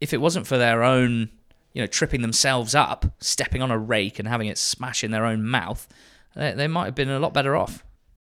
if 0.00 0.14
it 0.14 0.20
wasn't 0.20 0.46
for 0.46 0.56
their 0.56 0.84
own, 0.84 1.30
you 1.72 1.82
know, 1.82 1.88
tripping 1.88 2.22
themselves 2.22 2.72
up, 2.72 3.04
stepping 3.18 3.62
on 3.62 3.72
a 3.72 3.76
rake 3.76 4.20
and 4.20 4.28
having 4.28 4.46
it 4.46 4.56
smash 4.56 5.02
in 5.02 5.10
their 5.10 5.26
own 5.26 5.44
mouth, 5.44 5.88
they, 6.36 6.52
they 6.52 6.68
might 6.68 6.84
have 6.84 6.94
been 6.94 7.10
a 7.10 7.18
lot 7.18 7.34
better 7.34 7.56
off. 7.56 7.84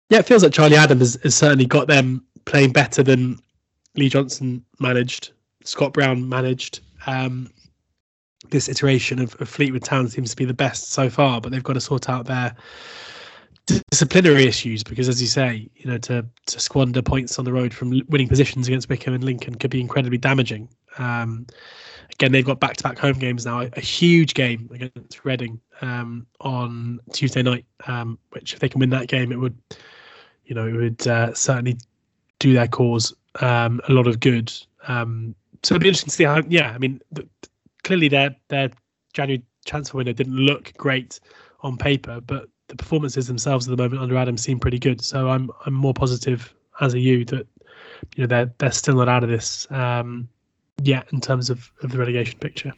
Yeah, 0.10 0.20
it 0.20 0.26
feels 0.26 0.44
like 0.44 0.52
Charlie 0.52 0.76
Adam 0.76 1.00
has, 1.00 1.18
has 1.24 1.34
certainly 1.34 1.66
got 1.66 1.88
them 1.88 2.26
playing 2.44 2.74
better 2.74 3.04
than 3.04 3.40
Lee 3.96 4.10
Johnson 4.10 4.66
managed, 4.82 5.32
Scott 5.66 5.94
Brown 5.94 6.28
managed. 6.28 6.80
Um, 7.08 7.52
this 8.52 8.70
iteration 8.70 9.20
of, 9.20 9.36
of 9.42 9.50
Fleetwood 9.50 9.84
Town 9.84 10.08
seems 10.08 10.30
to 10.30 10.36
be 10.36 10.46
the 10.46 10.54
best 10.54 10.92
so 10.92 11.10
far, 11.10 11.42
but 11.42 11.52
they've 11.52 11.64
got 11.64 11.74
to 11.74 11.82
sort 11.82 12.10
out 12.10 12.26
their 12.26 12.56
disciplinary 13.66 14.46
issues 14.46 14.84
because, 14.84 15.10
as 15.10 15.22
you 15.22 15.28
say, 15.28 15.68
you 15.76 15.90
know, 15.90 15.98
to 15.98 16.26
to 16.46 16.60
squander 16.60 17.02
points 17.02 17.40
on 17.40 17.46
the 17.46 17.52
road 17.54 17.74
from 17.74 18.02
winning 18.10 18.28
positions 18.28 18.68
against 18.68 18.90
Wycombe 18.90 19.16
and 19.16 19.24
Lincoln 19.24 19.56
could 19.56 19.72
be 19.72 19.82
incredibly 19.82 20.18
damaging. 20.18 20.70
Um, 20.98 21.48
again, 22.14 22.32
they've 22.32 22.46
got 22.46 22.60
back-to-back 22.60 22.98
home 22.98 23.18
games 23.20 23.46
now. 23.46 23.62
A, 23.62 23.82
huge 23.82 24.34
game 24.34 24.70
against 24.74 25.26
Reading 25.26 25.60
um, 25.82 26.26
on 26.40 27.00
Tuesday 27.12 27.42
night, 27.42 27.66
um, 27.88 28.18
which 28.30 28.54
if 28.54 28.60
they 28.60 28.70
can 28.70 28.80
win 28.80 28.92
that 28.92 29.08
game, 29.08 29.32
it 29.32 29.40
would, 29.40 29.58
you 30.46 30.56
know, 30.56 30.68
it 30.68 30.74
would 30.74 31.08
uh, 31.08 31.34
certainly 31.34 31.78
do 32.40 32.54
their 32.54 32.68
cause 32.68 33.14
um, 33.42 33.82
a 33.90 33.94
lot 33.94 34.08
of 34.08 34.20
good. 34.20 34.54
Um, 34.88 35.36
so 35.66 35.74
it'll 35.74 35.82
be 35.82 35.88
interesting 35.88 36.10
to 36.10 36.16
see 36.16 36.24
how. 36.24 36.42
Yeah, 36.48 36.72
I 36.72 36.78
mean, 36.78 37.02
clearly 37.84 38.08
their 38.08 38.36
their 38.50 38.70
January 39.14 39.44
transfer 39.66 39.98
window 39.98 40.14
didn't 40.14 40.38
look 40.38 40.72
great 40.78 41.20
on 41.62 41.76
paper, 41.76 42.22
but 42.22 42.48
the 42.68 42.76
performances 42.76 43.28
themselves 43.28 43.68
at 43.68 43.76
the 43.76 43.82
moment 43.82 44.02
under 44.02 44.16
Adam 44.16 44.38
seem 44.38 44.60
pretty 44.60 44.78
good. 44.78 45.04
So 45.04 45.30
I'm 45.30 45.50
I'm 45.66 45.74
more 45.74 45.94
positive 45.94 46.54
as 46.82 46.94
a 46.94 47.00
you 47.00 47.26
that 47.26 47.48
you 48.16 48.24
know 48.24 48.28
they're 48.28 48.54
they're 48.60 48.72
still 48.72 48.96
not 48.96 49.10
out 49.10 49.24
of 49.24 49.30
this 49.30 49.66
um, 49.72 50.30
yet 50.84 51.08
in 51.12 51.20
terms 51.20 51.50
of, 51.50 51.72
of 51.82 51.92
the 51.92 51.98
relegation 51.98 52.38
picture. 52.40 52.72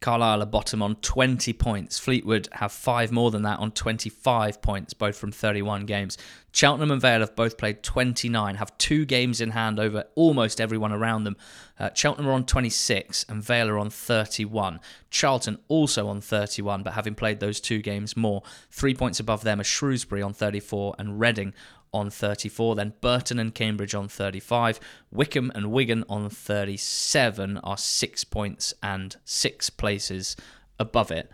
Carlisle 0.00 0.42
are 0.42 0.46
bottom 0.46 0.80
on 0.80 0.96
20 0.96 1.52
points. 1.52 1.98
Fleetwood 1.98 2.48
have 2.52 2.72
five 2.72 3.12
more 3.12 3.30
than 3.30 3.42
that 3.42 3.58
on 3.58 3.70
25 3.70 4.62
points, 4.62 4.94
both 4.94 5.14
from 5.14 5.30
31 5.30 5.84
games. 5.84 6.16
Cheltenham 6.52 6.90
and 6.90 7.02
Vale 7.02 7.20
have 7.20 7.36
both 7.36 7.58
played 7.58 7.82
29, 7.82 8.54
have 8.54 8.76
two 8.78 9.04
games 9.04 9.42
in 9.42 9.50
hand 9.50 9.78
over 9.78 10.04
almost 10.14 10.58
everyone 10.58 10.90
around 10.90 11.24
them. 11.24 11.36
Uh, 11.78 11.90
Cheltenham 11.92 12.30
are 12.30 12.32
on 12.32 12.46
26 12.46 13.26
and 13.28 13.42
Vale 13.42 13.68
are 13.68 13.78
on 13.78 13.90
31. 13.90 14.80
Charlton 15.10 15.58
also 15.68 16.08
on 16.08 16.22
31, 16.22 16.82
but 16.82 16.94
having 16.94 17.14
played 17.14 17.40
those 17.40 17.60
two 17.60 17.82
games 17.82 18.16
more. 18.16 18.42
Three 18.70 18.94
points 18.94 19.20
above 19.20 19.42
them 19.42 19.60
are 19.60 19.64
Shrewsbury 19.64 20.22
on 20.22 20.32
34 20.32 20.94
and 20.98 21.20
Reading 21.20 21.52
on 21.92 22.10
34. 22.10 22.76
Then 22.76 22.94
Burton 23.00 23.38
and 23.38 23.54
Cambridge 23.54 23.94
on 23.94 24.08
35. 24.08 24.80
Wycombe 25.10 25.52
and 25.54 25.70
Wigan 25.70 26.04
on 26.08 26.28
37 26.30 27.58
are 27.58 27.78
six 27.78 28.24
points 28.24 28.74
and 28.82 29.16
six 29.24 29.70
places 29.70 30.36
above 30.78 31.10
it. 31.10 31.30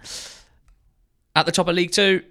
At 1.35 1.47
the 1.47 1.53
top 1.53 1.69
of 1.69 1.77
League 1.77 1.93
Two, 1.93 2.23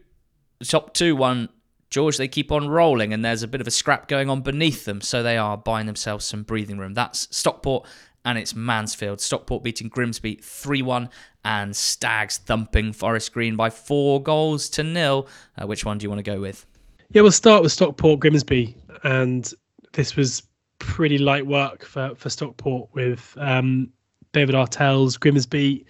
top 0.64 0.94
two 0.94 1.16
won. 1.16 1.50
George, 1.92 2.18
they 2.18 2.28
keep 2.28 2.52
on 2.52 2.68
rolling, 2.68 3.14
and 3.14 3.24
there's 3.24 3.44
a 3.44 3.48
bit 3.48 3.62
of 3.62 3.68
a 3.68 3.72
scrap 3.72 4.08
going 4.08 4.30
on 4.30 4.42
beneath 4.42 4.86
them, 4.86 5.00
so 5.00 5.22
they 5.22 5.38
are 5.38 5.56
buying 5.56 5.86
themselves 5.86 6.26
some 6.26 6.44
breathing 6.44 6.78
room. 6.78 6.94
That's 6.94 7.28
Stockport 7.36 7.88
and 8.26 8.38
it's 8.40 8.56
Mansfield. 8.56 9.22
Stockport 9.22 9.64
beating 9.64 9.88
Grimsby 9.88 10.40
3 10.42 10.82
1 10.82 11.10
and 11.46 11.76
Stags 11.76 12.40
thumping 12.40 12.92
Forest 12.92 13.32
Green 13.32 13.56
by 13.56 13.70
four 13.70 14.22
goals 14.22 14.68
to 14.70 14.84
nil. 14.84 15.28
Uh, 15.56 15.68
which 15.68 15.86
one 15.86 16.00
do 16.00 16.04
you 16.04 16.10
want 16.10 16.20
to 16.20 16.32
go 16.32 16.42
with? 16.42 16.66
Yeah, 17.12 17.22
we'll 17.22 17.32
start 17.32 17.64
with 17.64 17.72
Stockport 17.72 18.20
Grimsby, 18.20 18.76
and 19.04 19.52
this 19.94 20.16
was 20.16 20.44
pretty 20.80 21.18
light 21.18 21.46
work 21.46 21.86
for 21.86 22.14
for 22.16 22.30
Stockport 22.30 22.90
with 22.94 23.36
um, 23.40 23.90
David 24.34 24.56
Artell's 24.56 25.18
Grimsby 25.18 25.86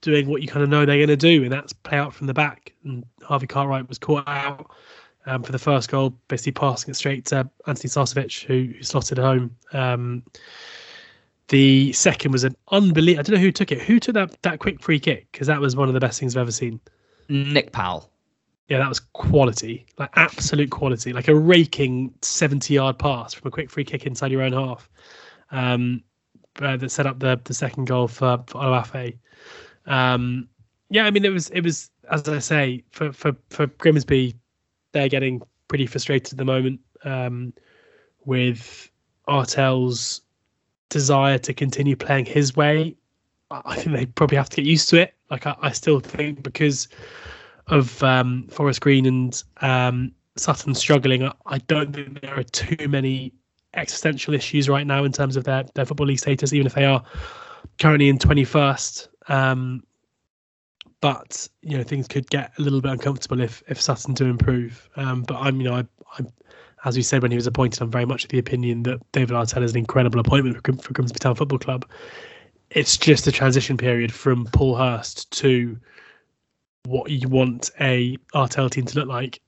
doing 0.00 0.28
what 0.28 0.42
you 0.42 0.48
kind 0.48 0.62
of 0.62 0.68
know 0.68 0.84
they're 0.84 0.98
going 0.98 1.08
to 1.08 1.16
do, 1.16 1.44
and 1.44 1.52
that's 1.52 1.72
play 1.72 1.98
out 1.98 2.12
from 2.14 2.26
the 2.26 2.34
back. 2.34 2.74
And 2.84 3.04
Harvey 3.22 3.46
Cartwright 3.46 3.88
was 3.88 3.98
caught 3.98 4.28
out 4.28 4.70
um, 5.26 5.42
for 5.42 5.52
the 5.52 5.58
first 5.58 5.90
goal, 5.90 6.10
basically 6.28 6.52
passing 6.52 6.90
it 6.90 6.94
straight 6.94 7.24
to 7.26 7.48
Antoni 7.66 7.88
Sarcevic, 7.88 8.44
who, 8.44 8.72
who 8.76 8.82
slotted 8.82 9.18
home. 9.18 9.56
Um, 9.72 10.22
the 11.48 11.92
second 11.92 12.32
was 12.32 12.44
an 12.44 12.56
unbelievable. 12.70 13.20
I 13.20 13.22
don't 13.22 13.36
know 13.36 13.42
who 13.42 13.52
took 13.52 13.72
it. 13.72 13.80
Who 13.82 14.00
took 14.00 14.14
that 14.14 14.42
that 14.42 14.58
quick 14.58 14.82
free 14.82 15.00
kick? 15.00 15.30
Because 15.32 15.46
that 15.46 15.60
was 15.60 15.76
one 15.76 15.88
of 15.88 15.94
the 15.94 16.00
best 16.00 16.18
things 16.20 16.36
I've 16.36 16.42
ever 16.42 16.52
seen. 16.52 16.80
Nick 17.28 17.72
Powell 17.72 18.10
yeah, 18.68 18.78
that 18.78 18.88
was 18.88 19.00
quality, 19.00 19.86
like 19.98 20.10
absolute 20.14 20.70
quality, 20.70 21.12
like 21.12 21.28
a 21.28 21.34
raking 21.34 22.12
70 22.22 22.74
yard 22.74 22.98
pass 22.98 23.32
from 23.32 23.46
a 23.46 23.50
quick 23.50 23.70
free 23.70 23.84
kick 23.84 24.06
inside 24.06 24.32
your 24.32 24.42
own 24.42 24.52
half 24.52 24.88
um, 25.52 26.02
uh, 26.60 26.76
that 26.76 26.90
set 26.90 27.06
up 27.06 27.20
the, 27.20 27.40
the 27.44 27.54
second 27.54 27.84
goal 27.84 28.08
for, 28.08 28.42
for 28.46 28.60
Olaofe. 28.60 29.16
Um, 29.86 30.48
yeah, 30.90 31.04
I 31.04 31.10
mean, 31.10 31.24
it 31.24 31.32
was, 31.32 31.48
it 31.50 31.60
was, 31.60 31.90
as 32.10 32.28
I 32.28 32.40
say, 32.40 32.82
for, 32.90 33.12
for, 33.12 33.36
for 33.50 33.66
Grimsby, 33.66 34.34
they're 34.92 35.08
getting 35.08 35.42
pretty 35.68 35.86
frustrated 35.86 36.32
at 36.32 36.38
the 36.38 36.44
moment 36.44 36.80
um, 37.04 37.52
with 38.24 38.90
Artell's 39.28 40.22
desire 40.88 41.38
to 41.38 41.54
continue 41.54 41.94
playing 41.94 42.26
his 42.26 42.56
way. 42.56 42.96
I 43.50 43.76
think 43.76 43.96
they 43.96 44.06
probably 44.06 44.38
have 44.38 44.48
to 44.50 44.56
get 44.56 44.64
used 44.64 44.88
to 44.90 45.02
it. 45.02 45.14
Like, 45.30 45.46
I, 45.46 45.56
I 45.60 45.70
still 45.70 46.00
think 46.00 46.42
because 46.42 46.88
of 47.68 48.02
um, 48.02 48.46
Forest 48.48 48.80
Green 48.80 49.06
and 49.06 49.42
um, 49.60 50.12
Sutton 50.36 50.74
struggling, 50.74 51.28
I 51.46 51.58
don't 51.58 51.92
think 51.92 52.20
there 52.20 52.38
are 52.38 52.44
too 52.44 52.88
many 52.88 53.32
existential 53.74 54.34
issues 54.34 54.68
right 54.68 54.86
now 54.86 55.04
in 55.04 55.12
terms 55.12 55.36
of 55.36 55.44
their, 55.44 55.64
their 55.74 55.84
football 55.84 56.06
league 56.06 56.18
status, 56.18 56.52
even 56.52 56.66
if 56.66 56.74
they 56.74 56.84
are 56.84 57.02
currently 57.80 58.08
in 58.08 58.18
21st. 58.18 59.08
Um, 59.28 59.82
but 61.02 61.46
you 61.60 61.76
know 61.76 61.84
things 61.84 62.08
could 62.08 62.28
get 62.30 62.52
a 62.58 62.62
little 62.62 62.80
bit 62.80 62.90
uncomfortable 62.90 63.40
if 63.40 63.62
if 63.68 63.80
Sutton 63.80 64.14
do 64.14 64.24
improve. 64.24 64.88
Um, 64.96 65.22
but 65.22 65.36
I'm 65.36 65.60
you 65.60 65.68
know 65.68 65.76
I, 65.76 65.84
I'm 66.18 66.32
as 66.84 66.96
we 66.96 67.02
said 67.02 67.22
when 67.22 67.30
he 67.30 67.36
was 67.36 67.46
appointed, 67.46 67.82
I'm 67.82 67.90
very 67.90 68.04
much 68.04 68.24
of 68.24 68.30
the 68.30 68.38
opinion 68.38 68.84
that 68.84 69.00
David 69.12 69.34
Artell 69.34 69.62
is 69.62 69.72
an 69.72 69.78
incredible 69.78 70.20
appointment 70.20 70.56
for, 70.64 70.72
for 70.74 70.92
Grimsby 70.92 71.18
Town 71.18 71.34
Football 71.34 71.58
Club. 71.58 71.84
It's 72.70 72.96
just 72.96 73.26
a 73.26 73.32
transition 73.32 73.76
period 73.76 74.12
from 74.12 74.46
Paul 74.46 74.76
Hurst 74.76 75.30
to 75.32 75.78
what 76.86 77.10
you 77.10 77.28
want 77.28 77.70
a 77.80 78.16
Artell 78.34 78.70
team 78.70 78.84
to 78.86 78.98
look 78.98 79.08
like 79.08 79.40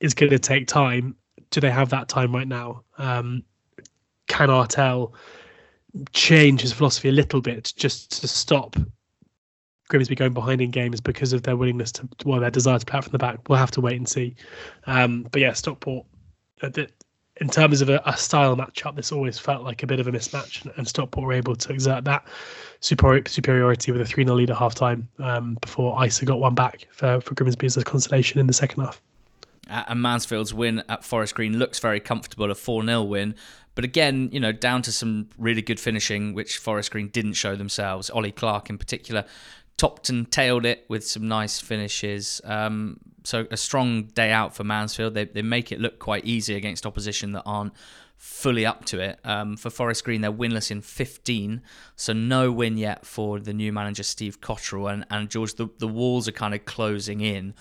is 0.00 0.14
going 0.14 0.30
to 0.30 0.38
take 0.38 0.66
time. 0.66 1.16
Do 1.50 1.60
they 1.60 1.70
have 1.70 1.90
that 1.90 2.08
time 2.08 2.34
right 2.34 2.48
now? 2.48 2.82
Um, 2.98 3.42
can 4.26 4.48
Artell 4.48 5.12
change 6.12 6.60
his 6.60 6.72
philosophy 6.72 7.08
a 7.08 7.12
little 7.12 7.40
bit 7.40 7.72
just 7.76 8.20
to 8.20 8.28
stop 8.28 8.76
Grimsby 9.88 10.14
going 10.14 10.32
behind 10.32 10.60
in 10.60 10.70
games 10.70 11.00
because 11.00 11.32
of 11.32 11.42
their 11.42 11.56
willingness 11.56 11.92
to, 11.92 12.08
well, 12.24 12.40
their 12.40 12.50
desire 12.50 12.78
to 12.78 12.86
play 12.86 12.98
out 12.98 13.04
from 13.04 13.12
the 13.12 13.18
back? 13.18 13.48
We'll 13.48 13.58
have 13.58 13.70
to 13.72 13.80
wait 13.80 13.96
and 13.96 14.08
see. 14.08 14.34
Um, 14.86 15.26
but 15.30 15.40
yeah, 15.40 15.52
Stockport, 15.52 16.06
uh, 16.62 16.70
in 17.40 17.48
terms 17.48 17.80
of 17.80 17.88
a, 17.88 18.00
a, 18.06 18.16
style 18.16 18.56
matchup, 18.56 18.94
this 18.94 19.10
always 19.10 19.38
felt 19.38 19.64
like 19.64 19.82
a 19.82 19.86
bit 19.86 19.98
of 19.98 20.06
a 20.06 20.12
mismatch, 20.12 20.64
and, 20.76 20.86
Stockport 20.86 21.26
were 21.26 21.32
able 21.32 21.56
to 21.56 21.72
exert 21.72 22.04
that 22.04 22.24
superiority 22.80 23.90
with 23.90 24.00
a 24.00 24.04
3 24.04 24.24
0 24.24 24.36
lead 24.36 24.50
at 24.50 24.56
half 24.56 24.74
time 24.74 25.08
um, 25.18 25.56
before 25.60 26.04
Isa 26.04 26.24
got 26.24 26.38
one 26.38 26.54
back 26.54 26.86
for, 26.92 27.20
for 27.20 27.34
Grimsby 27.34 27.66
as 27.66 27.76
a 27.76 27.84
consolation 27.84 28.38
in 28.38 28.46
the 28.46 28.52
second 28.52 28.84
half. 28.84 29.00
And 29.66 30.00
Mansfield's 30.02 30.52
win 30.52 30.82
at 30.88 31.04
Forest 31.04 31.34
Green 31.34 31.58
looks 31.58 31.78
very 31.78 31.98
comfortable, 31.98 32.50
a 32.50 32.54
4 32.54 32.84
0 32.84 33.02
win. 33.02 33.34
But 33.74 33.84
again, 33.84 34.28
you 34.30 34.38
know, 34.38 34.52
down 34.52 34.82
to 34.82 34.92
some 34.92 35.28
really 35.36 35.62
good 35.62 35.80
finishing, 35.80 36.34
which 36.34 36.58
Forest 36.58 36.92
Green 36.92 37.08
didn't 37.08 37.32
show 37.32 37.56
themselves. 37.56 38.10
Ollie 38.10 38.30
Clark, 38.30 38.70
in 38.70 38.78
particular, 38.78 39.24
topped 39.84 40.08
and 40.08 40.32
tailed 40.32 40.64
it 40.64 40.86
with 40.88 41.06
some 41.06 41.28
nice 41.28 41.60
finishes. 41.60 42.40
Um, 42.44 42.98
so 43.22 43.46
a 43.50 43.56
strong 43.58 44.04
day 44.04 44.30
out 44.30 44.54
for 44.56 44.64
Mansfield. 44.64 45.12
They, 45.12 45.26
they 45.26 45.42
make 45.42 45.72
it 45.72 45.78
look 45.78 45.98
quite 45.98 46.24
easy 46.24 46.54
against 46.54 46.86
opposition 46.86 47.32
that 47.32 47.42
aren't 47.44 47.74
fully 48.16 48.64
up 48.64 48.86
to 48.86 48.98
it. 49.00 49.18
Um, 49.24 49.58
for 49.58 49.68
Forest 49.68 50.02
Green, 50.06 50.22
they're 50.22 50.32
winless 50.32 50.70
in 50.70 50.80
15, 50.80 51.60
so 51.96 52.14
no 52.14 52.50
win 52.50 52.78
yet 52.78 53.04
for 53.04 53.38
the 53.38 53.52
new 53.52 53.74
manager 53.74 54.04
Steve 54.04 54.40
Cotterill. 54.40 54.90
And, 54.90 55.04
and 55.10 55.28
George, 55.28 55.52
the, 55.56 55.68
the 55.76 55.88
walls 55.88 56.26
are 56.28 56.32
kind 56.32 56.54
of 56.54 56.64
closing 56.64 57.20
in. 57.20 57.52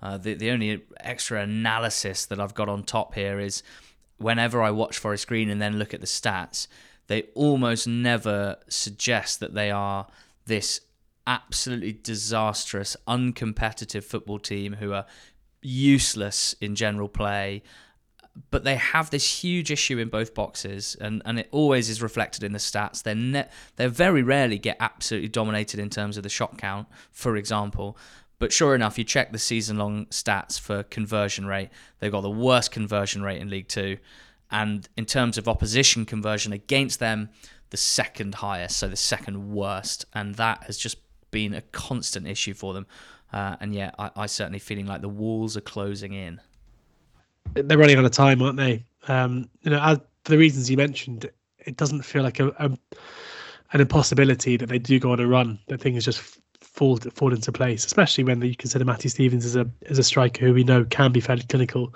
Uh, 0.00 0.18
the, 0.18 0.34
the 0.34 0.50
only 0.52 0.84
extra 1.00 1.40
analysis 1.40 2.26
that 2.26 2.38
I've 2.38 2.54
got 2.54 2.68
on 2.68 2.84
top 2.84 3.14
here 3.14 3.40
is 3.40 3.64
whenever 4.18 4.62
I 4.62 4.70
watch 4.70 4.98
Forest 4.98 5.26
Green 5.26 5.50
and 5.50 5.60
then 5.60 5.80
look 5.80 5.92
at 5.92 6.00
the 6.00 6.06
stats, 6.06 6.68
they 7.08 7.22
almost 7.34 7.88
never 7.88 8.58
suggest 8.68 9.40
that 9.40 9.54
they 9.54 9.72
are 9.72 10.06
this 10.46 10.80
absolutely 11.26 11.92
disastrous, 11.92 12.96
uncompetitive 13.06 14.04
football 14.04 14.38
team 14.38 14.74
who 14.74 14.92
are 14.92 15.06
useless 15.60 16.54
in 16.60 16.74
general 16.74 17.08
play. 17.08 17.62
But 18.50 18.64
they 18.64 18.76
have 18.76 19.10
this 19.10 19.42
huge 19.42 19.70
issue 19.70 19.98
in 19.98 20.08
both 20.08 20.34
boxes, 20.34 20.96
and, 20.98 21.20
and 21.26 21.38
it 21.38 21.48
always 21.50 21.90
is 21.90 22.00
reflected 22.00 22.42
in 22.42 22.52
the 22.52 22.58
stats. 22.58 23.02
They're 23.02 23.14
ne- 23.14 23.48
they 23.76 23.86
very 23.88 24.22
rarely 24.22 24.58
get 24.58 24.78
absolutely 24.80 25.28
dominated 25.28 25.78
in 25.78 25.90
terms 25.90 26.16
of 26.16 26.22
the 26.22 26.30
shot 26.30 26.56
count, 26.56 26.88
for 27.10 27.36
example. 27.36 27.98
But 28.38 28.50
sure 28.50 28.74
enough, 28.74 28.96
you 28.98 29.04
check 29.04 29.32
the 29.32 29.38
season 29.38 29.76
long 29.76 30.06
stats 30.06 30.58
for 30.58 30.82
conversion 30.82 31.46
rate. 31.46 31.68
They've 31.98 32.10
got 32.10 32.22
the 32.22 32.30
worst 32.30 32.70
conversion 32.70 33.22
rate 33.22 33.40
in 33.40 33.50
League 33.50 33.68
Two. 33.68 33.98
And 34.50 34.88
in 34.96 35.04
terms 35.04 35.38
of 35.38 35.46
opposition 35.46 36.04
conversion 36.06 36.52
against 36.52 37.00
them, 37.00 37.28
the 37.70 37.76
second 37.76 38.36
highest, 38.36 38.78
so 38.78 38.88
the 38.88 38.96
second 38.96 39.52
worst. 39.52 40.06
And 40.14 40.34
that 40.36 40.64
has 40.64 40.76
just 40.76 41.01
been 41.32 41.54
a 41.54 41.62
constant 41.72 42.28
issue 42.28 42.54
for 42.54 42.72
them. 42.72 42.86
Uh, 43.32 43.56
and 43.60 43.74
yeah, 43.74 43.90
I, 43.98 44.10
I 44.14 44.26
certainly 44.26 44.60
feeling 44.60 44.86
like 44.86 45.00
the 45.00 45.08
walls 45.08 45.56
are 45.56 45.62
closing 45.62 46.12
in. 46.12 46.40
They're 47.54 47.78
running 47.78 47.98
out 47.98 48.04
of 48.04 48.12
time, 48.12 48.40
aren't 48.40 48.56
they? 48.58 48.84
Um, 49.08 49.48
you 49.62 49.72
know, 49.72 49.80
as, 49.82 49.98
for 50.24 50.30
the 50.30 50.38
reasons 50.38 50.70
you 50.70 50.76
mentioned, 50.76 51.28
it 51.58 51.76
doesn't 51.76 52.02
feel 52.02 52.22
like 52.22 52.38
a, 52.38 52.48
a 52.58 52.70
an 53.72 53.80
impossibility 53.80 54.56
that 54.58 54.68
they 54.68 54.78
do 54.78 55.00
go 55.00 55.12
on 55.12 55.20
a 55.20 55.26
run. 55.26 55.58
That 55.66 55.80
things 55.80 56.04
just 56.04 56.38
fall 56.60 56.96
fall 56.96 57.32
into 57.32 57.50
place, 57.50 57.84
especially 57.84 58.24
when 58.24 58.40
you 58.42 58.54
consider 58.54 58.84
Matty 58.84 59.08
Stevens 59.08 59.44
as 59.44 59.56
a 59.56 59.68
as 59.86 59.98
a 59.98 60.04
striker 60.04 60.46
who 60.46 60.54
we 60.54 60.62
know 60.64 60.84
can 60.84 61.10
be 61.10 61.20
fairly 61.20 61.44
clinical. 61.48 61.92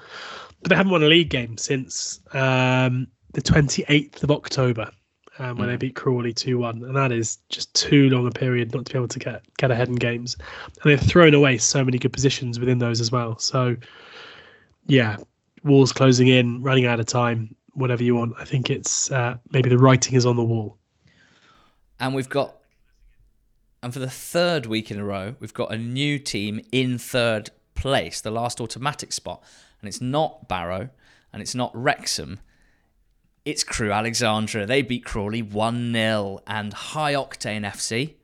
But 0.63 0.71
they 0.71 0.77
haven't 0.77 0.93
won 0.93 1.03
a 1.03 1.09
league 1.09 1.31
game 1.31 1.59
since 1.59 2.21
um, 2.33 3.07
the 3.35 3.43
28th 3.43 4.23
of 4.23 4.31
October 4.31 4.91
um, 5.39 5.57
when 5.57 5.69
mm. 5.69 5.73
they 5.73 5.77
beat 5.77 5.95
Crawley 5.95 6.33
2 6.33 6.59
1. 6.59 6.85
And 6.85 6.97
that 6.97 7.13
is 7.13 7.39
just 7.49 7.75
too 7.75 8.09
long 8.11 8.27
a 8.27 8.31
period 8.31 8.75
not 8.75 8.87
to 8.87 8.93
be 8.93 8.99
able 8.99 9.09
to 9.09 9.19
get, 9.19 9.43
get 9.57 9.71
ahead 9.71 9.89
in 9.89 9.97
games. 9.97 10.37
And 10.83 10.91
they've 10.91 11.01
thrown 11.01 11.35
away 11.35 11.59
so 11.59 11.85
many 11.85 11.99
good 11.99 12.13
positions 12.13 12.59
within 12.59 12.79
those 12.79 13.01
as 13.01 13.11
well. 13.13 13.39
So, 13.39 13.77
yeah, 14.87 15.17
walls 15.65 15.93
closing 15.93 16.29
in, 16.29 16.63
running 16.63 16.87
out 16.87 17.01
of 17.01 17.07
time. 17.07 17.55
whatever 17.75 18.03
you 18.03 18.15
want. 18.15 18.35
I 18.39 18.45
think 18.45 18.71
it's 18.71 19.11
uh, 19.11 19.37
maybe 19.51 19.69
the 19.69 19.79
writing 19.79 20.15
is 20.15 20.25
on 20.25 20.37
the 20.37 20.45
wall. 20.45 20.79
And 22.01 22.15
we've 22.15 22.29
got, 22.29 22.57
and 23.83 23.93
for 23.93 23.99
the 23.99 24.11
third 24.11 24.67
week 24.67 24.91
in 24.91 24.99
a 24.99 25.05
row, 25.05 25.35
we've 25.41 25.55
got 25.55 25.73
a 25.73 25.79
new 25.79 26.19
team 26.19 26.61
in 26.73 26.99
third 26.99 27.51
place, 27.75 28.21
the 28.21 28.31
last 28.31 28.61
automatic 28.61 29.13
spot. 29.13 29.43
And 29.81 29.89
it's 29.89 30.01
not 30.01 30.49
Barrow 30.49 30.91
and 31.33 31.43
it's 31.43 31.55
not 31.55 31.71
Wrexham. 31.75 32.41
It's 33.47 33.63
Crewe 33.63 33.93
Alexandra. 33.93 34.67
They 34.67 34.83
beat 34.83 35.05
Crawley 35.05 35.41
1 35.41 35.93
0 35.93 36.41
and 36.49 36.73
High 36.73 37.15
Octane 37.15 37.65
FC, 37.65 38.15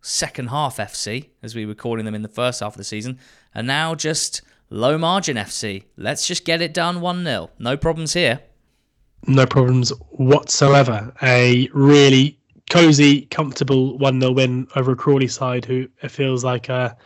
second 0.00 0.48
half 0.48 0.78
FC, 0.78 1.28
as 1.40 1.54
we 1.54 1.64
were 1.64 1.76
calling 1.76 2.04
them 2.04 2.16
in 2.16 2.22
the 2.22 2.28
first 2.28 2.58
half 2.58 2.72
of 2.72 2.78
the 2.78 2.82
season, 2.82 3.20
and 3.54 3.68
now 3.68 3.94
just 3.94 4.42
low 4.70 4.98
margin 4.98 5.36
FC. 5.36 5.84
Let's 5.96 6.26
just 6.26 6.44
get 6.44 6.60
it 6.60 6.74
done 6.74 7.00
1 7.00 7.22
0. 7.22 7.50
No 7.60 7.76
problems 7.76 8.14
here. 8.14 8.40
No 9.28 9.46
problems 9.46 9.90
whatsoever. 10.10 11.12
A 11.22 11.68
really 11.72 12.40
cozy, 12.68 13.26
comfortable 13.26 13.96
1 13.98 14.20
0 14.20 14.32
win 14.32 14.66
over 14.74 14.90
a 14.90 14.96
Crawley 14.96 15.28
side 15.28 15.64
who 15.64 15.86
it 16.02 16.10
feels 16.10 16.42
like 16.42 16.68
a 16.68 16.96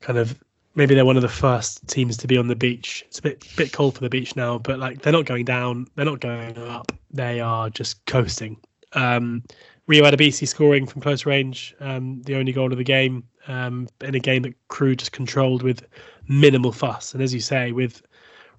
kind 0.00 0.18
of 0.18 0.42
maybe 0.74 0.94
they're 0.94 1.04
one 1.04 1.16
of 1.16 1.22
the 1.22 1.28
first 1.28 1.86
teams 1.88 2.16
to 2.18 2.26
be 2.26 2.38
on 2.38 2.48
the 2.48 2.56
beach. 2.56 3.04
It's 3.06 3.18
a 3.18 3.22
bit 3.22 3.46
bit 3.56 3.72
cold 3.72 3.94
for 3.94 4.00
the 4.00 4.10
beach 4.10 4.36
now, 4.36 4.58
but 4.58 4.78
like 4.78 5.02
they're 5.02 5.12
not 5.12 5.26
going 5.26 5.44
down, 5.44 5.86
they're 5.94 6.04
not 6.04 6.20
going 6.20 6.56
up. 6.58 6.92
They 7.10 7.40
are 7.40 7.70
just 7.70 8.04
coasting. 8.06 8.56
Um, 8.92 9.42
Rio 9.86 10.04
Adebisi 10.04 10.46
scoring 10.46 10.86
from 10.86 11.02
close 11.02 11.26
range, 11.26 11.74
um, 11.80 12.22
the 12.22 12.36
only 12.36 12.52
goal 12.52 12.70
of 12.70 12.78
the 12.78 12.84
game, 12.84 13.24
um, 13.48 13.88
in 14.00 14.14
a 14.14 14.20
game 14.20 14.42
that 14.42 14.54
Crewe 14.68 14.94
just 14.94 15.12
controlled 15.12 15.62
with 15.62 15.84
minimal 16.28 16.72
fuss. 16.72 17.12
And 17.12 17.22
as 17.22 17.34
you 17.34 17.40
say, 17.40 17.72
with 17.72 18.02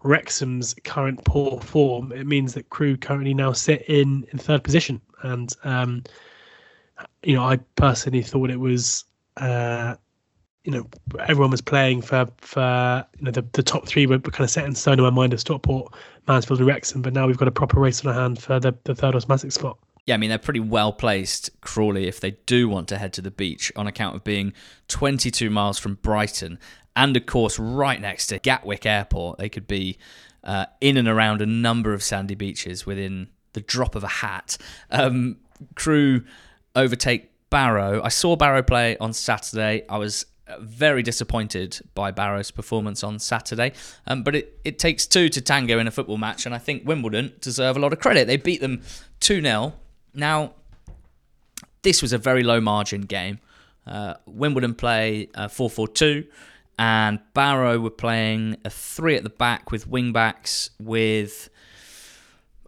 Wrexham's 0.04 0.76
current 0.84 1.24
poor 1.24 1.62
form, 1.62 2.12
it 2.12 2.28
means 2.28 2.54
that 2.56 2.70
Crewe 2.70 2.98
currently 2.98 3.34
now 3.34 3.54
sit 3.54 3.84
in 3.88 4.28
in 4.32 4.38
third 4.38 4.64
position. 4.64 5.02
And 5.22 5.50
um, 5.64 6.04
you 7.24 7.36
know, 7.36 7.44
I 7.44 7.58
personally 7.76 8.22
thought 8.22 8.50
it 8.50 8.60
was. 8.60 9.06
Uh, 9.38 9.96
you 10.64 10.72
know, 10.72 10.88
everyone 11.20 11.52
was 11.52 11.62
playing 11.62 12.02
for 12.02 12.28
for 12.38 13.06
you 13.18 13.26
know 13.26 13.32
the, 13.32 13.46
the 13.54 13.64
top 13.64 13.88
three 13.88 14.06
were, 14.06 14.20
kind 14.20 14.46
of 14.46 14.50
set 14.50 14.66
in 14.66 14.76
stone 14.76 14.98
in 14.98 15.04
my 15.04 15.10
mind 15.10 15.34
of 15.34 15.40
Stockport, 15.40 15.94
Mansfield, 16.28 16.60
and 16.60 16.68
Wrexham. 16.68 17.02
But 17.02 17.14
now 17.14 17.28
we've 17.28 17.38
got 17.38 17.48
a 17.48 17.52
proper 17.52 17.80
race 17.80 18.06
on 18.06 18.14
our 18.14 18.22
hand 18.22 18.42
for 18.42 18.60
the, 18.60 18.74
the 18.86 18.96
third 18.96 19.16
automatic 19.16 19.52
spot. 19.52 19.78
Yeah, 20.06 20.16
I 20.16 20.18
mean, 20.18 20.30
they're 20.30 20.38
pretty 20.38 20.60
well 20.60 20.92
placed, 20.92 21.50
Crawley, 21.62 22.08
if 22.08 22.20
they 22.20 22.32
do 22.46 22.68
want 22.68 22.90
to 22.90 22.98
head 22.98 23.14
to 23.14 23.22
the 23.22 23.32
beach 23.32 23.72
on 23.76 23.88
account 23.88 24.16
of 24.16 24.24
being 24.24 24.54
22 24.90 25.50
miles 25.50 25.80
from 25.80 25.96
Brighton 25.96 26.60
and, 26.96 27.16
of 27.16 27.26
course, 27.26 27.58
right 27.58 28.00
next 28.02 28.28
to 28.28 28.40
Gatwick 28.40 28.86
Airport. 28.86 29.40
They 29.40 29.48
could 29.48 29.66
be 29.66 29.98
uh, 30.44 30.66
in 30.82 30.98
and 30.98 31.08
around 31.08 31.42
a 31.42 31.46
number 31.46 31.94
of 31.94 32.04
sandy 32.04 32.36
beaches 32.36 32.86
within 32.86 33.30
the 33.54 33.62
drop 33.62 33.96
of 33.96 34.04
a 34.04 34.10
hat. 34.10 34.58
Um, 34.92 35.38
Crewe 35.76 36.26
overtake 36.76 37.32
Barrow. 37.50 38.02
I 38.04 38.10
saw 38.10 38.36
Barrow 38.36 38.62
play 38.62 38.98
on 38.98 39.14
Saturday. 39.14 39.86
I 39.88 39.98
was 39.98 40.26
very 40.60 41.04
disappointed 41.04 41.80
by 41.96 42.12
Barrow's 42.12 42.52
performance 42.52 43.04
on 43.04 43.20
Saturday. 43.20 43.74
Um, 44.08 44.24
but 44.24 44.36
it, 44.36 44.60
it 44.64 44.80
takes 44.80 45.06
two 45.06 45.30
to 45.30 45.42
tango 45.42 45.80
in 45.80 45.88
a 45.88 45.92
football 45.92 46.18
match, 46.18 46.46
and 46.46 46.54
I 46.54 46.58
think 46.58 46.88
Wimbledon 46.88 47.34
deserve 47.42 47.78
a 47.78 47.80
lot 47.80 47.94
of 47.94 48.00
credit. 48.00 48.28
They 48.28 48.38
beat 48.38 48.62
them 48.62 48.82
2 49.20 49.42
0 49.42 49.74
now, 50.14 50.54
this 51.82 52.02
was 52.02 52.14
a 52.14 52.18
very 52.18 52.44
low 52.44 52.62
margin 52.62 53.02
game. 53.02 53.40
Uh, 53.86 54.16
Wimbledon 54.26 54.76
play 54.76 55.30
4 55.50 55.70
4 55.70 55.88
2, 55.88 56.26
and 56.80 57.20
Barrow 57.34 57.80
were 57.80 57.90
playing 57.90 58.58
a 58.64 58.70
three 58.70 59.16
at 59.16 59.24
the 59.24 59.30
back 59.30 59.72
with 59.72 59.88
wing 59.88 60.14
backs 60.14 60.70
with 60.80 61.50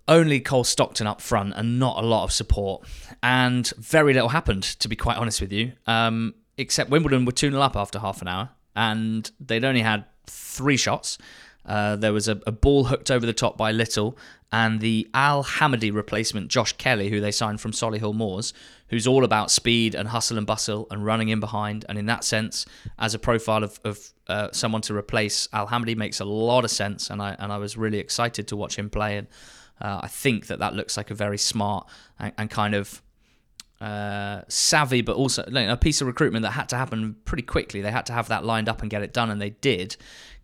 only 0.07 0.39
Cole 0.39 0.63
Stockton 0.63 1.07
up 1.07 1.21
front 1.21 1.53
and 1.55 1.79
not 1.79 2.03
a 2.03 2.05
lot 2.05 2.23
of 2.23 2.31
support. 2.31 2.85
And 3.23 3.71
very 3.77 4.13
little 4.13 4.29
happened, 4.29 4.63
to 4.63 4.87
be 4.87 4.95
quite 4.95 5.17
honest 5.17 5.41
with 5.41 5.51
you, 5.51 5.71
um, 5.87 6.35
except 6.57 6.89
Wimbledon 6.89 7.25
were 7.25 7.31
2 7.31 7.51
0 7.51 7.61
up 7.61 7.75
after 7.75 7.99
half 7.99 8.21
an 8.21 8.27
hour, 8.27 8.49
and 8.75 9.29
they'd 9.39 9.65
only 9.65 9.81
had 9.81 10.05
three 10.25 10.77
shots. 10.77 11.17
Uh, 11.65 11.95
there 11.95 12.13
was 12.13 12.27
a, 12.27 12.39
a, 12.45 12.51
ball 12.51 12.85
hooked 12.85 13.09
over 13.09 13.25
the 13.25 13.33
top 13.33 13.57
by 13.57 13.71
Little, 13.71 14.15
and 14.51 14.81
the 14.81 15.09
Al 15.15 15.43
Hamadi 15.43 15.91
replacement, 15.91 16.49
Josh 16.49 16.73
Kelly, 16.73 17.09
who 17.09 17.19
they 17.19 17.31
signed 17.31 17.59
from 17.59 17.71
Solihull 17.71 18.13
Moors, 18.13 18.53
who's 18.89 19.07
all 19.07 19.23
about 19.23 19.49
speed 19.49 19.95
and 19.95 20.09
hustle 20.09 20.37
and 20.37 20.45
bustle 20.45 20.85
and 20.91 21.03
running 21.03 21.29
in 21.29 21.39
behind. 21.39 21.83
And 21.89 21.97
in 21.97 22.05
that 22.05 22.23
sense, 22.23 22.67
as 22.99 23.15
a 23.15 23.19
profile 23.19 23.63
of, 23.63 23.79
of 23.83 24.13
uh, 24.27 24.49
someone 24.51 24.81
to 24.83 24.95
replace 24.95 25.49
Al 25.53 25.67
Hamadi, 25.67 25.95
makes 25.95 26.19
a 26.19 26.25
lot 26.25 26.63
of 26.63 26.71
sense. 26.71 27.09
And 27.09 27.21
I 27.21 27.35
and 27.39 27.51
I 27.51 27.57
was 27.57 27.75
really 27.77 27.97
excited 27.97 28.47
to 28.49 28.55
watch 28.55 28.77
him 28.77 28.91
play. 28.91 29.17
And 29.17 29.27
uh, 29.81 30.01
I 30.03 30.07
think 30.07 30.47
that 30.47 30.59
that 30.59 30.75
looks 30.75 30.97
like 30.97 31.09
a 31.09 31.15
very 31.15 31.39
smart 31.39 31.87
and, 32.19 32.31
and 32.37 32.49
kind 32.49 32.75
of 32.75 33.01
uh, 33.85 34.41
savvy, 34.47 35.01
but 35.01 35.15
also 35.15 35.43
a 35.43 35.77
piece 35.77 36.01
of 36.01 36.07
recruitment 36.07 36.41
that 36.41 36.51
had 36.51 36.67
to 36.69 36.75
happen 36.75 37.15
pretty 37.23 37.43
quickly. 37.43 37.81
They 37.81 37.91
had 37.91 38.07
to 38.07 38.13
have 38.13 38.29
that 38.29 38.43
lined 38.43 38.67
up 38.67 38.81
and 38.81 38.89
get 38.89 39.03
it 39.03 39.13
done, 39.13 39.29
and 39.29 39.39
they 39.39 39.51
did. 39.51 39.95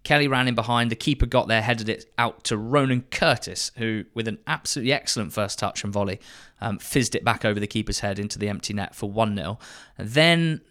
Kelly 0.04 0.28
ran 0.28 0.48
in 0.48 0.54
behind. 0.54 0.92
The 0.92 0.96
keeper 0.96 1.26
got 1.26 1.48
there, 1.48 1.64
headed 1.64 1.90
it 1.90 2.06
out 2.20 2.44
to 2.46 2.58
Ronan 2.58 3.02
Curtis, 3.10 3.72
who, 3.78 4.06
with 4.14 4.28
an 4.28 4.38
absolutely 4.46 4.94
excellent 4.94 5.34
first 5.34 5.58
touch 5.58 5.84
and 5.84 5.92
volley, 5.92 6.20
um, 6.60 6.78
fizzed 6.78 7.16
it 7.16 7.26
back 7.26 7.44
over 7.44 7.60
the 7.60 7.66
keeper's 7.66 8.02
head 8.02 8.20
into 8.20 8.38
the 8.38 8.48
empty 8.48 8.76
net 8.76 8.94
for 8.94 9.10
1 9.10 9.36
0. 9.36 9.58
Then 9.98 10.62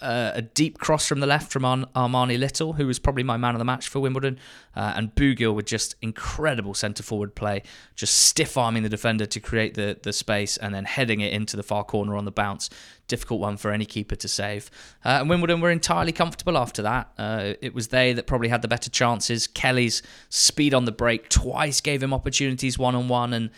uh, 0.00 0.32
a 0.34 0.42
deep 0.42 0.78
cross 0.78 1.06
from 1.06 1.20
the 1.20 1.26
left 1.26 1.52
from 1.52 1.64
Ar- 1.64 1.86
Armani 1.94 2.38
Little, 2.38 2.74
who 2.74 2.86
was 2.86 2.98
probably 2.98 3.22
my 3.22 3.36
man 3.36 3.54
of 3.54 3.58
the 3.58 3.64
match 3.64 3.88
for 3.88 4.00
Wimbledon, 4.00 4.38
uh, 4.74 4.94
and 4.96 5.14
Bugiel 5.14 5.54
with 5.54 5.66
just 5.66 5.94
incredible 6.00 6.74
centre 6.74 7.02
forward 7.02 7.34
play, 7.34 7.62
just 7.96 8.14
stiff 8.14 8.56
arming 8.56 8.82
the 8.82 8.88
defender 8.88 9.26
to 9.26 9.40
create 9.40 9.74
the, 9.74 9.98
the 10.02 10.12
space 10.12 10.56
and 10.56 10.74
then 10.74 10.84
heading 10.84 11.20
it 11.20 11.32
into 11.32 11.56
the 11.56 11.62
far 11.62 11.84
corner 11.84 12.16
on 12.16 12.24
the 12.24 12.30
bounce. 12.30 12.70
Difficult 13.08 13.40
one 13.40 13.56
for 13.56 13.72
any 13.72 13.84
keeper 13.84 14.16
to 14.16 14.28
save. 14.28 14.70
Uh, 15.04 15.18
and 15.20 15.28
Wimbledon 15.28 15.60
were 15.60 15.70
entirely 15.70 16.12
comfortable 16.12 16.56
after 16.56 16.82
that. 16.82 17.10
Uh, 17.18 17.54
it 17.60 17.74
was 17.74 17.88
they 17.88 18.12
that 18.12 18.26
probably 18.26 18.48
had 18.48 18.62
the 18.62 18.68
better 18.68 18.88
chances. 18.88 19.46
Kelly's 19.46 20.02
speed 20.28 20.72
on 20.72 20.84
the 20.84 20.92
break 20.92 21.28
twice 21.28 21.80
gave 21.80 22.02
him 22.02 22.14
opportunities 22.14 22.78
one 22.78 22.94
on 22.94 23.08
one, 23.08 23.32
and 23.32 23.50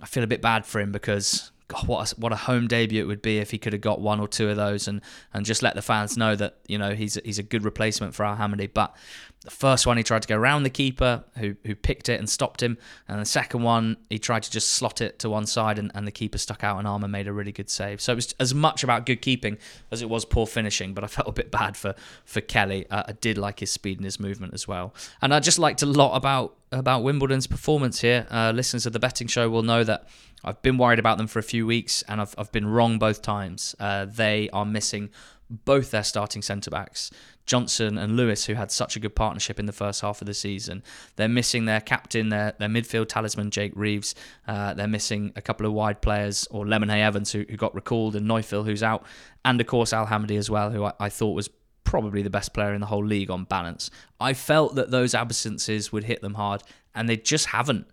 I 0.00 0.06
feel 0.06 0.22
a 0.22 0.26
bit 0.28 0.42
bad 0.42 0.66
for 0.66 0.80
him 0.80 0.92
because 0.92 1.50
God, 1.68 1.86
what 1.86 2.12
a, 2.12 2.16
what 2.16 2.32
a 2.32 2.36
home 2.36 2.66
debut 2.66 3.02
it 3.02 3.06
would 3.06 3.20
be 3.20 3.38
if 3.38 3.50
he 3.50 3.58
could 3.58 3.74
have 3.74 3.82
got 3.82 4.00
one 4.00 4.20
or 4.20 4.26
two 4.26 4.48
of 4.48 4.56
those 4.56 4.88
and, 4.88 5.02
and 5.34 5.44
just 5.44 5.62
let 5.62 5.74
the 5.74 5.82
fans 5.82 6.16
know 6.16 6.34
that 6.34 6.56
you 6.66 6.78
know 6.78 6.94
he's 6.94 7.18
he's 7.26 7.38
a 7.38 7.42
good 7.42 7.62
replacement 7.62 8.14
for 8.14 8.24
Al 8.24 8.36
Hamadi. 8.36 8.72
But 8.72 8.96
the 9.44 9.50
first 9.50 9.86
one 9.86 9.98
he 9.98 10.02
tried 10.02 10.22
to 10.22 10.28
go 10.28 10.36
around 10.36 10.62
the 10.62 10.70
keeper 10.70 11.24
who 11.36 11.56
who 11.66 11.74
picked 11.74 12.08
it 12.08 12.18
and 12.18 12.28
stopped 12.28 12.62
him, 12.62 12.78
and 13.06 13.20
the 13.20 13.26
second 13.26 13.62
one 13.62 13.98
he 14.08 14.18
tried 14.18 14.44
to 14.44 14.50
just 14.50 14.70
slot 14.70 15.02
it 15.02 15.18
to 15.18 15.28
one 15.28 15.44
side 15.44 15.78
and, 15.78 15.92
and 15.94 16.06
the 16.06 16.10
keeper 16.10 16.38
stuck 16.38 16.64
out 16.64 16.80
an 16.80 16.86
arm 16.86 17.04
and 17.04 17.12
made 17.12 17.28
a 17.28 17.32
really 17.34 17.52
good 17.52 17.68
save. 17.68 18.00
So 18.00 18.12
it 18.12 18.16
was 18.16 18.34
as 18.40 18.54
much 18.54 18.82
about 18.82 19.04
good 19.04 19.20
keeping 19.20 19.58
as 19.90 20.00
it 20.00 20.08
was 20.08 20.24
poor 20.24 20.46
finishing. 20.46 20.94
But 20.94 21.04
I 21.04 21.06
felt 21.06 21.28
a 21.28 21.32
bit 21.32 21.50
bad 21.50 21.76
for 21.76 21.94
for 22.24 22.40
Kelly. 22.40 22.86
Uh, 22.90 23.02
I 23.08 23.12
did 23.12 23.36
like 23.36 23.60
his 23.60 23.70
speed 23.70 23.98
and 23.98 24.06
his 24.06 24.18
movement 24.18 24.54
as 24.54 24.66
well, 24.66 24.94
and 25.20 25.34
I 25.34 25.40
just 25.40 25.58
liked 25.58 25.82
a 25.82 25.86
lot 25.86 26.16
about 26.16 26.56
about 26.72 27.02
Wimbledon's 27.02 27.46
performance 27.46 28.00
here. 28.00 28.26
Uh, 28.30 28.52
listeners 28.54 28.86
of 28.86 28.92
the 28.92 28.98
betting 28.98 29.26
show 29.26 29.48
will 29.48 29.62
know 29.62 29.84
that 29.84 30.08
I've 30.44 30.62
been 30.62 30.78
worried 30.78 30.98
about 30.98 31.18
them 31.18 31.26
for 31.26 31.38
a 31.38 31.42
few 31.42 31.66
weeks, 31.66 32.02
and 32.08 32.20
I've, 32.20 32.34
I've 32.38 32.52
been 32.52 32.66
wrong 32.66 32.98
both 32.98 33.22
times. 33.22 33.74
Uh, 33.78 34.06
they 34.06 34.48
are 34.50 34.64
missing 34.64 35.10
both 35.50 35.90
their 35.90 36.04
starting 36.04 36.42
centre 36.42 36.70
backs, 36.70 37.10
Johnson 37.46 37.96
and 37.96 38.16
Lewis, 38.16 38.44
who 38.44 38.54
had 38.54 38.70
such 38.70 38.96
a 38.96 39.00
good 39.00 39.16
partnership 39.16 39.58
in 39.58 39.64
the 39.64 39.72
first 39.72 40.02
half 40.02 40.20
of 40.20 40.26
the 40.26 40.34
season. 40.34 40.82
They're 41.16 41.28
missing 41.28 41.64
their 41.64 41.80
captain, 41.80 42.28
their, 42.28 42.52
their 42.58 42.68
midfield 42.68 43.08
talisman, 43.08 43.50
Jake 43.50 43.72
Reeves. 43.74 44.14
Uh, 44.46 44.74
they're 44.74 44.86
missing 44.86 45.32
a 45.36 45.40
couple 45.40 45.66
of 45.66 45.72
wide 45.72 46.02
players, 46.02 46.46
or 46.50 46.66
Lemonheigh-Evans, 46.66 47.32
who, 47.32 47.46
who 47.48 47.56
got 47.56 47.74
recalled, 47.74 48.14
and 48.14 48.28
Neufville, 48.28 48.64
who's 48.64 48.82
out, 48.82 49.04
and 49.44 49.60
of 49.60 49.66
course 49.66 49.92
Al 49.92 50.06
Hamadi 50.06 50.36
as 50.36 50.50
well, 50.50 50.70
who 50.70 50.84
I, 50.84 50.92
I 51.00 51.08
thought 51.08 51.32
was 51.32 51.48
probably 51.84 52.20
the 52.20 52.28
best 52.28 52.52
player 52.52 52.74
in 52.74 52.82
the 52.82 52.86
whole 52.86 53.04
league 53.04 53.30
on 53.30 53.44
balance. 53.44 53.90
I 54.20 54.34
felt 54.34 54.74
that 54.74 54.90
those 54.90 55.14
absences 55.14 55.90
would 55.90 56.04
hit 56.04 56.20
them 56.20 56.34
hard, 56.34 56.62
and 56.94 57.08
they 57.08 57.16
just 57.16 57.46
haven't. 57.46 57.86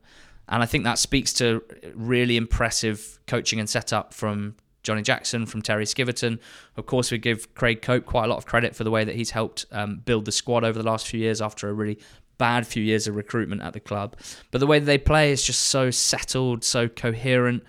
And 0.47 0.61
I 0.61 0.65
think 0.65 0.83
that 0.83 0.99
speaks 0.99 1.33
to 1.33 1.63
really 1.95 2.37
impressive 2.37 3.19
coaching 3.27 3.59
and 3.59 3.69
setup 3.69 4.13
from 4.13 4.55
Johnny 4.83 5.01
Jackson, 5.01 5.45
from 5.45 5.61
Terry 5.61 5.85
Skiverton. 5.85 6.39
Of 6.77 6.85
course, 6.85 7.11
we 7.11 7.17
give 7.17 7.55
Craig 7.55 7.81
Cope 7.81 8.05
quite 8.05 8.25
a 8.25 8.27
lot 8.27 8.37
of 8.37 8.45
credit 8.45 8.75
for 8.75 8.83
the 8.83 8.91
way 8.91 9.03
that 9.03 9.15
he's 9.15 9.31
helped 9.31 9.65
um, 9.71 10.01
build 10.05 10.25
the 10.25 10.31
squad 10.31 10.63
over 10.63 10.77
the 10.77 10.85
last 10.85 11.07
few 11.07 11.19
years 11.19 11.41
after 11.41 11.67
a 11.67 11.73
really 11.73 11.97
bad 12.37 12.67
few 12.67 12.83
years 12.83 13.07
of 13.07 13.15
recruitment 13.15 13.61
at 13.61 13.73
the 13.73 13.79
club. 13.79 14.15
But 14.51 14.59
the 14.59 14.67
way 14.67 14.79
they 14.79 14.97
play 14.97 15.31
is 15.31 15.43
just 15.43 15.65
so 15.65 15.89
settled, 15.89 16.63
so 16.63 16.87
coherent. 16.87 17.63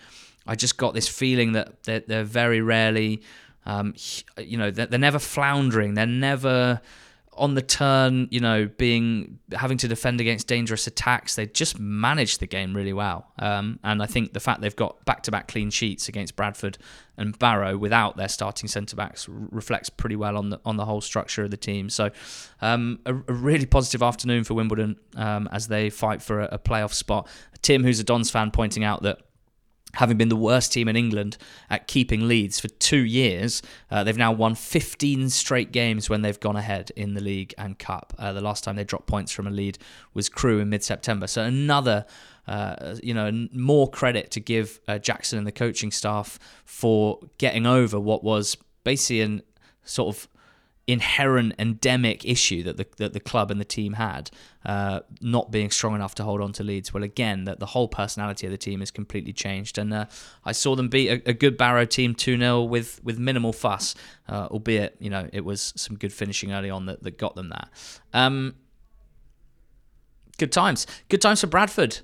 I 0.47 0.55
just 0.55 0.77
got 0.77 0.94
this 0.94 1.09
feeling 1.09 1.53
that 1.53 1.82
they're, 1.85 2.01
they're 2.01 2.24
very 2.24 2.61
rarely, 2.61 3.23
um, 3.65 3.94
you 4.39 4.59
know, 4.59 4.70
they're, 4.70 4.86
they're 4.86 4.98
never 4.98 5.19
floundering. 5.19 5.94
They're 5.94 6.07
never 6.07 6.81
on 7.37 7.55
the 7.55 7.63
turn, 7.63 8.29
you 8.31 8.41
know, 8.41 8.69
being 8.79 9.39
having 9.53 9.79
to 9.79 9.89
defend 9.89 10.21
against 10.21 10.47
dangerous 10.47 10.87
attacks. 10.87 11.35
They 11.37 11.47
just 11.47 11.79
managed 11.79 12.41
the 12.41 12.47
game 12.47 12.75
really 12.75 12.93
well, 12.93 13.33
um, 13.39 13.79
and 13.85 14.03
I 14.03 14.07
think 14.07 14.33
the 14.33 14.41
fact 14.41 14.61
they've 14.61 14.75
got 14.75 15.05
back-to-back 15.05 15.49
clean 15.49 15.71
sheets 15.71 16.09
against 16.09 16.37
Bradford 16.37 16.79
and 17.17 17.39
Barrow 17.39 17.77
without 17.77 18.17
their 18.17 18.29
starting 18.29 18.69
centre 18.69 18.97
backs 18.97 19.29
reflects 19.29 19.89
pretty 19.89 20.17
well 20.17 20.37
on 20.37 20.51
the 20.51 20.61
on 20.65 20.77
the 20.77 20.85
whole 20.85 21.01
structure 21.01 21.45
of 21.45 21.51
the 21.51 21.57
team. 21.57 21.91
So, 21.91 22.11
um, 22.61 23.01
a, 23.07 23.15
a, 23.15 23.33
really 23.33 23.67
positive 23.67 24.03
afternoon 24.03 24.45
for 24.45 24.55
Wimbledon 24.55 24.97
um, 25.17 25.49
as 25.53 25.69
they 25.69 25.91
fight 25.91 26.23
for 26.23 26.41
a, 26.41 26.49
a 26.53 26.59
playoff 26.59 26.93
spot. 26.93 27.29
Tim, 27.63 27.85
who's 27.85 28.01
a 28.01 28.05
Dons 28.05 28.31
fan, 28.31 28.51
pointing 28.51 28.85
out 28.85 29.03
that 29.03 29.21
having 29.97 30.16
been 30.16 30.28
the 30.28 30.36
worst 30.36 30.73
team 30.73 30.89
in 30.89 30.97
England 30.97 31.36
at 31.68 31.89
keeping 31.89 32.28
leads 32.28 32.60
for 32.60 32.68
two 32.68 33.05
years, 33.05 33.62
uh, 33.90 34.05
they've 34.05 34.16
now 34.16 34.32
won 34.32 34.55
15 34.55 35.28
straight 35.31 35.73
games 35.73 36.09
when 36.09 36.23
they've 36.23 36.39
gone 36.40 36.56
ahead 36.56 36.93
in 36.97 37.14
the 37.14 37.20
league 37.20 37.55
and 37.59 37.78
cup. 37.78 38.14
Uh, 38.18 38.32
the 38.32 38.40
last 38.40 38.64
time 38.64 38.77
they 38.77 38.85
dropped 38.85 39.06
points 39.06 39.32
from 39.32 39.47
a 39.47 39.51
lead 39.51 39.78
was 40.14 40.28
Crewe 40.28 40.60
in 40.60 40.68
mid-September. 40.68 41.27
So 41.27 41.43
another, 41.43 42.06
uh, 42.47 42.97
you 43.02 43.14
know, 43.14 43.48
more 43.52 43.90
credit 43.90 44.31
to 44.32 44.40
give 44.40 44.81
uh, 44.86 44.98
Jackson 44.98 45.39
and 45.39 45.47
the 45.47 45.52
coaching 45.52 45.90
staff 45.90 46.39
for 46.64 47.20
getting 47.39 47.66
over 47.66 47.98
what 47.98 48.23
was 48.23 48.56
basically 48.85 49.23
an 49.23 49.43
sort 49.85 50.14
of 50.14 50.28
inherent 50.87 51.53
endemic 51.59 52.25
issue 52.25 52.63
that 52.63 52.77
the 52.77 52.87
that 52.99 53.13
the 53.13 53.21
club 53.21 53.51
and 53.51 53.61
the 53.61 53.65
team 53.65 53.95
had, 53.95 54.31
uh, 54.65 55.01
not 55.21 55.51
being 55.51 55.71
strong 55.71 55.95
enough 55.95 56.15
to 56.15 56.23
hold 56.23 56.41
on 56.41 56.53
to 56.53 56.63
leads. 56.63 56.95
Well, 56.95 57.03
again, 57.03 57.45
that 57.45 57.59
the 57.59 57.67
whole 57.67 57.89
personality 57.89 58.47
of 58.47 58.53
the 58.53 58.59
team 58.59 58.81
has 58.81 58.91
completely 58.91 59.33
changed, 59.33 59.79
and 59.79 59.93
uh, 59.93 60.07
I 60.45 60.53
saw 60.53 60.77
them 60.77 60.89
beat 60.89 61.09
a, 61.09 61.31
a, 61.31 61.33
good 61.33 61.57
Barrow 61.57 61.85
team 61.85 62.15
two 62.15 62.39
0 62.39 62.63
with 62.63 63.03
with 63.03 63.19
minimal 63.19 63.53
fuss, 63.53 63.95
uh, 64.29 64.47
albeit 64.51 64.97
you 65.01 65.11
know 65.11 65.29
it 65.33 65.45
was 65.45 65.73
some 65.77 65.97
good 65.97 66.13
finishing 66.13 66.53
early 66.53 66.71
on 66.71 66.87
that, 66.87 67.03
that 67.03 67.19
got 67.19 67.35
them 67.35 67.49
that. 67.49 67.69
Um, 68.13 68.55
good 70.39 70.53
times, 70.53 70.87
good 71.09 71.21
times 71.21 71.41
for 71.41 71.49
Bradford. 71.49 72.01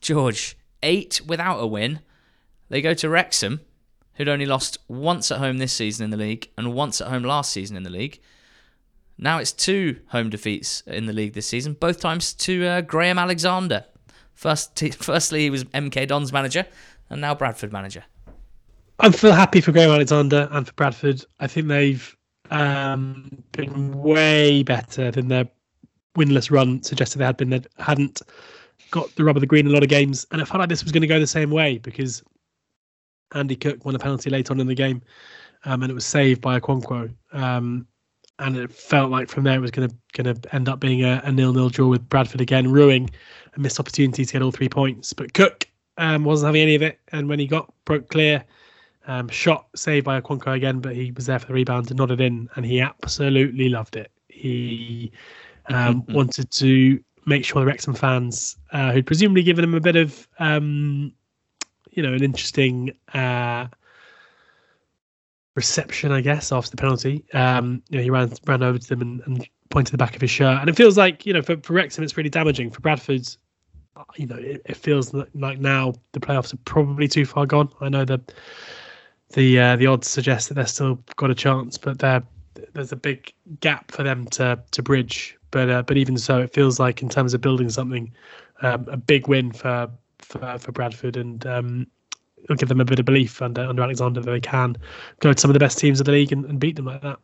George 0.00 0.56
eight 0.82 1.20
without 1.26 1.58
a 1.58 1.66
win. 1.66 2.00
They 2.68 2.82
go 2.82 2.94
to 2.94 3.08
Wrexham 3.08 3.60
who'd 4.14 4.28
only 4.28 4.46
lost 4.46 4.78
once 4.88 5.30
at 5.30 5.38
home 5.38 5.58
this 5.58 5.72
season 5.72 6.04
in 6.04 6.10
the 6.10 6.16
league 6.16 6.48
and 6.56 6.74
once 6.74 7.00
at 7.00 7.08
home 7.08 7.22
last 7.22 7.52
season 7.52 7.76
in 7.76 7.82
the 7.82 7.90
league. 7.90 8.20
Now 9.18 9.38
it's 9.38 9.52
two 9.52 10.00
home 10.08 10.30
defeats 10.30 10.82
in 10.86 11.06
the 11.06 11.12
league 11.12 11.34
this 11.34 11.46
season, 11.46 11.74
both 11.74 12.00
times 12.00 12.32
to 12.34 12.64
uh, 12.66 12.80
Graham 12.80 13.18
Alexander. 13.18 13.84
First, 14.34 14.82
firstly, 14.98 15.42
he 15.42 15.50
was 15.50 15.64
MK 15.64 16.08
Dons 16.08 16.32
manager, 16.32 16.66
and 17.10 17.20
now 17.20 17.34
Bradford 17.34 17.72
manager. 17.72 18.04
I'm 19.00 19.12
feel 19.12 19.32
happy 19.32 19.60
for 19.60 19.72
Graham 19.72 19.90
Alexander 19.90 20.48
and 20.52 20.66
for 20.66 20.72
Bradford. 20.74 21.24
I 21.40 21.46
think 21.46 21.68
they've 21.68 22.16
um, 22.50 23.42
been 23.52 23.92
way 24.02 24.62
better 24.62 25.10
than 25.10 25.28
their 25.28 25.48
winless 26.16 26.50
run 26.50 26.82
suggested 26.82 27.18
they 27.18 27.24
had 27.24 27.36
been. 27.36 27.50
They 27.50 27.62
hadn't 27.78 28.22
got 28.90 29.14
the 29.16 29.24
rub 29.24 29.36
of 29.36 29.40
the 29.40 29.46
green 29.46 29.66
in 29.66 29.72
a 29.72 29.74
lot 29.74 29.82
of 29.82 29.88
games, 29.88 30.26
and 30.30 30.40
it 30.40 30.46
felt 30.46 30.60
like 30.60 30.68
this 30.68 30.84
was 30.84 30.92
going 30.92 31.02
to 31.02 31.08
go 31.08 31.18
the 31.18 31.26
same 31.26 31.50
way 31.50 31.78
because 31.78 32.22
Andy 33.34 33.56
Cook 33.56 33.84
won 33.84 33.94
a 33.94 33.98
penalty 33.98 34.30
late 34.30 34.50
on 34.50 34.60
in 34.60 34.66
the 34.66 34.74
game, 34.74 35.02
um, 35.64 35.82
and 35.82 35.90
it 35.90 35.94
was 35.94 36.06
saved 36.06 36.40
by 36.40 36.58
Okonkwo. 36.58 37.12
Um, 37.32 37.86
and 38.40 38.56
it 38.56 38.72
felt 38.72 39.10
like 39.10 39.28
from 39.28 39.44
there 39.44 39.56
it 39.56 39.60
was 39.60 39.70
going 39.70 39.88
to 39.88 39.94
going 40.12 40.34
to 40.34 40.54
end 40.54 40.68
up 40.68 40.80
being 40.80 41.04
a, 41.04 41.20
a 41.24 41.30
nil-nil 41.30 41.68
draw 41.68 41.86
with 41.86 42.08
Bradford 42.08 42.40
again, 42.40 42.70
ruining 42.70 43.10
a 43.54 43.60
missed 43.60 43.78
opportunity 43.78 44.24
to 44.24 44.32
get 44.32 44.42
all 44.42 44.50
three 44.50 44.68
points. 44.68 45.12
But 45.12 45.34
Cook 45.34 45.68
um, 45.98 46.24
wasn't 46.24 46.48
having 46.48 46.62
any 46.62 46.74
of 46.74 46.82
it, 46.82 46.98
and 47.12 47.28
when 47.28 47.38
he 47.38 47.46
got 47.46 47.72
broke 47.84 48.08
clear, 48.08 48.44
um, 49.06 49.28
shot 49.28 49.66
saved 49.76 50.04
by 50.04 50.20
Okonkwo 50.20 50.54
again, 50.54 50.80
but 50.80 50.96
he 50.96 51.12
was 51.12 51.26
there 51.26 51.38
for 51.38 51.46
the 51.46 51.54
rebound 51.54 51.90
and 51.90 51.98
nodded 51.98 52.20
in, 52.20 52.48
and 52.56 52.66
he 52.66 52.80
absolutely 52.80 53.68
loved 53.68 53.96
it. 53.96 54.10
He 54.28 55.12
um, 55.66 56.04
wanted 56.08 56.50
to 56.52 57.00
make 57.26 57.44
sure 57.44 57.60
the 57.60 57.66
Wrexham 57.66 57.94
fans, 57.94 58.56
uh, 58.72 58.92
who'd 58.92 59.06
presumably 59.06 59.42
given 59.42 59.64
him 59.64 59.74
a 59.74 59.80
bit 59.80 59.96
of 59.96 60.28
um, 60.38 61.12
you 61.94 62.02
know, 62.02 62.12
an 62.12 62.22
interesting 62.22 62.92
uh, 63.12 63.66
reception, 65.54 66.12
I 66.12 66.20
guess, 66.20 66.52
after 66.52 66.70
the 66.70 66.76
penalty. 66.76 67.24
Um, 67.32 67.82
you 67.88 67.98
know, 67.98 68.04
he 68.04 68.10
ran 68.10 68.32
ran 68.46 68.62
over 68.62 68.78
to 68.78 68.88
them 68.88 69.00
and, 69.00 69.22
and 69.26 69.48
pointed 69.70 69.92
the 69.92 69.98
back 69.98 70.14
of 70.14 70.20
his 70.20 70.30
shirt, 70.30 70.60
and 70.60 70.68
it 70.68 70.76
feels 70.76 70.98
like 70.98 71.24
you 71.24 71.32
know, 71.32 71.42
for, 71.42 71.56
for 71.58 71.72
Wrexham, 71.72 72.04
it's 72.04 72.16
really 72.16 72.30
damaging. 72.30 72.70
For 72.70 72.80
Bradford's, 72.80 73.38
you 74.16 74.26
know, 74.26 74.36
it, 74.36 74.62
it 74.64 74.76
feels 74.76 75.14
like 75.14 75.58
now 75.58 75.94
the 76.12 76.20
playoffs 76.20 76.52
are 76.52 76.58
probably 76.64 77.08
too 77.08 77.24
far 77.24 77.46
gone. 77.46 77.70
I 77.80 77.88
know 77.88 78.04
the 78.04 78.20
the 79.32 79.58
uh, 79.58 79.76
the 79.76 79.86
odds 79.86 80.08
suggest 80.08 80.48
that 80.48 80.54
they're 80.54 80.66
still 80.66 80.98
got 81.16 81.30
a 81.30 81.34
chance, 81.34 81.78
but 81.78 81.98
there's 82.72 82.92
a 82.92 82.96
big 82.96 83.32
gap 83.60 83.90
for 83.90 84.02
them 84.02 84.26
to 84.26 84.60
to 84.72 84.82
bridge. 84.82 85.36
But 85.50 85.70
uh, 85.70 85.82
but 85.82 85.96
even 85.96 86.18
so, 86.18 86.40
it 86.40 86.52
feels 86.52 86.80
like 86.80 87.02
in 87.02 87.08
terms 87.08 87.32
of 87.32 87.40
building 87.40 87.70
something, 87.70 88.12
um, 88.62 88.86
a 88.88 88.96
big 88.96 89.28
win 89.28 89.52
for 89.52 89.88
for, 90.24 90.58
for 90.58 90.72
Bradford, 90.72 91.16
and 91.16 91.46
um, 91.46 91.86
it'll 92.42 92.56
give 92.56 92.68
them 92.68 92.80
a 92.80 92.84
bit 92.84 92.98
of 92.98 93.04
belief 93.04 93.42
under 93.42 93.62
under 93.62 93.82
Alexander 93.82 94.20
that 94.20 94.30
they 94.30 94.40
can 94.40 94.76
go 95.20 95.32
to 95.32 95.40
some 95.40 95.50
of 95.50 95.54
the 95.54 95.60
best 95.60 95.78
teams 95.78 96.00
of 96.00 96.06
the 96.06 96.12
league 96.12 96.32
and, 96.32 96.44
and 96.46 96.58
beat 96.58 96.76
them 96.76 96.86
like 96.86 97.02
that. 97.02 97.18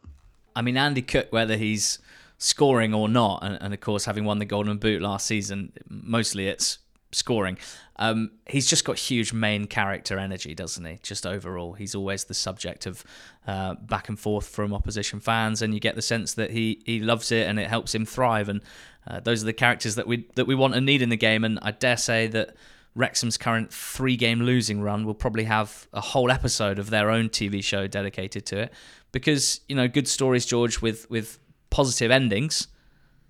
I 0.56 0.62
mean, 0.62 0.76
Andy 0.76 1.02
Cook, 1.02 1.28
whether 1.30 1.56
he's 1.56 1.98
scoring 2.38 2.94
or 2.94 3.08
not, 3.08 3.44
and, 3.44 3.58
and, 3.60 3.74
of 3.74 3.80
course 3.80 4.06
having 4.06 4.24
won 4.24 4.38
the 4.38 4.44
Golden 4.44 4.78
Boot 4.78 5.02
last 5.02 5.26
season, 5.26 5.72
mostly 5.88 6.48
it's 6.48 6.78
scoring. 7.12 7.58
Um, 7.96 8.30
he's 8.46 8.66
just 8.66 8.84
got 8.84 8.98
huge 8.98 9.32
main 9.32 9.66
character 9.66 10.18
energy, 10.18 10.54
doesn't 10.54 10.84
he? 10.84 10.98
Just 11.02 11.26
overall, 11.26 11.74
he's 11.74 11.94
always 11.94 12.24
the 12.24 12.34
subject 12.34 12.86
of 12.86 13.04
uh, 13.46 13.74
back 13.74 14.08
and 14.08 14.18
forth 14.18 14.48
from 14.48 14.72
opposition 14.72 15.20
fans, 15.20 15.60
and 15.60 15.74
you 15.74 15.80
get 15.80 15.96
the 15.96 16.02
sense 16.02 16.34
that 16.34 16.50
he 16.50 16.82
he 16.86 17.00
loves 17.00 17.30
it 17.30 17.46
and 17.46 17.58
it 17.60 17.68
helps 17.68 17.94
him 17.94 18.06
thrive. 18.06 18.48
And 18.48 18.62
uh, 19.06 19.20
those 19.20 19.42
are 19.42 19.46
the 19.46 19.52
characters 19.52 19.96
that 19.96 20.06
we 20.06 20.26
that 20.36 20.46
we 20.46 20.54
want 20.54 20.74
and 20.74 20.86
need 20.86 21.02
in 21.02 21.10
the 21.10 21.16
game. 21.16 21.44
And 21.44 21.58
I 21.62 21.72
dare 21.72 21.98
say 21.98 22.26
that 22.28 22.56
Wrexham's 22.94 23.36
current 23.36 23.72
three 23.72 24.16
game 24.16 24.40
losing 24.40 24.80
run 24.80 25.04
will 25.04 25.14
probably 25.14 25.44
have 25.44 25.86
a 25.92 26.00
whole 26.00 26.30
episode 26.30 26.78
of 26.78 26.90
their 26.90 27.10
own 27.10 27.28
TV 27.28 27.62
show 27.62 27.86
dedicated 27.86 28.46
to 28.46 28.58
it. 28.58 28.72
Because, 29.12 29.60
you 29.68 29.76
know, 29.76 29.88
good 29.88 30.08
stories, 30.08 30.44
George, 30.46 30.80
with, 30.80 31.08
with 31.10 31.38
positive 31.70 32.10
endings, 32.10 32.68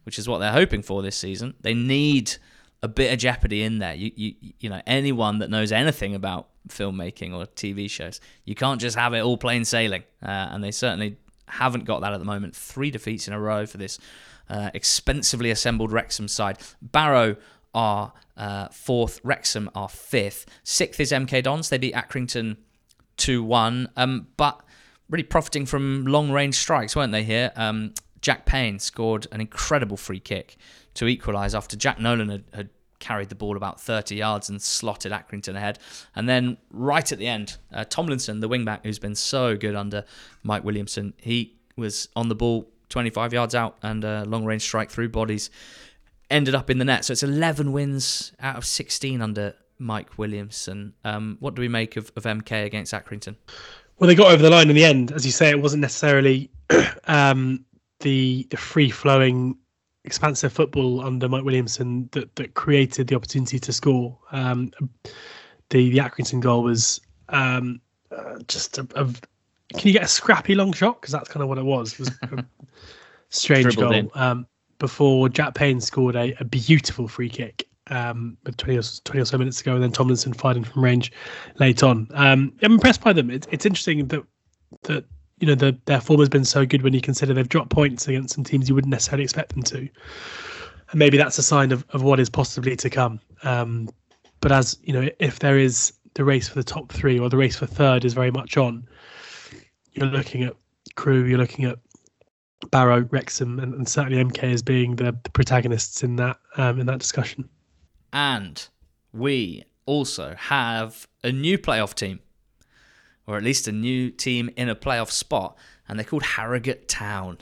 which 0.04 0.18
is 0.18 0.28
what 0.28 0.38
they're 0.38 0.52
hoping 0.52 0.82
for 0.82 1.02
this 1.02 1.16
season, 1.16 1.54
they 1.60 1.74
need 1.74 2.32
a 2.82 2.88
bit 2.88 3.12
of 3.12 3.18
jeopardy 3.18 3.62
in 3.62 3.78
there. 3.78 3.94
You, 3.94 4.10
you, 4.14 4.34
you 4.58 4.70
know, 4.70 4.80
anyone 4.86 5.38
that 5.40 5.50
knows 5.50 5.72
anything 5.72 6.14
about 6.14 6.48
filmmaking 6.68 7.34
or 7.34 7.46
TV 7.46 7.88
shows, 7.88 8.20
you 8.44 8.54
can't 8.54 8.80
just 8.80 8.96
have 8.96 9.12
it 9.14 9.20
all 9.20 9.36
plain 9.36 9.64
sailing. 9.64 10.04
Uh, 10.22 10.48
and 10.50 10.64
they 10.64 10.70
certainly 10.70 11.18
haven't 11.46 11.84
got 11.84 12.00
that 12.00 12.12
at 12.12 12.18
the 12.18 12.24
moment. 12.24 12.56
Three 12.56 12.90
defeats 12.90 13.28
in 13.28 13.34
a 13.34 13.40
row 13.40 13.66
for 13.66 13.76
this 13.76 13.98
uh, 14.48 14.70
expensively 14.74 15.50
assembled 15.50 15.92
Wrexham 15.92 16.28
side. 16.28 16.58
Barrow 16.80 17.36
are 17.74 18.12
uh, 18.36 18.68
fourth, 18.68 19.20
Wrexham 19.22 19.70
are 19.74 19.88
fifth. 19.88 20.46
Sixth 20.62 21.00
is 21.00 21.12
MK 21.12 21.42
Dons. 21.42 21.68
They 21.68 21.78
beat 21.78 21.94
Accrington 21.94 22.56
2 23.16 23.42
1. 23.42 23.88
Um, 23.96 24.28
but 24.36 24.62
really 25.08 25.22
profiting 25.24 25.66
from 25.66 26.06
long 26.06 26.30
range 26.30 26.56
strikes, 26.56 26.96
weren't 26.96 27.12
they 27.12 27.24
here? 27.24 27.52
Um, 27.56 27.92
Jack 28.22 28.46
Payne 28.46 28.78
scored 28.78 29.26
an 29.32 29.40
incredible 29.40 29.96
free 29.96 30.20
kick 30.20 30.56
to 30.94 31.06
equalise 31.06 31.54
after 31.54 31.76
Jack 31.76 32.00
Nolan 32.00 32.28
had, 32.28 32.44
had, 32.52 32.68
carried 32.98 33.30
the 33.30 33.34
ball 33.34 33.56
about 33.56 33.80
30 33.80 34.14
yards 34.14 34.50
and 34.50 34.60
slotted 34.60 35.10
Accrington 35.10 35.56
ahead. 35.56 35.78
And 36.14 36.28
then 36.28 36.58
right 36.70 37.10
at 37.10 37.18
the 37.18 37.26
end, 37.26 37.56
uh, 37.72 37.84
Tomlinson, 37.84 38.40
the 38.40 38.48
wingback 38.48 38.80
who's 38.82 38.98
been 38.98 39.14
so 39.14 39.56
good 39.56 39.74
under 39.74 40.04
Mike 40.42 40.64
Williamson, 40.64 41.14
he 41.16 41.56
was 41.78 42.10
on 42.14 42.28
the 42.28 42.34
ball 42.34 42.68
25 42.90 43.32
yards 43.32 43.54
out 43.54 43.78
and 43.82 44.04
a 44.04 44.24
long 44.26 44.44
range 44.44 44.60
strike 44.60 44.90
through 44.90 45.08
bodies 45.08 45.48
ended 46.30 46.54
up 46.54 46.70
in 46.70 46.78
the 46.78 46.84
net. 46.84 47.04
So 47.04 47.12
it's 47.12 47.22
11 47.22 47.72
wins 47.72 48.32
out 48.40 48.56
of 48.56 48.64
16 48.64 49.20
under 49.20 49.54
Mike 49.78 50.18
Williamson. 50.18 50.94
Um, 51.04 51.36
what 51.40 51.54
do 51.54 51.62
we 51.62 51.68
make 51.68 51.96
of, 51.96 52.12
of 52.16 52.24
MK 52.24 52.64
against 52.64 52.92
Accrington? 52.92 53.36
Well, 53.98 54.08
they 54.08 54.14
got 54.14 54.32
over 54.32 54.42
the 54.42 54.50
line 54.50 54.70
in 54.70 54.76
the 54.76 54.84
end. 54.84 55.12
As 55.12 55.26
you 55.26 55.32
say, 55.32 55.50
it 55.50 55.60
wasn't 55.60 55.82
necessarily 55.82 56.50
um, 57.04 57.64
the 58.00 58.46
the 58.50 58.56
free 58.56 58.90
flowing, 58.90 59.56
expansive 60.04 60.52
football 60.52 61.02
under 61.02 61.28
Mike 61.28 61.44
Williamson 61.44 62.08
that, 62.12 62.34
that 62.36 62.54
created 62.54 63.08
the 63.08 63.14
opportunity 63.14 63.58
to 63.58 63.72
score. 63.72 64.16
Um, 64.32 64.70
the 65.68 65.90
the 65.90 65.98
Accrington 65.98 66.40
goal 66.40 66.62
was 66.62 67.00
um, 67.28 67.80
uh, 68.10 68.38
just 68.48 68.78
a, 68.78 68.86
a, 68.94 69.04
Can 69.04 69.88
you 69.88 69.92
get 69.92 70.04
a 70.04 70.08
scrappy 70.08 70.54
long 70.54 70.72
shot? 70.72 71.00
Because 71.00 71.12
that's 71.12 71.28
kind 71.28 71.42
of 71.42 71.48
what 71.50 71.58
it 71.58 71.64
was. 71.64 71.92
It 71.92 71.98
was 72.00 72.10
a 72.22 72.44
strange 73.28 73.76
goal. 73.76 74.10
Before 74.80 75.28
Jack 75.28 75.54
Payne 75.54 75.80
scored 75.80 76.16
a, 76.16 76.34
a 76.40 76.44
beautiful 76.44 77.06
free 77.06 77.28
kick 77.28 77.68
um, 77.90 78.36
20 78.44 78.78
or, 78.78 78.82
20 78.82 79.20
or 79.20 79.24
so 79.24 79.38
minutes 79.38 79.60
ago, 79.60 79.74
and 79.74 79.82
then 79.82 79.92
Tomlinson 79.92 80.32
fired 80.32 80.56
in 80.56 80.64
from 80.64 80.82
range 80.82 81.12
late 81.58 81.82
on. 81.82 82.08
Um, 82.14 82.52
I'm 82.62 82.72
impressed 82.72 83.02
by 83.02 83.12
them. 83.12 83.30
It, 83.30 83.46
it's 83.50 83.66
interesting 83.66 84.06
that 84.08 84.24
that 84.82 85.04
you 85.38 85.46
know 85.46 85.54
the, 85.54 85.76
their 85.86 86.00
form 86.00 86.20
has 86.20 86.28
been 86.28 86.44
so 86.44 86.64
good 86.64 86.82
when 86.82 86.94
you 86.94 87.00
consider 87.00 87.34
they've 87.34 87.48
dropped 87.48 87.70
points 87.70 88.06
against 88.06 88.34
some 88.34 88.44
teams 88.44 88.68
you 88.68 88.74
wouldn't 88.74 88.90
necessarily 88.90 89.24
expect 89.24 89.50
them 89.50 89.62
to, 89.64 89.78
and 89.78 90.98
maybe 90.98 91.16
that's 91.16 91.38
a 91.38 91.42
sign 91.42 91.72
of, 91.72 91.84
of 91.90 92.02
what 92.02 92.20
is 92.20 92.30
possibly 92.30 92.76
to 92.76 92.90
come. 92.90 93.20
Um, 93.42 93.88
but 94.40 94.52
as 94.52 94.78
you 94.82 94.92
know, 94.92 95.08
if 95.18 95.40
there 95.40 95.58
is 95.58 95.92
the 96.14 96.24
race 96.24 96.48
for 96.48 96.54
the 96.54 96.64
top 96.64 96.92
three 96.92 97.18
or 97.18 97.28
the 97.28 97.36
race 97.36 97.56
for 97.56 97.66
third 97.66 98.04
is 98.04 98.14
very 98.14 98.30
much 98.30 98.56
on, 98.56 98.86
you're 99.92 100.06
looking 100.06 100.44
at 100.44 100.54
Crewe, 100.94 101.24
you're 101.24 101.38
looking 101.38 101.64
at 101.64 101.78
Barrow, 102.70 103.08
Wrexham, 103.10 103.58
and, 103.58 103.74
and 103.74 103.88
certainly 103.88 104.22
MK 104.22 104.42
as 104.52 104.62
being 104.62 104.96
the, 104.96 105.16
the 105.22 105.30
protagonists 105.30 106.02
in 106.02 106.16
that 106.16 106.38
um, 106.56 106.80
in 106.80 106.86
that 106.86 106.98
discussion. 106.98 107.48
And 108.12 108.66
we 109.12 109.64
also 109.86 110.34
have 110.36 111.08
a 111.24 111.32
new 111.32 111.58
playoff 111.58 111.94
team, 111.94 112.20
or 113.26 113.36
at 113.36 113.42
least 113.42 113.68
a 113.68 113.72
new 113.72 114.10
team 114.10 114.50
in 114.56 114.68
a 114.68 114.76
playoff 114.76 115.10
spot, 115.10 115.56
and 115.88 115.98
they're 115.98 116.04
called 116.04 116.22
Harrogate 116.22 116.88
Town. 116.88 117.38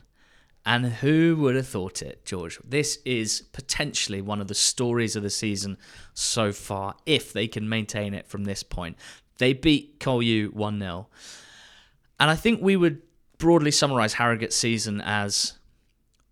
And 0.65 0.85
who 0.87 1.37
would 1.41 1.57
have 1.57 1.67
thought 1.67 2.03
it, 2.03 2.27
George? 2.27 2.59
This 2.63 2.99
is 3.07 3.43
potentially 3.53 4.21
one 4.21 4.41
of 4.41 4.49
the 4.49 4.55
stories 4.55 5.17
of 5.17 5.23
the 5.23 5.31
season 5.31 5.79
so 6.13 6.53
far, 6.53 6.95
if 7.07 7.33
they 7.33 7.49
can 7.49 7.69
maintain 7.69 8.13
it 8.13 8.27
from 8.27 8.45
this 8.45 8.63
point. 8.63 8.99
They 9.39 9.55
beat 9.55 9.99
Colu 9.99 10.53
1 10.53 10.79
0. 10.79 11.09
And 12.21 12.31
I 12.31 12.35
think 12.35 12.61
we 12.61 12.77
would 12.77 13.01
broadly 13.39 13.71
summarise 13.71 14.15
Harrogate's 14.15 14.57
season 14.57 15.01
as 15.01 15.59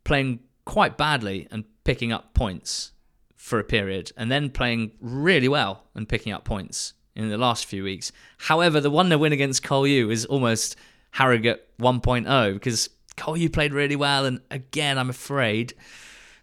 playing 0.04 0.40
quite 0.64 0.96
badly 0.98 1.48
and 1.50 1.64
picking 1.84 2.12
up 2.12 2.34
points 2.34 2.92
for 3.34 3.60
a 3.60 3.64
period, 3.64 4.10
and 4.16 4.30
then 4.30 4.50
playing 4.50 4.90
really 5.00 5.48
well 5.48 5.84
and 5.94 6.08
picking 6.08 6.32
up 6.32 6.44
points 6.44 6.94
in 7.14 7.28
the 7.28 7.38
last 7.38 7.64
few 7.64 7.84
weeks. 7.84 8.10
However, 8.38 8.80
the 8.80 8.90
1 8.90 9.06
0 9.08 9.18
win 9.18 9.32
against 9.32 9.62
Colu 9.62 10.10
is 10.10 10.24
almost 10.26 10.74
Harrogate 11.12 11.64
1.0 11.78 12.54
because 12.54 12.90
Colu 13.16 13.52
played 13.52 13.72
really 13.72 13.94
well, 13.94 14.24
and 14.24 14.40
again, 14.50 14.98
I'm 14.98 15.10
afraid 15.10 15.74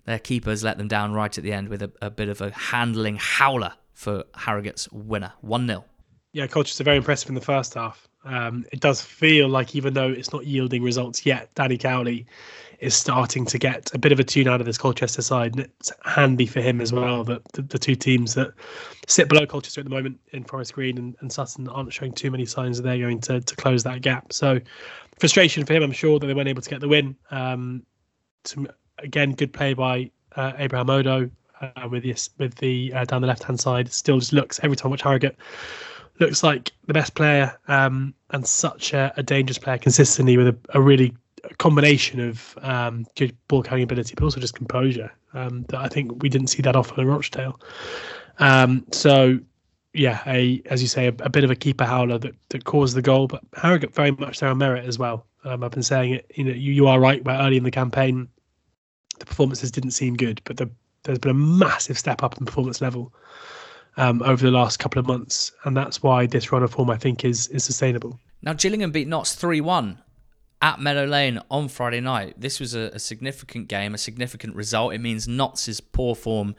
their 0.05 0.19
keepers 0.19 0.63
let 0.63 0.77
them 0.77 0.87
down 0.87 1.13
right 1.13 1.37
at 1.37 1.43
the 1.43 1.53
end 1.53 1.67
with 1.67 1.81
a, 1.83 1.91
a 2.01 2.09
bit 2.09 2.29
of 2.29 2.41
a 2.41 2.51
handling 2.51 3.17
howler 3.17 3.73
for 3.93 4.23
Harrogate's 4.33 4.89
winner 4.91 5.33
1 5.41 5.67
0. 5.67 5.85
Yeah, 6.33 6.47
Colchester 6.47 6.83
very 6.83 6.97
impressive 6.97 7.29
in 7.29 7.35
the 7.35 7.41
first 7.41 7.75
half. 7.75 8.07
Um, 8.25 8.65
it 8.71 8.79
does 8.79 9.01
feel 9.01 9.47
like 9.47 9.75
even 9.75 9.93
though 9.93 10.09
it's 10.09 10.33
not 10.33 10.47
yielding 10.47 10.81
results 10.81 11.25
yet, 11.27 11.53
Danny 11.53 11.77
Cowley 11.77 12.25
is 12.79 12.95
starting 12.95 13.45
to 13.45 13.59
get 13.59 13.93
a 13.93 13.99
bit 13.99 14.11
of 14.11 14.19
a 14.19 14.23
tune 14.23 14.47
out 14.47 14.59
of 14.59 14.65
this 14.65 14.77
Colchester 14.77 15.21
side, 15.21 15.55
and 15.55 15.65
it's 15.65 15.91
handy 16.03 16.47
for 16.47 16.59
him 16.59 16.81
as 16.81 16.91
well 16.91 17.23
that 17.23 17.43
the, 17.53 17.61
the 17.61 17.77
two 17.77 17.95
teams 17.95 18.33
that 18.33 18.51
sit 19.07 19.29
below 19.29 19.45
Colchester 19.45 19.81
at 19.81 19.85
the 19.85 19.91
moment 19.91 20.19
in 20.31 20.43
Forest 20.43 20.73
Green 20.73 20.97
and, 20.97 21.15
and 21.19 21.31
Sutton 21.31 21.67
aren't 21.67 21.93
showing 21.93 22.11
too 22.11 22.31
many 22.31 22.45
signs 22.45 22.77
that 22.77 22.83
they're 22.83 22.97
going 22.97 23.21
to, 23.21 23.39
to 23.39 23.55
close 23.55 23.83
that 23.83 24.01
gap. 24.01 24.33
So 24.33 24.59
frustration 25.19 25.65
for 25.65 25.73
him, 25.73 25.83
I'm 25.83 25.91
sure 25.91 26.17
that 26.17 26.25
they 26.25 26.33
weren't 26.33 26.49
able 26.49 26.63
to 26.63 26.69
get 26.69 26.81
the 26.81 26.87
win. 26.87 27.15
Um, 27.29 27.85
some, 28.43 28.67
again, 28.97 29.33
good 29.33 29.53
play 29.53 29.75
by 29.75 30.09
uh, 30.35 30.53
Abraham 30.57 30.87
Odoh 30.87 31.29
uh, 31.61 31.87
with 31.87 32.03
the 32.03 32.15
with 32.39 32.55
the 32.55 32.91
uh, 32.93 33.05
down 33.05 33.21
the 33.21 33.27
left 33.27 33.43
hand 33.43 33.59
side. 33.59 33.91
Still 33.93 34.19
just 34.19 34.33
looks 34.33 34.59
every 34.63 34.75
time 34.75 34.89
I 34.89 34.91
watch 34.91 35.03
Harrogate 35.03 35.37
looks 36.19 36.43
like 36.43 36.71
the 36.85 36.93
best 36.93 37.15
player 37.15 37.57
um, 37.67 38.13
and 38.31 38.45
such 38.45 38.93
a, 38.93 39.13
a, 39.17 39.23
dangerous 39.23 39.57
player 39.57 39.77
consistently 39.77 40.37
with 40.37 40.47
a, 40.47 40.57
a 40.69 40.81
really 40.81 41.13
combination 41.57 42.19
of 42.19 42.57
um, 42.61 43.05
good 43.15 43.35
ball 43.47 43.63
carrying 43.63 43.83
ability, 43.83 44.13
but 44.15 44.23
also 44.23 44.39
just 44.39 44.55
composure. 44.55 45.11
Um, 45.33 45.63
that 45.69 45.79
I 45.79 45.87
think 45.87 46.21
we 46.21 46.29
didn't 46.29 46.47
see 46.47 46.61
that 46.61 46.75
often 46.75 46.99
in 46.99 47.07
Rochdale. 47.07 47.59
Um, 48.39 48.85
so, 48.91 49.39
yeah, 49.93 50.21
a 50.27 50.61
as 50.67 50.81
you 50.81 50.87
say, 50.87 51.07
a, 51.07 51.13
a, 51.19 51.29
bit 51.29 51.43
of 51.43 51.49
a 51.49 51.55
keeper 51.55 51.85
howler 51.85 52.19
that, 52.19 52.35
that 52.49 52.65
caused 52.65 52.95
the 52.95 53.01
goal, 53.01 53.27
but 53.27 53.41
Harrogate 53.55 53.95
very 53.95 54.11
much 54.11 54.39
their 54.39 54.53
merit 54.53 54.85
as 54.85 54.99
well. 54.99 55.25
Um, 55.43 55.63
I've 55.63 55.71
been 55.71 55.83
saying 55.83 56.13
it. 56.13 56.31
You 56.35 56.43
know, 56.45 56.51
you, 56.51 56.73
you 56.73 56.87
are 56.87 56.99
right. 56.99 57.23
Where 57.25 57.39
early 57.39 57.57
in 57.57 57.63
the 57.63 57.71
campaign, 57.71 58.27
the 59.19 59.25
performances 59.25 59.71
didn't 59.71 59.91
seem 59.91 60.15
good, 60.15 60.41
but 60.43 60.57
the, 60.57 60.69
there's 61.03 61.19
been 61.19 61.31
a 61.31 61.33
massive 61.33 61.97
step 61.97 62.23
up 62.23 62.37
in 62.37 62.45
performance 62.45 62.79
level 62.79 63.11
um, 63.97 64.21
over 64.23 64.43
the 64.45 64.51
last 64.51 64.77
couple 64.77 64.99
of 64.99 65.07
months, 65.07 65.51
and 65.65 65.75
that's 65.75 66.01
why 66.01 66.25
this 66.25 66.51
run 66.51 66.63
of 66.63 66.71
form 66.71 66.89
I 66.89 66.97
think 66.97 67.25
is 67.25 67.47
is 67.47 67.63
sustainable. 67.63 68.19
Now 68.41 68.53
Gillingham 68.53 68.91
beat 68.91 69.07
Notts 69.07 69.35
three 69.35 69.61
one 69.61 69.99
at 70.61 70.79
Meadow 70.79 71.05
Lane 71.05 71.39
on 71.51 71.67
Friday 71.67 71.99
night. 71.99 72.35
This 72.37 72.59
was 72.59 72.73
a, 72.73 72.89
a, 72.93 72.99
significant 72.99 73.67
game, 73.67 73.93
a 73.93 73.97
significant 73.97 74.55
result. 74.55 74.93
It 74.93 74.99
means 74.99 75.27
Notts' 75.27 75.81
poor 75.81 76.15
form 76.15 76.55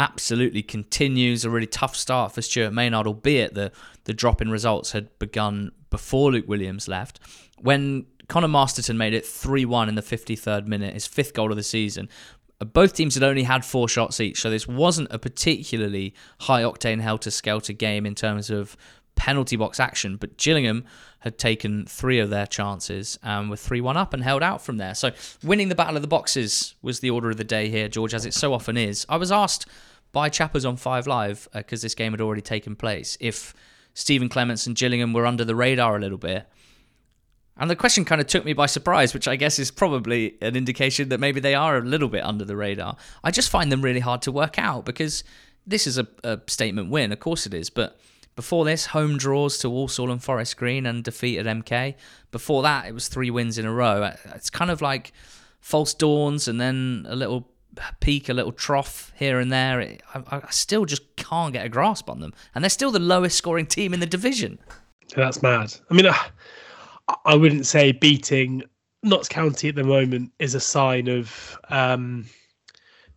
absolutely 0.00 0.62
continues. 0.62 1.44
A 1.44 1.50
really 1.50 1.66
tough 1.66 1.94
start 1.94 2.32
for 2.32 2.42
Stuart 2.42 2.72
Maynard, 2.72 3.06
albeit 3.06 3.54
the 3.54 3.72
the 4.04 4.14
drop 4.14 4.42
in 4.42 4.50
results 4.50 4.92
had 4.92 5.16
begun 5.18 5.72
before 5.90 6.32
Luke 6.32 6.48
Williams 6.48 6.88
left. 6.88 7.20
When 7.58 8.06
Conor 8.28 8.48
Masterson 8.48 8.98
made 8.98 9.14
it 9.14 9.24
3 9.24 9.64
1 9.64 9.88
in 9.88 9.94
the 9.94 10.02
53rd 10.02 10.66
minute, 10.66 10.94
his 10.94 11.06
fifth 11.06 11.32
goal 11.32 11.50
of 11.50 11.56
the 11.56 11.62
season, 11.62 12.08
both 12.58 12.94
teams 12.94 13.14
had 13.14 13.22
only 13.22 13.42
had 13.42 13.64
four 13.64 13.88
shots 13.88 14.20
each, 14.20 14.40
so 14.40 14.50
this 14.50 14.66
wasn't 14.66 15.08
a 15.10 15.18
particularly 15.18 16.14
high 16.40 16.62
octane 16.62 17.00
helter 17.00 17.30
skelter 17.30 17.72
game 17.72 18.06
in 18.06 18.14
terms 18.14 18.50
of 18.50 18.76
penalty 19.14 19.56
box 19.56 19.78
action. 19.78 20.16
But 20.16 20.38
Gillingham 20.38 20.84
had 21.20 21.38
taken 21.38 21.86
three 21.86 22.18
of 22.18 22.30
their 22.30 22.46
chances 22.46 23.18
and 23.22 23.50
were 23.50 23.56
3 23.56 23.80
1 23.80 23.96
up 23.96 24.14
and 24.14 24.22
held 24.22 24.42
out 24.42 24.62
from 24.62 24.76
there. 24.76 24.94
So 24.94 25.10
winning 25.42 25.68
the 25.68 25.74
Battle 25.74 25.96
of 25.96 26.02
the 26.02 26.08
Boxes 26.08 26.74
was 26.82 27.00
the 27.00 27.10
order 27.10 27.30
of 27.30 27.36
the 27.36 27.44
day 27.44 27.68
here, 27.68 27.88
George, 27.88 28.14
as 28.14 28.24
it 28.24 28.32
so 28.32 28.54
often 28.54 28.76
is. 28.76 29.04
I 29.08 29.16
was 29.16 29.32
asked 29.32 29.66
by 30.12 30.28
Chappers 30.28 30.64
on 30.64 30.76
5 30.76 31.06
Live, 31.06 31.48
because 31.52 31.82
uh, 31.82 31.84
this 31.84 31.94
game 31.94 32.12
had 32.12 32.20
already 32.20 32.42
taken 32.42 32.76
place, 32.76 33.18
if 33.20 33.54
Stephen 33.92 34.28
Clemence 34.28 34.66
and 34.66 34.76
Gillingham 34.76 35.12
were 35.12 35.26
under 35.26 35.44
the 35.44 35.54
radar 35.54 35.96
a 35.96 36.00
little 36.00 36.18
bit. 36.18 36.48
And 37.58 37.70
the 37.70 37.76
question 37.76 38.04
kind 38.04 38.20
of 38.20 38.26
took 38.26 38.44
me 38.44 38.52
by 38.52 38.66
surprise, 38.66 39.14
which 39.14 39.26
I 39.26 39.36
guess 39.36 39.58
is 39.58 39.70
probably 39.70 40.36
an 40.42 40.56
indication 40.56 41.08
that 41.08 41.20
maybe 41.20 41.40
they 41.40 41.54
are 41.54 41.78
a 41.78 41.82
little 41.82 42.08
bit 42.08 42.22
under 42.22 42.44
the 42.44 42.56
radar. 42.56 42.96
I 43.24 43.30
just 43.30 43.48
find 43.48 43.72
them 43.72 43.82
really 43.82 44.00
hard 44.00 44.22
to 44.22 44.32
work 44.32 44.58
out 44.58 44.84
because 44.84 45.24
this 45.66 45.86
is 45.86 45.98
a, 45.98 46.06
a 46.22 46.40
statement 46.46 46.90
win, 46.90 47.12
of 47.12 47.20
course 47.20 47.46
it 47.46 47.54
is, 47.54 47.70
but 47.70 47.98
before 48.36 48.66
this, 48.66 48.86
home 48.86 49.16
draws 49.16 49.56
to 49.58 49.70
Walsall 49.70 50.10
and 50.10 50.22
Forest 50.22 50.58
Green 50.58 50.84
and 50.84 51.02
defeat 51.02 51.38
at 51.38 51.46
MK. 51.46 51.94
Before 52.30 52.62
that, 52.62 52.86
it 52.86 52.92
was 52.92 53.08
three 53.08 53.30
wins 53.30 53.56
in 53.56 53.64
a 53.64 53.72
row. 53.72 54.02
Uh, 54.02 54.16
it's 54.34 54.50
kind 54.50 54.70
of 54.70 54.82
like 54.82 55.12
false 55.58 55.94
dawns 55.94 56.46
and 56.46 56.60
then 56.60 57.06
a 57.08 57.16
little 57.16 57.48
peak, 58.00 58.28
a 58.28 58.34
little 58.34 58.52
trough 58.52 59.10
here 59.16 59.40
and 59.40 59.50
there. 59.50 59.80
I, 60.14 60.22
I 60.30 60.50
still 60.50 60.84
just 60.84 61.16
can't 61.16 61.54
get 61.54 61.64
a 61.64 61.70
grasp 61.70 62.10
on 62.10 62.20
them. 62.20 62.34
And 62.54 62.62
they're 62.62 62.68
still 62.68 62.90
the 62.90 62.98
lowest 62.98 63.38
scoring 63.38 63.66
team 63.66 63.94
in 63.94 64.00
the 64.00 64.06
division. 64.06 64.58
That's 65.14 65.42
mad. 65.42 65.74
I 65.90 65.94
mean, 65.94 66.06
I 66.06 66.28
wouldn't 67.26 67.66
say 67.66 67.92
beating 67.92 68.62
Notts 69.02 69.28
County 69.28 69.68
at 69.68 69.74
the 69.74 69.84
moment 69.84 70.32
is 70.38 70.54
a 70.54 70.60
sign 70.60 71.08
of 71.08 71.58
um, 71.68 72.26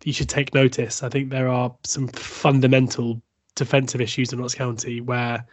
you 0.04 0.12
should 0.12 0.28
take 0.28 0.54
notice. 0.54 1.02
I 1.02 1.08
think 1.08 1.30
there 1.30 1.48
are 1.48 1.74
some 1.84 2.08
fundamental 2.08 3.20
defensive 3.54 4.00
issues 4.00 4.32
in 4.32 4.38
Notts 4.38 4.54
County 4.54 5.00
where 5.00 5.44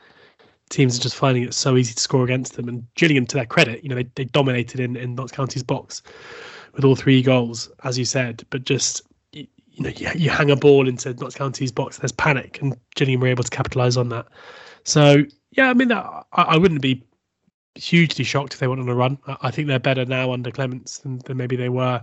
teams 0.70 0.98
are 0.98 1.02
just 1.02 1.16
finding 1.16 1.44
it 1.44 1.54
so 1.54 1.78
easy 1.78 1.94
to 1.94 2.00
score 2.00 2.24
against 2.24 2.56
them. 2.56 2.70
And 2.70 2.86
Gillingham, 2.96 3.26
to 3.28 3.36
their 3.36 3.46
credit, 3.46 3.84
you 3.84 3.90
know, 3.90 3.96
they, 3.96 4.08
they 4.16 4.26
dominated 4.26 4.80
in, 4.80 4.96
in 4.96 5.16
Notts 5.16 5.32
County's 5.32 5.64
box 5.64 6.02
with 6.74 6.86
all 6.86 6.96
three 6.96 7.22
goals, 7.22 7.70
as 7.84 7.98
you 7.98 8.06
said. 8.06 8.46
But 8.50 8.64
just, 8.64 9.02
you, 9.32 9.48
you 9.72 9.84
know, 9.84 9.92
you, 9.96 10.10
you 10.16 10.30
hang 10.30 10.52
a 10.52 10.56
ball 10.56 10.88
into 10.88 11.14
Notts 11.16 11.36
County's 11.36 11.72
box, 11.72 11.98
there's 11.98 12.12
panic, 12.12 12.62
and 12.62 12.78
Gillingham 12.96 13.22
were 13.22 13.28
able 13.28 13.44
to 13.44 13.50
capitalise 13.50 13.98
on 13.98 14.10
that. 14.10 14.28
So, 14.84 15.24
yeah, 15.52 15.70
I 15.70 15.74
mean, 15.74 15.92
I, 15.92 16.24
I 16.34 16.58
wouldn't 16.58 16.82
be 16.82 17.04
hugely 17.78 18.24
shocked 18.24 18.54
if 18.54 18.60
they 18.60 18.68
went 18.68 18.82
on 18.82 18.90
a 18.90 18.96
run. 18.96 19.18
I 19.42 19.52
think 19.52 19.68
they're 19.68 19.80
better 19.80 20.06
now 20.06 20.32
under 20.32 20.52
Clemence 20.52 21.00
than, 21.00 21.20
than 21.20 21.38
maybe 21.38 21.56
they 21.56 21.70
were 21.70 22.02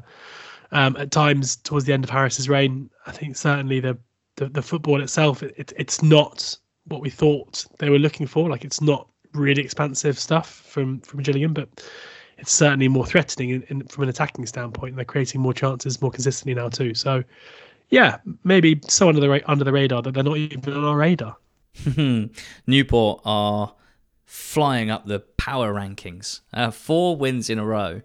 um, 0.73 0.97
at 0.97 1.11
times 1.11 1.57
towards 1.57 1.85
the 1.87 1.93
end 1.93 2.05
of 2.05 2.11
Harris's 2.11 2.49
reign. 2.49 2.91
I 3.07 3.13
think 3.13 3.37
certainly 3.37 3.81
the 3.81 3.99
the, 4.37 4.49
the 4.49 4.63
football 4.63 5.01
itself 5.01 5.43
it, 5.43 5.73
it's 5.77 6.03
not 6.03 6.57
what 6.87 7.01
we 7.01 7.11
thought 7.11 7.65
they 7.79 7.91
were 7.91 7.99
looking 7.99 8.27
for. 8.27 8.49
Like 8.49 8.65
it's 8.65 8.81
not 8.81 9.09
really 9.33 9.63
expansive 9.63 10.19
stuff 10.19 10.49
from 10.49 11.01
from 11.01 11.23
Gillingham, 11.23 11.55
but 11.55 11.69
it's 12.39 12.53
certainly 12.53 12.89
more 12.89 13.07
threatening 13.07 13.51
in, 13.51 13.63
in, 13.69 13.87
from 13.87 14.05
an 14.05 14.09
attacking 14.09 14.47
standpoint. 14.47 14.91
And 14.91 14.99
They're 14.99 15.05
creating 15.05 15.41
more 15.41 15.55
chances 15.55 16.03
more 16.03 16.11
consistently 16.11 16.55
now 16.55 16.69
too. 16.69 16.95
So 16.95 17.23
yeah, 17.91 18.19
maybe 18.43 18.81
so 18.89 19.09
under 19.09 19.21
the 19.21 19.51
under 19.51 19.65
the 19.65 19.73
radar 19.73 20.03
that 20.03 20.15
they're 20.15 20.25
not 20.25 20.37
even 20.37 20.73
on 20.73 20.85
our 20.85 20.97
radar. 20.97 21.37
Newport 22.67 23.21
are 23.25 23.75
flying 24.25 24.91
up 24.91 25.07
the 25.07 25.21
power 25.21 25.73
rankings. 25.73 26.41
Uh, 26.53 26.71
four 26.71 27.17
wins 27.17 27.51
in 27.51 27.59
a 27.59 27.65
row. 27.65 28.03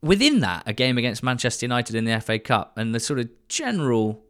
Within 0.00 0.40
that, 0.40 0.62
a 0.66 0.72
game 0.72 0.96
against 0.96 1.22
Manchester 1.22 1.64
United 1.64 1.96
in 1.96 2.04
the 2.04 2.20
FA 2.20 2.38
Cup, 2.38 2.78
and 2.78 2.94
the 2.94 3.00
sort 3.00 3.18
of 3.18 3.28
general 3.48 4.24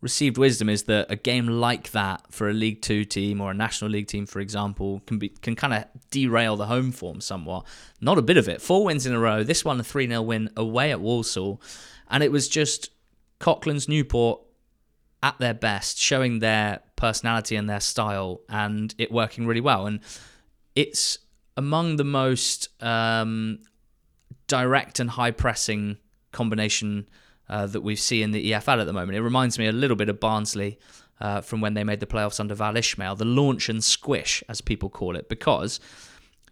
received 0.00 0.36
wisdom 0.36 0.68
is 0.68 0.84
that 0.84 1.06
a 1.10 1.16
game 1.16 1.46
like 1.46 1.90
that 1.92 2.22
for 2.30 2.48
a 2.48 2.52
League 2.52 2.82
Two 2.82 3.04
team 3.04 3.40
or 3.40 3.50
a 3.50 3.54
National 3.54 3.90
League 3.90 4.06
team, 4.06 4.26
for 4.26 4.40
example, 4.40 5.02
can 5.06 5.18
be 5.18 5.30
can 5.30 5.56
kind 5.56 5.72
of 5.72 5.84
derail 6.10 6.56
the 6.56 6.66
home 6.66 6.92
form 6.92 7.20
somewhat. 7.20 7.66
Not 8.00 8.18
a 8.18 8.22
bit 8.22 8.36
of 8.36 8.48
it. 8.48 8.60
Four 8.60 8.84
wins 8.84 9.06
in 9.06 9.14
a 9.14 9.18
row. 9.18 9.42
This 9.42 9.64
one 9.64 9.80
a 9.80 9.84
three 9.84 10.06
0 10.06 10.22
win 10.22 10.50
away 10.56 10.90
at 10.90 11.00
Walsall, 11.00 11.60
and 12.10 12.22
it 12.22 12.30
was 12.30 12.48
just 12.48 12.90
Coughlan's 13.38 13.88
Newport 13.88 14.40
at 15.22 15.38
their 15.38 15.54
best, 15.54 15.98
showing 15.98 16.38
their 16.40 16.80
personality 16.96 17.56
and 17.56 17.68
their 17.68 17.80
style, 17.80 18.42
and 18.48 18.94
it 18.98 19.10
working 19.10 19.46
really 19.46 19.60
well. 19.60 19.86
And 19.86 20.00
it's 20.76 21.18
among 21.56 21.96
the 21.96 22.04
most 22.04 22.68
um, 22.82 23.58
direct 24.46 25.00
and 25.00 25.10
high 25.10 25.30
pressing 25.32 25.96
combination 26.32 27.08
uh, 27.48 27.66
that 27.66 27.80
we 27.80 27.96
see 27.96 28.22
in 28.22 28.30
the 28.30 28.52
EFL 28.52 28.80
at 28.80 28.84
the 28.84 28.92
moment. 28.92 29.16
It 29.16 29.22
reminds 29.22 29.58
me 29.58 29.66
a 29.66 29.72
little 29.72 29.96
bit 29.96 30.08
of 30.08 30.20
Barnsley 30.20 30.78
uh, 31.20 31.40
from 31.40 31.60
when 31.60 31.74
they 31.74 31.82
made 31.82 32.00
the 32.00 32.06
playoffs 32.06 32.38
under 32.38 32.54
Val 32.54 32.76
Ismail, 32.76 33.16
the 33.16 33.24
launch 33.24 33.68
and 33.68 33.82
squish, 33.82 34.44
as 34.48 34.60
people 34.60 34.90
call 34.90 35.16
it, 35.16 35.28
because 35.28 35.80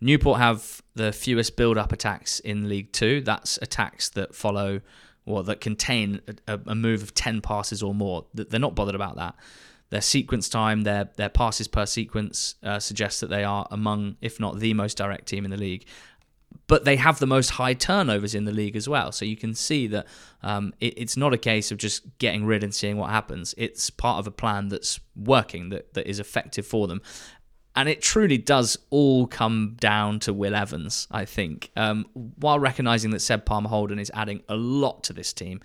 Newport 0.01 0.39
have 0.39 0.83
the 0.95 1.13
fewest 1.13 1.57
build-up 1.57 1.93
attacks 1.93 2.41
in 2.41 2.69
League 2.69 2.93
Two. 2.93 3.21
That's 3.21 3.59
attacks 3.61 4.09
that 4.11 4.35
follow 4.35 4.81
or 5.27 5.43
that 5.45 5.61
contain 5.61 6.21
a, 6.47 6.59
a 6.67 6.75
move 6.75 7.03
of 7.03 7.15
ten 7.15 7.41
passes 7.41 7.83
or 7.83 7.95
more. 7.95 8.27
They're 8.33 8.61
not 8.61 8.75
bothered 8.75 8.95
about 8.95 9.17
that. 9.17 9.35
Their 9.95 10.03
sequence 10.03 10.49
time, 10.49 10.83
their 10.83 11.05
their 11.15 11.29
passes 11.29 11.69
per 11.69 11.87
sequence 11.87 12.57
uh, 12.65 12.81
suggests 12.81 13.21
that 13.21 13.31
they 13.31 13.45
are 13.45 13.65
among, 13.71 14.17
if 14.21 14.41
not 14.41 14.59
the 14.59 14.75
most 14.75 14.97
direct 14.97 15.27
team 15.29 15.45
in 15.45 15.53
the 15.53 15.57
league. 15.57 15.85
But 16.67 16.85
they 16.85 16.97
have 16.97 17.21
the 17.21 17.29
most 17.29 17.51
high 17.51 17.75
turnovers 17.75 18.35
in 18.35 18.45
the 18.45 18.51
league 18.51 18.75
as 18.75 18.89
well. 18.89 19.13
So 19.13 19.25
you 19.25 19.37
can 19.37 19.55
see 19.55 19.87
that 19.89 20.07
um, 20.43 20.73
it, 20.81 20.95
it's 20.97 21.17
not 21.17 21.33
a 21.33 21.39
case 21.39 21.71
of 21.71 21.79
just 21.79 22.19
getting 22.19 22.45
rid 22.45 22.65
and 22.65 22.75
seeing 22.75 22.97
what 22.97 23.11
happens. 23.11 23.55
It's 23.57 23.89
part 23.91 24.19
of 24.19 24.27
a 24.27 24.33
plan 24.33 24.69
that's 24.69 24.99
working, 25.15 25.69
that, 25.69 25.95
that 25.95 26.09
is 26.09 26.19
effective 26.19 26.67
for 26.67 26.89
them. 26.89 27.01
And 27.77 27.89
it 27.89 28.03
truly 28.03 28.39
does 28.39 28.77
all 28.91 29.29
come 29.29 29.77
down 29.79 30.19
to 30.21 30.33
Will 30.33 30.57
Evans, 30.57 31.07
I 31.11 31.25
think. 31.25 31.71
Um, 31.77 32.07
while 32.15 32.59
recognizing 32.59 33.13
that 33.13 33.21
Seb 33.21 33.45
Palmer-Houlden 33.45 34.01
is 34.01 34.11
adding 34.13 34.43
a 34.49 34.57
lot 34.57 35.05
to 35.05 35.13
this 35.13 35.33
team, 35.33 35.61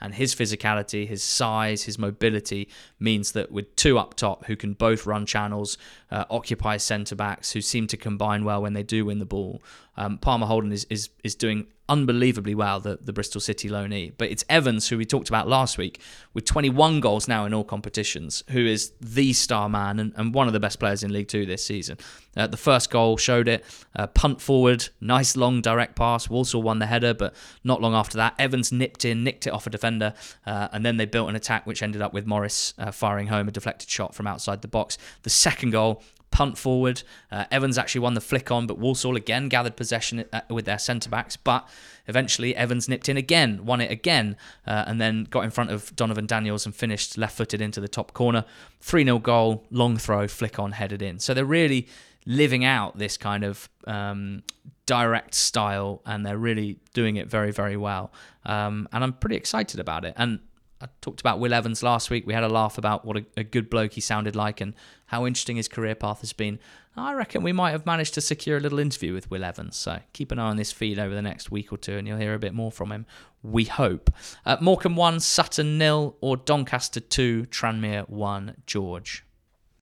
and 0.00 0.14
his 0.14 0.34
physicality, 0.34 1.06
his 1.06 1.22
size, 1.22 1.84
his 1.84 1.98
mobility 1.98 2.68
means 2.98 3.32
that 3.32 3.50
with 3.50 3.74
two 3.76 3.98
up 3.98 4.14
top 4.14 4.44
who 4.46 4.56
can 4.56 4.74
both 4.74 5.06
run 5.06 5.24
channels, 5.26 5.78
uh, 6.10 6.24
occupy 6.30 6.76
centre 6.76 7.14
backs, 7.14 7.52
who 7.52 7.60
seem 7.60 7.86
to 7.86 7.96
combine 7.96 8.44
well 8.44 8.60
when 8.60 8.72
they 8.72 8.82
do 8.82 9.06
win 9.06 9.18
the 9.18 9.24
ball, 9.24 9.62
um, 9.96 10.18
Palmer-Houlden 10.18 10.72
is, 10.72 10.86
is 10.90 11.10
is 11.22 11.34
doing 11.34 11.66
unbelievably 11.88 12.54
well, 12.54 12.80
the, 12.80 12.98
the 13.02 13.12
Bristol 13.12 13.40
City 13.40 13.68
loanee. 13.68 14.12
But 14.16 14.30
it's 14.30 14.44
Evans, 14.48 14.88
who 14.88 14.96
we 14.96 15.04
talked 15.04 15.28
about 15.28 15.48
last 15.48 15.76
week, 15.76 16.00
with 16.32 16.46
21 16.46 17.00
goals 17.00 17.28
now 17.28 17.44
in 17.44 17.52
all 17.52 17.64
competitions, 17.64 18.42
who 18.50 18.64
is 18.64 18.92
the 19.00 19.32
star 19.34 19.68
man 19.68 19.98
and, 19.98 20.12
and 20.16 20.34
one 20.34 20.46
of 20.46 20.52
the 20.54 20.60
best 20.60 20.80
players 20.80 21.02
in 21.02 21.12
League 21.12 21.28
Two 21.28 21.44
this 21.44 21.64
season. 21.64 21.98
Uh, 22.36 22.46
the 22.46 22.56
first 22.56 22.90
goal 22.90 23.16
showed 23.16 23.48
it. 23.48 23.64
Uh, 23.94 24.06
punt 24.08 24.40
forward, 24.40 24.88
nice 25.00 25.36
long 25.36 25.60
direct 25.60 25.94
pass. 25.94 26.28
Walsall 26.28 26.62
won 26.62 26.78
the 26.78 26.86
header, 26.86 27.14
but 27.14 27.34
not 27.62 27.80
long 27.80 27.94
after 27.94 28.16
that, 28.16 28.34
Evans 28.38 28.72
nipped 28.72 29.04
in, 29.04 29.22
nicked 29.22 29.46
it 29.46 29.50
off 29.50 29.66
a 29.66 29.70
defender, 29.70 30.14
uh, 30.46 30.68
and 30.72 30.84
then 30.84 30.96
they 30.96 31.06
built 31.06 31.28
an 31.28 31.36
attack 31.36 31.66
which 31.66 31.82
ended 31.82 32.02
up 32.02 32.12
with 32.12 32.26
Morris 32.26 32.74
uh, 32.78 32.90
firing 32.90 33.28
home 33.28 33.46
a 33.48 33.52
deflected 33.52 33.88
shot 33.88 34.14
from 34.14 34.26
outside 34.26 34.62
the 34.62 34.68
box. 34.68 34.98
The 35.22 35.30
second 35.30 35.70
goal 35.70 36.02
punt 36.34 36.58
forward. 36.58 37.04
Uh, 37.30 37.44
Evans 37.52 37.78
actually 37.78 38.00
won 38.00 38.14
the 38.14 38.20
flick 38.20 38.50
on, 38.50 38.66
but 38.66 38.76
Walsall 38.76 39.14
again 39.14 39.48
gathered 39.48 39.76
possession 39.76 40.24
uh, 40.32 40.40
with 40.50 40.64
their 40.64 40.80
centre 40.80 41.08
backs. 41.08 41.36
But 41.36 41.66
eventually, 42.08 42.56
Evans 42.56 42.88
nipped 42.88 43.08
in 43.08 43.16
again, 43.16 43.64
won 43.64 43.80
it 43.80 43.90
again, 43.90 44.36
uh, 44.66 44.84
and 44.88 45.00
then 45.00 45.24
got 45.30 45.44
in 45.44 45.52
front 45.52 45.70
of 45.70 45.94
Donervon 45.94 46.26
Daniels 46.26 46.66
and 46.66 46.74
finished 46.74 47.16
left 47.16 47.36
footed 47.36 47.62
into 47.62 47.80
the 47.80 47.86
top 47.86 48.12
corner. 48.14 48.44
3 48.80 49.04
0 49.04 49.20
goal, 49.20 49.64
long 49.70 49.96
throw, 49.96 50.26
flick 50.26 50.58
on, 50.58 50.72
headed 50.72 51.02
in. 51.02 51.20
So 51.20 51.34
they're 51.34 51.44
really 51.44 51.86
living 52.26 52.64
out 52.64 52.98
this 52.98 53.16
kind 53.16 53.44
of 53.44 53.68
um, 53.86 54.42
direct 54.86 55.34
style 55.34 56.02
and 56.04 56.26
they're 56.26 56.36
really 56.36 56.78
doing 56.94 57.14
it 57.14 57.28
very, 57.28 57.52
very 57.52 57.76
well. 57.76 58.12
Um, 58.44 58.88
and 58.92 59.04
I'm 59.04 59.12
pretty 59.12 59.36
excited 59.36 59.78
about 59.78 60.04
it. 60.04 60.14
And 60.16 60.40
I 60.84 60.88
talked 61.00 61.20
about 61.20 61.38
Will 61.38 61.54
Evans 61.54 61.82
last 61.82 62.10
week. 62.10 62.26
We 62.26 62.34
had 62.34 62.44
a 62.44 62.48
laugh 62.48 62.76
about 62.76 63.06
what 63.06 63.16
a, 63.16 63.24
a, 63.38 63.44
good 63.44 63.70
bloke 63.70 63.94
he 63.94 64.02
sounded 64.02 64.36
like 64.36 64.60
and 64.60 64.74
how 65.06 65.26
interesting 65.26 65.56
his 65.56 65.66
career 65.66 65.94
path 65.94 66.20
has 66.20 66.34
been. 66.34 66.58
I 66.94 67.14
reckon 67.14 67.42
we 67.42 67.52
might 67.52 67.70
have 67.70 67.86
managed 67.86 68.14
to 68.14 68.20
secure 68.20 68.58
a 68.58 68.60
little 68.60 68.78
interview 68.78 69.14
with 69.14 69.30
Will 69.30 69.44
Evans. 69.44 69.76
So 69.76 69.98
keep 70.12 70.30
an 70.30 70.38
eye 70.38 70.50
on 70.50 70.56
this 70.56 70.72
feed 70.72 70.98
over 70.98 71.14
the 71.14 71.22
next 71.22 71.50
week 71.50 71.72
or 71.72 71.78
two 71.78 71.96
and 71.96 72.06
you'll 72.06 72.18
hear 72.18 72.34
a 72.34 72.38
bit 72.38 72.52
more 72.52 72.70
from 72.70 72.92
him. 72.92 73.06
We 73.42 73.64
hope. 73.64 74.12
Uh, 74.44 74.58
Morecambe 74.60 74.94
1, 74.94 75.20
Sutton 75.20 75.78
nil, 75.78 76.16
or 76.20 76.36
Doncaster 76.36 77.00
2, 77.00 77.46
Tranmere 77.46 78.08
1, 78.08 78.54
George. 78.66 79.24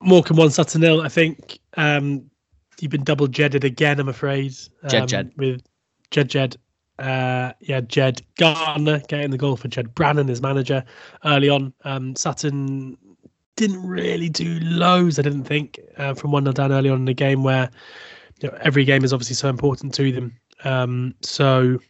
Morecambe 0.01 0.37
1, 0.37 0.51
Sutton 0.51 0.81
nil. 0.81 1.03
I 1.03 1.09
think 1.09 1.59
um, 1.77 2.31
you've 2.81 2.93
been 2.93 3.05
double 3.05 3.27
jedded 3.27 3.65
again, 3.65 3.99
I'm 3.99 4.09
afraid. 4.09 4.55
Um, 4.85 4.91
Jed 4.91 5.09
Jed. 5.09 5.33
With 5.37 5.63
Jed 6.11 6.31
Jed 6.31 6.57
uh, 7.03 7.53
yeah, 7.61 7.81
Ged 7.81 8.23
Garner 8.39 9.01
getting 9.09 9.31
the 9.31 9.39
goal 9.39 9.57
for 9.57 9.67
Ged 9.67 9.93
Brannan, 9.95 10.29
his 10.29 10.41
manager, 10.41 10.85
early 11.25 11.49
on. 11.49 11.73
Um, 11.85 12.15
Sutton 12.15 12.97
didn't 13.57 13.85
really 13.85 14.29
do 14.29 14.61
loads, 14.61 15.19
I 15.19 15.23
didn't 15.23 15.45
think, 15.45 15.81
uh, 15.97 16.15
from 16.15 16.31
1 16.31 16.45
0 16.45 16.53
down 16.53 16.73
early 16.73 16.91
on 16.91 17.01
in 17.01 17.05
the 17.05 17.15
game 17.15 17.43
where 17.43 17.71
you 18.41 18.49
know, 18.49 18.57
every 18.61 18.85
game 18.85 19.05
is 19.05 19.13
obviously 19.13 19.35
so 19.35 19.49
important 19.49 19.93
to 19.95 20.13
them. 20.13 20.37
Um, 20.63 21.15
so, 21.23 21.81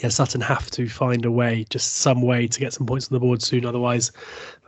yeah, 0.00 0.08
Sutton 0.08 0.42
have 0.42 0.70
to 0.72 0.86
find 0.86 1.24
a 1.24 1.30
way, 1.30 1.64
just 1.70 1.96
some 1.96 2.20
way 2.20 2.46
to 2.46 2.60
get 2.60 2.74
some 2.74 2.86
points 2.86 3.10
on 3.10 3.14
the 3.14 3.20
board 3.20 3.42
soon. 3.42 3.64
Otherwise, 3.64 4.12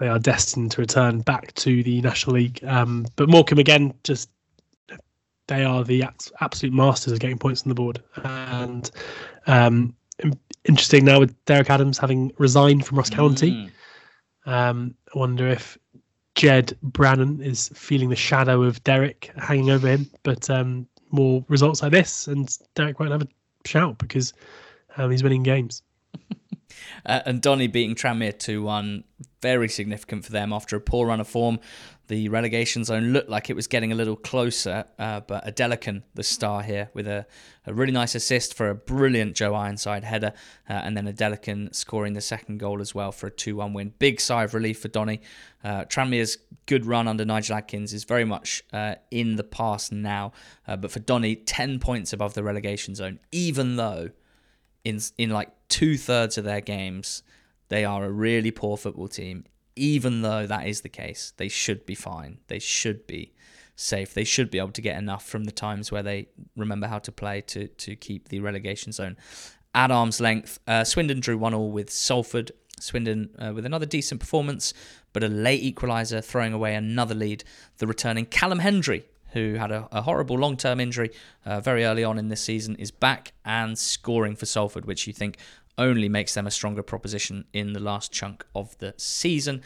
they 0.00 0.08
are 0.08 0.18
destined 0.18 0.70
to 0.72 0.80
return 0.80 1.20
back 1.20 1.52
to 1.56 1.82
the 1.82 2.00
National 2.00 2.36
League. 2.36 2.64
Um, 2.64 3.06
but 3.16 3.28
Morecambe, 3.28 3.58
again, 3.58 3.92
just 4.02 4.30
they 5.46 5.64
are 5.64 5.84
the 5.84 6.04
absolute 6.40 6.74
masters 6.74 7.12
of 7.12 7.20
getting 7.20 7.38
points 7.38 7.62
on 7.62 7.68
the 7.68 7.74
board. 7.74 8.02
And 8.24 8.90
um, 9.46 9.94
interesting 10.64 11.04
now 11.04 11.20
with 11.20 11.44
Derek 11.44 11.70
Adams 11.70 11.98
having 11.98 12.32
resigned 12.38 12.84
from 12.84 12.98
Ross 12.98 13.10
County. 13.10 13.70
Mm. 14.46 14.50
Um, 14.50 14.94
I 15.14 15.18
wonder 15.18 15.48
if 15.48 15.78
Ged 16.34 16.76
Brannan 16.82 17.40
is 17.40 17.68
feeling 17.74 18.10
the 18.10 18.16
shadow 18.16 18.62
of 18.62 18.82
Derek 18.84 19.32
hanging 19.36 19.70
over 19.70 19.88
him. 19.88 20.10
But 20.22 20.50
um, 20.50 20.86
more 21.10 21.44
results 21.48 21.82
like 21.82 21.92
this, 21.92 22.28
and 22.28 22.56
Derek 22.74 22.98
won't 23.00 23.12
have 23.12 23.22
a 23.22 23.28
shout 23.64 23.98
because 23.98 24.32
um, 24.96 25.10
he's 25.10 25.22
winning 25.22 25.42
games. 25.42 25.82
Uh, 27.04 27.20
and 27.26 27.40
Donny 27.40 27.66
beating 27.66 27.94
Tranmere 27.94 28.38
2 28.38 28.62
1, 28.62 29.04
very 29.40 29.68
significant 29.68 30.24
for 30.24 30.32
them 30.32 30.52
after 30.52 30.76
a 30.76 30.80
poor 30.80 31.08
run 31.08 31.20
of 31.20 31.28
form 31.28 31.60
the 32.08 32.28
relegation 32.28 32.84
zone 32.84 33.12
looked 33.12 33.28
like 33.28 33.50
it 33.50 33.56
was 33.56 33.66
getting 33.66 33.90
a 33.90 33.94
little 33.94 34.16
closer, 34.16 34.84
uh, 34.98 35.20
but 35.20 35.44
Adelakun, 35.44 36.02
the 36.14 36.22
star 36.22 36.62
here, 36.62 36.90
with 36.94 37.08
a, 37.08 37.26
a, 37.66 37.74
really 37.74 37.92
nice 37.92 38.14
assist 38.14 38.54
for 38.54 38.68
a 38.70 38.74
brilliant 38.74 39.34
Joe 39.34 39.54
Ironside 39.54 40.04
header, 40.04 40.32
uh, 40.68 40.72
and 40.72 40.96
then 40.96 41.06
Adelakun 41.06 41.74
scoring 41.74 42.12
the 42.12 42.20
second 42.20 42.58
goal 42.58 42.80
as 42.80 42.94
well 42.94 43.10
for 43.10 43.26
a 43.26 43.30
2 43.30 43.56
1 43.56 43.72
win. 43.72 43.92
Big 43.98 44.20
sigh 44.20 44.44
of 44.44 44.54
relief 44.54 44.80
for 44.80 44.88
Donny. 44.88 45.20
Uh, 45.64 45.84
Tranmere's 45.84 46.38
good 46.66 46.86
run 46.86 47.08
under 47.08 47.24
Nigel 47.24 47.56
Adkins 47.56 47.92
is 47.92 48.04
very 48.04 48.24
much 48.24 48.62
uh, 48.72 48.96
in 49.10 49.36
the 49.36 49.44
past 49.44 49.90
now, 49.90 50.32
uh, 50.68 50.76
but 50.76 50.92
for 50.92 51.00
Donny, 51.00 51.34
10 51.34 51.80
points 51.80 52.12
above 52.12 52.34
the 52.34 52.44
relegation 52.44 52.94
zone, 52.94 53.18
even 53.32 53.76
though 53.76 54.10
in, 54.86 55.00
in 55.18 55.30
like 55.30 55.50
two 55.68 55.96
thirds 55.98 56.38
of 56.38 56.44
their 56.44 56.60
games, 56.60 57.22
they 57.68 57.84
are 57.84 58.04
a 58.04 58.10
really 58.10 58.50
poor 58.50 58.76
football 58.76 59.08
team 59.08 59.44
even 59.76 60.22
though 60.22 60.46
that 60.46 60.66
is 60.66 60.80
the 60.80 60.88
case, 60.88 61.34
they 61.36 61.48
should 61.48 61.84
be 61.86 61.94
fine. 61.94 62.38
They 62.48 62.58
should 62.58 63.06
be 63.06 63.34
safe. 63.76 64.14
They 64.14 64.24
should 64.24 64.50
be 64.50 64.58
able 64.58 64.72
to 64.72 64.80
get 64.80 64.96
enough 64.98 65.24
from 65.24 65.44
the 65.44 65.52
times 65.52 65.92
where 65.92 66.02
they 66.02 66.28
remember 66.56 66.86
how 66.86 66.98
to 67.00 67.12
play 67.12 67.42
to 67.42 67.68
to 67.68 67.94
keep 67.94 68.30
the 68.30 68.40
relegation 68.40 68.90
zone 68.90 69.16
at 69.74 69.90
arm's 69.90 70.20
length. 70.20 70.58
Uh, 70.66 70.82
Swindon 70.82 71.20
drew 71.20 71.36
one 71.36 71.54
all 71.54 71.70
with 71.70 71.90
Salford. 71.90 72.50
Swindon 72.80 73.30
uh, 73.38 73.52
with 73.54 73.64
another 73.64 73.86
decent 73.86 74.20
performance, 74.20 74.74
but 75.14 75.22
a 75.22 75.28
late 75.28 75.62
equaliser, 75.62 76.22
throwing 76.22 76.52
away 76.52 76.74
another 76.74 77.14
lead. 77.14 77.44
The 77.78 77.86
returning 77.86 78.26
Callum 78.26 78.58
Hendry, 78.58 79.06
who 79.36 79.56
had 79.56 79.70
a, 79.70 79.86
a 79.92 80.00
horrible 80.00 80.38
long 80.38 80.56
term 80.56 80.80
injury 80.80 81.10
uh, 81.44 81.60
very 81.60 81.84
early 81.84 82.02
on 82.02 82.18
in 82.18 82.28
this 82.28 82.40
season, 82.40 82.74
is 82.76 82.90
back 82.90 83.32
and 83.44 83.78
scoring 83.78 84.34
for 84.34 84.46
Salford, 84.46 84.86
which 84.86 85.06
you 85.06 85.12
think 85.12 85.36
only 85.76 86.08
makes 86.08 86.32
them 86.32 86.46
a 86.46 86.50
stronger 86.50 86.82
proposition 86.82 87.44
in 87.52 87.74
the 87.74 87.80
last 87.80 88.10
chunk 88.10 88.46
of 88.54 88.78
the 88.78 88.94
season. 88.96 89.60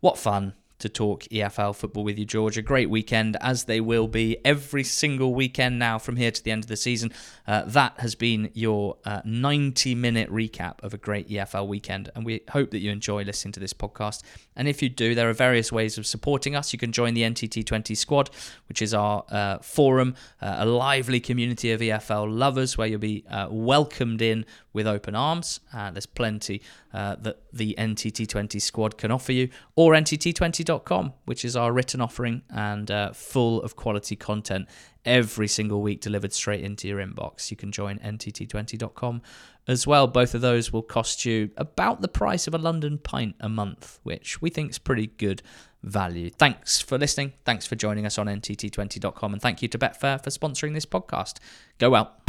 What 0.00 0.18
fun! 0.18 0.52
To 0.78 0.88
talk 0.88 1.22
EFL 1.24 1.74
football 1.74 2.04
with 2.04 2.18
you, 2.18 2.24
George. 2.24 2.58
A 2.58 2.62
great 2.62 2.90
weekend, 2.90 3.36
as 3.40 3.64
they 3.64 3.80
will 3.80 4.08
be 4.08 4.36
every 4.44 4.84
single 4.84 5.34
weekend 5.34 5.78
now 5.78 5.98
from 5.98 6.16
here 6.16 6.30
to 6.30 6.42
the 6.42 6.50
end 6.50 6.64
of 6.64 6.68
the 6.68 6.76
season. 6.76 7.12
Uh, 7.46 7.62
that 7.66 7.94
has 7.98 8.14
been 8.14 8.50
your 8.54 8.96
uh, 9.04 9.20
90 9.24 9.94
minute 9.94 10.30
recap 10.30 10.82
of 10.82 10.94
a 10.94 10.98
great 10.98 11.28
EFL 11.28 11.66
weekend, 11.66 12.10
and 12.14 12.24
we 12.24 12.40
hope 12.50 12.70
that 12.70 12.80
you 12.80 12.90
enjoy 12.90 13.22
listening 13.22 13.52
to 13.52 13.60
this 13.60 13.72
podcast. 13.72 14.22
And 14.56 14.68
if 14.68 14.82
you 14.82 14.88
do, 14.88 15.14
there 15.14 15.28
are 15.28 15.34
various 15.34 15.72
ways 15.72 15.98
of 15.98 16.06
supporting 16.06 16.54
us. 16.54 16.72
You 16.72 16.78
can 16.78 16.92
join 16.92 17.14
the 17.14 17.22
NTT20 17.22 17.96
squad, 17.96 18.30
which 18.68 18.82
is 18.82 18.94
our 18.94 19.24
uh, 19.30 19.58
forum, 19.58 20.14
uh, 20.40 20.56
a 20.58 20.66
lively 20.66 21.20
community 21.20 21.72
of 21.72 21.80
EFL 21.80 22.26
lovers 22.36 22.76
where 22.78 22.86
you'll 22.86 22.98
be 22.98 23.24
uh, 23.30 23.48
welcomed 23.50 24.22
in 24.22 24.44
with 24.72 24.86
open 24.86 25.14
arms. 25.14 25.60
There's 25.72 26.06
plenty 26.06 26.62
uh, 26.94 27.16
that 27.16 27.42
the 27.52 27.74
NTT20 27.76 28.62
squad 28.62 28.96
can 28.96 29.10
offer 29.10 29.32
you, 29.32 29.48
or 29.74 29.94
NTT20.com, 29.94 31.12
which 31.24 31.44
is 31.44 31.56
our 31.56 31.72
written 31.72 32.00
offering 32.00 32.42
and 32.50 32.88
uh, 32.90 33.12
full 33.12 33.60
of 33.62 33.74
quality 33.74 34.14
content 34.14 34.68
every 35.04 35.48
single 35.48 35.82
week 35.82 36.00
delivered 36.00 36.32
straight 36.32 36.62
into 36.62 36.86
your 36.86 36.98
inbox. 36.98 37.50
You 37.50 37.56
can 37.56 37.72
join 37.72 37.98
NTT20.com 37.98 39.22
as 39.66 39.86
well. 39.86 40.06
Both 40.06 40.34
of 40.34 40.40
those 40.40 40.72
will 40.72 40.82
cost 40.82 41.24
you 41.24 41.50
about 41.56 42.00
the 42.00 42.08
price 42.08 42.46
of 42.46 42.54
a 42.54 42.58
London 42.58 42.98
pint 42.98 43.34
a 43.40 43.48
month, 43.48 43.98
which 44.04 44.40
we 44.40 44.48
think 44.48 44.70
is 44.70 44.78
pretty 44.78 45.08
good 45.08 45.42
value. 45.82 46.30
Thanks 46.30 46.80
for 46.80 46.96
listening. 46.96 47.32
Thanks 47.44 47.66
for 47.66 47.74
joining 47.74 48.06
us 48.06 48.18
on 48.18 48.26
NTT20.com. 48.26 49.32
And 49.32 49.42
thank 49.42 49.62
you 49.62 49.68
to 49.68 49.78
Betfair 49.78 50.22
for 50.22 50.30
sponsoring 50.30 50.74
this 50.74 50.86
podcast. 50.86 51.38
Go 51.78 51.96
out 51.96 52.23